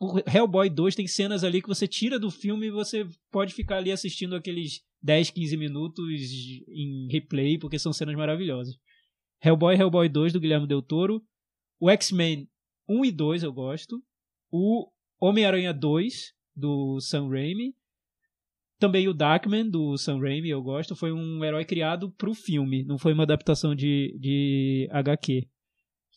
O 0.00 0.18
Hellboy 0.32 0.70
2 0.70 0.94
tem 0.94 1.06
cenas 1.06 1.42
ali 1.42 1.60
que 1.60 1.68
você 1.68 1.88
tira 1.88 2.18
do 2.18 2.30
filme 2.30 2.66
e 2.68 2.70
você 2.70 3.06
pode 3.30 3.52
ficar 3.52 3.78
ali 3.78 3.90
assistindo 3.90 4.36
aqueles 4.36 4.82
10, 5.02 5.30
15 5.30 5.56
minutos 5.56 6.08
em 6.68 7.08
replay, 7.10 7.58
porque 7.58 7.78
são 7.78 7.92
cenas 7.92 8.14
maravilhosas. 8.14 8.76
Hellboy 9.42 9.74
Hellboy 9.74 10.08
2 10.08 10.32
do 10.32 10.40
Guilherme 10.40 10.68
Del 10.68 10.82
Toro. 10.82 11.22
O 11.80 11.90
X-Men 11.90 12.48
1 12.88 13.04
e 13.04 13.12
2 13.12 13.42
eu 13.42 13.52
gosto. 13.52 14.02
O 14.50 14.88
Homem-Aranha 15.20 15.72
2 15.72 16.32
do 16.54 17.00
Sam 17.00 17.28
Raimi. 17.28 17.74
Também 18.78 19.08
o 19.08 19.14
Darkman, 19.14 19.68
do 19.68 19.96
Sam 19.96 20.20
Raimi, 20.20 20.50
eu 20.50 20.62
gosto. 20.62 20.94
Foi 20.94 21.12
um 21.12 21.44
herói 21.44 21.64
criado 21.64 22.12
pro 22.12 22.32
filme, 22.34 22.84
não 22.84 22.96
foi 22.96 23.12
uma 23.12 23.24
adaptação 23.24 23.74
de, 23.74 24.16
de 24.20 24.88
HQ. 24.92 25.48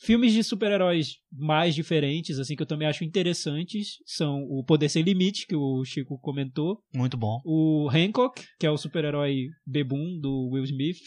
Filmes 0.03 0.33
de 0.33 0.43
super-heróis 0.43 1.17
mais 1.31 1.75
diferentes, 1.75 2.39
assim, 2.39 2.55
que 2.55 2.63
eu 2.63 2.67
também 2.67 2.87
acho 2.87 3.03
interessantes, 3.03 3.97
são 4.03 4.41
o 4.49 4.63
Poder 4.63 4.89
Sem 4.89 5.03
Limite, 5.03 5.45
que 5.45 5.55
o 5.55 5.85
Chico 5.85 6.17
comentou. 6.19 6.81
Muito 6.93 7.15
bom. 7.15 7.39
O 7.45 7.87
Hancock, 7.87 8.43
que 8.59 8.65
é 8.65 8.71
o 8.71 8.77
super-herói 8.77 9.49
bebum 9.63 10.19
do 10.19 10.49
Will 10.51 10.63
Smith, 10.63 10.97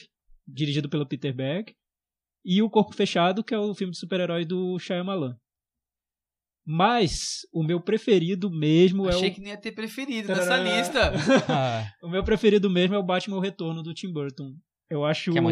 dirigido 0.46 0.88
pelo 0.88 1.06
Peter 1.06 1.34
Berg. 1.34 1.74
E 2.44 2.62
o 2.62 2.70
Corpo 2.70 2.94
Fechado, 2.94 3.42
que 3.42 3.52
é 3.52 3.58
o 3.58 3.74
filme 3.74 3.90
de 3.90 3.98
super-herói 3.98 4.44
do 4.44 4.78
Shyamalan. 4.78 5.34
Mas 6.64 7.40
o 7.52 7.62
meu 7.64 7.80
preferido 7.80 8.48
mesmo 8.50 9.06
é 9.08 9.14
Achei 9.14 9.30
o... 9.30 9.34
que 9.34 9.40
nem 9.40 9.50
ia 9.50 9.56
ter 9.60 9.72
preferido 9.72 10.28
nessa 10.28 10.56
lista. 10.56 11.12
Ah, 11.48 11.90
O 12.02 12.08
meu 12.08 12.22
preferido 12.22 12.70
mesmo 12.70 12.94
é 12.94 12.98
o 12.98 13.02
Batman 13.02 13.36
o 13.36 13.40
Retorno 13.40 13.82
do 13.82 13.92
Tim 13.92 14.12
Burton. 14.12 14.54
Eu 14.94 15.04
acho 15.04 15.32
Que 15.32 15.38
é 15.38 15.42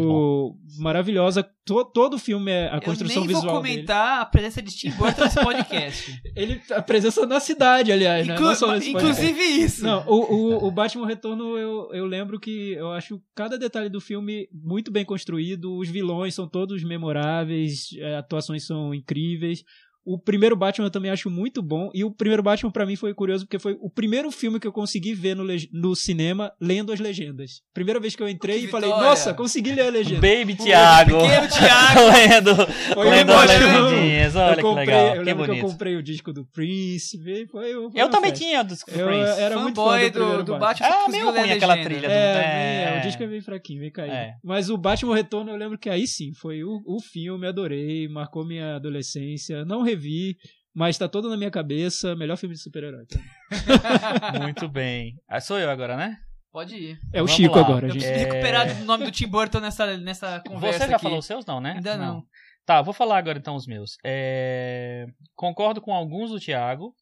maravilhosa. 0.79 1.43
To- 1.65 1.85
todo 1.85 2.15
o 2.15 2.19
filme 2.19 2.51
é 2.51 2.69
a 2.69 2.81
construção 2.81 3.23
eu 3.23 3.27
nem 3.27 3.35
visual 3.35 3.55
vou 3.55 3.63
dele. 3.63 3.75
comentar 3.75 4.21
a 4.21 4.25
presença 4.25 4.61
de 4.63 4.71
Tim 4.75 4.91
Burton 4.93 5.23
nesse 5.25 5.41
podcast. 5.43 6.23
Ele 6.35 6.61
a 6.71 6.83
presença 6.83 7.27
na 7.27 7.39
cidade, 7.41 7.93
aliás, 7.93 8.27
né? 8.27 8.35
Inclu- 8.35 8.47
Não 8.47 8.51
nesse 8.75 8.93
podcast. 8.93 9.25
inclusive 9.25 9.43
isso. 9.43 9.85
Não, 9.85 10.05
o, 10.07 10.35
o, 10.35 10.67
o 10.67 10.71
Batman 10.71 11.07
Retorno, 11.07 11.57
eu, 11.57 11.89
eu 11.93 12.07
lembro 12.07 12.39
que 12.41 12.73
eu 12.73 12.91
acho 12.93 13.21
cada 13.35 13.57
detalhe 13.59 13.89
do 13.89 14.01
filme 14.01 14.49
muito 14.53 14.91
bem 14.91 15.05
construído. 15.05 15.77
Os 15.77 15.89
vilões 15.89 16.35
são 16.35 16.49
todos 16.49 16.83
memoráveis, 16.83 17.91
eh, 17.99 18.17
atuações 18.17 18.67
são 18.67 18.93
incríveis. 18.95 19.65
O 20.05 20.19
primeiro 20.19 20.57
Batman 20.57 20.87
eu 20.87 20.91
também 20.91 21.11
acho 21.11 21.31
muito 21.31 21.63
bom. 21.63 21.91
E 21.95 22.03
o 22.05 22.11
primeiro 22.11 22.43
Batman 22.43 22.71
pra 22.71 22.85
mim 22.85 22.97
foi 22.97 23.15
curioso 23.15 23.45
porque 23.45 23.59
foi 23.59 23.77
o 23.81 23.89
primeiro 23.89 24.31
filme 24.31 24.59
que 24.59 24.67
eu 24.67 24.73
consegui 24.73 25.15
ver 25.15 25.37
no, 25.37 25.45
no 25.73 25.95
cinema 25.95 26.53
lendo 26.61 26.93
as 26.93 26.99
legendas. 27.01 27.61
Primeira 27.73 28.01
vez 28.01 28.17
que 28.17 28.23
eu 28.23 28.29
entrei 28.29 28.61
Que 28.61 28.65
e 28.67 28.69
falei, 28.69 28.89
vitória. 28.91 29.09
nossa, 29.09 29.33
consegui 29.35 29.73
ler 29.73 29.83
a 29.87 29.91
legenda. 29.91 30.21
Baby 30.21 30.57
Thiago. 30.57 31.19
Pequeno 31.21 31.49
Thiago. 31.53 32.01
lendo 32.13 32.67
Foi 32.95 33.11
lendo 33.11 33.33
as 33.33 33.51
legendinhas. 33.51 34.37
Olha 34.37 34.51
eu 34.53 34.57
que 34.57 34.63
comprei, 34.63 34.87
legal. 34.87 35.07
Eu 35.07 35.13
que 35.13 35.25
lembro 35.25 35.45
que 35.45 35.51
eu 35.51 35.55
bonito. 35.57 35.71
comprei 35.73 35.97
o 35.97 36.03
disco 36.03 36.33
do 36.33 36.45
Prince. 36.47 37.19
Foi, 37.23 37.47
foi 37.47 37.91
Eu 37.95 38.09
também 38.09 38.31
festa. 38.31 38.45
tinha 38.45 38.63
dos 38.65 38.81
Eu 38.89 39.07
Prince. 39.07 39.41
era 39.41 39.59
muito 39.61 39.77
fã 39.77 39.83
do, 39.85 40.11
primeiro 40.11 40.37
do, 40.39 40.45
do 40.45 40.59
Batman. 40.59 40.89
Batman. 40.89 41.05
Ah, 41.07 41.09
meio 41.09 41.31
ruim 41.31 41.51
aquela 41.53 41.77
trilha 41.83 42.09
do- 42.09 42.13
É, 42.13 42.33
É. 42.33 42.35
bem- 42.43 42.97
é, 42.97 42.99
o 42.99 43.03
disco 43.03 43.23
é 43.23 43.27
bem 43.27 43.41
fraquinho, 43.41 43.81
bem 43.81 43.91
caído. 43.93 44.15
É. 44.15 44.35
Mas 44.43 44.69
o 44.69 44.77
Batman 44.77 45.15
Retorno 45.15 45.51
eu 45.51 45.57
lembro 45.57 45.79
que 45.79 45.89
aí 45.89 46.07
sim, 46.07 46.33
foi 46.35 46.65
o, 46.65 46.83
o 46.87 47.01
filme, 47.01 47.47
adorei, 47.47 48.09
marcou 48.09 48.45
minha 48.45 48.77
adolescência. 48.77 49.65
Não 49.65 49.83
revi, 49.95 50.37
mas 50.75 50.97
tá 50.99 51.09
todo 51.09 51.29
na 51.31 51.37
minha 51.37 51.51
cabeça. 51.51 52.15
Melhor 52.17 52.37
filme 52.37 52.55
de 52.55 52.61
super-herói. 52.63 53.01
mim. 53.11 53.21
Muito 54.43 54.69
bem. 54.69 55.15
Ah, 55.29 55.41
sou 55.41 55.59
eu 55.59 55.71
agora, 55.71 55.97
né? 55.97 56.17
Pode 56.51 56.77
ir. 56.77 56.99
É 57.13 57.23
o 57.23 57.25
Vamos 57.27 57.33
Chico 57.33 57.55
lá. 57.57 57.63
agora, 57.63 57.87
Eu 57.87 57.91
gente. 57.93 58.03
preciso 58.03 58.21
É. 58.21 58.25
recuperar 58.31 58.83
o 58.83 58.85
nome 58.85 59.05
do 59.07 59.11
Tim 59.11 59.27
Burton 59.27 59.61
nessa, 59.61 59.97
nessa 59.97 60.41
conversa 60.47 60.81
Você 60.85 60.91
já 60.91 60.97
aqui. 60.97 61.03
falou 61.05 61.19
os 61.19 61.27
seus, 61.27 61.47
não, 61.47 61.61
né? 61.61 61.73
Ainda 61.77 61.97
não. 61.97 62.23
Tá, 62.67 62.81
vou 62.83 62.93
falar 62.95 63.19
agora 63.19 63.39
então 63.39 63.55
os 63.57 63.67
meus. 63.67 63.97
É, 64.05 65.07
Concordo 65.35 65.81
com 65.81 65.93
alguns 65.95 66.31
do 66.31 66.39
Thiago. 66.39 66.95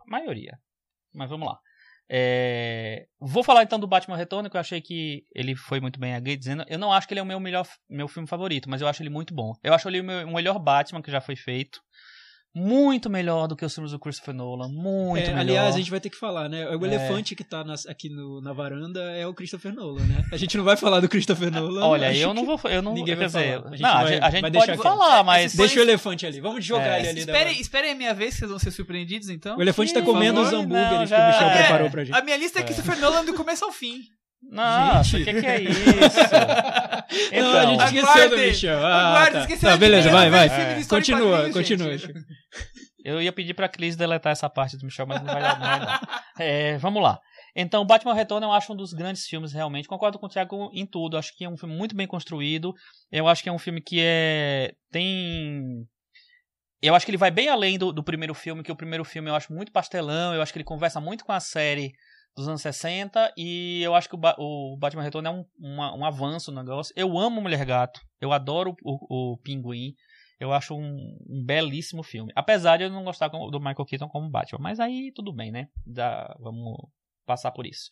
A 0.00 0.10
maioria. 0.10 0.58
Mas 1.14 1.28
vamos 1.30 1.46
lá. 1.46 1.58
É, 2.16 3.06
Vou 3.20 3.42
falar 3.42 3.64
então 3.64 3.76
do 3.80 3.88
Batman 3.88 4.16
Retorno, 4.16 4.48
que 4.48 4.56
eu 4.56 4.60
achei 4.60 4.80
que 4.80 5.24
ele 5.34 5.56
foi 5.56 5.80
muito 5.80 5.98
bem 5.98 6.14
aqui, 6.14 6.36
dizendo. 6.36 6.64
Eu 6.68 6.78
não 6.78 6.92
acho 6.92 7.08
que 7.08 7.12
ele 7.12 7.18
é 7.18 7.22
o 7.24 7.26
meu 7.26 7.40
melhor 7.40 7.66
meu 7.90 8.06
filme 8.06 8.28
favorito, 8.28 8.70
mas 8.70 8.80
eu 8.80 8.86
acho 8.86 9.02
ele 9.02 9.10
muito 9.10 9.34
bom. 9.34 9.52
Eu 9.64 9.74
acho 9.74 9.88
ele 9.88 10.00
o, 10.00 10.04
meu- 10.04 10.28
o 10.28 10.32
melhor 10.34 10.60
Batman 10.60 11.02
que 11.02 11.10
já 11.10 11.20
foi 11.20 11.34
feito. 11.34 11.80
Muito 12.56 13.10
melhor 13.10 13.48
do 13.48 13.56
que 13.56 13.64
os 13.64 13.74
filmes 13.74 13.90
do 13.90 13.98
Christopher 13.98 14.32
Nolan. 14.32 14.68
Muito 14.68 15.24
É, 15.24 15.28
melhor. 15.34 15.40
aliás, 15.40 15.74
a 15.74 15.78
gente 15.78 15.90
vai 15.90 15.98
ter 15.98 16.08
que 16.08 16.16
falar, 16.16 16.48
né? 16.48 16.68
O 16.68 16.84
É. 16.84 16.88
elefante 16.88 17.34
que 17.34 17.42
tá 17.42 17.64
nas- 17.64 17.84
aqui 17.84 18.08
no- 18.08 18.40
na 18.40 18.52
varanda 18.52 19.00
é 19.16 19.26
o 19.26 19.34
Christopher 19.34 19.74
Nolan, 19.74 20.04
né? 20.04 20.24
A 20.30 20.36
gente 20.36 20.56
não 20.56 20.62
vai 20.64 20.76
falar 20.76 21.00
do 21.00 21.08
Christopher 21.08 21.50
Nolan. 21.50 21.84
Olha, 21.84 22.16
eu 22.16 22.32
não 22.32 22.42
que- 22.46 22.56
vou. 22.62 22.70
Eu 22.70 22.80
não, 22.80 22.94
ninguém 22.94 23.16
quer 23.16 23.16
vai 23.16 23.26
dizer, 23.26 23.56
falar. 23.58 23.66
A 23.66 23.70
gente 23.72 23.82
não, 23.82 23.88
a 23.90 23.94
vai- 23.94 24.06
gente, 24.12 24.22
a 24.22 24.30
gente 24.30 24.40
vai 24.42 24.50
pode 24.52 24.66
deixar 24.66 24.82
falar, 24.82 25.24
mas. 25.24 25.54
Deixa 25.54 25.78
o 25.80 25.82
elefante 25.82 26.26
ali. 26.26 26.40
Vamos 26.40 26.64
jogar 26.64 26.96
É. 26.96 27.00
ele 27.00 27.08
ali. 27.08 27.14
da 27.14 27.20
Espere, 27.32 27.38
varanda. 27.44 27.60
espere 27.60 27.90
a 27.90 27.94
minha 27.96 28.14
vez, 28.14 28.34
que 28.34 28.38
vocês 28.40 28.50
vão 28.50 28.58
ser 28.60 28.70
surpreendidos, 28.70 29.28
então. 29.28 29.56
O 29.58 29.62
elefante 29.62 29.92
tá 29.92 30.00
Ih, 30.00 30.04
comendo 30.04 30.40
os 30.40 30.52
hambúrgueres 30.52 30.90
não, 30.90 30.98
que 30.98 31.04
o 31.04 31.06
já- 31.06 31.26
Michel 31.26 31.48
É. 31.48 31.58
preparou 31.58 31.90
pra 31.90 32.04
gente. 32.04 32.16
A 32.16 32.22
minha 32.22 32.36
lista 32.36 32.60
é 32.60 32.62
Christopher 32.62 32.98
Nolan 33.00 33.24
do 33.24 33.34
começo 33.34 33.64
ao 33.64 33.72
fim. 33.72 34.02
Nossa, 34.50 35.16
o 35.16 35.24
que, 35.24 35.40
que 35.40 35.46
é 35.46 35.60
isso? 35.62 35.80
Então, 37.30 37.52
não, 37.52 37.58
a 37.58 37.66
gente 37.66 37.84
esqueceu 37.84 38.30
do. 38.30 38.36
Michel. 38.36 38.84
Ah, 38.84 39.08
Aguarde, 39.10 39.32
tá. 39.32 39.40
esqueceram 39.40 39.70
Tá, 39.72 39.74
de 39.74 39.80
beleza, 39.80 40.10
vai, 40.10 40.30
vai. 40.30 40.80
em 40.80 40.84
Continua, 40.86 41.50
continua. 41.50 41.96
gente. 41.98 42.12
eu 43.04 43.20
ia 43.22 43.32
pedir 43.32 43.54
pra 43.54 43.68
Cris 43.68 43.94
deletar 43.94 44.32
essa 44.32 44.48
parte 44.48 44.76
do 44.76 44.84
Michel, 44.84 45.06
mas 45.06 45.20
não 45.22 45.26
vai 45.32 45.42
dar. 45.42 45.58
Não. 45.60 46.44
É, 46.44 46.78
vamos 46.78 47.02
lá. 47.02 47.20
Então, 47.54 47.86
Batman 47.86 48.14
Retorno 48.14 48.46
eu 48.46 48.52
acho 48.52 48.72
um 48.72 48.76
dos 48.76 48.92
grandes 48.92 49.26
filmes, 49.26 49.52
realmente. 49.52 49.86
Concordo 49.86 50.18
com 50.18 50.26
o 50.26 50.28
Thiago 50.28 50.70
em 50.72 50.84
tudo. 50.86 51.16
Acho 51.16 51.36
que 51.36 51.44
é 51.44 51.48
um 51.48 51.56
filme 51.56 51.76
muito 51.76 51.94
bem 51.94 52.06
construído. 52.06 52.74
Eu 53.12 53.28
acho 53.28 53.42
que 53.42 53.48
é 53.48 53.52
um 53.52 53.58
filme 53.58 53.80
que 53.80 54.00
é. 54.00 54.72
tem. 54.90 55.86
Eu 56.82 56.94
acho 56.94 57.06
que 57.06 57.10
ele 57.10 57.18
vai 57.18 57.30
bem 57.30 57.48
além 57.48 57.78
do, 57.78 57.92
do 57.92 58.02
primeiro 58.02 58.34
filme, 58.34 58.62
que 58.62 58.72
o 58.72 58.76
primeiro 58.76 59.04
filme 59.04 59.30
eu 59.30 59.34
acho 59.34 59.52
muito 59.52 59.70
pastelão. 59.72 60.34
Eu 60.34 60.42
acho 60.42 60.52
que 60.52 60.58
ele 60.58 60.64
conversa 60.64 61.00
muito 61.00 61.24
com 61.24 61.32
a 61.32 61.40
série 61.40 61.92
dos 62.36 62.48
anos 62.48 62.62
60. 62.62 63.32
E 63.36 63.82
eu 63.82 63.94
acho 63.94 64.08
que 64.08 64.14
o, 64.14 64.18
Ba- 64.18 64.36
o 64.38 64.76
Batman 64.78 65.02
Retorno 65.02 65.28
é 65.28 65.32
um, 65.32 65.44
um 65.98 66.04
avanço 66.04 66.50
no 66.52 66.62
negócio. 66.62 66.92
Eu 66.96 67.18
amo 67.18 67.40
Mulher 67.40 67.64
Gato. 67.64 68.00
Eu 68.20 68.32
adoro 68.32 68.74
o, 68.82 69.32
o 69.32 69.38
Pinguim. 69.38 69.94
Eu 70.40 70.52
acho 70.52 70.74
um, 70.74 71.16
um 71.28 71.44
belíssimo 71.44 72.02
filme. 72.02 72.32
Apesar 72.34 72.76
de 72.76 72.84
eu 72.84 72.90
não 72.90 73.04
gostar 73.04 73.28
do 73.28 73.60
Michael 73.60 73.86
Keaton 73.86 74.08
como 74.08 74.28
Batman. 74.30 74.58
Mas 74.60 74.80
aí 74.80 75.12
tudo 75.14 75.32
bem, 75.32 75.50
né? 75.52 75.68
Dá, 75.86 76.34
vamos 76.40 76.76
passar 77.24 77.52
por 77.52 77.66
isso. 77.66 77.88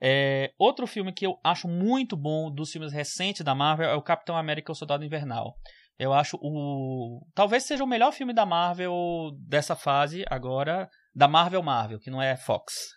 É, 0.00 0.52
outro 0.58 0.86
filme 0.86 1.12
que 1.12 1.26
eu 1.26 1.38
acho 1.42 1.66
muito 1.66 2.16
bom 2.16 2.52
dos 2.52 2.70
filmes 2.70 2.92
recentes 2.92 3.42
da 3.44 3.54
Marvel 3.54 3.88
é 3.88 3.94
o 3.94 4.02
Capitão 4.02 4.36
América 4.36 4.70
e 4.70 4.72
o 4.72 4.76
Soldado 4.76 5.04
Invernal. 5.04 5.56
Eu 5.98 6.12
acho 6.12 6.38
o. 6.40 7.26
Talvez 7.34 7.64
seja 7.64 7.82
o 7.82 7.86
melhor 7.88 8.12
filme 8.12 8.32
da 8.32 8.46
Marvel 8.46 9.32
dessa 9.48 9.74
fase 9.74 10.24
agora. 10.30 10.88
Da 11.12 11.26
Marvel 11.26 11.62
Marvel, 11.62 11.98
que 11.98 12.10
não 12.10 12.22
é 12.22 12.36
Fox. 12.36 12.90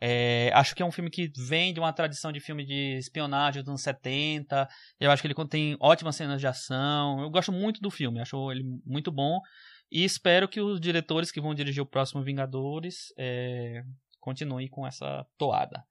É, 0.00 0.50
acho 0.54 0.74
que 0.74 0.82
é 0.82 0.86
um 0.86 0.90
filme 0.90 1.10
que 1.10 1.30
vem 1.36 1.74
de 1.74 1.80
uma 1.80 1.92
tradição 1.92 2.32
de 2.32 2.40
filme 2.40 2.64
de 2.64 2.96
espionagem 2.96 3.62
dos 3.62 3.68
anos 3.68 3.82
70. 3.82 4.66
Eu 4.98 5.10
acho 5.10 5.20
que 5.20 5.26
ele 5.26 5.34
contém 5.34 5.76
ótimas 5.78 6.16
cenas 6.16 6.40
de 6.40 6.46
ação. 6.46 7.20
Eu 7.20 7.30
gosto 7.30 7.52
muito 7.52 7.80
do 7.80 7.90
filme, 7.90 8.20
acho 8.20 8.50
ele 8.50 8.64
muito 8.86 9.12
bom. 9.12 9.40
E 9.92 10.04
espero 10.04 10.48
que 10.48 10.60
os 10.60 10.80
diretores 10.80 11.30
que 11.30 11.40
vão 11.40 11.54
dirigir 11.54 11.82
o 11.82 11.86
próximo 11.86 12.22
Vingadores 12.22 13.12
é, 13.18 13.82
continuem 14.20 14.68
com 14.68 14.86
essa 14.86 15.26
toada. 15.36 15.84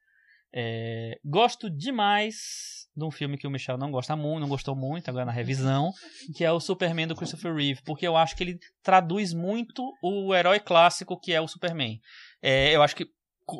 É, 0.51 1.19
gosto 1.23 1.69
demais 1.69 2.87
de 2.95 3.05
um 3.05 3.11
filme 3.11 3.37
que 3.37 3.45
o 3.45 3.51
Michel 3.51 3.77
não 3.77 3.91
gosta 3.91 4.15
muito, 4.15 4.41
não 4.41 4.49
gostou 4.49 4.75
muito 4.75 5.07
agora 5.07 5.25
na 5.25 5.31
revisão, 5.31 5.91
que 6.35 6.43
é 6.43 6.51
o 6.51 6.59
Superman 6.59 7.07
do 7.07 7.15
Christopher 7.15 7.53
Reeve, 7.53 7.81
porque 7.83 8.07
eu 8.07 8.17
acho 8.17 8.35
que 8.35 8.43
ele 8.43 8.57
traduz 8.81 9.31
muito 9.31 9.83
o 10.01 10.33
herói 10.33 10.59
clássico 10.59 11.19
que 11.19 11.31
é 11.31 11.39
o 11.39 11.47
Superman. 11.47 11.99
É, 12.41 12.75
eu 12.75 12.81
acho 12.81 12.95
que 12.95 13.05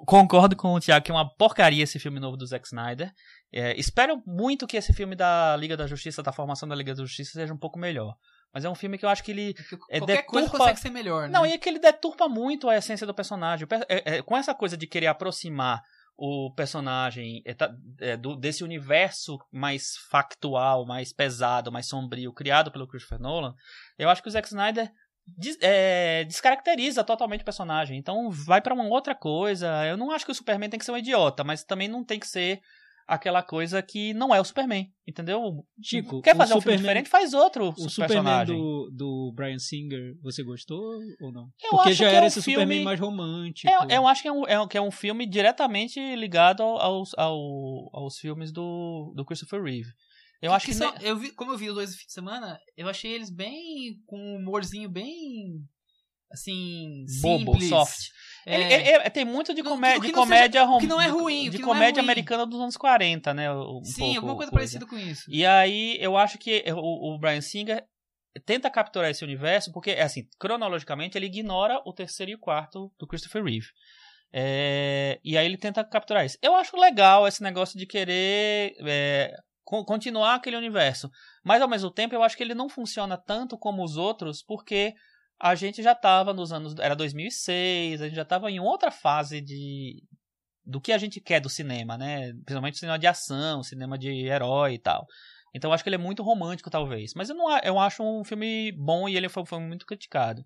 concordo 0.06 0.56
com 0.56 0.74
o 0.74 0.80
Thiago 0.80 1.04
que 1.06 1.12
é 1.12 1.14
uma 1.14 1.30
porcaria 1.36 1.84
esse 1.84 2.00
filme 2.00 2.20
novo 2.20 2.38
do 2.38 2.46
Zack 2.46 2.66
Snyder. 2.68 3.12
É, 3.52 3.78
espero 3.80 4.22
muito 4.26 4.68
que 4.68 4.78
esse 4.78 4.94
filme 4.94 5.16
da 5.16 5.56
Liga 5.58 5.76
da 5.76 5.88
Justiça, 5.88 6.22
da 6.24 6.32
formação 6.32 6.68
da 6.70 6.76
Liga 6.76 6.94
da 6.94 7.04
Justiça, 7.04 7.32
seja 7.34 7.54
um 7.54 7.58
pouco 7.58 7.80
melhor. 7.80 8.16
Mas 8.54 8.66
é 8.66 8.70
um 8.70 8.76
filme 8.76 8.98
que 8.98 9.06
eu 9.06 9.10
acho 9.10 9.24
que 9.24 9.32
ele 9.32 9.56
É, 9.90 10.00
Qualquer 10.00 10.24
coisa 10.24 10.46
deturpa- 10.48 10.58
consegue 10.66 10.80
ser 10.80 10.90
melhor, 10.90 11.24
né? 11.24 11.30
não, 11.30 11.46
e 11.46 11.54
é 11.54 11.58
que 11.58 11.70
ele 11.70 11.80
deturpa 11.80 12.28
muito 12.28 12.68
a 12.70 12.76
essência 12.78 13.06
do 13.06 13.14
personagem. 13.14 13.68
É- 13.88 14.18
é, 14.18 14.22
com 14.22 14.36
essa 14.36 14.54
coisa 14.56 14.76
de 14.78 14.88
querer 14.88 15.08
aproximar 15.08 15.82
o 16.18 16.52
personagem 16.54 17.42
é, 17.46 17.54
tá- 17.54 17.72
é, 18.02 18.18
do- 18.18 18.36
desse 18.36 18.64
universo 18.64 19.38
mais 19.52 19.94
factual, 20.12 20.86
mais 20.86 21.14
pesado, 21.14 21.72
mais 21.72 21.88
sombrio, 21.88 22.34
criado 22.34 22.72
pelo 22.72 22.88
Christopher 22.88 23.20
Nolan, 23.22 23.54
eu 23.98 24.10
acho 24.10 24.22
que 24.22 24.28
o 24.28 24.32
Zack 24.32 24.48
Snyder 24.48 24.92
des- 25.38 25.58
é, 25.62 26.24
descaracteriza 26.26 27.04
totalmente 27.04 27.42
o 27.42 27.46
personagem. 27.46 27.98
Então 27.98 28.30
vai 28.30 28.62
pra 28.62 28.74
uma 28.74 28.86
outra 28.88 29.14
coisa. 29.16 29.86
Eu 29.86 29.98
não 29.98 30.12
acho 30.12 30.26
que 30.26 30.32
o 30.32 30.36
Superman 30.36 30.70
tem 30.70 30.80
que 30.80 30.86
ser 30.86 30.92
um 30.92 30.98
idiota, 30.98 31.44
mas 31.44 31.64
também 31.64 31.88
não 31.88 32.04
tem 32.04 32.20
que 32.20 32.28
ser 32.28 32.60
aquela 33.08 33.42
coisa 33.42 33.82
que 33.82 34.14
não 34.14 34.36
é 34.36 34.40
o 34.40 34.44
Superman, 34.46 34.88
entendeu? 35.08 35.66
Chico, 35.84 36.22
Quer 36.22 36.36
fazer 36.36 36.54
um 36.54 36.62
filme 36.62 36.78
Superman- 36.78 37.02
diferente? 37.04 37.10
Faz 37.10 37.34
outro 37.34 37.70
O 37.76 37.90
Superman 37.90 38.46
do, 38.46 38.92
do 38.96 39.34
Brian 39.36 39.58
Singer, 39.58 40.14
você 40.22 40.44
gostou 40.44 41.00
ou 41.20 41.32
não? 41.32 41.48
Eu 41.64 41.72
Porque 41.72 41.94
já 41.94 42.08
era 42.08 42.18
é 42.18 42.22
um 42.22 42.28
esse 42.28 42.40
filme- 42.40 42.62
Superman 42.62 42.84
mais 42.84 43.00
romântico. 43.00 43.68
É, 43.68 43.98
eu 43.98 44.08
acho 44.08 44.22
que 44.22 44.28
é, 44.28 44.32
um, 44.32 44.48
é 44.48 44.68
que 44.68 44.78
é 44.78 44.82
um 44.82 44.92
filme 44.92 45.26
diretamente 45.26 46.00
ligado 46.16 46.62
ao- 46.62 46.80
aos, 46.80 47.10
ao- 47.18 47.90
aos 47.94 48.16
filmes 48.20 48.52
do, 48.52 49.12
do 49.16 49.26
Christopher 49.26 49.64
Reeve. 49.64 49.90
Eu 50.42 50.54
acho 50.54 50.66
que, 50.68 50.74
são, 50.74 50.92
ne- 50.94 51.00
eu 51.02 51.18
vi, 51.18 51.32
como 51.32 51.52
eu 51.52 51.58
vi 51.58 51.70
os 51.70 51.76
dois 51.76 51.96
fim 51.96 52.06
de 52.08 52.14
semana, 52.14 52.60
eu 52.78 52.88
achei 52.88 53.12
eles 53.12 53.30
bem 53.30 53.96
com 54.06 54.18
um 54.18 54.38
humorzinho 54.38 54.90
bem 54.90 55.62
assim 56.32 57.06
bobo, 57.22 57.54
simples. 57.54 57.70
soft. 57.70 58.00
É, 58.46 58.56
Ele- 58.56 58.74
ele- 58.74 58.90
ele- 59.02 59.10
tem 59.10 59.26
muito 59.26 59.54
de, 59.54 59.62
Não, 59.64 59.72
comé 59.72 59.98
o 59.98 60.02
que 60.02 60.08
de 60.08 60.14
comédia 60.14 60.64
rom- 60.64 60.78
que 60.80 60.88
não 60.88 61.02
é 61.02 61.08
ruim, 61.08 61.50
de 61.50 61.58
que 61.58 61.62
não 61.64 61.70
é 61.70 61.74
comédia 61.74 62.02
ruim. 62.02 62.10
americana 62.12 62.46
dos 62.46 62.60
anos 62.62 62.78
40, 62.78 63.34
né? 63.34 63.52
Um 63.52 63.84
sim, 63.84 64.00
pouco 64.00 64.16
alguma 64.18 64.36
coisa 64.36 64.52
coisa. 64.52 64.80
parecida 64.80 64.86
com 64.86 64.98
isso. 64.98 65.24
E 65.28 65.46
aí 65.46 65.98
eu 66.00 66.16
acho 66.16 66.38
que 66.38 66.64
o, 66.72 67.16
o 67.16 67.20
Brian 67.20 67.42
Singer 67.42 67.84
tenta 68.46 68.70
capturar 68.70 69.10
esse 69.10 69.24
universo 69.24 69.72
porque, 69.74 69.92
assim, 69.92 70.24
cronologicamente 70.40 71.18
ele 71.18 71.26
ignora 71.26 71.82
o 71.86 71.92
terceiro 71.92 72.32
e 72.32 72.36
o 72.36 72.40
quarto 72.40 72.92
do 73.00 73.08
Christopher 73.08 73.44
Reeve. 73.44 73.68
É, 74.32 75.20
e 75.24 75.36
aí 75.38 75.46
ele 75.46 75.58
tenta 75.58 75.84
capturar 75.84 76.24
isso. 76.26 76.38
Eu 76.42 76.56
acho 76.56 76.78
legal 76.78 77.28
esse 77.28 77.42
negócio 77.42 77.78
de 77.78 77.88
querer 77.88 78.76
é, 78.86 79.34
continuar 79.86 80.36
aquele 80.36 80.58
universo. 80.58 81.10
Mas 81.44 81.62
ao 81.62 81.68
mesmo 81.68 81.92
tempo 81.92 82.16
eu 82.16 82.24
acho 82.24 82.36
que 82.36 82.44
ele 82.44 82.56
não 82.56 82.68
funciona 82.68 83.18
tanto 83.18 83.58
como 83.58 83.84
os 83.84 83.98
outros 83.98 84.42
porque 84.42 84.96
a 85.40 85.56
gente 85.56 85.82
já 85.82 85.94
estava 85.94 86.34
nos 86.34 86.52
anos. 86.52 86.78
Era 86.80 86.96
2006, 86.96 88.02
a 88.02 88.06
gente 88.06 88.16
já 88.16 88.24
estava 88.24 88.52
em 88.52 88.60
outra 88.60 88.92
fase 88.92 89.40
de. 89.40 90.04
Do 90.66 90.82
que 90.82 90.92
a 90.92 90.98
gente 90.98 91.20
quer 91.20 91.40
do 91.40 91.50
cinema, 91.50 91.98
né? 91.98 92.32
Principalmente 92.46 92.78
cinema 92.78 93.00
de 93.00 93.08
ação, 93.08 93.64
cinema 93.64 93.98
de 93.98 94.10
herói 94.28 94.74
e 94.74 94.80
tal. 94.80 95.08
Então 95.56 95.70
eu 95.70 95.74
acho 95.74 95.84
que 95.84 95.90
ele 95.90 95.96
é 95.96 96.00
muito 96.00 96.22
romântico, 96.22 96.70
talvez. 96.70 97.14
Mas 97.16 97.30
eu, 97.30 97.36
não, 97.36 97.58
eu 97.60 97.80
acho 97.80 98.04
um 98.04 98.24
filme 98.24 98.72
bom 98.74 99.10
e 99.10 99.16
ele 99.16 99.30
foi, 99.30 99.46
foi 99.46 99.60
muito 99.60 99.86
criticado. 99.86 100.46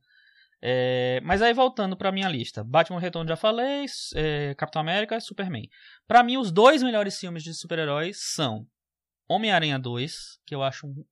É, 0.62 1.20
mas 1.24 1.42
aí 1.42 1.54
voltando 1.54 1.98
pra 1.98 2.12
minha 2.12 2.30
lista: 2.30 2.64
Batman 2.64 3.00
Retorno 3.00 3.28
já 3.28 3.36
falei, 3.36 3.86
é, 4.16 4.56
Capitão 4.56 4.82
América 4.82 5.20
Superman. 5.20 5.68
Pra 6.08 6.24
mim, 6.24 6.38
os 6.38 6.52
dois 6.52 6.82
melhores 6.82 7.20
filmes 7.20 7.44
de 7.44 7.54
super-heróis 7.54 8.18
são 8.34 8.66
Homem-Aranha 9.28 9.80
2, 9.80 10.40
que 10.46 10.54
eu 10.54 10.64
acho 10.64 10.88
um, 10.88 11.06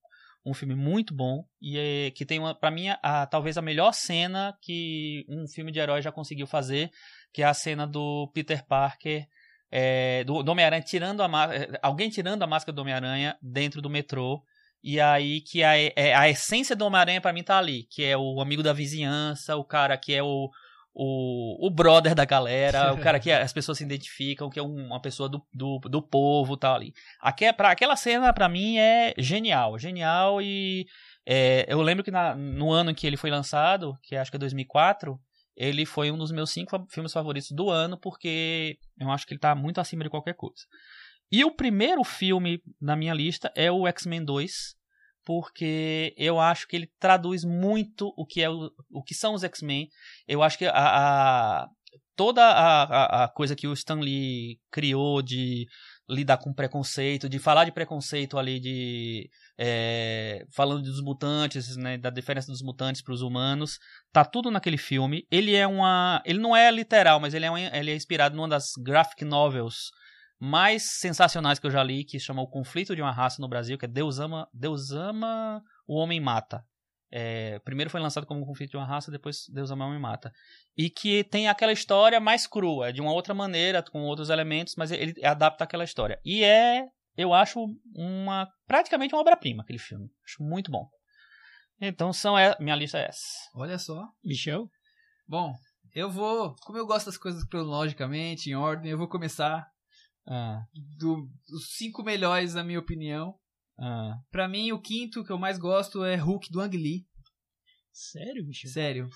um 0.45 0.53
filme 0.53 0.75
muito 0.75 1.13
bom 1.13 1.45
e 1.61 1.77
é, 1.77 2.11
que 2.11 2.25
tem 2.25 2.39
para 2.55 2.71
mim 2.71 2.87
a, 3.01 3.25
talvez 3.25 3.57
a 3.57 3.61
melhor 3.61 3.93
cena 3.93 4.57
que 4.61 5.25
um 5.29 5.47
filme 5.47 5.71
de 5.71 5.79
herói 5.79 6.01
já 6.01 6.11
conseguiu 6.11 6.47
fazer, 6.47 6.91
que 7.33 7.41
é 7.41 7.45
a 7.45 7.53
cena 7.53 7.85
do 7.87 8.29
Peter 8.33 8.65
Parker 8.65 9.27
é, 9.71 10.23
do, 10.25 10.43
do 10.43 10.51
Homem-Aranha 10.51 10.81
tirando 10.81 11.23
a 11.23 11.27
máscara, 11.27 11.79
alguém 11.81 12.09
tirando 12.09 12.43
a 12.43 12.47
máscara 12.47 12.75
do 12.75 12.81
Homem-Aranha 12.81 13.37
dentro 13.41 13.81
do 13.81 13.89
metrô. 13.89 14.43
E 14.83 14.99
aí 14.99 15.41
que 15.41 15.63
a, 15.63 15.77
é, 15.77 16.13
a 16.13 16.27
essência 16.27 16.75
do 16.75 16.85
Homem-Aranha 16.85 17.21
pra 17.21 17.31
mim 17.31 17.43
tá 17.43 17.57
ali, 17.57 17.83
que 17.89 18.03
é 18.03 18.17
o 18.17 18.41
amigo 18.41 18.61
da 18.61 18.73
vizinhança, 18.73 19.55
o 19.55 19.63
cara 19.63 19.97
que 19.97 20.13
é 20.13 20.21
o, 20.21 20.49
o, 20.93 21.65
o 21.67 21.69
brother 21.69 22.13
da 22.13 22.25
galera, 22.25 22.93
o 22.93 22.97
cara 22.99 23.19
que 23.21 23.31
as 23.31 23.53
pessoas 23.53 23.77
se 23.77 23.83
identificam, 23.83 24.49
que 24.49 24.59
é 24.59 24.63
um- 24.63 24.87
uma 24.87 25.01
pessoa 25.01 25.29
do, 25.29 25.41
do, 25.53 25.79
do 25.79 26.01
povo 26.01 26.57
tal 26.57 26.75
ali. 26.75 26.93
Aque, 27.21 27.51
pra, 27.53 27.71
aquela 27.71 27.95
cena 27.95 28.33
pra 28.33 28.49
mim 28.49 28.77
é 28.77 29.13
genial, 29.17 29.77
genial 29.79 30.41
e 30.41 30.85
é, 31.25 31.65
eu 31.67 31.81
lembro 31.81 32.03
que 32.03 32.11
na- 32.11 32.35
no 32.35 32.71
ano 32.71 32.91
em 32.91 32.95
que 32.95 33.07
ele 33.07 33.17
foi 33.17 33.29
lançado, 33.29 33.95
que 34.03 34.15
acho 34.15 34.29
que 34.31 34.37
é 34.37 34.39
2004, 34.39 35.17
ele 35.55 35.85
foi 35.85 36.09
um 36.11 36.17
dos 36.17 36.31
meus 36.31 36.51
cinco 36.51 36.85
filmes 36.89 37.13
favoritos 37.13 37.51
do 37.51 37.69
ano, 37.69 37.97
porque 37.99 38.77
eu 38.99 39.11
acho 39.11 39.25
que 39.27 39.33
ele 39.33 39.39
tá 39.39 39.53
muito 39.53 39.79
acima 39.79 40.03
de 40.03 40.09
qualquer 40.09 40.33
coisa. 40.33 40.63
E 41.31 41.45
o 41.45 41.51
primeiro 41.51 42.03
filme 42.03 42.59
na 42.81 42.95
minha 42.95 43.13
lista 43.13 43.51
é 43.55 43.71
o 43.71 43.87
X-Men 43.87 44.23
2, 44.25 44.75
porque 45.25 46.13
eu 46.17 46.39
acho 46.39 46.67
que 46.67 46.75
ele 46.75 46.89
traduz 46.99 47.43
muito 47.43 48.13
o 48.17 48.25
que, 48.25 48.41
é 48.41 48.49
o, 48.49 48.71
o 48.91 49.03
que 49.03 49.13
são 49.13 49.33
os 49.33 49.43
X-Men. 49.43 49.87
Eu 50.27 50.41
acho 50.41 50.57
que 50.57 50.65
a, 50.65 50.71
a- 50.73 51.67
toda 52.15 52.43
a, 52.43 53.23
a, 53.23 53.27
coisa 53.29 53.55
que 53.55 53.67
o 53.67 53.73
Stan 53.73 53.99
Lee 53.99 54.59
criou 54.71 55.21
de 55.21 55.65
lidar 56.09 56.37
com 56.37 56.53
preconceito, 56.53 57.29
de 57.29 57.39
falar 57.39 57.65
de 57.65 57.71
preconceito 57.71 58.37
ali, 58.37 58.59
de 58.59 59.29
é, 59.57 60.43
falando 60.53 60.83
dos 60.83 61.01
mutantes, 61.01 61.75
né, 61.77 61.97
da 61.97 62.09
diferença 62.09 62.51
dos 62.51 62.61
mutantes 62.61 63.01
para 63.01 63.13
os 63.13 63.21
humanos, 63.21 63.77
tá 64.11 64.25
tudo 64.25 64.51
naquele 64.51 64.77
filme. 64.77 65.25
Ele 65.31 65.55
é 65.55 65.65
uma, 65.65 66.21
ele 66.25 66.39
não 66.39 66.55
é 66.55 66.69
literal, 66.69 67.19
mas 67.19 67.33
ele 67.33 67.45
é, 67.45 67.51
um, 67.51 67.57
ele 67.57 67.91
é 67.91 67.95
inspirado 67.95 68.35
numa 68.35 68.47
das 68.47 68.71
graphic 68.77 69.23
novels 69.23 69.91
mais 70.41 70.97
sensacionais 70.97 71.59
que 71.59 71.67
eu 71.67 71.71
já 71.71 71.83
li, 71.83 72.03
que 72.03 72.19
chama 72.19 72.41
O 72.41 72.47
Conflito 72.47 72.95
de 72.95 73.01
uma 73.01 73.11
Raça 73.11 73.39
no 73.39 73.47
Brasil, 73.47 73.77
que 73.77 73.85
é 73.85 73.87
Deus 73.87 74.17
ama, 74.17 74.49
Deus 74.51 74.91
ama, 74.91 75.61
o 75.87 75.95
homem 75.95 76.19
mata. 76.19 76.65
É, 77.11 77.59
primeiro 77.59 77.91
foi 77.91 77.99
lançado 77.99 78.25
como 78.25 78.41
um 78.41 78.45
conflito 78.45 78.71
de 78.71 78.77
uma 78.77 78.85
raça, 78.85 79.11
depois 79.11 79.45
Deus 79.49 79.69
ama 79.69 79.83
o 79.83 79.89
homem 79.89 79.99
mata. 79.99 80.31
E 80.77 80.89
que 80.89 81.25
tem 81.25 81.49
aquela 81.49 81.73
história 81.73 82.19
mais 82.21 82.47
crua, 82.47 82.91
de 82.93 83.01
uma 83.01 83.11
outra 83.11 83.33
maneira, 83.33 83.83
com 83.83 84.01
outros 84.03 84.29
elementos, 84.29 84.75
mas 84.77 84.91
ele 84.91 85.13
adapta 85.23 85.65
aquela 85.65 85.83
história. 85.83 86.19
E 86.23 86.41
é, 86.43 86.87
eu 87.17 87.33
acho, 87.33 87.59
uma 87.93 88.47
praticamente 88.65 89.13
uma 89.13 89.21
obra-prima 89.21 89.61
aquele 89.61 89.77
filme. 89.77 90.09
Acho 90.25 90.41
muito 90.41 90.71
bom. 90.71 90.87
Então 91.81 92.13
são 92.13 92.39
é, 92.39 92.55
minha 92.59 92.75
lista 92.75 92.97
é 92.97 93.07
essa. 93.09 93.27
Olha 93.53 93.77
só. 93.77 94.07
Michel? 94.23 94.69
Bom, 95.27 95.53
eu 95.93 96.09
vou, 96.09 96.55
como 96.61 96.77
eu 96.77 96.87
gosto 96.87 97.07
das 97.07 97.17
coisas 97.17 97.43
cronologicamente, 97.43 98.49
em 98.49 98.55
ordem, 98.55 98.89
eu 98.89 98.97
vou 98.97 99.09
começar 99.09 99.67
Ah, 100.27 100.61
do- 100.99 101.27
dos 101.49 101.75
cinco 101.75 102.03
melhores, 102.03 102.53
na 102.53 102.63
minha 102.63 102.79
opinião. 102.79 103.33
ah. 103.79 104.13
Pra 104.31 104.47
mim, 104.47 104.71
o 104.71 104.79
quinto 104.81 105.23
que 105.23 105.31
eu 105.31 105.37
mais 105.37 105.57
gosto 105.57 106.03
é 106.03 106.15
Hulk 106.15 106.49
do 106.51 106.61
Ang 106.61 106.77
Lee. 106.77 107.05
Sério, 107.91 108.45
Michel? 108.45 108.71
Sério. 108.71 109.09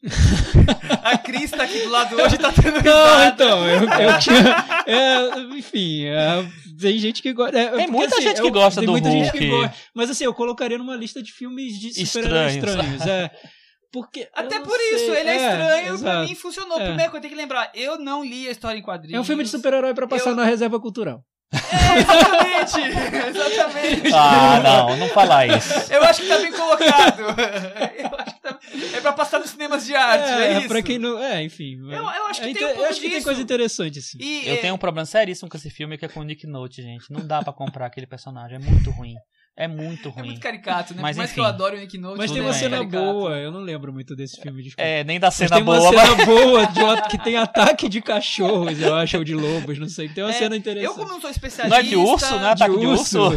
a 1.02 1.18
Cris 1.18 1.50
tá 1.50 1.64
aqui 1.64 1.80
do 1.80 1.88
lado 1.90 2.14
hoje 2.16 2.36
e 2.36 2.38
tá 2.38 2.52
tendo 2.52 2.80
Não, 2.82 3.24
então, 3.26 3.68
eu, 3.68 3.80
eu 3.82 4.18
tinha. 4.20 4.84
é, 4.86 5.40
enfim, 5.58 6.04
é, 6.04 6.48
tem 6.80 6.98
gente 6.98 7.20
que 7.20 7.32
gosta. 7.32 7.58
é, 7.58 7.64
Tem 7.70 7.70
porque, 7.86 7.90
muita 7.90 8.14
assim, 8.14 8.22
gente 8.24 8.40
que 8.40 8.46
eu- 8.46 8.52
gosta 8.52 8.80
tem 8.80 8.86
do 8.86 8.92
muita 8.92 9.10
gente 9.10 9.32
que 9.32 9.38
Hulk. 9.48 9.50
gosta. 9.68 9.76
Mas 9.94 10.10
assim, 10.10 10.24
eu 10.24 10.32
colocaria 10.34 10.78
numa 10.78 10.94
lista 10.96 11.20
de 11.22 11.32
filmes 11.32 11.78
de 11.80 12.06
super-heróis 12.06 12.54
Estranhos. 12.54 12.94
estranhos. 12.94 13.06
É, 13.06 13.30
porque. 13.92 14.28
Até 14.34 14.60
por 14.60 14.78
isso, 14.78 15.06
sei, 15.06 15.20
ele 15.20 15.30
é, 15.30 15.36
estranho, 15.36 15.84
pra 15.84 15.94
exato. 15.94 16.28
mim 16.28 16.34
funcionou. 16.34 16.80
É. 16.80 16.86
Primeiro 16.86 17.10
que 17.10 17.16
eu 17.16 17.20
tenho 17.20 17.32
que 17.34 17.40
lembrar, 17.40 17.70
eu 17.74 17.98
não 17.98 18.24
li 18.24 18.48
a 18.48 18.50
história 18.50 18.78
em 18.78 18.82
quadrinhos. 18.82 19.16
É 19.16 19.20
um 19.20 19.24
filme 19.24 19.44
de 19.44 19.50
super-herói 19.50 19.94
pra 19.94 20.06
passar 20.06 20.30
Eu- 20.30 20.36
na 20.36 20.44
reserva 20.44 20.78
cultural. 20.80 21.22
É, 21.50 21.98
exatamente! 22.00 22.78
exatamente! 23.28 24.12
Ah, 24.14 24.60
não, 24.62 24.96
não 24.98 25.08
falar 25.08 25.46
isso. 25.46 25.72
Eu 25.90 26.02
acho 26.02 26.20
que 26.20 26.28
tá 26.28 26.38
bem 26.38 26.52
colocado. 26.52 27.22
Eu 27.96 28.18
acho 28.18 28.34
que 28.34 28.42
tá... 28.42 28.58
É 28.94 29.00
pra 29.00 29.12
passar 29.14 29.38
nos 29.38 29.50
cinemas 29.50 29.86
de 29.86 29.94
arte, 29.94 30.28
é, 30.30 30.52
é, 30.52 30.58
isso. 30.58 30.68
pra 30.68 30.82
quem 30.82 30.98
não. 30.98 31.18
É, 31.22 31.42
enfim. 31.42 31.78
Eu, 31.90 31.90
eu 31.90 32.26
acho 32.26 32.42
que 32.42 32.48
é, 32.50 32.52
tem 32.52 32.66
um 32.66 32.70
eu 32.70 32.84
acho 32.86 33.00
que 33.00 33.10
tem 33.10 33.22
coisa 33.22 33.40
interessante, 33.40 34.02
sim. 34.02 34.18
E, 34.20 34.46
Eu 34.46 34.54
é, 34.54 34.56
tenho 34.58 34.74
um 34.74 34.78
problema 34.78 35.06
seríssimo 35.06 35.48
com 35.48 35.56
esse 35.56 35.70
filme 35.70 35.96
que 35.96 36.04
é 36.04 36.08
com 36.08 36.20
o 36.20 36.22
Nick 36.22 36.46
Note, 36.46 36.82
gente. 36.82 37.10
Não 37.10 37.26
dá 37.26 37.42
pra 37.42 37.52
comprar 37.52 37.86
aquele 37.86 38.06
personagem. 38.06 38.56
É 38.56 38.58
muito 38.58 38.90
ruim. 38.90 39.14
É 39.60 39.66
muito 39.66 40.08
É 40.10 40.12
ruim. 40.12 40.26
muito 40.28 40.40
caricato, 40.40 40.94
né? 40.94 41.02
Mas, 41.02 41.16
Por 41.16 41.18
mais 41.18 41.32
que 41.32 41.40
enfim. 41.40 41.40
eu 41.40 41.46
adore 41.52 41.76
o 41.76 41.80
Nick 41.80 41.98
Note. 41.98 42.16
Mas 42.18 42.30
tem 42.30 42.36
tudo 42.40 42.46
uma 42.46 42.52
bem. 42.52 42.60
cena 42.60 42.76
caricato. 42.78 43.04
boa, 43.12 43.36
eu 43.38 43.50
não 43.50 43.60
lembro 43.60 43.92
muito 43.92 44.14
desse 44.14 44.40
filme, 44.40 44.62
desculpa. 44.62 44.88
É, 44.88 45.02
nem 45.02 45.18
da 45.18 45.26
Mas 45.26 45.34
cena 45.34 45.56
tem 45.56 45.62
uma 45.64 45.76
boa, 45.76 45.90
cena 45.90 46.14
mas. 46.16 46.26
boa 46.26 46.66
de 46.66 46.80
uma- 46.80 47.02
que 47.02 47.18
tem 47.18 47.36
ataque 47.36 47.88
de 47.88 48.00
cachorros, 48.00 48.80
eu 48.80 48.94
acho, 48.94 49.18
ou 49.18 49.24
de 49.24 49.34
lobos, 49.34 49.76
não 49.78 49.88
sei. 49.88 50.08
Tem 50.08 50.22
uma 50.22 50.30
É, 50.30 50.34
cena 50.34 50.54
Eu, 50.54 50.58
interessante. 50.60 50.94
como 50.94 51.08
não 51.08 51.20
sou 51.20 51.28
especialista. 51.28 51.68
Não 51.76 51.84
é 51.84 51.88
de 51.88 51.96
urso, 51.96 52.38
né? 52.38 52.50
Ataque 52.50 52.78
de 52.78 52.86
urso? 52.86 53.18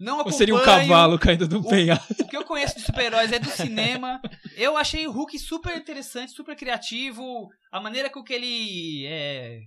Não 0.00 0.20
Ou 0.20 0.32
seria 0.32 0.54
um 0.54 0.62
cavalo 0.62 1.18
caindo 1.18 1.46
do 1.46 1.62
penhasco. 1.62 2.14
O 2.22 2.26
que 2.26 2.34
eu 2.36 2.42
conheço 2.44 2.76
de 2.76 2.82
super-heróis 2.86 3.30
é 3.32 3.38
do 3.38 3.50
cinema. 3.50 4.18
Eu 4.56 4.76
achei 4.78 5.06
o 5.06 5.12
Hulk 5.12 5.38
super 5.38 5.76
interessante, 5.76 6.32
super 6.32 6.56
criativo. 6.56 7.48
A 7.70 7.80
maneira 7.80 8.08
com 8.08 8.22
que 8.24 8.32
ele 8.32 9.04
é, 9.06 9.58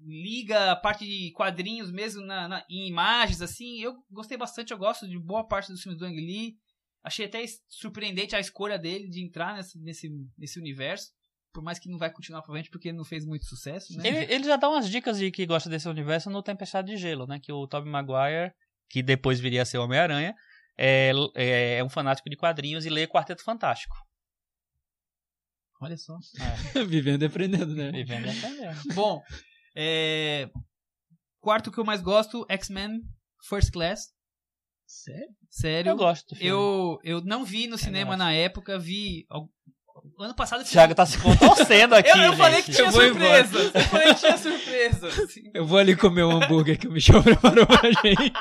liga 0.00 0.72
a 0.72 0.76
parte 0.76 1.04
de 1.04 1.32
quadrinhos 1.32 1.90
mesmo 1.90 2.22
na, 2.24 2.48
na- 2.48 2.64
em 2.70 2.86
imagens, 2.88 3.42
assim. 3.42 3.80
Eu 3.80 3.94
gostei 4.10 4.36
bastante, 4.36 4.72
eu 4.72 4.78
gosto 4.78 5.08
de 5.08 5.18
boa 5.18 5.46
parte 5.46 5.70
dos 5.72 5.82
filmes 5.82 5.98
do 5.98 6.04
Ang 6.06 6.16
Lee. 6.16 6.56
Achei 7.02 7.26
até 7.26 7.44
surpreendente 7.68 8.34
a 8.36 8.40
escolha 8.40 8.78
dele 8.78 9.08
de 9.08 9.22
entrar 9.22 9.54
nesse, 9.56 9.78
nesse, 9.80 10.08
nesse 10.36 10.58
universo. 10.58 11.10
Por 11.52 11.62
mais 11.62 11.78
que 11.78 11.88
não 11.88 11.96
vai 11.98 12.12
continuar 12.12 12.42
pra 12.42 12.52
frente, 12.52 12.70
porque 12.70 12.92
não 12.92 13.04
fez 13.04 13.24
muito 13.24 13.46
sucesso, 13.46 13.96
né? 13.96 14.06
Ele, 14.06 14.32
ele 14.34 14.44
já 14.44 14.56
dá 14.56 14.68
umas 14.68 14.88
dicas 14.88 15.18
de 15.18 15.30
que 15.30 15.46
gosta 15.46 15.68
desse 15.70 15.88
universo 15.88 16.28
no 16.28 16.42
Tempestade 16.42 16.88
de 16.92 16.96
Gelo, 16.96 17.26
né? 17.26 17.40
Que 17.40 17.50
o 17.52 17.66
Tobey 17.66 17.90
Maguire, 17.90 18.52
que 18.88 19.02
depois 19.02 19.40
viria 19.40 19.62
a 19.62 19.64
ser 19.64 19.78
o 19.78 19.84
Homem-Aranha, 19.84 20.34
é, 20.76 21.10
é, 21.34 21.78
é 21.78 21.84
um 21.84 21.88
fanático 21.88 22.28
de 22.28 22.36
quadrinhos 22.36 22.84
e 22.84 22.90
lê 22.90 23.06
Quarteto 23.06 23.42
Fantástico. 23.42 23.96
Olha 25.80 25.96
só. 25.96 26.16
É, 26.74 26.84
Vivendo 26.84 27.22
e 27.22 27.26
aprendendo, 27.26 27.74
né? 27.74 27.90
vivendo 27.92 28.26
e 28.26 28.30
aprendendo. 28.30 28.94
Bom, 28.94 29.22
É, 29.80 30.48
Quarto 31.40 31.70
que 31.70 31.78
eu 31.78 31.84
mais 31.84 32.00
gosto, 32.00 32.44
X-Men 32.48 33.00
First 33.48 33.70
Class. 33.72 34.08
Sério? 34.86 35.28
Sério. 35.48 35.90
Eu 35.90 35.96
gosto 35.96 36.26
do 36.30 36.34
filme. 36.36 36.50
Eu, 36.50 36.98
eu 37.04 37.20
não 37.22 37.44
vi 37.44 37.68
no 37.68 37.78
cinema 37.78 38.10
gosto. 38.10 38.18
na 38.18 38.32
época, 38.32 38.76
vi. 38.78 39.24
Ano 40.18 40.34
passado 40.34 40.64
Thiago 40.64 40.94
tá 40.94 41.06
se 41.06 41.18
contorcendo 41.18 41.94
aqui. 41.94 42.08
eu, 42.10 42.16
eu 42.16 42.32
falei 42.36 42.62
que 42.62 42.72
tinha 42.72 42.88
Eu 42.88 42.92
vou 42.92 43.04
embora. 43.04 43.46
surpresa. 43.46 43.78
Eu 43.78 43.84
falei 43.84 44.14
que 44.14 44.20
tinha 44.20 44.38
surpresa. 44.38 45.08
Eu 45.54 45.66
vou 45.66 45.78
ali 45.78 45.94
comer 45.96 46.22
o 46.22 46.30
hambúrguer 46.30 46.78
que 46.78 46.88
o 46.88 46.92
Michel 46.92 47.22
preparou 47.22 47.66
pra 47.66 47.90
gente. 47.90 48.32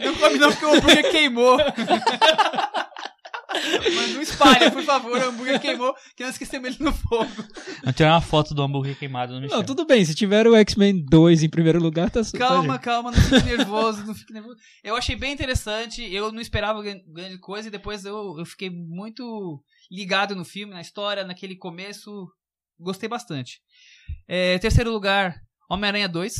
Não 0.00 0.14
come 0.16 0.38
não 0.38 0.50
porque 0.50 0.64
o 0.64 0.72
hambúrguer 0.74 1.10
queimou. 1.10 1.56
Mas 3.50 4.14
não 4.14 4.20
espalha, 4.22 4.70
por 4.70 4.82
favor, 4.82 5.16
o 5.18 5.24
hambúrguer 5.28 5.58
queimou, 5.60 5.94
que 6.14 6.22
nós 6.22 6.34
esquecemos 6.34 6.68
ele 6.68 6.84
no 6.84 6.92
fogo. 6.92 7.30
Vamos 7.80 7.96
tirar 7.96 8.12
uma 8.14 8.20
foto 8.20 8.54
do 8.54 8.62
hambúrguer 8.62 8.98
queimado 8.98 9.32
no 9.34 9.40
Michel. 9.40 9.56
Não, 9.58 9.64
tudo 9.64 9.86
bem, 9.86 10.04
se 10.04 10.14
tiver 10.14 10.46
o 10.46 10.54
X-Men 10.54 11.04
2 11.08 11.42
em 11.42 11.48
primeiro 11.48 11.80
lugar, 11.80 12.10
tá 12.10 12.22
tá, 12.22 12.38
Calma, 12.38 12.74
gente. 12.74 12.82
calma, 12.82 13.10
não 13.10 13.18
fique 13.20 13.42
nervoso, 13.56 14.04
não 14.04 14.14
fique 14.14 14.32
nervoso. 14.32 14.56
Eu 14.84 14.94
achei 14.96 15.16
bem 15.16 15.32
interessante, 15.32 16.02
eu 16.12 16.30
não 16.30 16.40
esperava 16.42 16.82
gran- 16.82 17.00
grande 17.06 17.38
coisa 17.38 17.68
e 17.68 17.70
depois 17.70 18.04
eu, 18.04 18.36
eu 18.38 18.44
fiquei 18.44 18.68
muito 18.70 19.62
ligado 19.90 20.34
no 20.36 20.44
filme, 20.44 20.74
na 20.74 20.80
história, 20.82 21.24
naquele 21.24 21.56
começo. 21.56 22.10
Gostei 22.78 23.08
bastante. 23.08 23.60
É, 24.28 24.58
terceiro 24.58 24.92
lugar, 24.92 25.34
Homem-Aranha 25.70 26.08
2. 26.08 26.34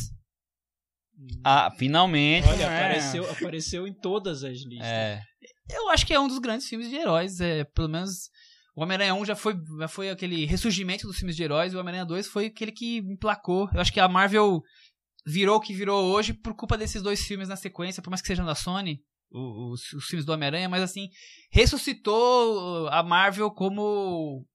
Ah, 1.43 1.69
finalmente. 1.77 2.47
Olha, 2.47 2.63
É. 2.63 2.77
apareceu, 2.77 3.29
apareceu 3.31 3.87
em 3.87 3.93
todas 3.93 4.43
as 4.43 4.59
listas. 4.59 4.87
É. 4.87 5.21
Eu 5.69 5.89
acho 5.89 6.05
que 6.05 6.13
é 6.13 6.19
um 6.19 6.27
dos 6.27 6.39
grandes 6.39 6.67
filmes 6.67 6.89
de 6.89 6.95
heróis. 6.95 7.39
É, 7.39 7.63
pelo 7.63 7.89
menos 7.89 8.29
o 8.75 8.81
Homem-Aranha 8.81 9.13
1 9.13 9.25
já 9.25 9.35
foi, 9.35 9.55
já 9.79 9.87
foi 9.87 10.09
aquele 10.09 10.45
ressurgimento 10.45 11.05
dos 11.05 11.17
filmes 11.17 11.35
de 11.35 11.43
heróis, 11.43 11.73
e 11.73 11.75
o 11.75 11.79
Homem-Aranha 11.79 12.05
2 12.05 12.27
foi 12.27 12.45
aquele 12.45 12.71
que 12.71 12.97
emplacou. 12.97 13.69
Eu 13.73 13.81
acho 13.81 13.91
que 13.91 13.99
a 13.99 14.07
Marvel 14.07 14.61
virou 15.25 15.57
o 15.57 15.59
que 15.59 15.73
virou 15.73 16.05
hoje 16.05 16.33
por 16.33 16.55
culpa 16.55 16.77
desses 16.77 17.01
dois 17.01 17.21
filmes 17.21 17.49
na 17.49 17.55
sequência, 17.55 18.01
por 18.01 18.09
mais 18.09 18.21
que 18.21 18.27
sejam 18.27 18.45
da 18.45 18.55
Sony, 18.55 19.01
os, 19.31 19.93
os 19.93 20.05
filmes 20.05 20.25
do 20.25 20.31
Homem-Aranha, 20.31 20.69
mas 20.69 20.81
assim, 20.81 21.09
ressuscitou 21.51 22.87
a 22.87 23.03
Marvel 23.03 23.51
como 23.51 24.45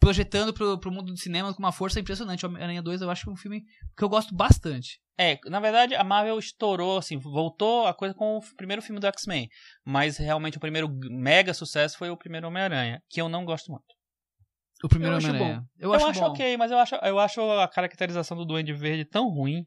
projetando 0.00 0.52
pro, 0.52 0.78
pro 0.78 0.90
mundo 0.92 1.12
do 1.12 1.18
cinema 1.18 1.52
com 1.52 1.58
uma 1.58 1.72
força 1.72 2.00
impressionante. 2.00 2.44
O 2.44 2.48
Homem-Aranha 2.48 2.82
2 2.82 3.02
eu 3.02 3.10
acho 3.10 3.24
que 3.24 3.30
é 3.30 3.32
um 3.32 3.36
filme 3.36 3.62
que 3.96 4.04
eu 4.04 4.08
gosto 4.08 4.34
bastante. 4.34 5.00
É, 5.18 5.38
na 5.46 5.58
verdade, 5.58 5.96
a 5.96 6.04
Marvel 6.04 6.38
estourou, 6.38 6.98
assim, 6.98 7.18
voltou 7.18 7.86
a 7.86 7.92
coisa 7.94 8.14
com 8.14 8.38
o 8.38 8.40
primeiro 8.56 8.80
filme 8.80 9.00
do 9.00 9.06
X-Men. 9.08 9.48
Mas 9.84 10.16
realmente 10.16 10.56
o 10.56 10.60
primeiro 10.60 10.88
mega 11.10 11.52
sucesso 11.52 11.98
foi 11.98 12.08
o 12.08 12.16
primeiro 12.16 12.46
Homem-Aranha, 12.46 13.02
que 13.08 13.20
eu 13.20 13.28
não 13.28 13.44
gosto 13.44 13.70
muito. 13.70 13.98
O 14.84 14.88
primeiro 14.88 15.14
Eu 15.14 15.18
acho 15.18 15.28
Homem-Aranha. 15.28 15.62
Eu, 15.76 15.88
Eu, 15.88 15.94
acho, 15.94 16.06
acho 16.06 16.20
bom. 16.20 16.26
ok, 16.28 16.56
mas 16.56 16.70
eu 16.70 16.78
acho, 16.78 16.94
eu 16.94 17.18
acho 17.18 17.40
a 17.40 17.66
caracterização 17.66 18.36
do 18.36 18.44
Duende 18.44 18.72
Verde 18.72 19.04
tão 19.04 19.28
ruim. 19.28 19.66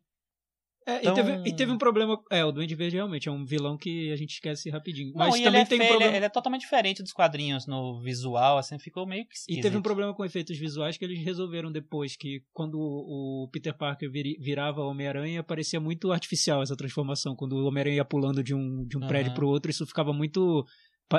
É, 0.86 1.00
Então- 1.00 1.14
e, 1.14 1.16
teve, 1.16 1.50
e 1.50 1.56
teve 1.56 1.72
um 1.72 1.78
problema. 1.78 2.20
É, 2.32 2.44
o 2.44 2.52
Duende 2.52 2.74
Verde 2.74 2.96
realmente 2.96 3.30
é 3.30 3.32
um 3.32 3.46
vilão 3.46 3.78
que 3.78 4.12
a 4.12 4.16
gente 4.16 4.32
esquece 4.32 4.68
rapidinho. 4.70 5.10
Não, 5.14 5.28
Mas 5.28 5.36
e 5.36 5.44
também 5.44 5.48
ele 5.48 5.58
é 5.58 5.66
tem 5.66 5.78
um 5.78 5.82
feio, 5.82 5.88
ele 5.90 5.94
é- 5.94 5.98
problema. 5.98 6.18
ele 6.18 6.26
é 6.26 6.30
totalmente 6.30 6.62
diferente 6.62 7.04
dos 7.04 7.14
quadrinhos 7.14 7.68
no 7.68 8.02
visual, 8.02 8.58
assim, 8.58 8.80
ficou 8.80 9.06
meio 9.06 9.24
que 9.26 9.34
E 9.34 9.38
esquisito. 9.38 9.62
teve 9.62 9.78
um 9.78 9.82
problema 9.82 10.12
com 10.14 10.26
efeitos 10.26 10.58
visuais 10.58 10.98
que 10.98 11.06
eles 11.06 11.24
resolveram 11.24 11.72
depois, 11.72 12.16
que 12.16 12.42
quando 12.52 12.80
o 12.80 13.48
Peter 13.52 13.78
Parker 13.78 14.10
virava 14.40 14.82
Homem-Aranha, 14.82 15.44
parecia 15.44 15.80
muito 15.80 16.12
artificial 16.12 16.64
essa 16.64 16.76
transformação. 16.76 17.36
Quando 17.36 17.54
o 17.58 17.66
Homem-Aranha 17.68 17.98
ia 17.98 18.06
pulando 18.06 18.44
de 18.44 18.56
um, 18.56 18.84
de 18.86 18.98
um 18.98 19.02
Aham. 19.02 19.08
prédio 19.08 19.34
pro 19.36 19.48
outro, 19.48 19.70
isso 19.70 19.86
ficava 19.86 20.12
muito. 20.12 20.66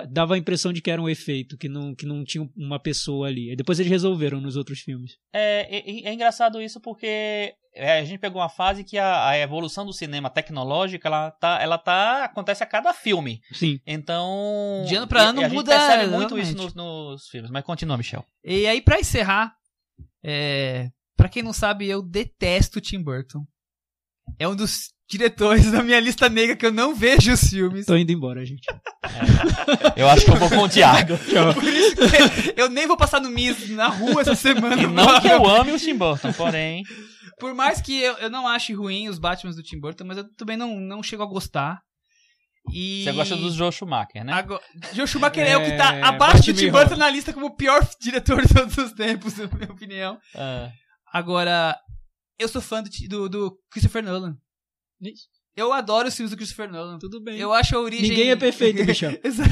Dava 0.09 0.35
a 0.35 0.39
impressão 0.39 0.73
de 0.73 0.81
que 0.81 0.91
era 0.91 1.03
um 1.03 1.09
efeito, 1.09 1.59
que 1.59 1.69
não, 1.69 1.95
que 1.95 2.07
não 2.07 2.25
tinha 2.25 2.49
uma 2.57 2.81
pessoa 2.81 3.29
ali. 3.29 3.53
E 3.53 3.57
depois 3.57 3.79
eles 3.79 3.91
resolveram 3.91 4.41
nos 4.41 4.57
outros 4.57 4.81
filmes. 4.81 5.19
É, 5.33 5.79
é, 5.79 6.09
é 6.09 6.13
engraçado 6.13 6.61
isso 6.63 6.81
porque 6.81 7.55
é, 7.75 7.99
a 7.99 8.05
gente 8.05 8.19
pegou 8.19 8.41
uma 8.41 8.49
fase 8.49 8.85
que 8.85 8.99
a, 8.99 9.29
a 9.29 9.39
evolução 9.39 9.85
do 9.85 9.93
cinema 9.93 10.31
tecnológico, 10.31 11.07
ela 11.07 11.31
tá, 11.31 11.61
ela 11.61 11.79
tá, 11.79 12.25
acontece 12.25 12.63
a 12.63 12.67
cada 12.67 12.93
filme. 12.95 13.41
Sim. 13.53 13.81
Então... 13.87 14.85
De 14.87 14.95
ano 14.97 15.07
pra 15.07 15.23
e- 15.23 15.27
ano 15.27 15.41
a 15.41 15.45
gente 15.45 15.55
muda, 15.55 15.77
percebe 15.77 16.07
muito 16.09 16.39
isso 16.39 16.57
nos, 16.57 16.75
nos 16.75 17.29
filmes. 17.29 17.51
Mas 17.51 17.65
continua, 17.65 17.97
Michel. 17.97 18.25
E 18.45 18.67
aí, 18.67 18.81
pra 18.81 19.01
encerrar, 19.01 19.55
é... 20.25 20.91
pra 21.17 21.29
quem 21.29 21.43
não 21.43 21.53
sabe, 21.53 21.87
eu 21.87 22.03
detesto 22.03 22.81
Tim 22.81 23.03
Burton. 23.03 23.45
É 24.39 24.49
um 24.49 24.57
dos 24.57 24.93
diretores 25.13 25.71
da 25.71 25.83
minha 25.83 26.01
lista 26.01 26.27
negra 26.29 26.57
que 26.57 26.65
eu 26.65 26.73
não 26.73 26.95
vejo 26.95 27.33
os 27.33 27.43
filmes. 27.43 27.85
Tô 27.85 27.95
indo 27.97 28.11
embora, 28.11 28.45
gente. 28.47 28.63
Eu 29.95 30.09
acho 30.09 30.25
que 30.25 30.31
eu 30.31 30.37
vou 30.37 30.49
com 30.49 30.63
o 30.65 30.69
Thiago. 30.69 31.19
Por 31.55 31.65
isso 31.65 31.97
que 31.97 32.55
eu 32.61 32.71
nem 32.71 32.87
vou 32.87 32.97
passar 32.97 33.21
no 33.21 33.29
Miss 33.29 33.69
na 33.71 33.89
rua 33.89 34.23
essa 34.23 34.35
semana. 34.35 34.83
E 34.83 34.87
não 34.87 35.21
que 35.21 35.29
eu 35.29 35.47
ame 35.47 35.73
o 35.73 35.79
Tim 35.79 35.97
Burton, 35.97 36.33
porém... 36.33 36.83
Por 37.39 37.55
mais 37.55 37.81
que 37.81 38.01
eu, 38.01 38.15
eu 38.19 38.31
não 38.31 38.47
ache 38.47 38.73
ruim 38.73 39.09
os 39.09 39.19
Batmans 39.19 39.57
do 39.57 39.63
Tim 39.63 39.81
Burton, 39.81 40.05
mas 40.05 40.17
eu 40.17 40.25
também 40.37 40.57
não, 40.57 40.79
não 40.79 41.03
chego 41.03 41.25
a 41.25 41.27
gostar. 41.27 41.81
E... 42.73 43.03
Você 43.03 43.13
gosta 43.13 43.37
dos 43.37 43.55
Joe 43.55 43.73
Schumacher, 43.73 44.25
né? 44.25 44.33
Agora, 44.33 44.63
Joe 44.93 45.07
Schumacher 45.09 45.45
é, 45.45 45.57
o 45.57 45.65
que 45.65 45.77
tá 45.77 45.95
É, 45.97 46.03
abaixo 46.03 46.45
do 46.45 46.53
Batman 46.53 46.55
Tim 46.55 46.71
Burton 46.71 46.97
na 46.97 47.11
lista 47.11 47.33
como 47.33 47.47
o 47.47 47.57
pior 47.57 47.85
diretor 48.01 48.47
de 48.47 48.55
todos 48.55 48.79
os 48.79 48.93
tempos, 48.93 49.37
na 49.37 49.49
minha 49.49 49.73
opinião. 49.73 50.19
Ah, 50.37 50.71
Agora, 51.13 51.77
eu 52.39 52.49
sou 52.49 52.63
fã 52.63 52.83
do, 52.83 52.89
do, 53.09 53.29
do 53.29 53.59
Christopher 53.71 54.05
Nolan. 54.05 54.37
Eu 55.55 55.73
adoro 55.73 56.09
os 56.09 56.17
filmes 56.17 56.31
do 56.31 56.37
Christopher 56.37 56.71
Nolan. 56.71 56.99
Tudo 56.99 57.21
bem. 57.21 57.39
Eu 57.39 57.53
acho 57.53 57.77
a 57.77 57.81
origem. 57.81 58.09
Ninguém 58.09 58.31
é 58.31 58.37
perfeito, 58.37 58.83
Michel. 58.87 59.19
Exato. 59.23 59.51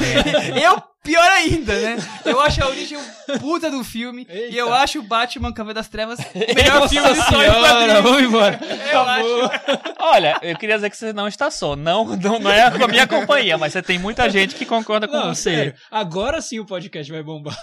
eu, 0.62 0.82
pior 1.03 1.28
ainda, 1.30 1.74
né? 1.78 1.96
Eu 2.24 2.40
acho 2.40 2.62
a 2.62 2.68
origem 2.68 2.98
puta 3.40 3.70
do 3.70 3.82
filme. 3.84 4.26
Eita. 4.28 4.55
E 4.55 4.59
eu 4.59 4.72
acho 4.72 4.98
o 5.01 5.03
Batman 5.03 5.53
Cavaleiro 5.53 5.74
das 5.80 5.88
Trevas 5.88 6.18
o 6.34 6.55
melhor 6.55 6.88
filme 6.88 7.12
de 7.12 7.22
senhora, 7.22 8.03
vamos 8.03 8.22
embora. 8.22 8.61
Eu 8.92 9.01
acho. 9.01 9.51
Olha, 9.98 10.38
eu 10.42 10.57
queria 10.57 10.76
dizer 10.76 10.90
que 10.90 10.96
você 10.96 11.12
não 11.12 11.26
está 11.28 11.51
só. 11.51 11.74
Não, 11.76 12.05
não, 12.16 12.38
não 12.38 12.51
é 12.51 12.70
com 12.70 12.84
a 12.84 12.88
minha 12.88 13.07
companhia, 13.07 13.57
mas 13.59 13.72
você 13.72 13.82
tem 13.82 13.98
muita 13.98 14.28
gente 14.28 14.55
que 14.55 14.64
concorda 14.64 15.07
com 15.09 15.14
Não, 15.16 15.34
você. 15.34 15.55
sério. 15.55 15.74
Agora 15.90 16.40
sim 16.40 16.59
o 16.59 16.66
podcast 16.66 17.11
vai 17.11 17.22
bombar. 17.22 17.57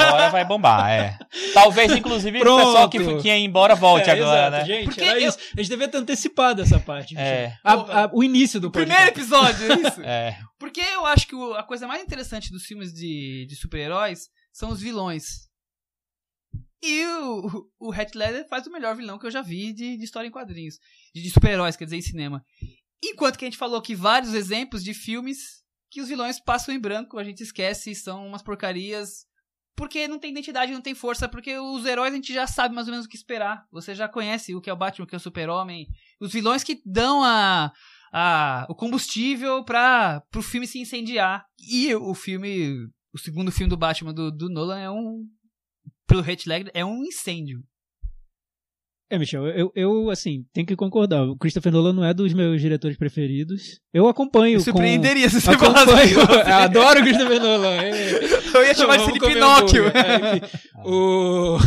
Agora 0.00 0.28
vai 0.30 0.44
bombar, 0.44 0.90
é. 0.90 1.18
Talvez, 1.52 1.92
inclusive, 1.92 2.38
Pronto. 2.40 2.62
o 2.62 2.66
pessoal 2.66 2.88
que, 2.88 3.22
que 3.22 3.28
ia 3.28 3.38
embora 3.38 3.74
volte 3.74 4.08
É, 4.08 4.12
agora, 4.14 4.38
exato, 4.38 4.50
né? 4.56 4.64
Gente, 4.64 4.84
Porque 4.86 5.04
era 5.04 5.20
eu- 5.20 5.28
isso. 5.28 5.38
A 5.56 5.60
gente 5.60 5.70
devia 5.70 5.88
ter 5.88 5.98
antecipado 5.98 6.62
essa 6.62 6.78
parte. 6.78 7.16
É. 7.18 7.52
A- 7.62 7.72
a- 8.04 8.10
o 8.12 8.22
início 8.22 8.60
do 8.60 8.70
podcast. 8.70 8.94
Primeiro 8.94 9.20
episódio, 9.20 9.72
é 9.72 9.88
isso. 9.88 10.00
É. 10.02 10.36
Porque 10.64 10.80
eu 10.80 11.04
acho 11.04 11.28
que 11.28 11.36
a 11.58 11.62
coisa 11.62 11.86
mais 11.86 12.02
interessante 12.02 12.50
dos 12.50 12.64
filmes 12.64 12.90
de, 12.90 13.44
de 13.46 13.54
super-heróis 13.54 14.30
são 14.50 14.70
os 14.70 14.80
vilões. 14.80 15.46
E 16.82 17.04
o, 17.04 17.70
o 17.78 17.94
Heath 17.94 18.14
Ledger 18.14 18.48
faz 18.48 18.66
o 18.66 18.72
melhor 18.72 18.96
vilão 18.96 19.18
que 19.18 19.26
eu 19.26 19.30
já 19.30 19.42
vi 19.42 19.74
de, 19.74 19.98
de 19.98 20.02
história 20.02 20.26
em 20.26 20.30
quadrinhos. 20.30 20.76
De, 21.14 21.20
de 21.20 21.28
super-heróis, 21.28 21.76
quer 21.76 21.84
dizer, 21.84 21.98
em 21.98 22.00
cinema. 22.00 22.42
Enquanto 23.04 23.38
que 23.38 23.44
a 23.44 23.48
gente 23.48 23.58
falou 23.58 23.78
aqui 23.78 23.94
vários 23.94 24.32
exemplos 24.32 24.82
de 24.82 24.94
filmes 24.94 25.62
que 25.90 26.00
os 26.00 26.08
vilões 26.08 26.40
passam 26.40 26.74
em 26.74 26.80
branco, 26.80 27.18
a 27.18 27.24
gente 27.24 27.42
esquece, 27.42 27.94
são 27.94 28.26
umas 28.26 28.42
porcarias. 28.42 29.26
Porque 29.76 30.08
não 30.08 30.18
tem 30.18 30.30
identidade, 30.30 30.72
não 30.72 30.80
tem 30.80 30.94
força, 30.94 31.28
porque 31.28 31.58
os 31.58 31.84
heróis 31.84 32.14
a 32.14 32.16
gente 32.16 32.32
já 32.32 32.46
sabe 32.46 32.74
mais 32.74 32.86
ou 32.86 32.92
menos 32.92 33.04
o 33.04 33.08
que 33.10 33.16
esperar. 33.16 33.66
Você 33.70 33.94
já 33.94 34.08
conhece 34.08 34.54
o 34.54 34.62
que 34.62 34.70
é 34.70 34.72
o 34.72 34.76
Batman, 34.76 35.04
o 35.04 35.06
que 35.06 35.14
é 35.14 35.18
o 35.18 35.20
Super-Homem. 35.20 35.88
Os 36.18 36.32
vilões 36.32 36.64
que 36.64 36.80
dão 36.86 37.22
a, 37.22 37.70
a, 38.16 38.64
o 38.70 38.76
combustível 38.76 39.64
para 39.64 40.22
o 40.36 40.42
filme 40.42 40.68
se 40.68 40.78
incendiar. 40.78 41.44
E 41.58 41.92
o 41.96 42.14
filme, 42.14 42.88
o 43.12 43.18
segundo 43.18 43.50
filme 43.50 43.68
do 43.68 43.76
Batman 43.76 44.14
do, 44.14 44.30
do 44.30 44.48
Nolan 44.48 44.78
é 44.78 44.88
um, 44.88 45.26
pelo 46.06 46.24
Heath 46.24 46.46
Ledger, 46.46 46.70
é 46.72 46.84
um 46.84 47.02
incêndio. 47.02 47.64
É, 49.10 49.18
Michel, 49.18 49.48
eu, 49.48 49.72
eu, 49.74 50.10
assim, 50.10 50.46
tenho 50.52 50.66
que 50.66 50.76
concordar. 50.76 51.24
O 51.24 51.36
Christopher 51.36 51.72
Nolan 51.72 51.92
não 51.92 52.04
é 52.04 52.14
dos 52.14 52.32
meus 52.32 52.60
diretores 52.60 52.96
preferidos. 52.96 53.80
Eu 53.94 54.08
acompanho 54.08 54.58
Me 54.58 54.58
com... 54.58 54.64
surpreenderia 54.64 55.30
se 55.30 55.40
você 55.40 55.56
falasse 55.56 55.82
Acompanho. 55.84 56.06
isso. 56.08 56.20
Eu 56.50 56.54
adoro 56.54 57.00
o 57.00 57.02
Christopher 57.04 57.40
Nolan. 57.40 57.76
É. 57.76 58.24
Eu 58.56 58.64
ia 58.66 58.74
chamar 58.74 58.96
de 58.98 59.04
Felipe 59.04 59.20
comer 59.20 59.34
Pinóquio. 59.34 59.84
É, 59.88 60.36
enfim. 60.36 60.58
o, 60.84 61.58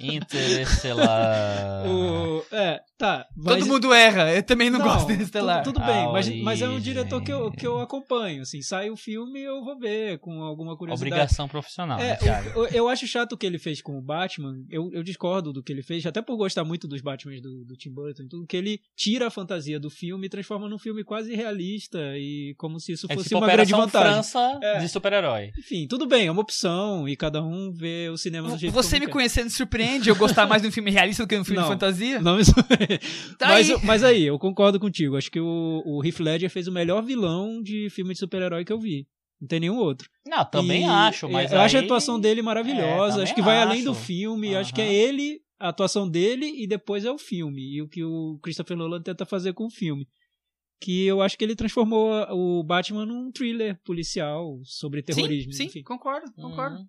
Interestelar. 0.00 1.86
o... 1.90 2.44
É, 2.52 2.80
tá. 2.98 3.26
mas- 3.36 3.58
Todo 3.58 3.66
mundo 3.66 3.92
erra, 3.92 4.32
eu 4.34 4.42
também 4.42 4.70
não, 4.70 4.80
gosto 4.80 5.06
de 5.08 5.14
tudo- 5.14 5.22
Estelar. 5.22 5.62
Tudo, 5.62 5.80
bem, 5.80 6.12
mas, 6.12 6.28
mas 6.42 6.62
é 6.62 6.68
um 6.68 6.78
diretor 6.80 7.20
que 7.22 7.32
eu, 7.32 7.50
que 7.50 7.66
eu 7.66 7.80
acompanho. 7.80 8.42
Assim, 8.42 8.62
sai 8.62 8.88
o 8.90 8.96
filme 8.96 9.40
eu 9.42 9.64
vou 9.64 9.78
ver 9.78 10.18
com 10.18 10.42
alguma 10.42 10.76
curiosidade. 10.76 11.12
Obrigação 11.12 11.48
profissional, 11.48 11.98
É, 11.98 12.18
né, 12.22 12.52
o- 12.54 12.60
o- 12.60 12.66
eu 12.68 12.88
acho 12.88 13.06
chato 13.06 13.32
o 13.32 13.36
que 13.36 13.46
ele 13.46 13.58
fez 13.58 13.80
com 13.82 13.98
o 13.98 14.02
Batman. 14.02 14.54
Eu, 14.70 14.90
eu 14.92 15.02
discordo 15.02 15.52
do 15.52 15.62
que 15.62 15.72
ele 15.72 15.82
fez, 15.82 16.04
até 16.06 16.22
por 16.22 16.36
gostar 16.36 16.64
muito 16.64 16.86
dos 16.86 17.00
Batmans 17.00 17.40
do, 17.40 17.64
do 17.64 17.76
Tim 17.76 17.90
Burton 17.90 18.22
e 18.22 18.28
tudo, 18.28 18.46
que 18.46 18.56
ele 18.56 18.80
tira 18.96 19.26
a 19.26 19.30
fantasia 19.30 19.80
do 19.80 19.90
filme 19.90 20.26
e 20.26 20.30
transforma 20.30 20.68
num 20.68 20.78
filme 20.78 21.02
quase 21.04 21.34
realista 21.34 21.71
e 22.18 22.54
como 22.58 22.78
se 22.80 22.92
isso 22.92 23.06
É 23.10 23.14
fosse 23.14 23.28
tipo 23.28 23.38
uma 23.40 23.46
grande 23.46 23.72
vantagem. 23.72 24.12
França 24.12 24.58
É. 24.62 24.78
de 24.80 24.88
super-herói. 24.88 25.52
Enfim, 25.58 25.86
tudo 25.86 26.06
bem, 26.06 26.26
é 26.26 26.30
uma 26.30 26.40
opção 26.42 27.08
e 27.08 27.16
cada 27.16 27.42
um 27.42 27.72
vê 27.72 28.08
o 28.10 28.16
cinema 28.16 28.48
do 28.48 28.56
jeito 28.58 28.72
Você 28.72 28.90
como 28.96 29.00
me 29.00 29.06
quer. 29.06 29.12
conhecendo 29.12 29.50
surpreende 29.50 30.08
eu 30.08 30.16
gostar 30.16 30.46
mais 30.46 30.62
de 30.62 30.68
um 30.68 30.72
filme 30.72 30.90
realista 30.90 31.24
do 31.24 31.28
que 31.28 31.34
de 31.34 31.40
um 31.40 31.44
filme 31.44 31.58
Não. 31.60 31.68
de 31.68 31.72
fantasia? 31.72 32.20
Não, 32.20 32.38
isso... 32.40 32.52
Tá 33.38 33.48
mas, 33.48 33.70
aí. 33.70 33.80
mas 33.84 34.04
aí, 34.04 34.22
eu 34.24 34.38
concordo 34.38 34.78
contigo. 34.80 35.16
Acho 35.16 35.30
que 35.30 35.40
o, 35.40 35.82
o 35.84 36.04
Heath 36.04 36.20
Ledger 36.20 36.50
fez 36.50 36.66
o 36.68 36.72
melhor 36.72 37.02
vilão 37.02 37.62
de 37.62 37.88
filme 37.90 38.12
de 38.12 38.18
super-herói 38.20 38.64
que 38.64 38.72
eu 38.72 38.78
vi. 38.80 39.06
Não 39.40 39.48
tem 39.48 39.58
nenhum 39.60 39.76
outro. 39.78 40.08
Não, 40.26 40.44
também 40.44 40.82
E 40.82 40.84
acho, 40.84 41.28
mas 41.28 41.50
Eu 41.52 41.60
acho 41.60 41.76
a 41.76 41.80
aí- 41.80 41.84
atuação 41.84 42.20
dele 42.20 42.42
maravilhosa. 42.42 43.20
É, 43.20 43.22
acho 43.24 43.34
que 43.34 43.42
vai 43.42 43.58
além 43.58 43.82
do 43.82 43.90
acho. 43.90 44.00
filme. 44.00 44.54
Acho 44.54 44.72
que 44.72 44.80
é 44.80 44.92
ele 44.92 45.40
a 45.58 45.68
atuação 45.68 46.08
dele 46.08 46.46
e 46.62 46.66
depois 46.66 47.04
é 47.04 47.10
o 47.10 47.18
filme. 47.18 47.74
E 47.76 47.82
o 47.82 47.88
que 47.88 48.04
o 48.04 48.38
Christopher 48.42 48.76
Nolan 48.76 49.02
tenta 49.02 49.24
fazer 49.26 49.52
com 49.52 49.66
o 49.66 49.70
filme. 49.70 50.06
Que 50.82 51.06
eu 51.06 51.22
acho 51.22 51.38
que 51.38 51.44
ele 51.44 51.54
transformou 51.54 52.10
o 52.30 52.62
Batman 52.64 53.06
num 53.06 53.30
thriller 53.30 53.78
policial 53.84 54.58
sobre 54.64 55.02
terrorismo. 55.02 55.52
Sim, 55.52 55.68
sim 55.68 55.82
concordo, 55.82 56.32
concordo. 56.32 56.78
Uhum. 56.78 56.86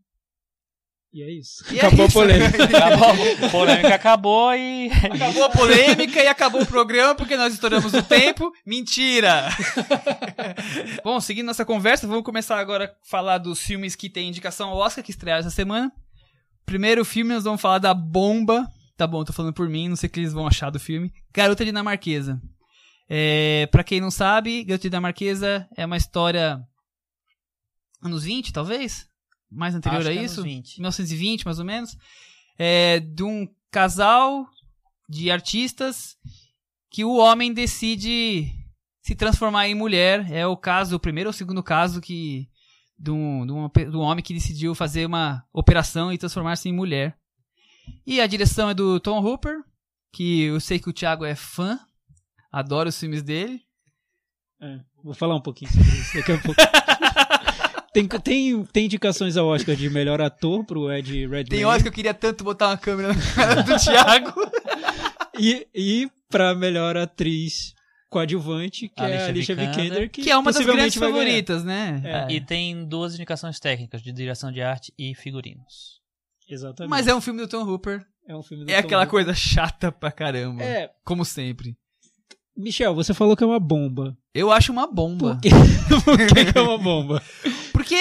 E 1.13 1.21
é 1.21 1.31
isso. 1.31 1.63
E 1.71 1.77
é 1.77 1.85
Acabou 1.85 2.07
isso. 2.07 2.19
a 2.19 2.21
polêmica. 2.23 2.63
Acabou, 2.65 3.45
a 3.45 3.49
polêmica 3.51 3.95
acabou 3.95 4.55
e. 4.55 4.89
Acabou 4.91 5.43
a 5.43 5.49
polêmica 5.49 6.23
e 6.23 6.27
acabou 6.27 6.61
o 6.63 6.65
programa 6.65 7.13
porque 7.13 7.37
nós 7.37 7.53
estouramos 7.53 7.93
o 7.93 8.01
tempo. 8.01 8.51
Mentira! 8.65 9.49
Bom, 11.05 11.21
seguindo 11.21 11.45
nossa 11.45 11.63
conversa, 11.63 12.07
vamos 12.07 12.23
começar 12.23 12.57
agora 12.57 12.85
a 12.85 13.07
falar 13.07 13.37
dos 13.37 13.59
filmes 13.59 13.95
que 13.95 14.09
tem 14.09 14.27
indicação 14.27 14.69
ao 14.69 14.77
Oscar 14.77 15.03
que 15.03 15.11
estrearam 15.11 15.41
essa 15.41 15.51
semana. 15.51 15.91
Primeiro 16.65 17.05
filme, 17.05 17.31
nós 17.31 17.43
vamos 17.43 17.61
falar 17.61 17.77
da 17.77 17.93
bomba. 17.93 18.67
Tá 18.97 19.05
bom, 19.05 19.23
tô 19.23 19.31
falando 19.31 19.53
por 19.53 19.69
mim, 19.69 19.89
não 19.89 19.95
sei 19.95 20.09
o 20.09 20.11
que 20.11 20.19
eles 20.19 20.33
vão 20.33 20.47
achar 20.47 20.71
do 20.71 20.79
filme. 20.79 21.13
Garota 21.31 21.63
Dinamarquesa. 21.63 22.41
É, 23.09 23.67
pra 23.71 23.83
quem 23.83 23.99
não 24.01 24.09
sabe, 24.11 24.63
Garota 24.63 24.89
Dinamarquesa 24.89 25.67
é 25.75 25.85
uma 25.85 25.97
história. 25.97 26.59
anos 28.01 28.23
20, 28.23 28.51
talvez? 28.53 29.07
Mais 29.51 29.75
anterior 29.75 29.99
Acho 29.99 30.09
a 30.09 30.11
anos 30.13 30.31
isso? 30.31 30.43
20. 30.43 30.77
1920, 30.79 31.45
mais 31.45 31.59
ou 31.59 31.65
menos. 31.65 31.95
É, 32.57 32.99
de 32.99 33.23
um 33.23 33.47
casal 33.71 34.47
de 35.09 35.29
artistas 35.29 36.15
que 36.89 37.03
o 37.03 37.15
homem 37.17 37.53
decide 37.53 38.51
se 39.01 39.15
transformar 39.15 39.67
em 39.67 39.75
mulher. 39.75 40.31
É 40.31 40.47
o 40.47 40.55
caso, 40.57 40.95
o 40.95 40.99
primeiro 40.99 41.29
ou 41.29 41.31
o 41.31 41.33
segundo 41.37 41.61
caso 41.61 41.99
que 42.01 42.47
de 42.97 43.11
um, 43.11 43.45
de, 43.45 43.69
pe- 43.73 43.85
de 43.89 43.97
um 43.97 44.01
homem 44.01 44.23
que 44.23 44.33
decidiu 44.33 44.73
fazer 44.73 45.05
uma 45.05 45.43
operação 45.51 46.11
e 46.13 46.17
transformar-se 46.17 46.69
em 46.69 46.73
mulher. 46.73 47.17
E 48.07 48.21
a 48.21 48.27
direção 48.27 48.69
é 48.69 48.73
do 48.73 48.99
Tom 48.99 49.19
Hooper, 49.19 49.57
que 50.13 50.43
eu 50.43 50.59
sei 50.59 50.79
que 50.79 50.89
o 50.89 50.93
Thiago 50.93 51.25
é 51.25 51.35
fã, 51.35 51.77
adora 52.53 52.89
os 52.89 52.99
filmes 52.99 53.23
dele. 53.23 53.59
É, 54.61 54.79
vou 55.03 55.13
falar 55.13 55.35
um 55.35 55.41
pouquinho 55.41 55.71
sobre 55.71 55.89
isso 55.89 56.15
daqui 56.15 56.31
a 56.31 56.37
pouco. 56.37 56.61
tem, 57.93 58.07
tem, 58.07 58.65
tem 58.65 58.85
indicações 58.85 59.35
ao 59.35 59.47
Oscar 59.47 59.75
de 59.75 59.89
melhor 59.89 60.21
ator 60.21 60.63
pro 60.63 60.91
Ed 60.91 61.11
Redmayne. 61.11 61.49
Tem 61.49 61.65
horas 61.65 61.81
que 61.81 61.87
eu 61.89 61.91
queria 61.91 62.13
tanto 62.13 62.43
botar 62.43 62.69
uma 62.69 62.77
câmera 62.77 63.09
na 63.13 63.33
cara 63.35 63.63
do 63.63 63.75
Thiago. 63.77 64.33
E, 65.37 65.67
e 65.73 66.11
pra 66.29 66.53
melhor 66.53 66.95
atriz 66.95 67.73
coadjuvante, 68.09 68.87
que 68.89 69.01
é 69.01 69.23
a 69.23 69.25
Alicia 69.25 69.55
Vikander, 69.55 69.83
Vikander, 69.83 70.09
que, 70.11 70.21
Que 70.21 70.29
é 70.29 70.37
uma 70.37 70.51
das 70.51 70.63
grandes 70.63 70.95
favoritas, 70.95 71.63
né? 71.63 71.99
É. 72.05 72.31
E 72.31 72.39
tem 72.39 72.85
duas 72.85 73.15
indicações 73.15 73.59
técnicas 73.59 74.03
de 74.03 74.11
direção 74.13 74.51
de 74.51 74.61
arte 74.61 74.93
e 74.97 75.15
figurinos. 75.15 75.99
Exatamente. 76.47 76.91
Mas 76.91 77.07
é 77.07 77.15
um 77.15 77.19
filme 77.21 77.41
do 77.41 77.47
Tom 77.47 77.63
Hooper. 77.63 78.05
É 78.27 78.35
um 78.35 78.43
filme 78.43 78.65
do 78.65 78.71
É 78.71 78.79
Tom 78.79 78.85
aquela 78.87 79.01
Hooper. 79.03 79.11
coisa 79.11 79.33
chata 79.33 79.91
pra 79.91 80.11
caramba. 80.11 80.63
É, 80.63 80.91
Como 81.03 81.25
sempre. 81.25 81.75
Michel, 82.55 82.93
você 82.93 83.13
falou 83.13 83.35
que 83.35 83.43
é 83.43 83.47
uma 83.47 83.59
bomba. 83.59 84.17
Eu 84.33 84.51
acho 84.51 84.71
uma 84.71 84.87
bomba. 84.87 85.35
Por 85.35 85.41
quê? 85.41 85.49
Por 86.05 86.17
que 86.17 86.51
que 86.51 86.57
é 86.57 86.61
uma 86.61 86.77
bomba? 86.77 87.21
Porque 87.73 87.97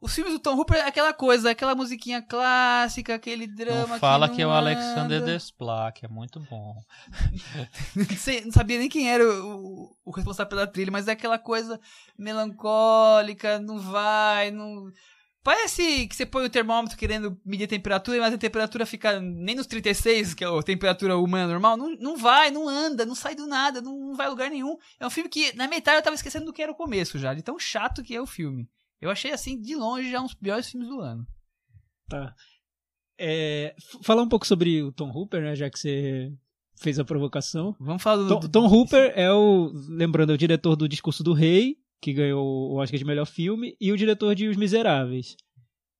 os 0.00 0.14
filmes 0.14 0.34
do 0.34 0.38
Tom 0.38 0.54
Hooper 0.56 0.76
é 0.76 0.86
aquela 0.86 1.12
coisa, 1.12 1.50
aquela 1.50 1.74
musiquinha 1.74 2.20
clássica, 2.20 3.14
aquele 3.14 3.46
drama 3.46 3.94
Não 3.94 3.98
fala 3.98 4.28
que, 4.28 4.36
que 4.36 4.42
é 4.42 4.44
não 4.44 4.52
o 4.52 4.54
Alexander 4.54 5.22
anda. 5.22 5.32
Desplat, 5.32 5.98
que 5.98 6.06
é 6.06 6.08
muito 6.08 6.38
bom. 6.50 6.76
Não 7.96 8.04
não 8.44 8.52
sabia 8.52 8.78
nem 8.78 8.88
quem 8.88 9.10
era 9.10 9.24
o, 9.24 9.96
o 10.04 10.10
responsável 10.10 10.50
pela 10.50 10.66
trilha, 10.66 10.92
mas 10.92 11.08
é 11.08 11.12
aquela 11.12 11.38
coisa 11.38 11.80
melancólica, 12.18 13.58
não 13.58 13.78
vai, 13.78 14.50
não... 14.50 14.92
Parece 15.46 16.08
que 16.08 16.16
você 16.16 16.26
põe 16.26 16.44
o 16.44 16.50
termômetro 16.50 16.98
querendo 16.98 17.40
medir 17.44 17.66
a 17.66 17.68
temperatura, 17.68 18.18
mas 18.18 18.34
a 18.34 18.36
temperatura 18.36 18.84
fica 18.84 19.20
nem 19.20 19.54
nos 19.54 19.68
36, 19.68 20.34
que 20.34 20.42
é 20.42 20.48
a 20.48 20.60
temperatura 20.60 21.16
humana 21.16 21.46
normal. 21.46 21.76
Não, 21.76 21.94
não 22.00 22.16
vai, 22.16 22.50
não 22.50 22.68
anda, 22.68 23.06
não 23.06 23.14
sai 23.14 23.36
do 23.36 23.46
nada, 23.46 23.80
não, 23.80 24.08
não 24.08 24.14
vai 24.16 24.26
a 24.26 24.30
lugar 24.30 24.50
nenhum. 24.50 24.76
É 24.98 25.06
um 25.06 25.10
filme 25.10 25.30
que, 25.30 25.54
na 25.56 25.68
metade, 25.68 25.98
eu 25.98 26.02
tava 26.02 26.16
esquecendo 26.16 26.46
do 26.46 26.52
que 26.52 26.60
era 26.60 26.72
o 26.72 26.74
começo 26.74 27.16
já, 27.16 27.32
de 27.32 27.42
tão 27.42 27.60
chato 27.60 28.02
que 28.02 28.12
é 28.12 28.20
o 28.20 28.26
filme. 28.26 28.68
Eu 29.00 29.08
achei, 29.08 29.30
assim, 29.30 29.56
de 29.60 29.76
longe, 29.76 30.10
já 30.10 30.20
um 30.20 30.24
dos 30.24 30.34
piores 30.34 30.68
filmes 30.68 30.88
do 30.88 31.00
ano. 31.00 31.24
Tá. 32.08 32.34
É, 33.16 33.76
falar 34.02 34.22
um 34.22 34.28
pouco 34.28 34.48
sobre 34.48 34.82
o 34.82 34.90
Tom 34.90 35.12
Hooper, 35.12 35.42
né, 35.42 35.54
já 35.54 35.70
que 35.70 35.78
você 35.78 36.32
fez 36.80 36.98
a 36.98 37.04
provocação. 37.04 37.76
Vamos 37.78 38.02
falar 38.02 38.24
do... 38.24 38.28
Tom, 38.28 38.40
do- 38.40 38.48
Tom 38.48 38.66
Hooper 38.66 39.12
é 39.14 39.32
o, 39.32 39.70
lembrando, 39.88 40.32
é 40.32 40.34
o 40.34 40.38
diretor 40.38 40.74
do 40.74 40.88
Discurso 40.88 41.22
do 41.22 41.32
Rei, 41.32 41.76
que 42.00 42.12
ganhou 42.12 42.44
o 42.72 42.76
Oscar 42.76 42.98
de 42.98 43.04
melhor 43.04 43.26
filme, 43.26 43.76
e 43.80 43.92
o 43.92 43.96
diretor 43.96 44.34
de 44.34 44.48
Os 44.48 44.56
Miseráveis. 44.56 45.36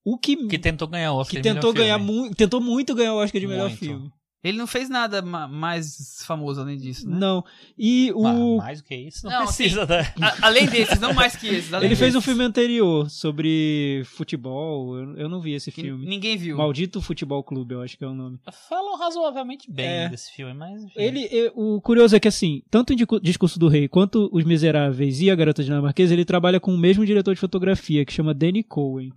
O 0.04 0.16
que, 0.18 0.36
Que 0.48 0.58
tentou 0.58 0.86
ganhar 0.86 1.12
o 1.12 1.16
Oscar 1.16 1.36
que 1.36 1.42
de 1.42 1.48
melhor 1.48 1.60
tentou 1.60 1.72
ganhar 1.72 1.98
filme. 1.98 2.12
muito, 2.12 2.36
tentou 2.36 2.60
muito 2.60 2.94
ganhar 2.94 3.14
o 3.14 3.18
Oscar 3.18 3.40
de 3.40 3.46
melhor 3.46 3.68
Muito. 3.68 3.78
filme. 3.80 4.10
Ele 4.46 4.58
não 4.58 4.66
fez 4.66 4.88
nada 4.88 5.20
ma- 5.22 5.48
mais 5.48 6.22
famoso 6.26 6.60
além 6.60 6.76
disso, 6.76 7.08
né? 7.08 7.16
Não. 7.18 7.44
E 7.78 8.12
Ma- 8.12 8.32
o 8.34 8.56
Mais 8.58 8.80
do 8.80 8.84
que 8.86 8.94
isso, 8.94 9.24
não, 9.26 9.32
Não, 9.40 9.46
precisa, 9.46 9.84
né? 9.86 10.12
A- 10.20 10.46
além 10.46 10.66
desses, 10.66 10.98
não 11.00 11.12
mais 11.14 11.34
que 11.36 11.46
esses. 11.48 11.72
além 11.72 11.86
ele 11.88 11.96
fez 11.96 12.14
um 12.14 12.20
filme 12.20 12.42
anterior 12.44 13.08
sobre 13.10 14.02
futebol. 14.06 14.96
Eu, 14.96 15.16
eu 15.16 15.28
não 15.28 15.40
vi 15.40 15.52
esse 15.54 15.70
que 15.72 15.82
filme. 15.82 16.06
ninguém 16.06 16.36
viu. 16.36 16.56
Maldito 16.56 17.00
Futebol 17.00 17.42
Clube, 17.42 17.74
eu 17.74 17.82
acho 17.82 17.96
que 17.96 18.04
é 18.04 18.08
o 18.08 18.14
nome. 18.14 18.38
Falam 18.68 18.96
razoavelmente 18.98 19.70
bem 19.70 19.86
É. 19.86 20.08
desse 20.08 20.32
filme, 20.32 20.54
mas 20.54 20.82
enfim. 20.82 20.92
Ele, 21.00 21.20
e- 21.30 21.52
o 21.54 21.80
curioso 21.80 22.14
é 22.16 22.20
que 22.20 22.28
assim, 22.28 22.62
tanto 22.70 22.92
o 22.92 23.20
Discurso 23.20 23.58
do 23.58 23.68
Rei 23.68 23.88
quanto 23.88 24.28
Os 24.32 24.44
Miseráveis 24.44 25.20
e 25.20 25.30
A 25.30 25.34
Garota 25.34 25.62
Dinamarquesa, 25.64 26.12
ele 26.14 26.24
trabalha 26.24 26.60
com 26.60 26.72
o 26.74 26.78
mesmo 26.78 27.04
diretor 27.04 27.34
de 27.34 27.40
fotografia, 27.40 28.04
que 28.04 28.12
chama 28.12 28.32
Danny 28.34 28.62
Cohen. 28.62 29.12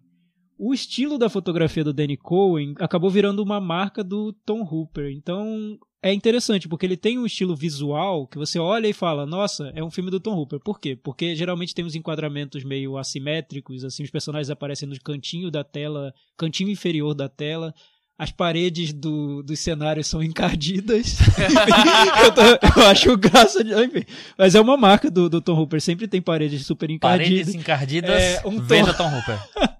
O 0.61 0.73
estilo 0.73 1.17
da 1.17 1.29
fotografia 1.29 1.85
do 1.85 1.93
Danny 1.93 2.17
Cohen 2.17 2.75
acabou 2.79 3.09
virando 3.09 3.41
uma 3.41 3.61
marca 3.61 4.03
do 4.03 4.33
Tom 4.45 4.61
Hooper. 4.61 5.09
Então, 5.09 5.79
é 6.03 6.11
interessante, 6.11 6.67
porque 6.67 6.85
ele 6.85 6.97
tem 6.97 7.17
um 7.17 7.25
estilo 7.25 7.55
visual 7.55 8.27
que 8.27 8.37
você 8.37 8.59
olha 8.59 8.85
e 8.85 8.91
fala, 8.91 9.25
nossa, 9.25 9.71
é 9.73 9.81
um 9.81 9.89
filme 9.89 10.11
do 10.11 10.19
Tom 10.19 10.35
Hooper. 10.35 10.59
Por 10.59 10.77
quê? 10.77 10.97
Porque 10.97 11.33
geralmente 11.33 11.73
tem 11.73 11.85
uns 11.85 11.95
enquadramentos 11.95 12.65
meio 12.65 12.97
assimétricos, 12.97 13.85
assim, 13.85 14.03
os 14.03 14.11
personagens 14.11 14.49
aparecem 14.49 14.89
no 14.89 14.99
cantinho 14.99 15.49
da 15.49 15.63
tela, 15.63 16.13
cantinho 16.37 16.69
inferior 16.69 17.15
da 17.15 17.29
tela. 17.29 17.73
As 18.19 18.31
paredes 18.31 18.91
do, 18.91 19.41
dos 19.41 19.59
cenários 19.59 20.05
são 20.07 20.21
encardidas. 20.21 21.19
eu, 22.21 22.31
tô- 22.33 22.81
eu 22.81 22.87
acho 22.87 23.17
graça 23.17 23.63
de. 23.63 23.73
Enfim, 23.73 24.03
mas 24.37 24.55
é 24.55 24.59
uma 24.61 24.75
marca 24.75 25.09
do, 25.09 25.29
do 25.29 25.39
Tom 25.39 25.53
Hooper. 25.57 25.79
Sempre 25.79 26.05
tem 26.05 26.21
paredes 26.21 26.65
super 26.65 26.89
encardidas. 26.91 27.29
Paredes 27.29 27.55
encardidas, 27.55 28.21
É, 28.21 28.41
um 28.45 28.57
tom- 28.57 28.63
veja 28.63 28.93
Tom 28.93 29.07
Hooper. 29.07 29.39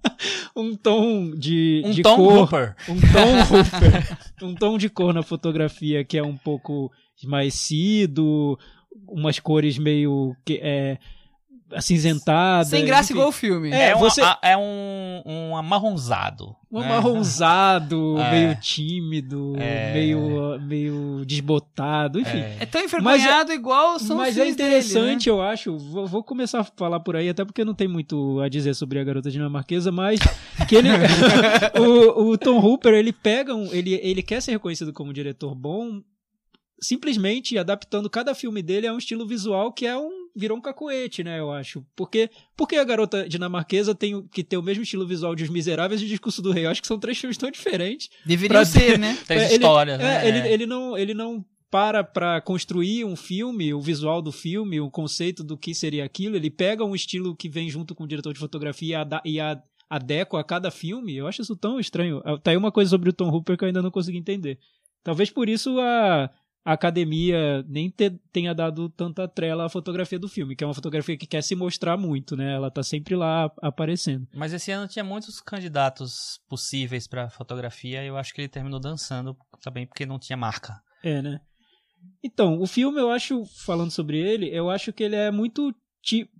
Um 0.55 0.75
tom 0.75 1.31
de, 1.37 1.81
Um 1.85 1.91
de 1.91 2.01
Tom 2.01 2.15
cor. 2.17 2.39
Hooper. 2.43 2.75
Um 2.89 2.99
tom 2.99 3.39
Hooper. 3.55 4.17
um 4.41 4.55
tom 4.55 4.77
de 4.77 4.89
cor 4.89 5.13
na 5.13 5.21
fotografia 5.23 6.03
que 6.03 6.17
é 6.17 6.23
um 6.23 6.35
pouco 6.35 6.91
esmaecido, 7.21 8.57
umas 9.07 9.39
cores 9.39 9.77
meio 9.77 10.35
que 10.45 10.59
é, 10.61 10.97
acinzentadas. 11.73 12.67
Sem 12.69 12.85
graça 12.85 13.05
enfim. 13.05 13.13
igual 13.13 13.29
o 13.29 13.31
filme. 13.31 13.71
É, 13.71 13.89
É, 13.89 13.95
um, 13.95 13.99
você- 13.99 14.21
a- 14.21 14.37
é 14.41 14.57
um, 14.57 15.21
um 15.25 15.57
amarronzado. 15.57 16.55
Um 16.71 16.79
né? 16.79 16.85
amarronzado, 16.85 18.17
É. 18.21 18.31
meio 18.31 18.55
tímido, 18.59 19.53
É. 19.57 19.93
meio, 19.93 20.59
meio 20.61 21.23
desbotado, 21.25 22.19
enfim. 22.19 22.37
É. 22.37 22.57
É 22.61 22.65
tão 22.65 22.83
envergonhado 22.83 23.51
igual 23.51 23.97
são 23.99 24.17
Mas 24.17 24.29
os 24.29 24.37
é 24.37 24.41
filmes 24.41 24.53
interessante, 24.55 24.93
dele, 25.03 25.15
né? 25.15 25.21
eu 25.27 25.41
acho. 25.41 25.77
Vou, 25.77 26.07
vou 26.07 26.23
começar 26.23 26.59
a 26.59 26.63
falar 26.63 26.99
por 26.99 27.15
aí, 27.15 27.29
até 27.29 27.43
porque 27.43 27.65
não 27.65 27.73
tem 27.73 27.87
muito 27.87 28.39
a 28.39 28.49
dizer 28.49 28.73
sobre 28.75 28.99
a 28.99 29.03
garota 29.03 29.31
dinamarquesa, 29.31 29.91
mas 29.91 30.19
que 30.69 30.75
ele, 30.75 30.89
o, 31.79 32.31
o 32.31 32.37
Tom 32.37 32.59
Hooper 32.59 32.93
ele 32.93 33.11
pega 33.13 33.53
um, 33.55 33.73
ele, 33.73 33.93
ele 34.03 34.21
quer 34.21 34.41
ser 34.41 34.51
reconhecido 34.51 34.93
como 34.93 35.09
um 35.09 35.13
diretor 35.13 35.55
bom, 35.55 36.01
simplesmente 36.81 37.57
adaptando 37.57 38.09
cada 38.09 38.33
filme 38.33 38.61
dele 38.61 38.87
a 38.87 38.93
um 38.93 38.97
estilo 38.97 39.27
visual 39.27 39.71
que 39.71 39.85
é 39.85 39.97
um 39.97 40.18
virou 40.35 40.57
um 40.57 40.61
cacoete, 40.61 41.23
né? 41.23 41.39
Eu 41.39 41.51
acho. 41.51 41.85
Porque 41.95 42.29
porque 42.55 42.75
a 42.75 42.83
garota 42.83 43.27
dinamarquesa 43.27 43.93
tem 43.95 44.15
o- 44.15 44.23
que 44.27 44.43
ter 44.43 44.57
o 44.57 44.63
mesmo 44.63 44.83
estilo 44.83 45.07
visual 45.07 45.35
de 45.35 45.43
Os 45.43 45.49
Miseráveis 45.49 46.01
e 46.01 46.05
o 46.05 46.07
Discurso 46.07 46.41
do 46.41 46.51
Rei. 46.51 46.65
Eu 46.65 46.69
acho 46.71 46.81
que 46.81 46.87
são 46.87 46.99
três 46.99 47.17
filmes 47.17 47.37
tão 47.37 47.49
diferentes. 47.51 48.09
Deveriam 48.25 48.57
pra- 48.61 48.65
ser, 48.65 48.97
né? 48.99 49.17
Três 49.27 49.43
É, 49.43 49.45
ele- 49.47 49.53
histórias, 49.55 49.99
É, 49.99 50.03
né? 50.03 50.27
ele, 50.27 50.47
ele 50.53 50.65
não, 50.65 50.97
ele 50.97 51.13
não 51.13 51.43
para 51.71 52.03
pra 52.03 52.41
construir 52.41 53.05
um 53.05 53.15
filme, 53.15 53.73
o 53.73 53.79
visual 53.81 54.21
do 54.23 54.31
filme, 54.31 54.79
o 54.81 54.89
conceito 54.89 55.43
do 55.43 55.55
que 55.57 55.75
seria 55.75 56.03
aquilo. 56.03 56.35
Ele 56.35 56.49
pega 56.49 56.83
um 56.83 56.95
estilo 56.95 57.35
que 57.35 57.47
vem 57.47 57.69
junto 57.69 57.93
com 57.93 58.03
o 58.05 58.07
diretor 58.07 58.33
de 58.33 58.39
fotografia 58.39 59.05
e, 59.23 59.33
e 59.33 59.39
a- 59.39 59.61
adequa 59.89 60.39
a 60.39 60.43
cada 60.43 60.69
filme. 60.71 61.15
Eu 61.15 61.27
acho 61.27 61.41
isso 61.41 61.55
tão 61.55 61.79
estranho. 61.79 62.21
Ah, 62.25 62.37
Tá 62.37 62.51
aí 62.51 62.57
uma 62.57 62.71
coisa 62.71 62.89
sobre 62.89 63.09
o 63.09 63.13
Tom 63.13 63.29
Hooper 63.29 63.57
que 63.57 63.63
eu 63.63 63.67
ainda 63.67 63.81
não 63.81 63.91
consegui 63.91 64.17
entender. 64.17 64.57
Talvez 65.03 65.29
por 65.29 65.47
isso 65.47 65.79
a, 65.79 66.29
a 66.63 66.73
academia 66.73 67.63
nem 67.67 67.89
te- 67.89 68.19
tenha 68.31 68.53
dado 68.53 68.89
tanta 68.89 69.27
trela 69.27 69.65
à 69.65 69.69
fotografia 69.69 70.19
do 70.19 70.27
filme, 70.27 70.55
que 70.55 70.63
é 70.63 70.67
uma 70.67 70.73
fotografia 70.73 71.17
que 71.17 71.25
quer 71.25 71.41
se 71.41 71.55
mostrar 71.55 71.97
muito, 71.97 72.35
né? 72.35 72.53
Ela 72.53 72.69
tá 72.69 72.83
sempre 72.83 73.15
lá 73.15 73.51
aparecendo. 73.61 74.27
Mas 74.33 74.53
esse 74.53 74.71
ano 74.71 74.87
tinha 74.87 75.03
muitos 75.03 75.39
candidatos 75.41 76.39
possíveis 76.49 77.07
pra 77.07 77.29
fotografia 77.29 78.03
e 78.03 78.07
eu 78.07 78.17
acho 78.17 78.33
que 78.33 78.41
ele 78.41 78.49
terminou 78.49 78.79
dançando 78.79 79.35
também 79.61 79.87
porque 79.87 80.05
não 80.05 80.19
tinha 80.19 80.37
marca. 80.37 80.81
É, 81.03 81.21
né? 81.21 81.39
Então, 82.23 82.59
o 82.59 82.67
filme, 82.67 82.99
eu 82.99 83.09
acho, 83.09 83.45
falando 83.65 83.91
sobre 83.91 84.17
ele, 84.19 84.49
eu 84.53 84.69
acho 84.69 84.91
que 84.93 85.03
ele 85.03 85.15
é 85.15 85.31
muito 85.31 85.73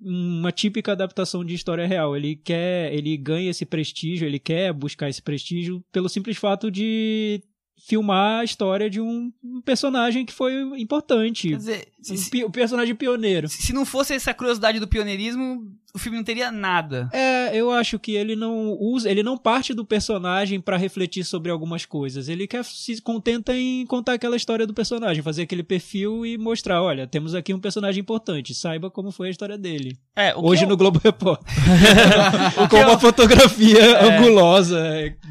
uma 0.02 0.52
típica 0.52 0.94
adaptação 0.94 1.44
de 1.44 1.54
história 1.54 1.86
real. 1.86 2.16
Ele 2.16 2.36
quer, 2.36 2.94
ele 2.94 3.16
ganha 3.18 3.50
esse 3.50 3.66
prestígio, 3.66 4.26
ele 4.26 4.40
quer 4.40 4.74
buscar 4.74 5.10
esse 5.10 5.22
prestígio 5.22 5.84
pelo 5.91 6.10
simples 6.10 6.38
fato 6.38 6.72
de 6.72 7.41
filmar 7.80 8.41
a 8.41 8.43
história 8.43 8.89
de 8.89 8.99
um 9.01 9.31
personagem 9.64 10.26
que 10.26 10.34
foi 10.34 10.53
importante. 10.80 11.49
Quer 11.49 11.57
dizer, 11.57 11.88
se, 12.01 12.14
Um 12.14 12.30
pi- 12.30 12.45
um 12.45 12.51
personagem 12.51 12.95
pioneiro. 12.95 13.47
se 13.47 13.73
não 13.73 13.85
fosse 13.85 14.14
essa 14.14 14.34
curiosidade 14.34 14.80
do 14.80 14.88
pioneirismo, 14.88 15.72
o 15.94 15.99
filme 15.99 16.18
não 16.18 16.24
teria 16.24 16.52
nada. 16.52 17.10
É, 17.11 17.56
eu 17.56 17.72
acho 17.72 17.98
que 17.98 18.11
ele 18.16 18.36
não 18.36 18.78
usa, 18.80 19.10
ele 19.10 19.24
não 19.24 19.38
parte 19.38 19.74
do 19.74 19.84
personagem 19.86 20.60
pra 20.61 20.78
refletir 20.78 21.24
sobre 21.24 21.52
algumas 21.52 21.86
coisas. 21.86 22.30
Ele 22.30 22.48
quer 22.48 22.64
se 22.64 23.02
contenta 23.02 23.56
em 23.56 23.86
contar 23.86 24.14
aquela 24.14 24.36
história 24.36 24.68
do 24.68 24.74
personagem, 24.74 25.24
fazer 25.24 25.44
aquele 25.44 25.64
perfil 25.64 26.26
e 26.26 26.38
mostrar, 26.38 26.82
olha, 26.84 27.07
temos 27.07 27.34
aqui 27.34 27.53
um 27.53 27.60
personagem 27.60 28.02
importante, 28.02 28.53
saiba 28.53 28.90
como 28.91 29.11
foi 29.11 29.28
a 29.30 29.32
história 29.32 29.57
dele. 29.57 29.98
É, 30.16 30.36
Hoje 30.36 30.64
eu- 30.66 30.70
no 30.70 30.78
Globo 30.78 30.99
Repórter. 31.03 31.48
Com 32.70 32.78
eu- 32.78 32.88
uma 32.88 32.99
fotografia 32.99 34.02
angulosa 34.03 34.82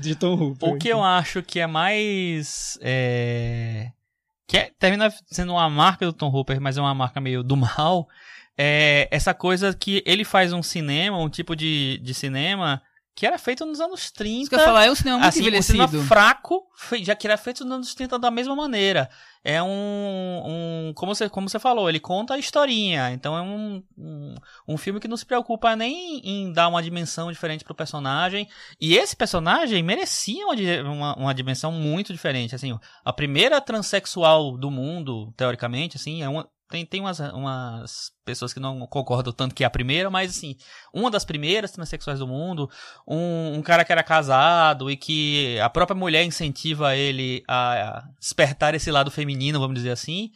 de 0.00 0.14
Tom 0.14 0.34
Hooper. 0.34 0.68
O 0.70 0.78
que 0.78 0.88
eu 0.88 1.02
acho 1.02 1.42
que 1.42 1.60
é 1.60 1.66
mais. 1.66 2.78
É... 2.82 3.90
Que 4.46 4.56
é- 4.56 4.70
termina 4.78 5.12
sendo 5.26 5.52
uma 5.52 5.68
marca 5.68 6.06
do 6.06 6.12
Tom 6.12 6.30
Hooper, 6.30 6.60
mas 6.60 6.78
é 6.78 6.80
uma 6.80 6.94
marca 6.94 7.20
meio 7.20 7.42
do 7.42 7.56
mal. 7.56 8.08
É 8.58 9.08
essa 9.10 9.32
coisa 9.32 9.72
que 9.72 10.02
ele 10.04 10.24
faz 10.24 10.52
um 10.52 10.62
cinema, 10.62 11.16
um 11.16 11.28
tipo 11.28 11.54
de, 11.54 11.98
de 12.02 12.12
cinema 12.12 12.82
que 13.18 13.26
era 13.26 13.36
feito 13.36 13.66
nos 13.66 13.80
anos 13.80 14.12
30. 14.12 14.42
Isso 14.42 14.48
que 14.48 14.54
eu 14.54 14.60
ia 14.60 14.64
falar, 14.64 14.86
é 14.86 14.90
um 14.92 14.94
cinema 14.94 15.18
muito 15.18 15.28
assim, 15.28 15.40
um 15.40 15.42
envelhecido. 15.42 15.88
cinema 15.88 16.04
fraco, 16.04 16.62
já 17.02 17.16
que 17.16 17.26
era 17.26 17.36
feito 17.36 17.64
nos 17.64 17.72
anos 17.74 17.92
30 17.92 18.16
da 18.16 18.30
mesma 18.30 18.54
maneira. 18.54 19.10
É 19.42 19.60
um. 19.60 19.66
um 19.66 20.92
como, 20.94 21.12
você, 21.12 21.28
como 21.28 21.48
você 21.48 21.58
falou, 21.58 21.88
ele 21.88 21.98
conta 21.98 22.34
a 22.34 22.38
historinha. 22.38 23.10
Então 23.10 23.36
é 23.36 23.42
um, 23.42 23.82
um, 23.96 24.34
um 24.68 24.76
filme 24.76 25.00
que 25.00 25.08
não 25.08 25.16
se 25.16 25.26
preocupa 25.26 25.74
nem 25.74 26.20
em 26.22 26.52
dar 26.52 26.68
uma 26.68 26.80
dimensão 26.80 27.32
diferente 27.32 27.64
pro 27.64 27.74
personagem. 27.74 28.48
E 28.80 28.94
esse 28.94 29.16
personagem 29.16 29.82
merecia 29.82 30.46
uma, 30.46 30.54
uma, 30.88 31.16
uma 31.16 31.34
dimensão 31.34 31.72
muito 31.72 32.12
diferente. 32.12 32.54
Assim, 32.54 32.78
a 33.04 33.12
primeira 33.12 33.60
transexual 33.60 34.56
do 34.56 34.70
mundo, 34.70 35.34
teoricamente, 35.36 35.96
assim, 35.96 36.22
é 36.22 36.28
uma. 36.28 36.48
Tem, 36.70 36.84
tem 36.84 37.00
umas, 37.00 37.18
umas 37.18 38.12
pessoas 38.24 38.52
que 38.52 38.60
não 38.60 38.86
concordam 38.86 39.32
tanto 39.32 39.54
que 39.54 39.64
é 39.64 39.66
a 39.66 39.70
primeira, 39.70 40.10
mas 40.10 40.36
assim, 40.36 40.54
uma 40.92 41.10
das 41.10 41.24
primeiras 41.24 41.70
transexuais 41.72 42.18
do 42.18 42.26
mundo, 42.26 42.70
um, 43.06 43.54
um 43.54 43.62
cara 43.62 43.84
que 43.84 43.92
era 43.92 44.02
casado 44.02 44.90
e 44.90 44.96
que 44.96 45.58
a 45.60 45.70
própria 45.70 45.96
mulher 45.96 46.24
incentiva 46.24 46.94
ele 46.94 47.42
a 47.48 48.04
despertar 48.20 48.74
esse 48.74 48.90
lado 48.90 49.10
feminino, 49.10 49.58
vamos 49.58 49.76
dizer 49.76 49.92
assim. 49.92 50.30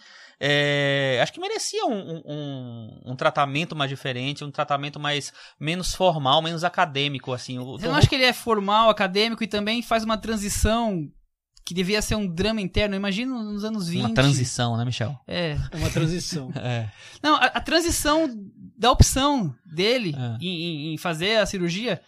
É, 0.45 1.21
acho 1.23 1.33
que 1.33 1.39
merecia 1.41 1.87
um, 1.87 2.21
um- 2.27 3.01
um, 3.13 3.15
tratamento 3.15 3.77
mais 3.77 3.89
diferente, 3.89 4.43
um 4.43 4.51
tratamento 4.51 4.99
mais 4.99 5.33
menos 5.61 5.95
formal, 5.95 6.43
menos 6.43 6.65
acadêmico, 6.65 7.33
assim. 7.33 7.59
Eu 7.59 7.79
não 7.93 7.95
acho 7.95 8.09
que 8.09 8.17
ele 8.17 8.25
é 8.25 8.33
formal, 8.33 8.91
acadêmico 8.91 9.45
e 9.45 9.47
também 9.47 9.83
faz 9.83 10.03
uma 10.03 10.19
transição 10.19 11.09
que 11.65 11.75
devia 11.75 12.03
ser 12.03 12.15
um 12.17 12.27
drama 12.27 12.61
interno. 12.61 12.95
Imagina 12.97 13.41
nos 13.43 13.65
anos 13.65 13.89
20. 13.89 14.01
uma 14.01 14.15
transição, 14.15 14.77
né, 14.77 14.85
Michel? 14.85 15.17
É. 15.27 15.57
É 15.71 15.77
uma 15.77 15.91
transição. 15.91 16.51
É. 16.57 16.89
Não, 17.23 17.37
a, 17.37 17.47
a 17.47 17.61
transição 17.61 18.29
da 18.77 18.91
opção 18.91 19.55
dele 19.65 20.15
É. 20.17 20.45
em, 20.45 20.95
em- 20.95 20.99
fazer 20.99 21.37
a 21.39 21.47
cirurgia 21.47 22.01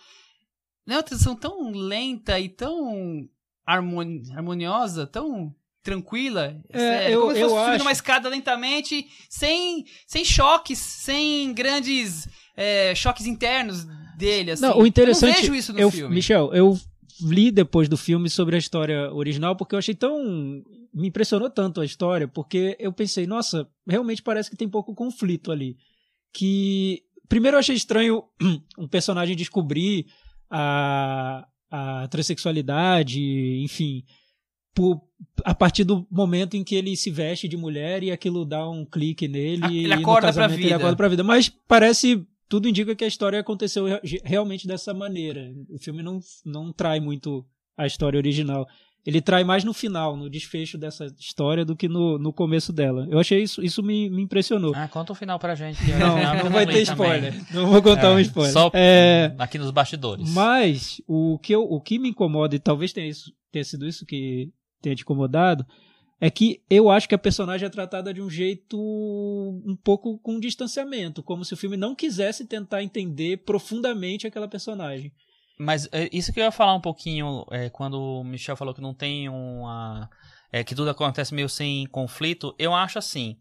não 0.86 0.94
é 0.94 0.98
uma 0.98 1.02
transição 1.05 1.35
tão 1.36 1.70
lenta 1.70 2.39
e 2.39 2.48
tão 2.48 3.28
harmoni- 3.66 4.22
harmoniosa, 4.35 5.06
tão 5.06 5.55
tranquila. 5.82 6.56
É, 6.70 6.82
É, 7.10 7.14
eu- 7.14 7.20
como 7.22 7.35
se 7.35 7.40
fosse 7.40 7.52
eu 7.55 7.59
subindo 7.59 7.74
acho- 7.74 7.85
uma 7.85 7.93
escada 7.93 8.28
lentamente, 8.28 9.06
sem, 9.28 9.85
sem 10.06 10.24
choques, 10.24 10.78
sem 10.78 11.52
grandes 11.55 12.26
é, 12.56 12.94
choques 12.94 13.26
internos 13.26 13.86
dele. 14.16 14.51
Assim. 14.52 14.62
Não, 14.62 14.78
o 14.78 14.86
interessante. 14.86 15.31
Eu 15.31 15.35
não 15.35 15.40
vejo 15.43 15.55
isso 15.55 15.72
no 15.72 15.78
eu, 15.81 15.90
filme. 15.90 16.14
Michel, 16.14 16.52
eu 16.55 16.78
li 17.23 17.51
depois 17.51 17.89
do 17.89 17.97
filme 17.97 18.28
sobre 18.28 18.57
a 18.57 18.59
história 18.59 19.12
original 19.12 19.57
porque 19.57 19.74
eu 19.74 19.78
achei 19.78 19.95
tão. 19.95 20.19
Me 20.93 21.09
impressionou 21.09 21.51
tanto 21.51 21.81
a 21.81 21.85
história, 21.85 22.28
porque 22.28 22.77
eu 22.78 22.93
pensei, 22.93 23.27
nossa, 23.27 23.69
realmente 23.86 24.23
parece 24.23 24.49
que 24.51 24.57
tem 24.57 24.69
pouco 24.69 24.95
conflito 24.95 25.53
ali. 25.53 25.77
Que. 26.32 27.03
Primeiro 27.28 27.57
eu 27.57 27.61
achei 27.61 27.74
estranho 27.74 28.23
um 28.78 28.86
personagem 28.86 29.35
descobrir 29.35 30.07
a, 30.51 31.47
a 31.70 32.09
transexualidade, 32.09 33.20
enfim. 33.62 34.05
Por, 34.74 35.01
a 35.45 35.55
partir 35.55 35.85
do 35.85 36.07
momento 36.11 36.57
em 36.57 36.65
que 36.65 36.74
ele 36.74 36.97
se 36.97 37.09
veste 37.09 37.47
de 37.47 37.57
mulher 37.57 38.03
e 38.03 38.11
aquilo 38.11 38.45
dá 38.45 38.69
um 38.69 38.85
clique 38.85 39.28
nele. 39.28 39.78
Ele 39.78 39.89
e 39.89 39.93
acorda 39.93 40.20
pra 40.20 40.28
casamento 40.28 40.59
Ele 40.59 40.65
vida. 40.65 40.77
acorda 40.77 40.97
pra 40.97 41.09
vida. 41.09 41.24
Mas 41.24 41.49
parece 41.49 42.27
tudo 42.55 42.68
indica 42.68 42.94
que 42.94 43.05
a 43.05 43.09
história 43.09 43.40
aconteceu 43.40 43.85
re- 43.86 44.20
realmente 44.24 44.64
dessa 44.66 44.94
maneira. 44.94 45.52
O 45.68 45.78
filme 45.78 46.02
não, 46.05 46.20
não 46.44 46.72
trai 46.72 47.01
muito 47.01 47.44
a 47.76 47.85
história 47.85 48.16
original. 48.16 48.64
Ele 49.05 49.20
trai 49.20 49.43
mais 49.43 49.64
no 49.64 49.74
final, 49.74 50.16
no 50.16 50.31
desfecho 50.31 50.78
dessa 50.78 51.06
história, 51.18 51.64
do 51.64 51.74
que 51.74 51.89
no, 51.89 52.16
no 52.16 52.32
começo 52.32 52.72
dela. 52.72 53.06
Eu 53.10 53.18
achei 53.18 53.43
isso, 53.43 53.60
isso 53.60 53.82
me, 53.82 54.09
me 54.09 54.22
impressionou. 54.22 54.72
Ah, 54.74 54.86
conta 54.86 55.10
o 55.12 55.16
final 55.16 55.36
pra 55.39 55.55
gente. 55.56 55.78
não, 55.98 56.44
não 56.44 56.51
vai 56.51 56.64
ter 56.64 56.72
também. 56.72 56.82
spoiler. 56.85 57.35
Não 57.52 57.66
vou 57.66 57.82
contar 57.82 58.09
É, 58.10 58.14
um 58.14 58.20
spoiler. 58.20 58.52
Só 58.52 58.70
É, 58.72 59.35
aqui 59.36 59.59
nos 59.59 59.70
bastidores. 59.72 60.31
mas 60.32 61.02
o 61.09 61.39
que, 61.40 61.52
eu, 61.55 61.62
o 61.64 61.81
que 61.81 61.98
me 61.98 62.10
incomoda, 62.10 62.55
e 62.55 62.59
talvez 62.60 62.93
tenha, 62.93 63.09
isso, 63.09 63.32
tenha 63.51 63.64
sido 63.64 63.85
isso 63.86 64.06
que 64.06 64.48
tenha 64.81 64.94
te 64.94 65.02
incomodado, 65.02 65.66
é 66.20 66.31
que 66.31 66.62
eu 66.70 66.91
acho 66.91 67.09
que 67.09 67.15
a 67.15 67.19
personagem 67.19 67.66
é 67.66 67.70
tratada 67.70 68.12
de 68.15 68.23
um 68.23 68.31
jeito 68.31 68.78
um 68.78 69.77
pouco 69.82 70.19
com 70.19 70.41
distanciamento, 70.41 71.23
como 71.23 71.45
se 71.45 71.55
o 71.55 71.57
filme 71.57 71.77
não 71.77 71.95
quisesse 71.95 72.47
tentar 72.47 72.82
entender 72.82 73.39
profundamente 73.45 74.27
aquela 74.27 74.49
personagem. 74.49 75.12
Mas 75.59 75.89
é, 75.93 76.09
isso 76.12 76.32
que 76.32 76.41
eu 76.41 76.45
ia 76.45 76.51
falar 76.51 76.74
um 76.74 76.81
pouquinho 76.81 77.45
é, 77.51 77.69
quando 77.70 77.95
o 78.01 78.24
Michel 78.24 78.57
falou 78.57 78.74
que 78.74 78.81
não 78.81 78.93
tem 78.95 79.28
uma. 79.28 80.09
é, 80.53 80.65
que 80.65 80.74
tudo 80.74 80.91
acontece 80.91 81.35
meio 81.35 81.49
sem 81.49 81.86
conflito. 81.86 82.55
Eu 82.59 82.74
acho 82.74 82.99
assim. 82.99 83.36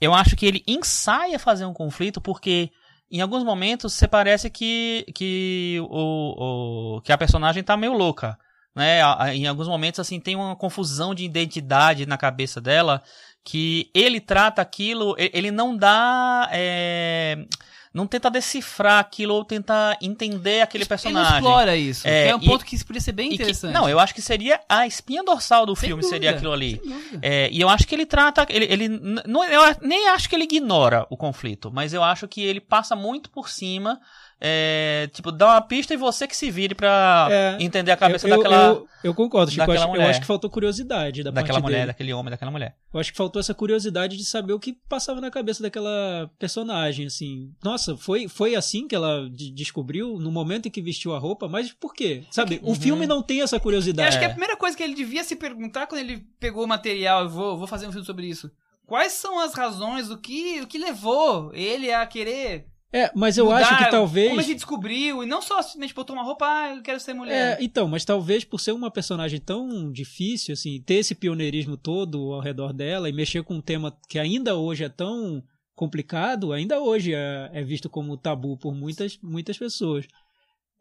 Eu 0.00 0.12
acho 0.12 0.34
que 0.34 0.44
ele 0.46 0.64
ensaia 0.66 1.38
fazer 1.38 1.64
um 1.64 1.72
conflito 1.72 2.20
porque 2.20 2.70
em 3.10 3.20
alguns 3.20 3.44
momentos 3.44 3.92
você 3.92 4.08
parece 4.08 4.50
que, 4.50 5.04
que, 5.14 5.78
o, 5.88 6.96
o- 6.96 7.00
que 7.02 7.12
a 7.12 7.18
personagem 7.18 7.62
tá 7.62 7.76
meio 7.76 7.92
louca. 7.92 8.36
Né? 8.74 9.00
Em 9.34 9.46
alguns 9.46 9.68
momentos 9.68 10.00
assim 10.00 10.18
tem 10.18 10.34
uma 10.34 10.56
confusão 10.56 11.14
de 11.14 11.24
identidade 11.24 12.06
na 12.06 12.16
cabeça 12.16 12.60
dela 12.60 13.02
que 13.44 13.90
ele 13.94 14.20
trata 14.20 14.62
aquilo, 14.62 15.14
ele 15.18 15.50
não 15.50 15.76
dá. 15.76 16.48
é, 16.52 17.44
não 17.92 18.06
tenta 18.06 18.30
decifrar 18.30 19.00
aquilo 19.00 19.34
ou 19.34 19.44
tentar 19.44 19.98
entender 20.00 20.62
aquele 20.62 20.84
Ele 20.84 20.88
personagem. 20.88 21.34
explora 21.34 21.76
isso. 21.76 22.08
É, 22.08 22.28
é 22.28 22.34
um 22.36 22.40
e- 22.40 22.46
ponto 22.46 22.64
que 22.64 22.78
poderia 22.78 23.02
ser 23.02 23.12
bem 23.12 23.26
E 23.26 23.28
que- 23.30 23.34
interessante. 23.42 23.74
não, 23.74 23.86
eu 23.86 23.98
acho 23.98 24.14
que 24.14 24.22
seria 24.22 24.58
a 24.66 24.86
espinha 24.86 25.22
dorsal 25.22 25.66
do 25.66 25.76
Sem 25.76 25.88
filme, 25.88 26.00
dúvida, 26.00 26.16
seria 26.16 26.30
aquilo 26.30 26.52
ali. 26.54 26.80
É, 27.20 27.50
e 27.52 27.60
eu 27.60 27.68
acho 27.68 27.86
que 27.86 27.94
ele 27.94 28.06
trata. 28.06 28.46
Ele, 28.48 28.64
ele 28.64 28.88
não, 28.88 29.44
eu 29.44 29.60
nem 29.82 30.08
acho 30.08 30.26
que 30.26 30.34
ele 30.34 30.44
ignora 30.44 31.06
o 31.10 31.16
conflito, 31.18 31.70
mas 31.70 31.92
eu 31.92 32.02
acho 32.02 32.26
que 32.26 32.40
ele 32.42 32.60
passa 32.62 32.96
muito 32.96 33.28
por 33.28 33.50
cima. 33.50 34.00
É, 34.44 35.08
tipo, 35.12 35.30
dá 35.30 35.46
uma 35.46 35.60
pista 35.60 35.94
e 35.94 35.96
você 35.96 36.26
que 36.26 36.36
se 36.36 36.50
vire 36.50 36.74
pra 36.74 37.28
É, 37.30 37.56
entender 37.60 37.92
a 37.92 37.96
cabeça 37.96 38.26
eu, 38.26 38.30
eu- 38.34 38.36
daquela, 38.42 38.66
eu, 38.66 38.88
eu 39.04 39.14
concordo, 39.14 39.52
Chico. 39.52 39.62
Eu 39.62 39.66
daquela 39.68 39.84
acho, 39.84 39.86
eu 39.88 39.90
mulher. 40.00 40.10
acho 40.10 40.20
que 40.20 40.26
faltou 40.26 40.50
curiosidade 40.50 41.22
da 41.22 41.30
daquela 41.30 41.54
parte 41.60 41.62
mulher, 41.64 41.76
dele. 41.78 41.86
daquele 41.86 42.12
homem, 42.12 42.30
daquela 42.32 42.50
mulher. 42.50 42.74
Eu 42.92 42.98
acho 42.98 43.12
que 43.12 43.16
faltou 43.16 43.38
essa 43.38 43.54
curiosidade 43.54 44.16
de 44.16 44.24
saber 44.24 44.52
o 44.52 44.58
que 44.58 44.72
passava 44.88 45.20
na 45.20 45.30
cabeça 45.30 45.62
daquela 45.62 46.28
personagem, 46.40 47.06
assim. 47.06 47.52
Nossa, 47.62 47.96
foi, 47.96 48.26
foi 48.26 48.56
assim 48.56 48.88
que 48.88 48.96
ela 48.96 49.30
de- 49.30 49.52
descobriu 49.52 50.18
no 50.18 50.32
momento 50.32 50.66
em 50.66 50.70
que 50.72 50.82
vestiu 50.82 51.14
a 51.14 51.18
roupa, 51.20 51.46
mas 51.46 51.70
por 51.70 51.94
quê? 51.94 52.24
Sabe, 52.30 52.58
o 52.64 52.70
Uhum. 52.70 52.74
filme 52.74 53.06
não 53.06 53.22
tem 53.22 53.42
essa 53.42 53.56
Eu 53.56 53.60
curiosidade. 53.60 54.08
acho 54.08 54.18
que 54.18 54.24
É. 54.24 54.26
a 54.26 54.30
primeira 54.30 54.56
coisa 54.56 54.76
que 54.76 54.82
ele 54.82 54.94
devia 54.94 55.22
se 55.22 55.36
perguntar 55.36 55.86
quando 55.86 56.00
ele 56.00 56.26
pegou 56.40 56.64
o 56.64 56.68
material, 56.68 57.22
eu 57.22 57.28
vou, 57.28 57.56
vou 57.56 57.68
fazer 57.68 57.86
um 57.86 57.92
filme 57.92 58.04
sobre 58.06 58.26
isso. 58.26 58.50
Quais 58.84 59.12
são 59.12 59.38
as 59.38 59.54
razões, 59.54 60.10
o 60.10 60.18
que, 60.18 60.60
o 60.60 60.66
que 60.66 60.78
levou 60.78 61.50
ele 61.54 61.92
a 61.92 62.04
querer. 62.04 62.66
É, 62.92 63.10
mas 63.14 63.38
eu 63.38 63.46
mudar, 63.46 63.58
acho 63.58 63.78
que 63.78 63.90
talvez. 63.90 64.28
Como 64.28 64.40
ele 64.40 64.54
descobriu, 64.54 65.22
e 65.22 65.26
não 65.26 65.40
só 65.40 65.62
simplesmente 65.62 65.94
botou 65.94 66.14
uma 66.14 66.22
roupa, 66.22 66.44
ah, 66.46 66.74
eu 66.76 66.82
quero 66.82 67.00
ser 67.00 67.14
mulher. 67.14 67.58
É, 67.58 67.64
então, 67.64 67.88
mas 67.88 68.04
talvez 68.04 68.44
por 68.44 68.60
ser 68.60 68.72
uma 68.72 68.90
personagem 68.90 69.40
tão 69.40 69.90
difícil, 69.90 70.52
assim, 70.52 70.80
ter 70.82 70.96
esse 70.96 71.14
pioneirismo 71.14 71.76
todo 71.76 72.32
ao 72.34 72.40
redor 72.40 72.72
dela 72.74 73.08
e 73.08 73.12
mexer 73.12 73.42
com 73.44 73.54
um 73.54 73.62
tema 73.62 73.96
que 74.08 74.18
ainda 74.18 74.56
hoje 74.56 74.84
é 74.84 74.90
tão 74.90 75.42
complicado, 75.74 76.52
ainda 76.52 76.80
hoje 76.80 77.14
é, 77.14 77.50
é 77.52 77.64
visto 77.64 77.88
como 77.88 78.16
tabu 78.16 78.58
por 78.58 78.74
muitas, 78.74 79.18
muitas 79.22 79.56
pessoas. 79.56 80.06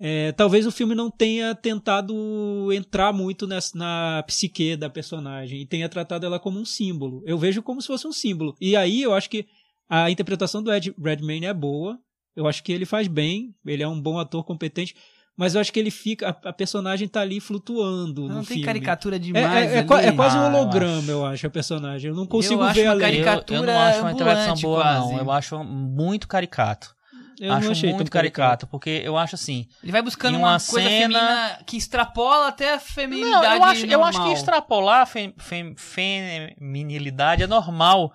É, 0.04 0.32
talvez 0.32 0.66
o 0.66 0.72
filme 0.72 0.96
não 0.96 1.12
tenha 1.12 1.54
tentado 1.54 2.74
entrar 2.74 3.14
muito 3.14 3.46
nessa, 3.46 3.78
na 3.78 4.24
psique 4.26 4.76
da 4.76 4.90
personagem 4.90 5.62
e 5.62 5.66
tenha 5.66 5.88
tratado 5.88 6.26
ela 6.26 6.40
como 6.40 6.60
um 6.60 6.66
símbolo. 6.66 7.24
Eu 7.24 7.38
vejo 7.38 7.62
como 7.62 7.80
se 7.82 7.88
fosse 7.88 8.08
um 8.08 8.12
símbolo. 8.12 8.56
E 8.60 8.76
aí 8.76 9.04
eu 9.04 9.14
acho 9.14 9.30
que 9.30 9.46
a 9.94 10.10
interpretação 10.10 10.64
do 10.64 10.72
Ed 10.74 10.94
Redmayne 10.98 11.46
é 11.48 11.54
boa. 11.54 12.00
Eu 12.36 12.48
acho 12.48 12.64
que 12.64 12.72
ele 12.72 12.86
faz 12.86 13.08
bem. 13.08 13.54
Ele 13.66 13.84
é 13.84 13.88
um 13.88 14.00
bom 14.02 14.18
ator 14.18 14.44
competente. 14.46 14.96
Mas 15.36 15.56
eu 15.56 15.62
acho 15.62 15.72
que 15.74 15.80
ele 15.80 15.92
fica. 15.92 16.30
A, 16.30 16.50
a 16.50 16.54
personagem 16.54 17.08
tá 17.08 17.22
ali 17.22 17.40
flutuando 17.40 18.22
não 18.28 18.36
no 18.38 18.46
tem 18.46 18.58
filme. 18.58 18.64
caricatura 18.64 19.16
É, 19.16 19.20
demais. 19.20 19.46
é, 19.72 19.76
é, 19.76 19.78
é 19.78 19.80
ali. 19.80 20.16
quase 20.16 20.38
um 20.38 20.42
Ah, 20.42 20.46
eu 20.48 20.54
holograma, 20.56 21.12
eu 21.12 21.26
acho, 21.26 21.48
a 21.48 21.50
personagem. 21.50 22.10
Eu 22.10 22.16
não 22.16 22.26
consigo 22.26 22.62
acho 22.64 22.76
ver 22.76 22.88
além. 22.88 23.02
caricatura 23.24 23.60
eu, 23.60 23.64
eu 23.66 23.74
não 23.74 23.80
acho 23.82 24.00
uma 24.02 24.12
interpretação 24.12 24.56
boa, 24.62 24.82
quase. 24.82 25.12
não. 25.14 25.20
Eu 25.20 25.32
acho 25.32 25.64
muito 25.64 26.28
caricato. 26.28 26.96
Eu 27.40 27.54
acho 27.54 27.66
não 27.66 27.72
achei 27.72 27.92
muito 27.94 28.12
caricato, 28.12 28.68
porque 28.68 29.02
eu 29.04 29.18
acho 29.18 29.34
assim. 29.34 29.66
Ele 29.82 29.92
vai 29.92 30.02
buscando 30.04 30.38
uma, 30.38 30.52
uma 30.52 30.60
coisa 30.60 30.88
cena- 30.88 31.20
feminina 31.20 31.60
que 31.66 31.76
extrapola 31.76 32.48
até 32.50 32.70
a 32.70 32.74
Não, 32.76 32.80
feminilidade 32.80 33.56
eu 33.56 33.64
acho, 33.64 33.86
eu 33.88 34.04
acho 34.04 34.12
que 34.12 34.18
normal. 34.20 34.34
extrapolar 34.34 35.02
a 35.02 35.06
fem, 35.08 35.34
fem- 35.40 35.76
feminilidade 35.76 37.44
é 37.44 37.48
normal. 37.48 38.14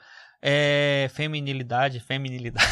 É, 0.48 1.10
feminilidade, 1.12 1.98
feminilidade. 1.98 2.66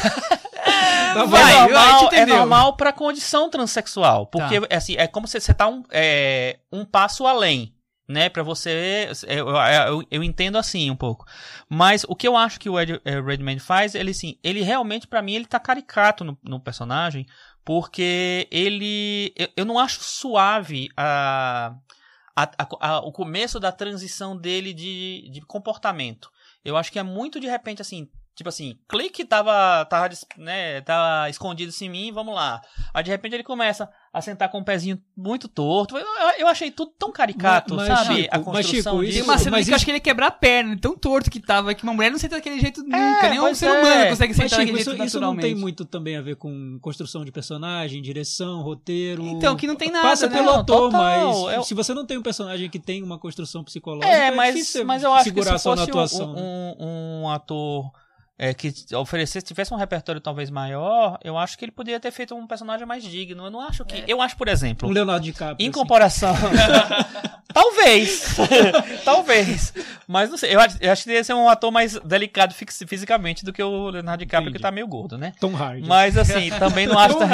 Tá, 1.13 1.25
vai, 1.25 1.41
é 1.41 1.55
vai, 1.55 1.61
normal, 1.69 1.99
te 2.09 2.15
é 2.15 2.17
entendeu. 2.19 2.37
normal 2.37 2.75
pra 2.77 2.91
condição 2.93 3.49
transexual. 3.49 4.27
Porque 4.27 4.61
é 4.69 4.75
assim, 4.75 4.95
é 4.97 5.07
como 5.07 5.27
se 5.27 5.39
você 5.39 5.53
tá 5.53 5.67
um, 5.67 5.83
é, 5.91 6.59
um 6.71 6.83
passo 6.85 7.25
além. 7.27 7.73
Né, 8.07 8.29
pra 8.29 8.43
você. 8.43 9.09
Eu, 9.27 9.49
eu, 9.49 10.03
eu 10.11 10.23
entendo 10.23 10.59
assim 10.59 10.91
um 10.91 10.95
pouco. 10.95 11.25
Mas 11.67 12.05
o 12.07 12.15
que 12.15 12.27
eu 12.27 12.37
acho 12.37 12.59
que 12.59 12.69
o 12.69 12.79
Ed, 12.79 13.01
Redmayne 13.03 13.59
faz, 13.59 13.95
ele 13.95 14.11
assim, 14.11 14.37
ele 14.43 14.61
realmente, 14.61 15.07
pra 15.07 15.23
mim, 15.23 15.33
ele 15.33 15.45
tá 15.47 15.59
caricato 15.59 16.23
no, 16.23 16.37
no 16.43 16.59
personagem. 16.59 17.25
Porque 17.63 18.47
ele. 18.51 19.33
Eu, 19.35 19.49
eu 19.57 19.65
não 19.65 19.79
acho 19.79 20.03
suave 20.03 20.87
a, 20.95 21.73
a- 22.35 22.51
a- 22.59 22.89
a- 22.89 22.99
o 22.99 23.11
começo 23.11 23.59
da 23.59 23.71
transição 23.71 24.37
dele 24.37 24.71
de, 24.71 25.27
de 25.31 25.41
comportamento. 25.41 26.29
Eu 26.65 26.75
acho 26.75 26.91
que 26.91 26.99
é 26.99 27.03
muito 27.03 27.39
de 27.39 27.47
repente 27.47 27.81
assim. 27.81 28.09
Tipo 28.35 28.49
assim, 28.49 28.77
clique 28.89 29.23
tava, 29.23 29.85
tava, 29.85 30.09
né, 30.37 30.81
tava 30.81 31.29
escondido 31.29 31.71
em 31.81 31.89
mim, 31.89 32.11
vamos 32.11 32.35
lá. 32.35 32.61
Aí 32.93 33.01
de 33.01 33.09
repente 33.09 33.33
ele 33.33 33.43
começa 33.43 33.89
a 34.11 34.21
sentar 34.21 34.49
com 34.49 34.59
o 34.59 34.63
pezinho 34.63 35.01
muito 35.15 35.47
torto. 35.47 35.97
Eu, 35.97 36.05
eu- 36.39 36.47
achei 36.47 36.69
tudo 36.69 36.91
tão 36.99 37.13
caricato, 37.13 37.73
Mas- 37.75 37.87
mas, 37.87 37.99
sabe? 37.99 38.15
Chico, 38.23 38.35
a 38.35 38.37
mas, 38.37 38.45
construção 38.45 38.91
Chico, 38.93 39.05
disso. 39.05 39.13
Tem 39.13 39.23
uma 39.23 39.35
Isso, 39.35 39.43
cena 39.45 39.57
mas 39.57 39.65
que 39.65 39.71
eu 39.71 39.75
acho 39.75 39.79
isso- 39.81 39.85
que 39.85 39.91
ele 39.91 39.97
ia 39.97 40.01
quebrar 40.01 40.27
a 40.27 40.31
perna, 40.31 40.77
tão 40.77 40.97
torto 40.97 41.31
que 41.31 41.39
tava, 41.39 41.73
que 41.73 41.83
uma 41.83 41.93
mulher 41.93 42.11
não 42.11 42.17
senta 42.17 42.35
daquele 42.35 42.59
jeito 42.59 42.83
nunca, 42.83 43.29
nem 43.29 43.39
um 43.39 43.55
ser 43.55 43.67
é. 43.67 43.71
humano 43.71 44.09
consegue 44.09 44.33
Mas, 44.33 44.35
sentar 44.37 44.49
Chico, 44.49 44.61
daquele 44.61 44.79
isso, 44.81 44.89
jeito 44.91 45.05
isso 45.05 45.19
não 45.21 45.37
tem 45.37 45.55
muito 45.55 45.85
também 45.85 46.17
a 46.17 46.21
ver 46.21 46.35
com 46.35 46.77
construção 46.81 47.23
de 47.23 47.31
personagem, 47.31 48.01
direção, 48.01 48.61
roteiro. 48.61 49.23
Então, 49.27 49.55
que 49.55 49.65
não 49.65 49.75
tem 49.77 49.89
nada, 49.89 50.09
Passa 50.09 50.27
né? 50.27 50.35
pelo 50.35 50.47
Não, 50.51 50.59
ator, 50.59 50.91
total, 50.91 51.01
mas 51.01 51.55
eu- 51.55 51.63
se 51.63 51.73
você 51.73 51.93
não 51.93 52.05
tem 52.05 52.17
um 52.17 52.21
personagem 52.21 52.69
que 52.69 52.79
tem 52.79 53.01
uma 53.01 53.17
construção 53.17 53.63
psicológica, 53.63 54.13
É, 54.13 54.29
mas, 54.31 54.53
difícil 54.55 54.85
mas 54.85 55.03
eu 55.03 55.13
acho 55.13 55.31
que 55.33 55.41
se 55.41 55.57
só 55.59 55.71
na 55.71 55.77
fosse 55.77 55.89
atuação. 55.89 56.31
um, 56.31 56.35
né? 56.35 56.75
um, 56.79 57.21
um 57.23 57.29
ator 57.29 57.91
é, 58.37 58.53
que 58.53 58.73
oferecesse, 58.93 59.45
tivesse 59.45 59.73
um 59.73 59.77
repertório 59.77 60.19
talvez 60.19 60.49
maior, 60.49 61.17
eu 61.23 61.37
acho 61.37 61.57
que 61.57 61.63
ele 61.63 61.71
poderia 61.71 61.99
ter 61.99 62.11
feito 62.11 62.35
um 62.35 62.45
personagem 62.45 62.85
mais 62.85 63.03
digno. 63.03 63.45
Eu 63.45 63.51
não 63.51 63.61
acho 63.61 63.85
que. 63.85 64.03
Eu 64.07 64.21
acho, 64.21 64.35
por 64.35 64.47
exemplo, 64.47 64.89
Um 64.89 64.91
Leonardo 64.91 65.23
DiCaprio. 65.23 65.65
em 65.65 65.69
assim. 65.69 65.71
comparação. 65.71 66.35
talvez. 67.53 68.35
talvez. 69.05 69.73
Mas 70.05 70.29
não 70.29 70.37
sei. 70.37 70.53
Eu 70.53 70.59
acho, 70.59 70.77
eu 70.81 70.91
acho 70.91 71.03
que 71.03 71.09
ele 71.09 71.17
ia 71.17 71.23
ser 71.23 71.33
um 71.33 71.47
ator 71.47 71.71
mais 71.71 71.97
delicado 72.01 72.53
fisicamente 72.53 73.45
do 73.45 73.53
que 73.53 73.63
o 73.63 73.89
Leonardo 73.89 74.19
DiCaprio, 74.25 74.49
Entendi. 74.49 74.59
que 74.59 74.61
tá 74.61 74.71
meio 74.71 74.87
gordo, 74.87 75.17
né? 75.17 75.33
Tom 75.39 75.55
Hardy. 75.55 75.87
Mas 75.87 76.17
assim, 76.17 76.49
também 76.59 76.87
não 76.87 76.99
acho. 76.99 77.17
Tom 77.17 77.25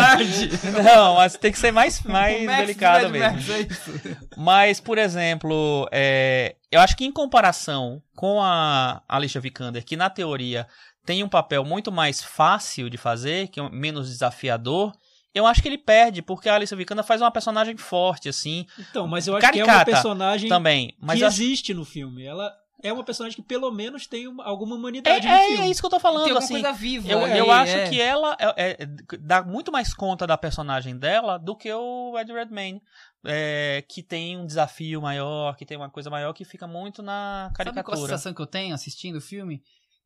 Não, 0.84 1.16
mas 1.16 1.36
tem 1.36 1.52
que 1.52 1.58
ser 1.58 1.72
mais, 1.72 2.00
mais 2.04 2.44
O 2.44 2.46
Max 2.46 2.60
delicado 2.60 3.10
mesmo. 3.10 3.32
Max, 3.32 3.50
é 3.50 3.60
isso. 3.62 4.18
Mas, 4.38 4.80
por 4.80 5.00
exemplo, 5.00 5.90
é, 5.92 6.56
eu 6.72 6.80
acho 6.80 6.96
que 6.96 7.04
em 7.04 7.12
comparação 7.12 8.02
com 8.16 8.42
a 8.42 9.02
Alicia 9.10 9.42
Vikander, 9.42 9.84
que 9.84 9.98
na 9.98 10.10
teoria 10.10 10.68
tem 11.06 11.24
um 11.24 11.30
papel 11.30 11.64
muito 11.66 11.92
mais 11.92 12.24
fácil 12.24 12.90
de 12.90 12.98
fazer, 12.98 13.48
que 13.50 13.60
é 13.60 13.70
menos 13.70 14.08
desafiador, 14.10 14.92
eu 15.34 15.46
acho 15.48 15.62
que 15.62 15.68
ele 15.68 15.78
perde, 15.78 16.22
porque 16.22 16.50
a 16.50 16.56
Alicia 16.56 16.76
Vikander 16.78 17.06
faz 17.06 17.22
uma 17.22 17.32
personagem 17.32 17.78
forte, 17.78 18.28
assim, 18.30 18.66
Então, 18.78 19.08
mas 19.08 19.28
eu 19.28 19.36
acho 19.38 19.52
que 19.52 19.60
é 19.60 19.64
uma 19.64 19.86
personagem 19.86 20.50
também. 20.50 20.96
Mas 21.00 21.20
que 21.20 21.26
existe 21.26 21.74
no 21.74 21.86
filme. 21.86 22.26
Ela 22.26 22.52
é 22.84 22.92
uma 22.92 23.04
personagem 23.04 23.36
que 23.38 23.42
pelo 23.48 23.72
menos 23.72 24.08
tem 24.08 24.28
uma- 24.28 24.44
alguma 24.44 24.76
é, 24.76 24.78
humanidade 24.78 25.26
no 25.28 25.34
é, 25.34 25.48
filme. 25.48 25.64
é 25.64 25.70
isso 25.70 25.80
que 25.82 25.86
eu 25.86 25.90
tô 25.90 25.96
Tem 25.98 26.02
falando, 26.02 26.22
alguma 26.24 26.40
assim. 26.40 26.54
coisa 26.56 26.74
viva. 26.74 27.08
Eu, 27.10 27.24
ali, 27.24 27.38
eu 27.38 27.50
acho 27.52 27.76
é. 27.78 27.90
que 27.90 28.02
ela 28.02 28.36
é- 28.40 28.72
é- 28.82 28.86
dá 29.20 29.42
muito 29.44 29.72
mais 29.72 29.94
conta 29.94 30.28
da 30.28 30.38
personagem 30.38 30.98
dela 30.98 31.38
do 31.38 31.56
que 31.56 31.72
o 31.72 32.18
Ed 32.20 32.32
Redmayne. 32.34 32.82
é, 33.24 33.84
que 33.88 34.02
tem 34.02 34.36
um 34.36 34.48
desafio 34.48 35.00
maior, 35.00 35.56
que 35.56 35.64
tem 35.64 35.78
uma 35.78 35.92
coisa 35.92 36.10
maior 36.10 36.34
que 36.34 36.44
fica 36.44 36.66
muito 36.66 37.04
na 37.04 37.52
Sabe 37.56 37.56
qual 37.56 37.62
a 37.62 37.74
caricatura. 37.76 38.00
sensação 38.10 38.34
que 38.34 38.42
eu 38.42 38.48
tenho 38.48 38.74
assistindo 38.74 39.18
o 39.18 39.22
filme? 39.22 39.62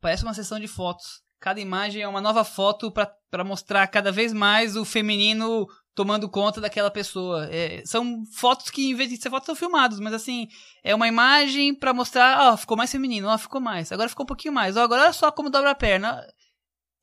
Parece 0.06 0.24
uma 0.24 0.36
sessão 0.36 0.60
de 0.60 0.68
fotos. 0.68 1.24
Cada 1.40 1.60
imagem 1.60 2.02
é 2.04 2.08
uma 2.08 2.22
nova 2.22 2.44
foto 2.44 2.92
pra 2.92 3.12
pra 3.32 3.44
mostrar 3.44 3.86
cada 3.88 4.12
vez 4.12 4.32
mais 4.32 4.76
o 4.78 4.86
feminino 4.86 5.68
tomando 5.96 6.30
conta 6.30 6.62
daquela 6.62 6.92
pessoa. 6.92 7.48
É, 7.52 7.82
são 7.86 8.24
fotos 8.38 8.70
que, 8.70 8.86
em 8.92 8.94
vez 8.94 9.10
de 9.10 9.18
ser 9.18 9.30
fotos, 9.32 9.48
são 9.48 9.56
filmados, 9.56 10.00
mas 10.00 10.14
assim, 10.14 10.48
é 10.84 10.94
uma 10.96 11.08
imagem 11.08 11.74
pra 11.76 11.94
mostrar, 11.94 12.54
ó, 12.54 12.56
ficou 12.56 12.78
mais 12.78 12.92
feminino, 12.92 13.28
ó, 13.28 13.38
ficou 13.38 13.60
mais, 13.60 13.92
agora 13.92 14.08
ficou 14.08 14.24
um 14.24 14.28
pouquinho 14.28 14.54
mais, 14.54 14.78
ó, 14.78 14.84
agora 14.84 15.02
olha 15.02 15.12
só 15.14 15.32
como 15.32 15.50
dobra 15.50 15.72
a 15.72 15.76
perna. 15.76 16.22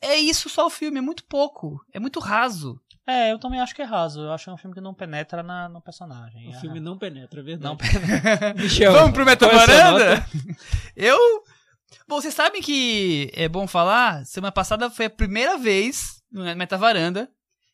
É 0.00 0.16
isso 0.16 0.48
só 0.48 0.66
o 0.66 0.70
filme, 0.70 0.98
é 0.98 1.02
muito 1.02 1.24
pouco, 1.24 1.84
é 1.92 1.98
muito 2.00 2.18
raso. 2.20 2.80
É, 3.06 3.32
eu 3.32 3.38
também 3.40 3.60
acho 3.60 3.74
que 3.74 3.82
é 3.82 3.84
raso. 3.84 4.20
Eu 4.20 4.32
acho 4.32 4.44
que 4.44 4.50
é 4.50 4.52
um 4.52 4.56
filme 4.56 4.74
que 4.74 4.80
não 4.80 4.94
penetra 4.94 5.42
na, 5.42 5.68
no 5.68 5.80
personagem. 5.82 6.48
O 6.48 6.52
É, 6.54 6.60
filme 6.60 6.78
não 6.78 6.96
penetra, 6.96 7.40
é 7.40 7.42
verdade. 7.42 7.64
não 7.68 7.76
penetra. 7.76 8.54
Michel, 8.62 8.92
Vamos 8.92 9.10
pro 9.12 9.22
é 9.22 9.24
Metavaranda? 9.26 10.14
nota? 10.16 10.26
Eu. 10.96 11.18
Bom, 12.09 12.20
vocês 12.20 12.35
sabem 12.35 12.60
que 12.62 13.31
é 13.35 13.48
bom 13.48 13.66
falar, 13.66 14.24
semana 14.27 14.52
passada 14.52 14.90
foi 14.90 15.06
a 15.06 15.10
primeira 15.10 15.56
vez 15.59 16.23
no 16.31 16.43
Metavaranda 16.56 17.28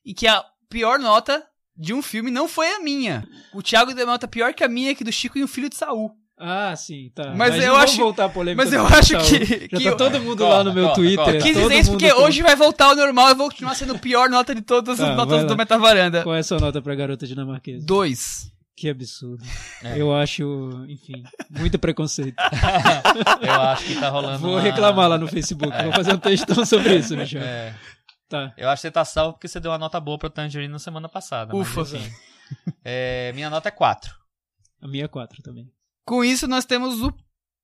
em 0.04 0.14
que 0.14 0.26
a 0.26 0.44
pior 0.68 0.98
nota 0.98 1.44
de 1.76 1.94
um 1.94 2.02
filme 2.02 2.30
não 2.30 2.48
foi 2.48 2.68
a 2.74 2.80
minha. 2.80 3.26
O 3.54 3.62
Thiago 3.62 3.94
deu 3.94 4.04
uma 4.04 4.12
nota 4.14 4.26
pior 4.28 4.52
que 4.54 4.64
a 4.64 4.68
minha, 4.68 4.94
que 4.94 5.04
do 5.04 5.12
Chico 5.12 5.38
e 5.38 5.44
o 5.44 5.48
Filho 5.48 5.68
de 5.68 5.76
Saul. 5.76 6.10
Ah, 6.40 6.74
sim, 6.76 7.10
tá. 7.16 7.34
Mas 7.36 7.54
eu 7.56 7.62
não 7.62 7.66
vamos 7.74 7.84
acho- 7.90 7.96
voltar 7.96 8.24
à 8.26 8.28
polêmica 8.28 8.62
Mas 8.64 8.72
eu 8.72 8.86
acho 8.86 9.12
Saul. 9.12 9.24
que. 9.24 9.44
Já 9.72 9.78
que 9.78 9.84
tá 9.84 9.90
eu- 9.90 9.96
todo 9.96 10.20
mundo 10.20 10.44
lá 10.46 10.62
no 10.62 10.72
meu 10.72 10.92
Twitter. 10.92 11.16
corta. 11.24 11.38
Quis 11.40 11.56
dizer 11.56 11.74
isso 11.80 11.90
porque 11.90 12.12
com- 12.12 12.22
hoje 12.22 12.42
vai 12.42 12.54
voltar 12.54 12.86
ao 12.86 12.94
normal 12.96 13.30
e 13.30 13.34
vou 13.34 13.48
continuar 13.48 13.74
sendo 13.74 13.94
a 13.96 13.98
pior 13.98 14.30
nota 14.30 14.54
de 14.54 14.62
todas 14.62 15.00
as 15.00 15.08
Tá, 15.08 15.14
notas 15.16 15.44
do. 15.44 15.56
Metavaranda. 15.56 16.22
Qual 16.22 16.34
é 16.36 16.38
a 16.38 16.42
sua 16.44 16.60
nota 16.60 16.80
pra 16.80 16.94
garota 16.94 17.26
dinamarquesa? 17.26 17.84
Dois. 17.84 18.52
Que 18.78 18.88
absurdo. 18.90 19.44
É. 19.82 20.00
Eu 20.00 20.14
acho, 20.14 20.84
enfim, 20.88 21.24
muito 21.50 21.78
preconceito. 21.80 22.36
Eu 23.42 23.52
acho 23.62 23.84
que 23.84 23.98
tá 23.98 24.08
rolando. 24.08 24.38
Vou 24.38 24.52
uma- 24.52 24.60
reclamar 24.60 25.08
lá 25.08 25.18
no 25.18 25.26
Facebook. 25.26 25.76
Vou 25.82 25.92
fazer 25.92 26.12
um 26.14 26.18
textão 26.18 26.64
sobre 26.64 26.96
isso, 26.96 27.16
Michel. 27.16 27.42
É. 27.42 27.74
Tá. 28.28 28.52
Eu 28.56 28.68
acho 28.68 28.80
que 28.82 28.88
você 28.88 28.90
tá 28.92 29.04
salvo 29.04 29.32
porque 29.32 29.48
você 29.48 29.58
deu 29.58 29.72
uma 29.72 29.78
nota 29.78 29.98
boa 29.98 30.16
pro 30.18 30.30
Tangerine 30.30 30.70
na 30.72 30.78
semana 30.78 31.08
passada. 31.08 31.52
mas, 31.52 31.60
Ufa. 31.68 31.96
enfim. 31.96 32.12
É, 32.84 33.32
minha 33.34 33.50
nota 33.50 33.68
é 33.68 33.72
4. 33.72 34.14
A 34.80 34.86
minha 34.86 35.06
é 35.06 35.08
4 35.08 35.42
também. 35.42 35.66
Com 36.06 36.22
isso, 36.22 36.46
nós 36.46 36.64
temos 36.64 37.00
o 37.02 37.12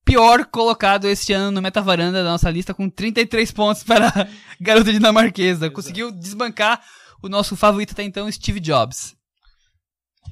pior 0.04 0.44
colocado 0.46 1.06
este 1.06 1.32
ano 1.32 1.50
no 1.52 1.62
Metavaranda 1.62 2.24
da 2.24 2.30
nossa 2.30 2.50
lista, 2.50 2.74
com 2.74 2.90
33 2.90 3.52
pontos 3.52 3.84
para 3.84 4.08
a 4.08 4.26
garota 4.60 4.92
dinamarquesa. 4.92 5.70
Conseguiu 5.70 6.10
desbancar 6.10 6.82
o 7.22 7.28
nosso 7.28 7.54
favorito 7.56 7.92
até 7.92 8.02
então, 8.02 8.30
Steve 8.32 8.58
Jobs. 8.58 9.14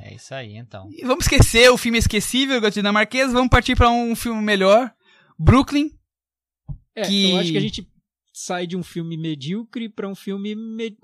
É 0.00 0.14
isso 0.14 0.34
aí, 0.34 0.56
então. 0.56 0.88
E 0.90 1.04
vamos 1.04 1.24
esquecer 1.24 1.70
o 1.70 1.76
filme 1.78 1.98
esquecível, 1.98 2.60
garota 2.60 2.74
dinamarquesa, 2.74 3.32
vamos 3.32 3.50
partir 3.50 3.76
para 3.76 3.90
um 3.90 4.14
filme 4.16 4.42
melhor. 4.42 4.92
Brooklyn. 5.38 5.90
É, 6.94 7.02
Que- 7.02 7.30
eu 7.32 7.38
acho 7.38 7.52
que 7.52 7.58
a 7.58 7.60
gente 7.60 7.88
sai 8.34 8.66
de 8.66 8.76
um 8.76 8.82
filme 8.82 9.16
medíocre 9.16 9.88
pra 9.88 10.08
um 10.08 10.14
filme 10.14 10.54
me- 10.54 10.96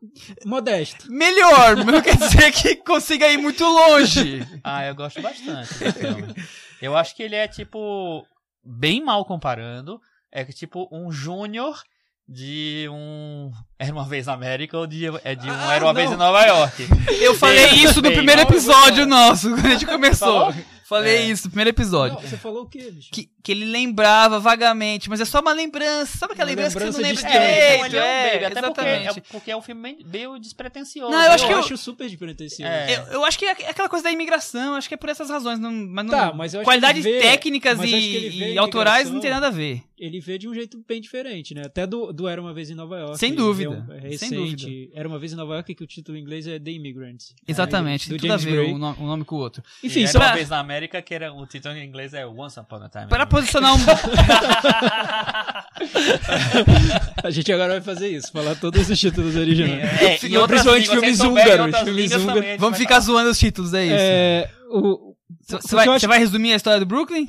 modesto. 0.44 1.10
Melhor, 1.12 1.76
mas 1.76 1.86
não 1.86 2.02
quer 2.02 2.16
dizer 2.16 2.50
que 2.52 2.76
consiga 2.76 3.28
ir 3.30 3.36
muito 3.38 3.64
longe. 3.64 4.40
Ah, 4.64 4.84
eu 4.86 4.94
gosto 4.94 5.20
bastante 5.22 5.74
desse 5.78 5.92
filme. 6.00 6.34
Eu 6.80 6.96
acho 6.96 7.14
que 7.14 7.22
ele 7.22 7.34
é, 7.34 7.46
tipo, 7.46 8.26
bem 8.64 9.02
mal 9.04 9.24
comparando. 9.24 10.00
É 10.32 10.44
que, 10.44 10.52
tipo, 10.52 10.88
um 10.92 11.10
júnior 11.10 11.82
de 12.28 12.86
um 12.90 13.50
Era 13.78 13.92
Uma 13.92 14.04
Vez 14.04 14.26
na 14.26 14.32
América 14.32 14.76
ou 14.76 14.86
de, 14.86 15.06
é 15.24 15.34
de 15.34 15.46
um 15.48 15.52
Ah, 15.52 15.74
Era 15.74 15.84
Uma 15.84 15.92
não. 15.92 16.00
Vez 16.00 16.10
em 16.10 16.16
Nova 16.16 16.44
York. 16.44 16.82
Eu 17.20 17.34
falei 17.34 17.66
isso 17.74 17.96
no 17.96 18.02
bem, 18.02 18.12
primeiro 18.14 18.42
episódio 18.42 19.06
nosso, 19.06 19.50
quando 19.50 19.66
a 19.66 19.70
gente 19.70 19.86
começou. 19.86 20.40
Falou? 20.52 20.54
Falei 20.88 21.16
É. 21.18 21.24
isso 21.26 21.44
no 21.44 21.50
primeiro 21.50 21.68
episódio. 21.68 22.14
Não, 22.14 22.22
você 22.22 22.38
falou 22.38 22.62
o 22.62 22.66
quê, 22.66 22.90
Michel? 22.90 23.10
que, 23.12 23.28
que 23.42 23.52
ele 23.52 23.66
lembrava 23.66 24.40
vagamente, 24.40 25.10
mas 25.10 25.20
é 25.20 25.26
só 25.26 25.40
uma 25.40 25.52
lembrança. 25.52 26.16
Sabe 26.16 26.32
aquela 26.32 26.48
Uma 26.48 26.56
lembrança, 26.56 26.78
que 26.78 26.86
você 26.86 26.90
não 26.90 27.08
lembrança 27.08 27.28
lembra 27.28 27.30
distante. 27.30 27.36
É, 27.36 27.76
direito? 27.76 27.86
então 27.86 27.86
ele 27.86 27.96
é 27.98 28.00
um 28.00 28.32
baby, 28.32 28.44
até 28.46 28.62
porque 28.62 28.80
é, 28.80 28.94
exatamente. 29.02 29.20
porque 29.30 29.50
é 29.50 29.56
um 29.58 29.60
filme 29.60 29.96
meio 30.06 30.38
despretensioso. 30.38 31.12
Não, 31.12 31.22
eu 31.22 31.32
acho 31.32 31.44
eu 31.44 31.48
que 31.48 31.52
eu- 31.54 31.58
acho 31.58 31.76
super 31.76 32.08
despretensioso. 32.08 32.72
É. 32.72 32.96
Eu, 32.96 33.12
eu 33.12 33.24
acho 33.26 33.38
que 33.38 33.44
é 33.44 33.50
aquela 33.68 33.88
coisa 33.90 34.04
da 34.04 34.10
imigração, 34.10 34.76
acho 34.76 34.88
que 34.88 34.94
é 34.94 34.96
por 34.96 35.10
essas 35.10 35.28
razões. 35.28 35.58
Não, 35.58 35.70
mas 35.70 36.06
não, 36.06 36.10
Tá, 36.10 36.32
mas 36.32 36.54
eu 36.54 36.60
acho 36.60 36.64
qualidades 36.64 37.04
vê- 37.04 37.20
técnicas 37.20 37.76
mas 37.76 37.90
e, 37.90 38.52
e 38.54 38.58
autorais 38.58 39.10
não 39.10 39.20
tem 39.20 39.30
nada 39.30 39.48
a 39.48 39.50
ver. 39.50 39.82
Ele 39.98 40.20
vê 40.20 40.38
de 40.38 40.48
um 40.48 40.54
jeito 40.54 40.82
bem 40.88 41.02
diferente, 41.02 41.52
né? 41.54 41.62
Até 41.66 41.86
do, 41.86 42.12
do 42.14 42.26
Era 42.28 42.40
Uma 42.40 42.54
Vez 42.54 42.70
em 42.70 42.74
Nova 42.74 42.96
York. 42.98 43.18
Sem 43.18 43.32
ele 43.32 43.42
dúvida, 43.70 43.92
um- 43.92 43.96
é 43.96 44.00
sem 44.00 44.10
recente. 44.30 44.66
dúvida. 44.66 44.90
Era 44.94 45.08
Uma 45.08 45.18
Vez 45.18 45.32
em 45.32 45.36
Nova 45.36 45.54
York, 45.54 45.74
que 45.74 45.84
o 45.84 45.86
título 45.86 46.18
em 46.18 46.20
inglês 46.20 46.46
é 46.46 46.58
The 46.58 46.70
Immigrants. 46.70 47.34
Exatamente, 47.46 48.08
do 48.08 48.12
tem 48.12 48.18
tudo 48.20 48.32
a 48.32 48.36
James 48.38 48.44
ver 48.56 48.62
Gray. 48.64 48.74
um, 48.74 48.78
no- 48.78 48.96
um 49.00 49.06
nome 49.06 49.24
com 49.24 49.36
o 49.36 49.38
outro. 49.38 49.62
Enfim, 49.82 50.02
Era 50.02 50.12
só 50.12 50.18
Uma 50.18 50.34
Vez 50.34 50.48
na 50.48 50.58
América, 50.58 51.00
que 51.02 51.14
era, 51.14 51.32
o 51.32 51.46
título 51.46 51.74
em 51.74 51.84
inglês 51.86 52.14
é 52.14 52.26
Once 52.26 52.58
Upon 52.60 52.76
a 52.82 52.88
Time. 52.88 53.06
Para 53.08 53.26
posicionar 53.26 53.74
um. 53.74 53.78
a 57.22 57.30
gente 57.30 57.52
agora 57.52 57.72
vai 57.74 57.80
fazer 57.80 58.08
isso, 58.08 58.30
falar 58.32 58.54
todos 58.56 58.88
os 58.88 58.98
títulos 58.98 59.36
originais. 59.36 59.82
É, 60.00 60.26
em 60.26 60.36
outras 60.36 60.62
principalmente 60.62 60.90
filmes 60.90 61.20
húngaros, 61.20 61.78
filmes 61.80 62.12
húngaros. 62.14 62.44
a 62.50 62.56
Vamos 62.56 62.78
ficar 62.78 63.00
zoando 63.00 63.30
os 63.30 63.38
títulos, 63.38 63.74
é 63.74 63.84
isso. 63.84 63.94
É, 63.96 64.50
o, 64.70 65.14
Você 65.46 65.76
vai, 65.76 65.88
acho- 65.88 66.00
você 66.00 66.06
vai 66.06 66.18
resumir 66.18 66.52
a 66.52 66.56
história 66.56 66.80
do 66.80 66.86
Brooklyn? 66.86 67.28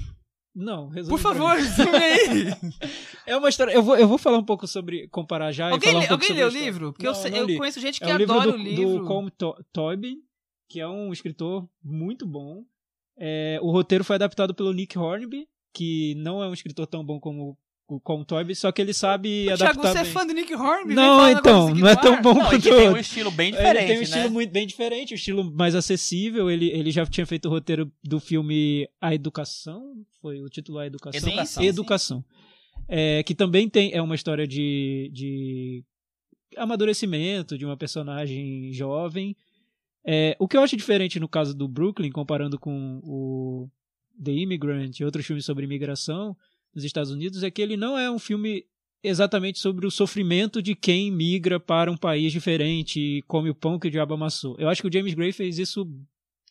Não, 0.59 0.89
resume 0.89 1.09
Por 1.15 1.19
favor, 1.21 1.55
resume 1.55 1.95
aí. 1.95 2.47
É 3.25 3.37
uma 3.37 3.47
história. 3.49 3.71
Eu 3.71 3.81
vou, 3.81 3.95
eu 3.97 4.07
vou 4.07 4.17
falar 4.17 4.37
um 4.37 4.43
pouco 4.43 4.67
sobre. 4.67 5.07
comparar 5.07 5.51
já. 5.51 5.69
e 5.69 5.73
alguém 5.73 5.91
falar 5.93 6.03
um 6.03 6.07
pouco 6.07 6.23
alguém 6.23 6.35
leu 6.37 6.47
a 6.47 6.49
o 6.49 6.53
livro? 6.53 6.91
Porque 6.93 7.05
Não, 7.05 7.11
eu, 7.13 7.15
sei- 7.15 7.39
eu 7.39 7.57
conheço 7.57 7.79
gente 7.79 7.99
que 7.99 8.05
É 8.05 8.13
o 8.13 8.17
livro 8.17 8.33
adora 8.35 8.51
do, 8.51 8.57
o 8.57 8.61
livro. 8.61 8.99
do 8.99 9.05
Colm 9.05 9.27
To- 9.29 9.65
Toybin, 9.71 10.17
que 10.67 10.79
é 10.81 10.87
um 10.87 11.13
escritor 11.13 11.67
muito 11.83 12.25
bom. 12.27 12.63
É, 13.17 13.57
o 13.61 13.71
roteiro 13.71 14.03
foi 14.03 14.15
adaptado 14.17 14.53
pelo 14.53 14.73
Nick 14.73 14.97
Hornby, 14.97 15.47
que 15.73 16.13
não 16.15 16.43
é 16.43 16.47
um 16.49 16.53
escritor 16.53 16.85
tão 16.87 17.03
bom 17.05 17.19
como 17.19 17.57
o 17.95 17.99
Colm 17.99 18.23
Toybin, 18.23 18.53
só 18.53 18.71
que 18.71 18.81
ele 18.81 18.93
sabe 18.93 19.45
Thiago, 19.45 19.63
adaptar 19.63 19.91
você 19.93 19.99
é 19.99 20.05
fã 20.05 20.25
do 20.25 20.33
Nick 20.33 20.53
Hornby? 20.53 20.93
Não, 20.93 21.29
então, 21.29 21.73
não 21.73 21.87
é 21.87 21.95
tão 21.95 22.21
bom 22.21 22.35
Não, 22.35 22.49
quanto 22.49 22.67
ele 22.67 22.75
tem 22.75 22.89
o 22.89 22.93
um 22.93 22.97
estilo 22.97 23.31
bem 23.31 23.47
ele 23.49 23.57
diferente, 23.57 23.87
tem 23.87 23.99
um 23.99 24.01
estilo 24.01 24.23
né? 24.23 24.29
muito 24.29 24.51
bem 24.51 24.67
diferente, 24.67 25.13
um 25.13 25.15
estilo 25.15 25.51
mais 25.51 25.75
acessível. 25.75 26.49
Ele, 26.49 26.69
ele 26.69 26.91
já 26.91 27.05
tinha 27.05 27.25
feito 27.25 27.47
o 27.47 27.49
roteiro 27.49 27.91
do 28.03 28.19
filme 28.19 28.87
A 29.01 29.13
Educação, 29.13 29.95
foi 30.21 30.39
o 30.39 30.49
título 30.49 30.77
A 30.77 30.85
Educação. 30.85 31.29
Educação. 31.29 31.63
Educação. 31.63 32.25
É, 32.87 33.23
que 33.23 33.33
também 33.33 33.67
tem 33.67 33.91
é 33.93 34.01
uma 34.01 34.15
história 34.15 34.47
de, 34.47 35.09
de 35.13 35.83
amadurecimento 36.57 37.57
de 37.57 37.65
uma 37.65 37.77
personagem 37.77 38.71
jovem. 38.71 39.35
É, 40.05 40.35
o 40.39 40.47
que 40.47 40.55
eu 40.55 40.61
acho 40.61 40.77
diferente 40.77 41.19
no 41.19 41.27
caso 41.27 41.55
do 41.55 41.67
Brooklyn, 41.67 42.11
comparando 42.11 42.59
com 42.59 42.99
o 43.03 43.69
The 44.23 44.31
Immigrant 44.31 44.99
e 44.99 45.05
outros 45.05 45.25
filmes 45.25 45.45
sobre 45.45 45.65
imigração 45.65 46.35
nos 46.75 46.83
Estados 46.83 47.11
Unidos, 47.11 47.43
é 47.43 47.49
que 47.51 47.61
ele 47.61 47.75
não 47.77 47.97
é 47.97 48.09
um 48.11 48.19
filme 48.19 48.63
exatamente 49.03 49.59
sobre 49.59 49.87
o 49.87 49.91
sofrimento 49.91 50.61
de 50.61 50.75
quem 50.75 51.09
migra 51.11 51.59
para 51.59 51.91
um 51.91 51.95
país 51.97 52.31
diferente 52.31 52.99
e 52.99 53.21
come 53.23 53.49
o 53.49 53.55
pão 53.55 53.79
que 53.79 53.87
o 53.87 53.91
diabo 53.91 54.13
amassou. 54.13 54.55
Eu 54.59 54.67
acho 54.69 54.81
que 54.81 54.87
o 54.87 54.91
James 54.93 55.13
Gray 55.13 55.31
fez 55.31 55.57
isso 55.57 55.87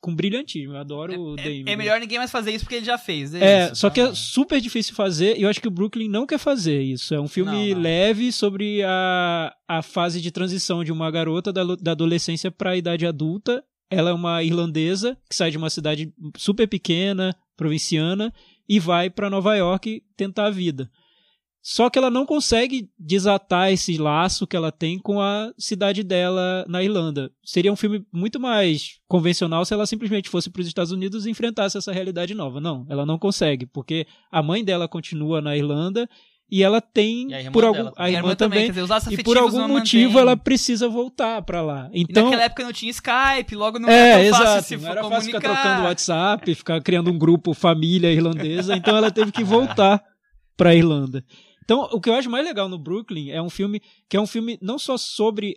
com 0.00 0.14
brilhantismo. 0.14 0.72
Eu 0.74 0.78
adoro 0.78 1.20
o 1.20 1.36
The 1.36 1.42
É, 1.42 1.46
Immigrant. 1.50 1.72
é 1.72 1.76
melhor 1.76 2.00
ninguém 2.00 2.18
mais 2.18 2.30
fazer 2.30 2.52
isso 2.52 2.64
porque 2.64 2.76
ele 2.76 2.86
já 2.86 2.96
fez. 2.96 3.34
É, 3.34 3.44
É, 3.68 3.74
só 3.74 3.90
que 3.90 4.00
é 4.00 4.04
Então, 4.04 4.14
super 4.14 4.60
difícil 4.60 4.94
fazer 4.94 5.36
e 5.36 5.42
eu 5.42 5.48
acho 5.50 5.60
que 5.60 5.68
o 5.68 5.70
Brooklyn 5.72 6.08
não 6.08 6.24
quer 6.26 6.38
fazer 6.38 6.80
isso. 6.80 7.14
É 7.14 7.20
um 7.20 7.28
filme 7.28 7.50
Não, 7.70 7.74
não. 7.76 7.82
leve 7.82 8.32
sobre 8.32 8.82
a, 8.84 9.54
a 9.68 9.82
fase 9.82 10.20
de 10.20 10.30
transição 10.30 10.82
de 10.82 10.90
uma 10.92 11.10
garota 11.10 11.52
da, 11.52 11.62
da 11.76 11.90
adolescência 11.92 12.50
para 12.50 12.70
a 12.70 12.76
idade 12.76 13.04
adulta. 13.06 13.62
Ela 13.90 14.10
é 14.10 14.12
uma 14.14 14.42
irlandesa 14.42 15.18
que 15.28 15.34
sai 15.36 15.50
de 15.50 15.56
uma 15.58 15.68
cidade 15.70 16.12
super 16.36 16.66
pequena, 16.68 17.34
provinciana, 17.56 18.32
e 18.68 18.78
vai 18.78 19.08
para 19.08 19.30
Nova 19.30 19.54
York 19.56 20.02
tentar 20.16 20.46
a 20.46 20.50
vida. 20.50 20.90
Só 21.60 21.90
que 21.90 21.98
ela 21.98 22.10
não 22.10 22.24
consegue 22.24 22.88
desatar 22.98 23.72
esse 23.72 23.98
laço 23.98 24.46
que 24.46 24.56
ela 24.56 24.72
tem 24.72 24.98
com 24.98 25.20
a 25.20 25.52
cidade 25.58 26.02
dela 26.02 26.64
na 26.68 26.82
Irlanda. 26.82 27.30
Seria 27.44 27.72
um 27.72 27.76
filme 27.76 28.06
muito 28.12 28.38
mais 28.40 29.00
convencional 29.06 29.64
se 29.64 29.74
ela 29.74 29.84
simplesmente 29.84 30.30
fosse 30.30 30.48
para 30.50 30.60
os 30.60 30.66
Estados 30.66 30.92
Unidos 30.92 31.26
e 31.26 31.30
enfrentasse 31.30 31.76
essa 31.76 31.92
realidade 31.92 32.32
nova. 32.32 32.60
Não, 32.60 32.86
ela 32.88 33.04
não 33.04 33.18
consegue, 33.18 33.66
porque 33.66 34.06
a 34.30 34.42
mãe 34.42 34.64
dela 34.64 34.88
continua 34.88 35.42
na 35.42 35.56
Irlanda 35.56 36.08
e 36.50 36.62
ela 36.62 36.80
tem 36.80 37.28
E 37.30 37.34
a 37.34 37.40
irmã 37.40 37.52
por 37.52 37.64
algum 37.64 37.78
dela 37.78 37.92
a 37.96 38.04
a 38.04 38.10
irmã, 38.10 38.34
também, 38.34 38.72
quer 38.72 38.82
dizer, 38.82 39.12
e 39.12 39.22
por 39.22 39.36
algum 39.36 39.68
motivo 39.68 40.12
mantêm. 40.12 40.20
ela 40.22 40.36
precisa 40.36 40.88
voltar 40.88 41.42
para 41.42 41.60
lá. 41.60 41.90
E 41.92 42.02
Então 42.02 42.24
naquela 42.24 42.44
época 42.44 42.64
não 42.64 42.72
tinha 42.72 42.90
Skype, 42.90 43.54
logo 43.54 43.78
não 43.78 43.88
é, 43.88 43.92
era 43.92 44.22
tão 44.22 44.30
fácil 44.30 44.44
exato. 44.46 44.66
se 44.68 44.76
Não 44.76 44.82
for 44.82 44.90
era 44.90 45.02
fácil 45.04 45.26
ficar 45.26 45.40
comunicar. 45.40 45.62
trocando 45.62 45.86
WhatsApp, 45.88 46.54
ficar 46.54 46.80
criando 46.82 47.10
um 47.10 47.18
grupo 47.18 47.52
família 47.52 48.12
irlandesa, 48.12 48.74
então 48.76 48.96
ela 48.96 49.10
teve 49.10 49.30
que 49.30 49.44
voltar 49.44 50.02
pra 50.56 50.74
Irlanda. 50.74 51.24
Então, 51.64 51.86
o 51.92 52.00
que 52.00 52.08
eu 52.08 52.14
acho 52.14 52.30
mais 52.30 52.44
legal 52.44 52.68
no 52.68 52.78
Brooklyn 52.78 53.30
é 53.30 53.42
um 53.42 53.50
filme 53.50 53.82
que 54.08 54.16
é 54.16 54.20
um 54.20 54.26
filme 54.26 54.58
não 54.62 54.78
só 54.78 54.96
sobre 54.96 55.56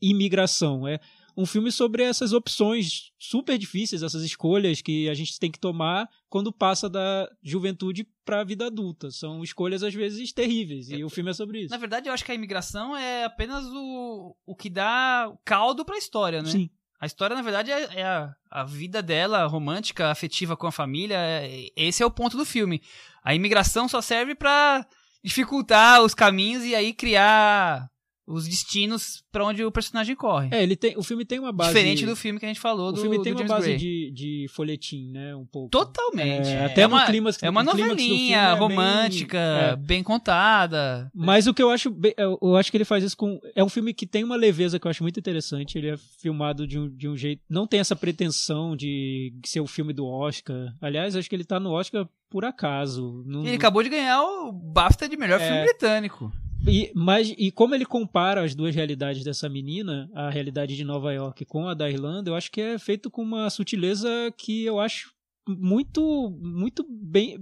imigração, 0.00 0.86
é 0.86 0.98
um 1.36 1.46
filme 1.46 1.70
sobre 1.72 2.02
essas 2.02 2.32
opções 2.32 3.12
super 3.18 3.56
difíceis, 3.58 4.02
essas 4.02 4.22
escolhas 4.22 4.80
que 4.82 5.08
a 5.08 5.14
gente 5.14 5.38
tem 5.38 5.50
que 5.50 5.58
tomar 5.58 6.08
quando 6.28 6.52
passa 6.52 6.88
da 6.88 7.28
juventude 7.42 8.06
para 8.24 8.40
a 8.40 8.44
vida 8.44 8.66
adulta. 8.66 9.10
São 9.10 9.42
escolhas 9.42 9.82
às 9.82 9.94
vezes 9.94 10.32
terríveis 10.32 10.88
e 10.90 11.02
o 11.04 11.08
filme 11.10 11.30
é 11.30 11.34
sobre 11.34 11.60
isso. 11.60 11.70
Na 11.70 11.76
verdade, 11.76 12.08
eu 12.08 12.12
acho 12.12 12.24
que 12.24 12.32
a 12.32 12.34
imigração 12.34 12.96
é 12.96 13.24
apenas 13.24 13.64
o, 13.66 14.36
o 14.46 14.54
que 14.54 14.68
dá 14.70 15.32
caldo 15.44 15.84
pra 15.84 15.98
história, 15.98 16.42
né? 16.42 16.50
Sim. 16.50 16.70
A 17.00 17.06
história, 17.06 17.34
na 17.34 17.40
verdade, 17.40 17.70
é, 17.70 18.00
é 18.00 18.02
a, 18.04 18.34
a 18.50 18.62
vida 18.64 19.00
dela, 19.02 19.46
romântica, 19.46 20.10
afetiva 20.10 20.54
com 20.54 20.66
a 20.66 20.72
família. 20.72 21.16
é- 21.16 21.68
esse 21.74 22.02
é 22.02 22.06
o 22.06 22.10
ponto 22.10 22.36
do 22.36 22.44
filme. 22.44 22.82
A 23.24 23.34
imigração 23.34 23.88
só 23.88 24.02
serve 24.02 24.34
pra 24.34 24.86
dificultar 25.24 26.02
os 26.02 26.14
caminhos 26.14 26.64
e 26.64 26.74
aí 26.74 26.92
criar 26.92 27.88
os 28.30 28.46
destinos 28.46 29.22
pra 29.32 29.44
onde 29.44 29.64
o 29.64 29.70
personagem 29.72 30.14
corre. 30.14 30.48
É, 30.52 30.62
ele 30.62 30.76
tem, 30.76 30.96
o 30.96 31.02
filme 31.02 31.24
tem 31.24 31.38
uma 31.38 31.52
base 31.52 31.72
Diferente 31.72 32.06
do 32.06 32.14
filme 32.16 32.38
que 32.38 32.46
a 32.46 32.48
gente 32.48 32.60
falou 32.60 32.88
o 32.88 32.92
do, 32.92 33.00
filme 33.00 33.20
tem 33.22 33.32
uma 33.32 33.44
base 33.44 33.66
Gray. 33.66 33.76
de, 33.78 34.10
de 34.12 34.46
folhetim, 34.50 35.10
né, 35.10 35.34
um 35.36 35.44
pouco. 35.46 35.70
Totalmente. 35.70 36.48
É, 36.48 36.52
É, 36.52 36.64
até 36.66 36.86
no 36.86 36.94
uma, 36.94 37.06
clímax- 37.06 37.42
é 37.42 37.50
uma 37.50 37.62
no 37.62 37.70
novelinha 37.72 38.38
é 38.38 38.52
romântica, 38.54 39.38
é. 39.38 39.76
bem 39.76 40.02
contada. 40.02 41.10
Mas 41.14 41.46
o 41.46 41.54
que 41.54 41.62
eu 41.62 41.70
acho, 41.70 41.90
bem- 41.90 42.14
eu 42.16 42.56
acho 42.56 42.70
que 42.70 42.76
ele 42.76 42.84
faz 42.84 43.04
isso 43.04 43.16
com. 43.16 43.38
É 43.54 43.62
um 43.64 43.68
filme 43.68 43.92
que 43.92 44.06
tem 44.06 44.22
uma 44.24 44.36
leveza 44.36 44.78
que 44.78 44.86
eu 44.86 44.90
acho 44.90 45.02
muito 45.02 45.18
interessante. 45.18 45.76
Ele 45.76 45.88
é 45.90 45.96
filmado 46.20 46.66
de 46.66 46.78
um, 46.78 46.88
de 46.88 47.08
um 47.08 47.16
jeito. 47.16 47.42
Não 47.48 47.66
tem 47.66 47.80
essa 47.80 47.96
pretensão 47.96 48.76
de 48.76 49.32
ser 49.44 49.60
o 49.60 49.66
filme 49.66 49.92
do 49.92 50.06
Oscar. 50.06 50.74
Aliás, 50.80 51.16
acho 51.16 51.28
que 51.28 51.34
ele 51.34 51.44
tá 51.44 51.58
no 51.60 51.70
Oscar 51.72 52.06
por 52.30 52.44
acaso. 52.44 53.22
Não- 53.26 53.44
Ele 53.44 53.56
acabou 53.56 53.82
de 53.82 53.88
ganhar 53.88 54.22
o 54.22 54.52
BAFTA 54.52 55.08
de 55.08 55.16
melhor 55.16 55.40
É. 55.40 55.46
filme 55.46 55.62
britânico. 55.64 56.32
E, 56.66 56.92
mas, 56.94 57.32
e 57.38 57.50
como 57.50 57.74
ele 57.74 57.86
compara 57.86 58.44
as 58.44 58.54
duas 58.54 58.74
realidades 58.74 59.24
dessa 59.24 59.48
menina, 59.48 60.10
a 60.14 60.28
realidade 60.30 60.76
de 60.76 60.84
Nova 60.84 61.12
York 61.12 61.44
com 61.46 61.66
a 61.66 61.74
da 61.74 61.88
Irlanda, 61.90 62.30
eu 62.30 62.34
acho 62.34 62.50
que 62.50 62.60
é 62.60 62.78
feito 62.78 63.10
com 63.10 63.22
uma 63.22 63.48
sutileza 63.48 64.08
que 64.36 64.64
eu 64.64 64.78
acho 64.78 65.10
muito 65.48 66.38
muito 66.40 66.86
bem 66.88 67.36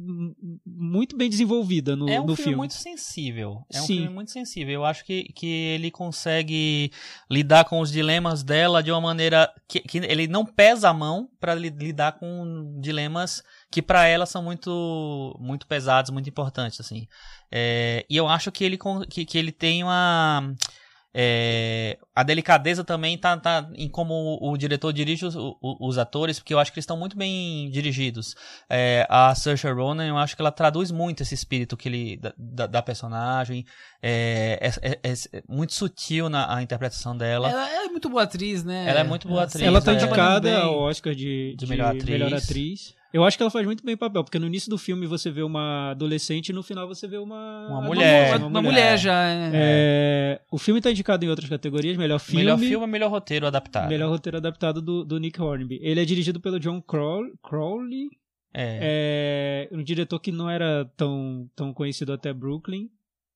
muito 0.64 1.16
bem 1.16 1.28
desenvolvida 1.28 1.94
no, 1.96 2.08
É 2.08 2.18
um 2.20 2.26
no 2.26 2.36
filme, 2.36 2.42
filme. 2.44 2.56
muito 2.56 2.74
sensível. 2.74 3.66
É 3.72 3.82
um 3.82 3.84
Sim. 3.86 3.96
filme 3.98 4.14
muito 4.14 4.30
sensível. 4.30 4.72
Eu 4.74 4.84
acho 4.84 5.04
que, 5.04 5.24
que 5.34 5.46
ele 5.46 5.90
consegue 5.90 6.90
lidar 7.30 7.64
com 7.64 7.80
os 7.80 7.90
dilemas 7.90 8.42
dela 8.42 8.82
de 8.82 8.90
uma 8.90 9.00
maneira 9.00 9.52
que, 9.68 9.80
que 9.80 9.98
ele 9.98 10.26
não 10.26 10.46
pesa 10.46 10.88
a 10.88 10.94
mão 10.94 11.28
li- 11.56 11.68
lidar 11.70 12.12
com 12.12 12.78
dilemas 12.80 13.42
que 13.70 13.82
pra 13.82 14.06
ela 14.06 14.24
são 14.24 14.42
muito 14.42 15.36
muito 15.40 15.66
pesados, 15.66 16.10
muito 16.10 16.30
importantes 16.30 16.80
assim. 16.80 17.06
É, 17.50 18.04
e 18.08 18.16
eu 18.16 18.28
acho 18.28 18.52
que 18.52 18.64
ele 18.64 18.78
que, 19.08 19.24
que 19.24 19.38
ele 19.38 19.52
tem 19.52 19.82
uma 19.82 20.54
é, 21.14 21.98
a 22.14 22.22
delicadeza 22.22 22.84
também 22.84 23.16
tá, 23.18 23.36
tá 23.38 23.68
em 23.74 23.88
como 23.88 24.38
o, 24.40 24.56
diretor 24.56 24.92
dirige 24.92 25.24
os, 25.24 25.34
o- 25.34 25.56
os 25.62 25.96
atores, 25.98 26.38
porque 26.38 26.52
eu 26.52 26.58
acho 26.58 26.70
que 26.70 26.78
eles 26.78 26.84
estão 26.84 26.96
muito 26.98 27.16
bem 27.16 27.70
dirigidos. 27.70 28.34
É, 28.68 29.06
a 29.08 29.34
Saoirse 29.34 29.68
Ronan, 29.70 30.06
eu 30.06 30.18
acho 30.18 30.36
que 30.36 30.42
ela 30.42 30.52
traduz 30.52 30.90
muito 30.90 31.22
esse 31.22 31.34
espírito 31.34 31.76
que 31.76 31.88
ele 31.88 32.20
da, 32.36 32.66
da 32.66 32.82
personagem. 32.82 33.64
É, 34.00 34.70
é- 34.82 34.98
é- 35.02 35.12
é 35.12 35.42
muito 35.48 35.74
sutil 35.74 36.28
na 36.28 36.54
a 36.54 36.62
interpretação 36.62 37.16
dela. 37.16 37.50
Ela, 37.50 37.68
é 37.84 37.88
muito 37.88 38.08
boa 38.08 38.22
atriz, 38.22 38.62
né? 38.62 38.86
Ela 38.88 39.00
é 39.00 39.04
muito 39.04 39.26
boa 39.26 39.42
atriz, 39.42 39.62
Ela 39.66 39.80
tá 39.82 39.92
é. 39.92 39.94
indicada 39.96 40.58
ao 40.60 40.78
Oscar 40.78 41.14
de, 41.14 41.50
De 41.56 41.56
de 41.56 41.66
melhor 41.66 41.94
melhor, 41.94 42.28
atriz. 42.32 42.44
atriz. 42.44 42.98
Eu 43.12 43.24
acho 43.24 43.38
que 43.38 43.42
ela 43.42 43.50
faz 43.50 43.64
muito 43.64 43.82
bem 43.82 43.94
o 43.94 43.98
papel, 43.98 44.22
porque 44.22 44.38
no 44.38 44.46
início 44.46 44.68
do 44.68 44.76
filme 44.76 45.06
você 45.06 45.30
vê 45.30 45.42
uma 45.42 45.92
adolescente 45.92 46.50
e 46.50 46.52
no 46.52 46.62
final 46.62 46.86
você 46.86 47.08
vê 47.08 47.16
uma, 47.16 47.66
Uma 47.70 47.80
mulher. 47.80 48.36
Uma, 48.36 48.46
uma 48.46 48.62
mulher 48.62 48.98
já. 48.98 49.22
é. 49.30 49.50
É, 49.54 50.40
o 50.52 50.58
filme 50.58 50.80
tá 50.80 50.90
indicado 50.90 51.24
em 51.24 51.28
outras 51.28 51.48
categorias, 51.48 51.96
melhor 51.96 52.18
filme, 52.18 52.42
melhor 52.44 52.58
filme, 52.58 52.86
melhor 52.86 53.10
roteiro 53.10 53.46
adaptado. 53.46 53.88
melhor 53.88 54.10
roteiro 54.10 54.36
adaptado 54.36 54.82
do, 54.82 55.04
do 55.04 55.18
Nick 55.18 55.40
Hornby. 55.40 55.78
Ele 55.82 56.00
é 56.00 56.04
dirigido 56.04 56.38
pelo 56.38 56.60
John 56.60 56.82
Crow- 56.82 57.32
Crowley, 57.42 58.08
É. 58.54 59.68
é 59.72 59.76
um 59.76 59.82
diretor 59.82 60.20
que 60.20 60.30
não 60.30 60.48
era 60.50 60.84
tão, 60.94 61.48
tão 61.56 61.72
conhecido 61.72 62.12
até 62.12 62.32
Brooklyn. 62.32 62.88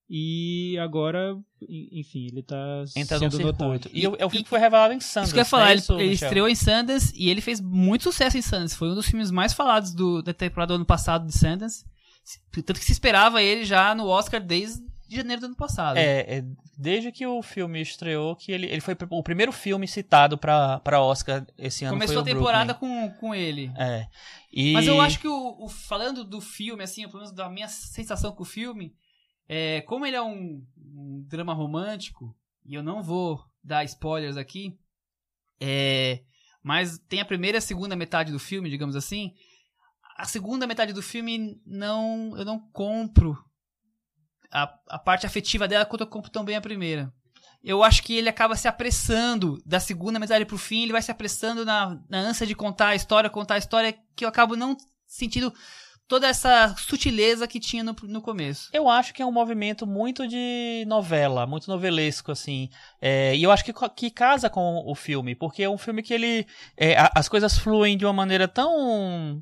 E 0.09 0.77
agora, 0.79 1.35
enfim, 1.61 2.27
ele 2.31 2.43
tá 2.43 2.83
Entra 2.95 3.17
no 3.19 3.31
sendo 3.31 3.43
notado. 3.45 3.71
circuito. 3.71 3.89
E 3.93 4.07
o, 4.07 4.15
é 4.19 4.25
o 4.25 4.29
filme 4.29 4.43
que 4.43 4.49
foi 4.49 4.59
revelado 4.59 4.93
em 4.93 4.99
Sundance. 4.99 5.25
Isso 5.27 5.33
que 5.33 5.39
eu 5.39 5.41
ia 5.41 5.45
falar, 5.45 5.69
é 5.69 5.71
ele, 5.71 5.79
isso, 5.79 5.93
ele 5.99 6.13
estreou 6.13 6.47
em 6.47 6.55
Sundance 6.55 7.13
e 7.15 7.29
ele 7.29 7.41
fez 7.41 7.59
muito 7.61 8.03
sucesso 8.03 8.37
em 8.37 8.41
Sundance. 8.41 8.75
Foi 8.75 8.89
um 8.89 8.95
dos 8.95 9.07
filmes 9.07 9.31
mais 9.31 9.53
falados 9.53 9.93
do, 9.93 10.21
da 10.21 10.33
temporada 10.33 10.73
do 10.73 10.75
ano 10.75 10.85
passado 10.85 11.25
de 11.25 11.37
Sundance. 11.37 11.85
Tanto 12.51 12.79
que 12.79 12.85
se 12.85 12.91
esperava 12.91 13.41
ele 13.41 13.65
já 13.65 13.95
no 13.95 14.07
Oscar 14.07 14.41
desde 14.41 14.83
janeiro 15.09 15.41
do 15.41 15.45
ano 15.47 15.55
passado. 15.55 15.97
É, 15.97 16.37
é, 16.37 16.43
desde 16.77 17.11
que 17.11 17.25
o 17.25 17.41
filme 17.41 17.81
estreou, 17.81 18.35
que 18.35 18.51
ele, 18.51 18.67
ele 18.67 18.81
foi 18.81 18.95
o 19.09 19.23
primeiro 19.23 19.51
filme 19.51 19.87
citado 19.87 20.37
pra, 20.37 20.79
pra 20.79 21.01
Oscar 21.01 21.45
esse 21.57 21.85
ano. 21.85 21.93
Começou 21.95 22.23
foi 22.23 22.31
a 22.31 22.35
temporada 22.35 22.73
Brooklyn. 22.73 23.09
com, 23.09 23.17
com 23.19 23.35
ele. 23.35 23.71
É. 23.77 24.07
E... 24.51 24.73
Mas 24.73 24.87
eu 24.87 24.99
acho 24.99 25.19
que 25.19 25.27
o, 25.27 25.55
o- 25.65 25.69
falando 25.69 26.23
do 26.23 26.41
filme, 26.41 26.83
assim, 26.83 27.07
pelo 27.07 27.19
menos 27.19 27.31
da 27.31 27.49
minha 27.49 27.67
sensação 27.67 28.31
com 28.31 28.43
o 28.43 28.45
filme, 28.45 28.93
é, 29.55 29.81
como 29.81 30.03
ele 30.03 30.15
é 30.15 30.21
um, 30.21 30.65
um 30.75 31.23
drama 31.27 31.53
romântico, 31.53 32.35
e 32.65 32.73
eu 32.73 32.81
não 32.81 33.03
vou 33.03 33.39
dar 33.63 33.83
spoilers 33.83 34.35
aqui, 34.35 34.75
é, 35.61 36.23
mas 36.63 36.97
tem 37.07 37.21
a 37.21 37.25
primeira 37.25 37.57
e 37.57 37.59
a 37.59 37.61
segunda 37.61 37.95
metade 37.95 38.31
do 38.31 38.39
filme, 38.39 38.67
digamos 38.67 38.95
assim. 38.95 39.31
A 40.17 40.25
segunda 40.25 40.65
metade 40.65 40.91
do 40.91 41.03
filme 41.03 41.61
não, 41.67 42.35
eu 42.35 42.43
não 42.43 42.59
compro 42.71 43.37
a, 44.51 44.63
a 44.89 44.97
parte 44.97 45.27
afetiva 45.27 45.67
dela 45.67 45.85
quanto 45.85 46.01
eu 46.01 46.07
compro 46.07 46.31
tão 46.31 46.43
bem 46.43 46.55
a 46.55 46.61
primeira. 46.61 47.13
Eu 47.63 47.83
acho 47.83 48.01
que 48.01 48.15
ele 48.15 48.29
acaba 48.29 48.55
se 48.55 48.67
apressando 48.67 49.61
da 49.63 49.79
segunda 49.79 50.19
metade 50.19 50.45
pro 50.45 50.57
fim, 50.57 50.81
ele 50.81 50.93
vai 50.93 51.01
se 51.03 51.11
apressando 51.11 51.63
na, 51.63 52.01
na 52.09 52.17
ânsia 52.17 52.47
de 52.47 52.55
contar 52.55 52.87
a 52.87 52.95
história, 52.95 53.29
contar 53.29 53.53
a 53.53 53.59
história, 53.59 53.95
que 54.15 54.25
eu 54.25 54.29
acabo 54.29 54.55
não 54.55 54.75
sentindo 55.05 55.53
toda 56.07 56.27
essa 56.27 56.75
sutileza 56.77 57.47
que 57.47 57.59
tinha 57.59 57.83
no, 57.83 57.95
no 58.03 58.21
começo. 58.21 58.69
Eu 58.73 58.89
acho 58.89 59.13
que 59.13 59.21
é 59.21 59.25
um 59.25 59.31
movimento 59.31 59.87
muito 59.87 60.27
de 60.27 60.83
novela, 60.87 61.47
muito 61.47 61.69
novelesco, 61.69 62.31
assim. 62.31 62.69
É, 63.01 63.35
e 63.35 63.43
eu 63.43 63.51
acho 63.51 63.63
que, 63.63 63.73
que 63.95 64.11
casa 64.11 64.49
com 64.49 64.83
o 64.85 64.95
filme, 64.95 65.35
porque 65.35 65.63
é 65.63 65.69
um 65.69 65.77
filme 65.77 66.03
que 66.03 66.13
ele. 66.13 66.45
É, 66.77 66.95
as 67.15 67.27
coisas 67.27 67.57
fluem 67.57 67.97
de 67.97 68.05
uma 68.05 68.13
maneira 68.13 68.47
tão 68.47 69.41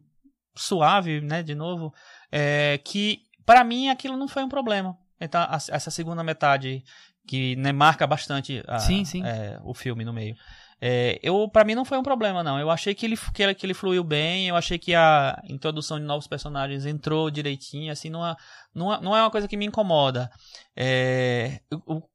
suave, 0.56 1.22
né, 1.22 1.42
de 1.42 1.56
novo, 1.56 1.94
é, 2.32 2.80
que 2.84 3.22
para 3.46 3.64
mim 3.64 3.90
aquilo 3.90 4.18
não 4.18 4.28
foi 4.28 4.44
um 4.44 4.50
problema. 4.50 4.98
Então, 5.20 5.46
essa 5.70 5.92
segunda 5.92 6.24
metade 6.24 6.84
que 7.28 7.56
né, 7.56 7.72
marca 7.72 8.08
bastante 8.08 8.64
a, 8.68 8.80
sim, 8.80 9.06
sim. 9.06 9.24
É, 9.24 9.60
o 9.64 9.74
filme 9.74 10.04
no 10.04 10.12
meio. 10.12 10.36
É, 10.84 11.20
eu 11.22 11.48
para 11.48 11.64
mim 11.64 11.76
não 11.76 11.86
foi 11.86 11.98
um 12.00 12.04
problema 12.04 12.44
não. 12.44 12.60
Eu 12.60 12.72
achei 12.72 12.96
que 12.96 13.06
ele, 13.06 13.16
que 13.16 13.54
que 13.54 13.66
ele 13.66 13.74
fluiu 13.74 14.04
bem. 14.04 14.48
Eu 14.48 14.56
achei 14.56 14.80
que 14.80 14.96
a 14.96 15.40
introdução 15.48 16.00
de 16.00 16.06
novos 16.06 16.26
personagens 16.26 16.88
entrou 16.88 17.30
direitinho. 17.30 17.92
Assim, 17.92 18.10
não 18.10 18.26
é, 18.26 18.36
não 18.74 18.94
é, 18.94 19.02
não 19.02 19.16
é 19.16 19.22
uma 19.22 19.30
coisa 19.30 19.48
que 19.48 19.56
me 19.56 19.66
incomoda. 19.66 20.32
É, 20.76 21.60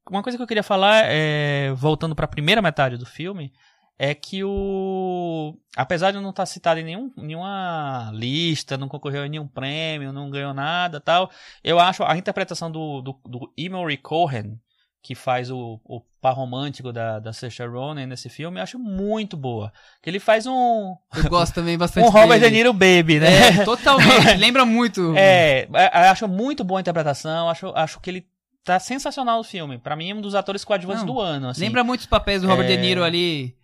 uma 0.09 0.21
coisa 0.21 0.37
que 0.37 0.43
eu 0.43 0.47
queria 0.47 0.63
falar, 0.63 1.05
é, 1.05 1.71
voltando 1.73 2.13
para 2.15 2.25
a 2.25 2.29
primeira 2.29 2.61
metade 2.61 2.97
do 2.97 3.05
filme, 3.05 3.53
é 3.97 4.13
que 4.13 4.43
o. 4.43 5.57
Apesar 5.75 6.11
de 6.11 6.19
não 6.19 6.31
estar 6.31 6.45
citado 6.45 6.79
em 6.79 6.83
nenhum, 6.83 7.11
nenhuma 7.15 8.11
lista, 8.13 8.77
não 8.77 8.87
concorreu 8.89 9.25
em 9.25 9.29
nenhum 9.29 9.47
prêmio, 9.47 10.11
não 10.11 10.29
ganhou 10.29 10.53
nada 10.53 10.99
tal, 10.99 11.31
eu 11.63 11.79
acho 11.79 12.03
a 12.03 12.17
interpretação 12.17 12.69
do, 12.69 13.01
do, 13.01 13.19
do 13.25 13.53
Emery 13.57 13.97
Cohen, 13.97 14.59
que 15.01 15.15
faz 15.15 15.49
o, 15.49 15.79
o 15.83 16.01
par 16.27 16.35
romântico 16.35 16.91
da, 16.91 17.19
da 17.19 17.31
Saoirse 17.31 17.65
Ronan 17.65 18.05
nesse 18.05 18.27
filme, 18.27 18.59
eu 18.59 18.63
acho 18.63 18.77
muito 18.77 19.37
boa. 19.37 19.71
Que 20.01 20.09
ele 20.09 20.19
faz 20.19 20.45
um... 20.45 20.93
Eu 21.15 21.29
gosto 21.29 21.55
também 21.55 21.77
bastante 21.79 22.05
Um 22.05 22.09
Robert 22.09 22.39
dele. 22.39 22.49
De 22.49 22.57
Niro 22.57 22.73
Baby, 22.73 23.19
né? 23.19 23.61
É, 23.61 23.63
totalmente. 23.63 24.35
Lembra 24.35 24.65
muito. 24.65 25.13
É, 25.15 25.69
é 25.73 26.09
acho 26.09 26.27
muito 26.27 26.65
boa 26.65 26.79
a 26.79 26.81
interpretação, 26.81 27.49
acho, 27.49 27.71
acho 27.73 28.01
que 28.01 28.09
ele 28.09 28.27
tá 28.61 28.77
sensacional 28.77 29.37
no 29.37 29.43
filme. 29.43 29.77
Para 29.77 29.95
mim 29.95 30.11
é 30.11 30.13
um 30.13 30.19
dos 30.19 30.35
atores 30.35 30.65
coadjuvantes 30.65 31.05
Não, 31.05 31.13
do 31.13 31.21
ano, 31.21 31.47
assim. 31.47 31.61
Lembra 31.61 31.81
muito 31.83 32.01
os 32.01 32.07
papéis 32.07 32.41
do 32.41 32.47
Robert 32.49 32.65
é... 32.65 32.75
De 32.75 32.77
Niro 32.77 33.03
ali 33.03 33.55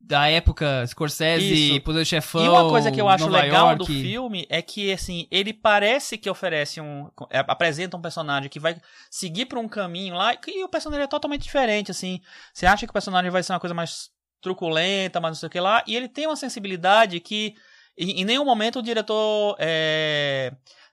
da 0.00 0.28
época 0.28 0.84
Scorsese, 0.86 1.74
Isso. 1.74 1.80
Poder 1.82 2.04
Chefão. 2.06 2.44
E 2.44 2.48
uma 2.48 2.68
coisa 2.68 2.90
que 2.90 3.00
eu 3.00 3.08
acho 3.08 3.26
Nova 3.26 3.42
legal 3.42 3.66
York. 3.68 3.78
do 3.78 3.86
filme 3.86 4.46
é 4.48 4.62
que 4.62 4.90
assim, 4.92 5.28
ele 5.30 5.52
parece 5.52 6.16
que 6.16 6.30
oferece 6.30 6.80
um 6.80 7.10
é, 7.30 7.38
apresenta 7.46 7.96
um 7.96 8.00
personagem 8.00 8.48
que 8.48 8.58
vai 8.58 8.76
seguir 9.10 9.46
por 9.46 9.58
um 9.58 9.68
caminho 9.68 10.14
lá 10.14 10.34
e 10.46 10.64
o 10.64 10.68
personagem 10.68 11.04
é 11.04 11.06
totalmente 11.06 11.42
diferente 11.42 11.90
assim. 11.90 12.20
Você 12.52 12.66
acha 12.66 12.86
que 12.86 12.90
o 12.90 12.94
personagem 12.94 13.30
vai 13.30 13.42
ser 13.42 13.52
uma 13.52 13.60
coisa 13.60 13.74
mais 13.74 14.10
truculenta, 14.40 15.20
mas 15.20 15.32
não 15.32 15.36
sei 15.36 15.46
o 15.48 15.50
que 15.50 15.60
lá, 15.60 15.84
e 15.86 15.94
ele 15.94 16.08
tem 16.08 16.26
uma 16.26 16.36
sensibilidade 16.36 17.20
que 17.20 17.54
em, 17.96 18.22
em 18.22 18.24
nenhum 18.24 18.44
momento 18.44 18.78
o 18.78 18.82
diretor 18.82 19.54
é, 19.58 20.50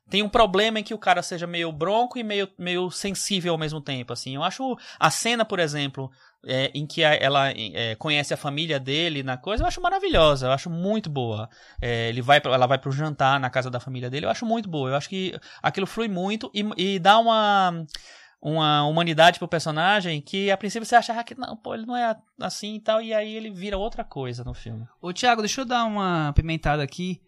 tem 0.09 0.23
um 0.23 0.29
problema 0.29 0.79
em 0.79 0.83
que 0.83 0.93
o 0.93 0.97
cara 0.97 1.21
seja 1.21 1.45
meio 1.45 1.71
bronco 1.71 2.17
e 2.17 2.23
meio, 2.23 2.49
meio 2.57 2.89
sensível 2.89 3.53
ao 3.53 3.57
mesmo 3.57 3.81
tempo, 3.81 4.13
assim. 4.13 4.35
Eu 4.35 4.43
acho 4.43 4.77
a 4.99 5.11
cena, 5.11 5.43
por 5.43 5.59
exemplo, 5.59 6.09
é, 6.45 6.71
em 6.73 6.85
que 6.85 7.03
a, 7.03 7.13
ela 7.15 7.51
é, 7.51 7.95
conhece 7.95 8.33
a 8.33 8.37
família 8.37 8.79
dele 8.79 9.21
na 9.23 9.37
coisa, 9.37 9.63
eu 9.63 9.67
acho 9.67 9.81
maravilhosa, 9.81 10.47
eu 10.47 10.51
acho 10.51 10.69
muito 10.69 11.09
boa. 11.09 11.49
É, 11.81 12.09
ele 12.09 12.21
vai, 12.21 12.41
ela 12.43 12.67
vai 12.67 12.77
pro 12.77 12.91
jantar 12.91 13.39
na 13.39 13.49
casa 13.49 13.69
da 13.69 13.79
família 13.79 14.09
dele, 14.09 14.25
eu 14.25 14.29
acho 14.29 14.45
muito 14.45 14.69
boa. 14.69 14.89
Eu 14.89 14.95
acho 14.95 15.09
que 15.09 15.37
aquilo 15.61 15.87
flui 15.87 16.07
muito 16.07 16.49
e, 16.53 16.65
e 16.77 16.99
dá 16.99 17.19
uma 17.19 17.85
uma 18.39 18.85
humanidade 18.85 19.39
pro 19.39 19.47
personagem 19.47 20.21
que 20.21 20.51
a 20.51 20.57
princípio 20.57 20.85
você 20.85 20.95
acha 20.95 21.23
que 21.23 21.35
não, 21.35 21.57
pô, 21.57 21.73
ele 21.73 21.85
não 21.85 21.97
é 21.97 22.15
assim 22.39 22.75
e 22.75 22.79
tal, 22.79 23.01
e 23.01 23.13
aí 23.13 23.35
ele 23.35 23.49
vira 23.49 23.77
outra 23.77 24.03
coisa 24.03 24.43
no 24.43 24.53
filme. 24.53 24.87
Ô 25.01 25.11
Thiago, 25.11 25.41
deixa 25.41 25.61
eu 25.61 25.65
dar 25.65 25.85
uma 25.85 26.31
pimentada 26.33 26.83
aqui. 26.83 27.19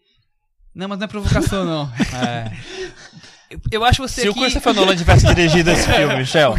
Não, 0.74 0.88
mas 0.88 0.98
não 0.98 1.04
é 1.04 1.08
provocação, 1.08 1.64
não. 1.64 1.92
é. 2.16 2.50
Eu 3.70 3.84
acho 3.84 4.00
você 4.00 4.22
Se 4.22 4.28
aqui... 4.28 4.38
o 4.38 4.42
Christopher 4.42 4.74
Nolan 4.74 4.96
tivesse 4.96 5.26
dirigido 5.26 5.70
esse 5.70 5.90
filme, 5.90 6.14
Michel. 6.18 6.54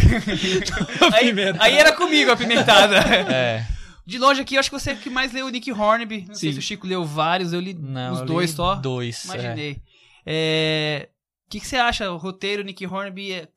aí, 1.13 1.33
aí, 1.59 1.77
era 1.77 1.93
comigo 1.93 2.31
a 2.31 2.35
pimentada. 2.35 2.97
É. 2.97 3.65
De 4.05 4.17
longe 4.17 4.41
aqui, 4.41 4.55
eu 4.55 4.59
acho 4.59 4.69
que 4.69 4.77
você 4.77 4.91
é 4.91 4.95
que 4.95 5.09
mais 5.09 5.31
leu 5.31 5.45
o 5.45 5.49
Nick 5.49 5.71
Hornby. 5.71 6.25
Não 6.27 6.33
Sim. 6.33 6.41
sei 6.41 6.53
se 6.53 6.59
o 6.59 6.61
Chico 6.61 6.85
leu 6.85 7.05
vários, 7.05 7.53
eu 7.53 7.61
li 7.61 7.73
Não, 7.73 8.13
uns 8.13 8.21
dois 8.23 8.51
só. 8.51 8.75
Dois. 8.75 9.23
Imaginei. 9.23 9.81
É. 10.25 11.07
O 11.07 11.07
é... 11.07 11.09
que, 11.49 11.59
que 11.61 11.67
você 11.67 11.77
acha? 11.77 12.11
O 12.11 12.17
roteiro 12.17 12.63
Nick 12.63 12.85
Hornby, 12.85 13.31
é 13.31 13.47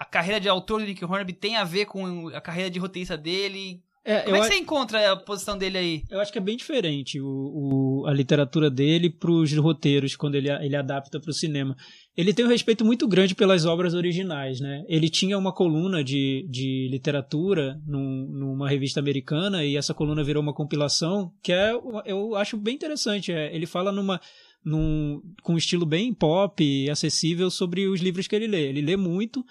a 0.00 0.04
carreira 0.06 0.40
de 0.40 0.48
autor 0.48 0.80
do 0.80 0.86
Nick 0.86 1.04
Hornby 1.04 1.34
tem 1.34 1.56
a 1.56 1.64
ver 1.64 1.84
com 1.84 2.28
a 2.28 2.40
carreira 2.40 2.70
de 2.70 2.78
roteirista 2.78 3.18
dele? 3.18 3.82
É, 4.02 4.20
Como 4.20 4.36
é 4.36 4.40
que 4.40 4.46
você 4.46 4.56
encontra 4.56 5.12
a 5.12 5.16
posição 5.16 5.58
dele 5.58 5.76
aí? 5.76 6.02
Eu 6.10 6.20
acho 6.20 6.32
que 6.32 6.38
é 6.38 6.40
bem 6.40 6.56
diferente 6.56 7.20
o, 7.20 7.26
o 7.26 8.06
a 8.06 8.14
literatura 8.14 8.70
dele 8.70 9.10
para 9.10 9.30
os 9.30 9.52
roteiros, 9.54 10.16
quando 10.16 10.36
ele, 10.36 10.50
ele 10.50 10.74
adapta 10.74 11.20
para 11.20 11.30
o 11.30 11.34
cinema. 11.34 11.76
Ele 12.16 12.32
tem 12.32 12.44
um 12.44 12.48
respeito 12.48 12.84
muito 12.84 13.06
grande 13.06 13.34
pelas 13.34 13.66
obras 13.66 13.92
originais, 13.92 14.58
né? 14.58 14.82
Ele 14.88 15.10
tinha 15.10 15.36
uma 15.36 15.52
coluna 15.52 16.02
de, 16.02 16.46
de 16.48 16.88
literatura 16.90 17.78
num, 17.86 18.26
numa 18.30 18.68
revista 18.68 19.00
americana 19.00 19.64
e 19.64 19.76
essa 19.76 19.92
coluna 19.92 20.24
virou 20.24 20.42
uma 20.42 20.54
compilação 20.54 21.30
que 21.42 21.52
é, 21.52 21.72
eu 22.06 22.34
acho 22.36 22.56
bem 22.56 22.74
interessante. 22.74 23.32
É, 23.32 23.54
ele 23.54 23.66
fala 23.66 23.92
numa, 23.92 24.18
num, 24.64 25.20
com 25.42 25.54
um 25.54 25.58
estilo 25.58 25.84
bem 25.84 26.12
pop 26.14 26.64
e 26.64 26.88
acessível 26.88 27.50
sobre 27.50 27.86
os 27.86 28.00
livros 28.00 28.26
que 28.26 28.34
ele 28.34 28.46
lê. 28.46 28.68
Ele 28.68 28.80
lê 28.80 28.96
muito. 28.96 29.44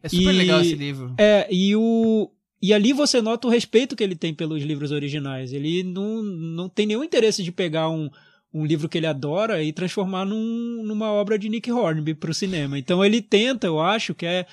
É 0.00 0.08
super 0.08 0.34
e, 0.34 0.38
legal 0.38 0.60
esse 0.60 0.74
livro. 0.76 1.14
É, 1.18 1.48
e 1.50 1.74
o, 1.74 2.30
e 2.66 2.72
ali 2.72 2.92
você 2.92 3.22
nota 3.22 3.46
o 3.46 3.50
respeito 3.50 3.94
que 3.94 4.02
ele 4.02 4.16
tem 4.16 4.34
pelos 4.34 4.60
livros 4.60 4.90
originais. 4.90 5.52
Ele 5.52 5.84
não, 5.84 6.20
não 6.20 6.68
tem 6.68 6.84
nenhum 6.84 7.04
interesse 7.04 7.40
de 7.44 7.52
pegar 7.52 7.88
um, 7.88 8.10
um 8.52 8.66
livro 8.66 8.88
que 8.88 8.98
ele 8.98 9.06
adora 9.06 9.62
e 9.62 9.72
transformar 9.72 10.24
num, 10.24 10.82
numa 10.84 11.12
obra 11.12 11.38
de 11.38 11.48
Nick 11.48 11.70
Hornby 11.70 12.14
para 12.14 12.32
o 12.32 12.34
cinema. 12.34 12.76
Então 12.76 13.04
ele 13.04 13.22
tenta, 13.22 13.68
eu 13.68 13.78
acho, 13.78 14.16
que 14.16 14.26
é 14.26 14.48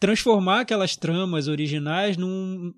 transformar 0.00 0.60
aquelas 0.60 0.96
tramas 0.96 1.46
originais 1.46 2.16
num. 2.16 2.72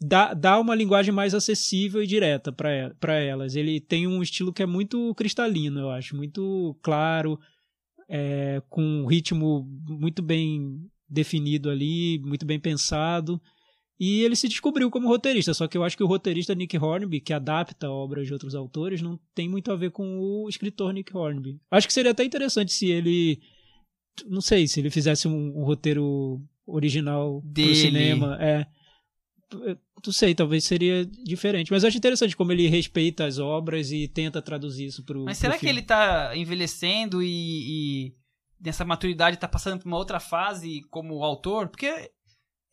Dá, 0.00 0.34
dá 0.34 0.58
uma 0.58 0.74
linguagem 0.74 1.14
mais 1.14 1.32
acessível 1.32 2.02
e 2.02 2.06
direta 2.08 2.50
para 2.50 3.14
elas. 3.14 3.54
Ele 3.54 3.80
tem 3.80 4.08
um 4.08 4.20
estilo 4.20 4.52
que 4.52 4.62
é 4.64 4.66
muito 4.66 5.14
cristalino, 5.14 5.78
eu 5.78 5.90
acho, 5.90 6.16
muito 6.16 6.76
claro, 6.82 7.38
é, 8.10 8.60
com 8.68 8.82
um 8.82 9.06
ritmo 9.06 9.64
muito 9.86 10.20
bem 10.20 10.80
definido 11.08 11.70
ali, 11.70 12.18
muito 12.24 12.44
bem 12.44 12.58
pensado. 12.58 13.40
E 13.98 14.22
ele 14.22 14.36
se 14.36 14.48
descobriu 14.48 14.90
como 14.90 15.08
roteirista, 15.08 15.54
só 15.54 15.66
que 15.66 15.76
eu 15.76 15.82
acho 15.82 15.96
que 15.96 16.02
o 16.02 16.06
roteirista 16.06 16.54
Nick 16.54 16.76
Hornby, 16.76 17.20
que 17.20 17.32
adapta 17.32 17.90
obras 17.90 18.26
de 18.26 18.32
outros 18.32 18.54
autores, 18.54 19.00
não 19.00 19.18
tem 19.34 19.48
muito 19.48 19.72
a 19.72 19.76
ver 19.76 19.90
com 19.90 20.18
o 20.18 20.48
escritor 20.48 20.92
Nick 20.92 21.16
Hornby. 21.16 21.58
Acho 21.70 21.86
que 21.86 21.92
seria 21.92 22.10
até 22.10 22.22
interessante 22.22 22.72
se 22.72 22.90
ele. 22.90 23.40
Não 24.26 24.40
sei, 24.40 24.66
se 24.66 24.80
ele 24.80 24.90
fizesse 24.90 25.26
um, 25.26 25.58
um 25.58 25.64
roteiro 25.64 26.40
original 26.66 27.40
Dele. 27.42 27.68
pro 27.68 27.76
cinema. 27.76 28.38
É. 28.40 28.66
Não 30.04 30.12
sei, 30.12 30.34
talvez 30.34 30.64
seria 30.64 31.06
diferente. 31.06 31.70
Mas 31.70 31.82
eu 31.82 31.88
acho 31.88 31.96
interessante 31.96 32.36
como 32.36 32.52
ele 32.52 32.68
respeita 32.68 33.24
as 33.24 33.38
obras 33.38 33.92
e 33.92 34.08
tenta 34.08 34.42
traduzir 34.42 34.86
isso 34.86 35.04
pro. 35.04 35.24
Mas 35.24 35.38
será 35.38 35.54
pro 35.54 35.60
que 35.60 35.68
ele 35.68 35.82
tá 35.82 36.36
envelhecendo 36.36 37.22
e, 37.22 37.28
e 37.28 38.14
nessa 38.60 38.84
maturidade 38.84 39.38
tá 39.38 39.48
passando 39.48 39.80
por 39.80 39.88
uma 39.88 39.96
outra 39.96 40.20
fase 40.20 40.82
como 40.90 41.22
autor? 41.22 41.68
Porque 41.68 42.10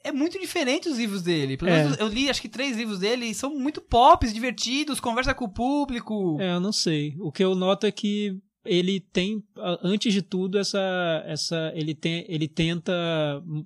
é 0.03 0.11
muito 0.11 0.39
diferente 0.39 0.89
os 0.89 0.97
livros 0.97 1.21
dele. 1.21 1.57
Pelo 1.57 1.71
menos 1.71 1.97
é. 1.97 2.01
eu 2.01 2.07
li 2.07 2.29
acho 2.29 2.41
que 2.41 2.49
três 2.49 2.75
livros 2.75 2.99
dele 2.99 3.27
e 3.27 3.33
são 3.33 3.57
muito 3.57 3.81
pop, 3.81 4.27
divertidos, 4.31 4.99
conversa 4.99 5.33
com 5.33 5.45
o 5.45 5.49
público. 5.49 6.37
É, 6.39 6.53
eu 6.53 6.59
não 6.59 6.71
sei. 6.71 7.15
O 7.19 7.31
que 7.31 7.43
eu 7.43 7.55
noto 7.55 7.85
é 7.85 7.91
que 7.91 8.37
ele 8.65 8.99
tem 8.99 9.43
antes 9.81 10.13
de 10.13 10.21
tudo 10.21 10.57
essa 10.57 10.79
essa 11.25 11.71
ele 11.75 11.93
tem 11.93 12.25
ele 12.29 12.47
tenta 12.47 12.93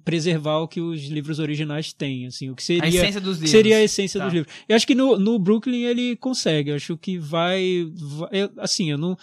preservar 0.03 0.57
o 0.57 0.67
que 0.67 0.81
os 0.81 1.05
livros 1.05 1.37
originais 1.37 1.93
têm 1.93 2.25
assim 2.25 2.49
o 2.49 2.55
que 2.55 2.63
seria 2.63 2.83
a 2.83 2.87
essência 2.87 3.21
dos 3.21 3.35
livros 3.35 3.51
seria 3.51 3.77
a 3.77 3.83
essência 3.83 4.19
tá. 4.19 4.25
dos 4.25 4.33
livros 4.33 4.51
eu 4.67 4.75
acho 4.75 4.87
que 4.87 4.95
no, 4.95 5.19
no 5.19 5.37
Brooklyn 5.37 5.83
ele 5.83 6.15
consegue 6.15 6.71
eu 6.71 6.75
acho 6.75 6.97
que 6.97 7.19
vai, 7.19 7.87
vai 7.93 8.49
assim 8.57 8.89
eu 8.89 8.97
não 8.97 9.15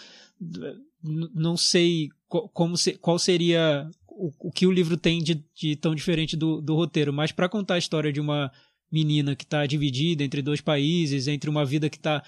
não 1.33 1.57
sei 1.57 2.07
como 2.53 2.77
se, 2.77 2.93
qual 2.93 3.19
seria 3.19 3.89
o, 4.15 4.31
o 4.39 4.51
que 4.51 4.65
o 4.65 4.71
livro 4.71 4.97
tem 4.97 5.21
de, 5.21 5.43
de 5.53 5.75
tão 5.75 5.93
diferente 5.93 6.35
do, 6.37 6.61
do 6.61 6.75
roteiro, 6.75 7.13
mas 7.13 7.31
para 7.31 7.49
contar 7.49 7.75
a 7.75 7.79
história 7.79 8.11
de 8.11 8.21
uma 8.21 8.51
menina 8.91 9.35
que 9.35 9.43
está 9.43 9.65
dividida 9.65 10.23
entre 10.23 10.41
dois 10.41 10.61
países, 10.61 11.27
entre 11.27 11.49
uma 11.49 11.65
vida 11.65 11.89
que 11.89 11.97
está 11.97 12.23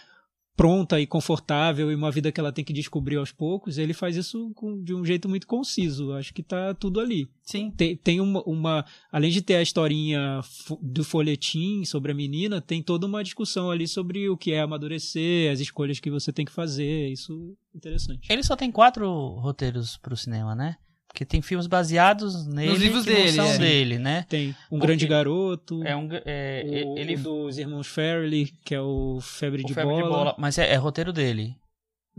pronta 0.57 0.99
e 0.99 1.05
confortável 1.05 1.91
e 1.91 1.95
uma 1.95 2.09
vida 2.09 2.31
que 2.31 2.39
ela 2.39 2.51
tem 2.51 2.65
que 2.65 2.73
descobrir 2.73 3.15
aos 3.17 3.31
poucos, 3.31 3.77
ele 3.77 3.93
faz 3.93 4.15
isso 4.15 4.51
com, 4.55 4.81
de 4.83 4.93
um 4.93 5.05
jeito 5.05 5.29
muito 5.29 5.45
conciso. 5.45 6.11
Acho 6.13 6.33
que 6.33 6.41
está 6.41 6.73
tudo 6.73 6.99
ali. 6.99 7.29
Sim. 7.43 7.69
Tem, 7.69 7.95
tem 7.95 8.19
uma, 8.19 8.41
uma, 8.41 8.85
Além 9.11 9.29
de 9.29 9.43
ter 9.43 9.55
a 9.55 9.61
historinha 9.61 10.41
do 10.81 11.03
folhetim 11.03 11.85
sobre 11.85 12.11
a 12.11 12.15
menina, 12.15 12.59
tem 12.59 12.81
toda 12.81 13.05
uma 13.05 13.23
discussão 13.23 13.69
ali 13.69 13.87
sobre 13.87 14.27
o 14.29 14.35
que 14.35 14.51
é 14.51 14.59
amadurecer, 14.59 15.51
as 15.51 15.59
escolhas 15.59 15.99
que 15.99 16.09
você 16.09 16.33
tem 16.33 16.43
que 16.43 16.51
fazer. 16.51 17.07
Isso 17.11 17.55
é 17.75 17.77
interessante. 17.77 18.27
Ele 18.27 18.41
só 18.41 18.55
tem 18.55 18.71
quatro 18.71 19.07
roteiros 19.35 19.97
para 19.97 20.15
o 20.15 20.17
cinema, 20.17 20.55
né? 20.55 20.75
Porque 21.07 21.25
tem 21.25 21.41
filmes 21.41 21.65
baseados 21.67 22.45
nele 22.45 22.69
Nos 22.71 22.79
livros 22.79 23.03
que 23.05 23.13
dele, 23.13 23.31
são 23.31 23.45
é. 23.47 23.57
dele, 23.57 23.97
né? 23.97 24.25
Tem 24.29 24.55
Um 24.71 24.77
Grande 24.77 25.07
Garoto. 25.07 25.83
É 25.83 25.95
um, 25.95 26.07
é, 26.25 26.83
o, 26.85 26.97
ele... 26.97 27.15
dos 27.17 27.57
irmãos 27.57 27.87
Farrelly, 27.87 28.53
que 28.63 28.75
é 28.75 28.81
o 28.81 29.19
Febre, 29.21 29.63
o 29.63 29.65
de, 29.65 29.73
Febre 29.73 29.89
bola. 29.89 30.03
de 30.03 30.09
Bola. 30.09 30.35
Mas 30.37 30.57
é, 30.59 30.71
é 30.71 30.75
roteiro 30.75 31.11
dele. 31.11 31.55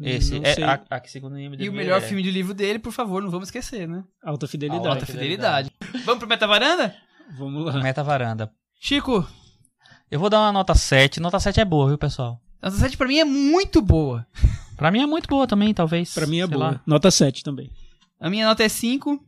Esse 0.00 0.38
Não 0.38 0.44
é 0.44 0.54
a, 0.62 0.80
a 0.90 1.00
que 1.00 1.10
segundo 1.10 1.34
o 1.34 1.38
IMDb 1.38 1.64
E 1.64 1.68
o 1.68 1.72
melhor 1.72 1.98
é- 1.98 2.00
filme 2.00 2.22
de 2.22 2.30
livro 2.30 2.54
dele, 2.54 2.78
por 2.78 2.92
favor, 2.92 3.20
não 3.22 3.30
vamos 3.30 3.48
esquecer, 3.48 3.86
né? 3.88 4.04
Alta 4.22 4.46
fidelidade. 4.46 4.86
Alta 4.88 5.06
fidelidade. 5.06 5.70
Vamos 6.04 6.18
pro 6.20 6.28
Meta 6.28 6.46
Varanda? 6.46 6.94
Vamos 7.36 7.64
lá. 7.66 7.82
Meta 7.82 8.02
Varanda. 8.04 8.50
Chico, 8.80 9.26
Eu 10.10 10.18
vou 10.20 10.30
dar 10.30 10.38
uma 10.40 10.52
nota 10.52 10.74
7. 10.74 11.20
Nota 11.20 11.38
7 11.40 11.60
é 11.60 11.64
boa, 11.64 11.88
viu, 11.88 11.98
pessoal? 11.98 12.40
nota 12.62 12.76
7 12.76 12.96
pra 12.96 13.06
mim 13.08 13.18
é 13.18 13.24
muito 13.24 13.82
boa. 13.82 14.26
Pra 14.76 14.90
mim 14.92 15.02
é 15.02 15.06
muito 15.06 15.28
boa 15.28 15.46
também, 15.46 15.74
talvez. 15.74 16.14
Pra 16.14 16.26
mim 16.26 16.38
é 16.40 16.46
sei 16.46 16.56
boa. 16.56 16.70
lá. 16.70 16.80
Nota 16.86 17.10
7 17.10 17.42
também. 17.42 17.68
A 18.20 18.28
minha 18.30 18.46
nota 18.46 18.62
é 18.64 18.68
5. 18.68 19.18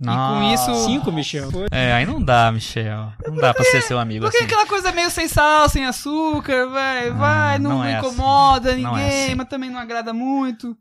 Nossa. 0.00 0.72
isso- 0.72 0.84
5, 0.86 1.12
Michel. 1.12 1.48
É, 1.70 1.92
aí 1.92 2.04
não 2.04 2.20
dá, 2.20 2.50
Michel. 2.50 3.12
Não 3.26 3.36
dá 3.36 3.54
pra 3.54 3.62
ser 3.64 3.82
seu 3.82 3.98
amigo 4.00 4.24
Porque 4.24 4.38
assim. 4.38 4.46
aquela 4.46 4.66
coisa 4.66 4.90
meio 4.90 5.08
sem 5.10 5.28
sal, 5.28 5.68
sem 5.68 5.84
açúcar, 5.86 6.66
vai, 6.68 7.10
vai, 7.12 7.58
não, 7.60 7.70
não 7.78 7.84
é 7.84 7.98
incomoda 7.98 8.70
assim. 8.72 8.78
ninguém, 8.82 8.92
Não 8.92 8.98
é 8.98 9.24
assim. 9.26 9.34
mas 9.36 9.48
também 9.48 9.70
não 9.70 9.78
agrada 9.78 10.12
muito. 10.12 10.76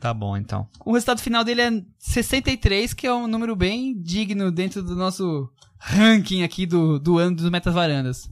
Tá 0.00 0.14
bom, 0.14 0.36
então. 0.36 0.68
O 0.84 0.92
resultado 0.92 1.20
final 1.20 1.42
dele 1.42 1.62
é 1.62 1.70
63, 1.98 2.94
que 2.94 3.06
é 3.06 3.12
um 3.12 3.26
número 3.26 3.56
bem 3.56 4.00
digno 4.00 4.50
dentro 4.52 4.82
do 4.82 4.94
nosso 4.94 5.50
ranking 5.78 6.42
aqui 6.44 6.64
do, 6.64 6.98
do 7.00 7.18
ano 7.18 7.34
dos 7.36 7.50
Metas 7.50 7.74
Varandas. 7.74 8.28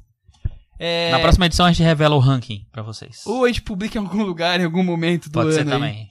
É, 0.78 1.10
Na 1.10 1.18
próxima 1.18 1.46
edição 1.46 1.66
a 1.66 1.72
gente 1.72 1.82
revela 1.84 2.14
o 2.14 2.20
ranking 2.20 2.64
pra 2.70 2.82
vocês. 2.82 3.22
Ou 3.26 3.44
a 3.44 3.48
gente 3.48 3.62
publica 3.62 3.98
em 3.98 4.02
algum 4.02 4.22
lugar, 4.22 4.60
em 4.60 4.64
algum 4.64 4.84
momento 4.84 5.28
do 5.28 5.32
Pode 5.32 5.58
ano. 5.58 5.70
ser 5.70 5.82
aí. 5.82 6.06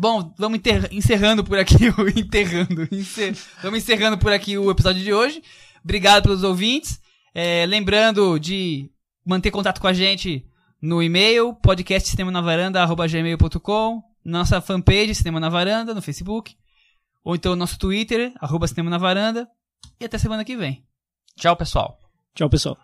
Bom, 0.00 0.32
vamos 0.38 0.58
encerrando 0.90 1.44
por 1.44 1.58
aqui 1.58 1.90
o 1.90 2.08
enterrando. 2.18 2.88
encer- 2.90 3.36
vamos 3.62 3.80
encerrando 3.82 4.16
por 4.16 4.32
aqui 4.32 4.56
o 4.56 4.70
episódio 4.70 5.04
de 5.04 5.12
hoje. 5.12 5.42
Obrigado 5.84 6.22
pelos 6.22 6.42
ouvintes. 6.42 6.98
É, 7.34 7.66
lembrando 7.66 8.38
de 8.40 8.90
manter 9.26 9.50
contato 9.50 9.78
com 9.78 9.86
a 9.86 9.92
gente 9.92 10.42
no 10.80 11.02
e-mail 11.02 11.52
podcastcinemanavaranda@gmail.com, 11.56 14.02
nossa 14.24 14.58
fanpage 14.62 15.14
Cinema 15.16 15.38
na 15.38 15.50
Varanda 15.50 15.92
no 15.94 16.00
Facebook, 16.00 16.56
ou 17.22 17.34
então 17.34 17.54
nosso 17.54 17.78
Twitter 17.78 18.32
arroba 18.40 18.66
Cinema 18.66 18.88
na 18.88 18.96
Varanda. 18.96 19.46
E 20.00 20.06
até 20.06 20.16
semana 20.16 20.46
que 20.46 20.56
vem. 20.56 20.82
Tchau, 21.36 21.54
pessoal. 21.56 22.00
Tchau, 22.34 22.48
pessoal. 22.48 22.78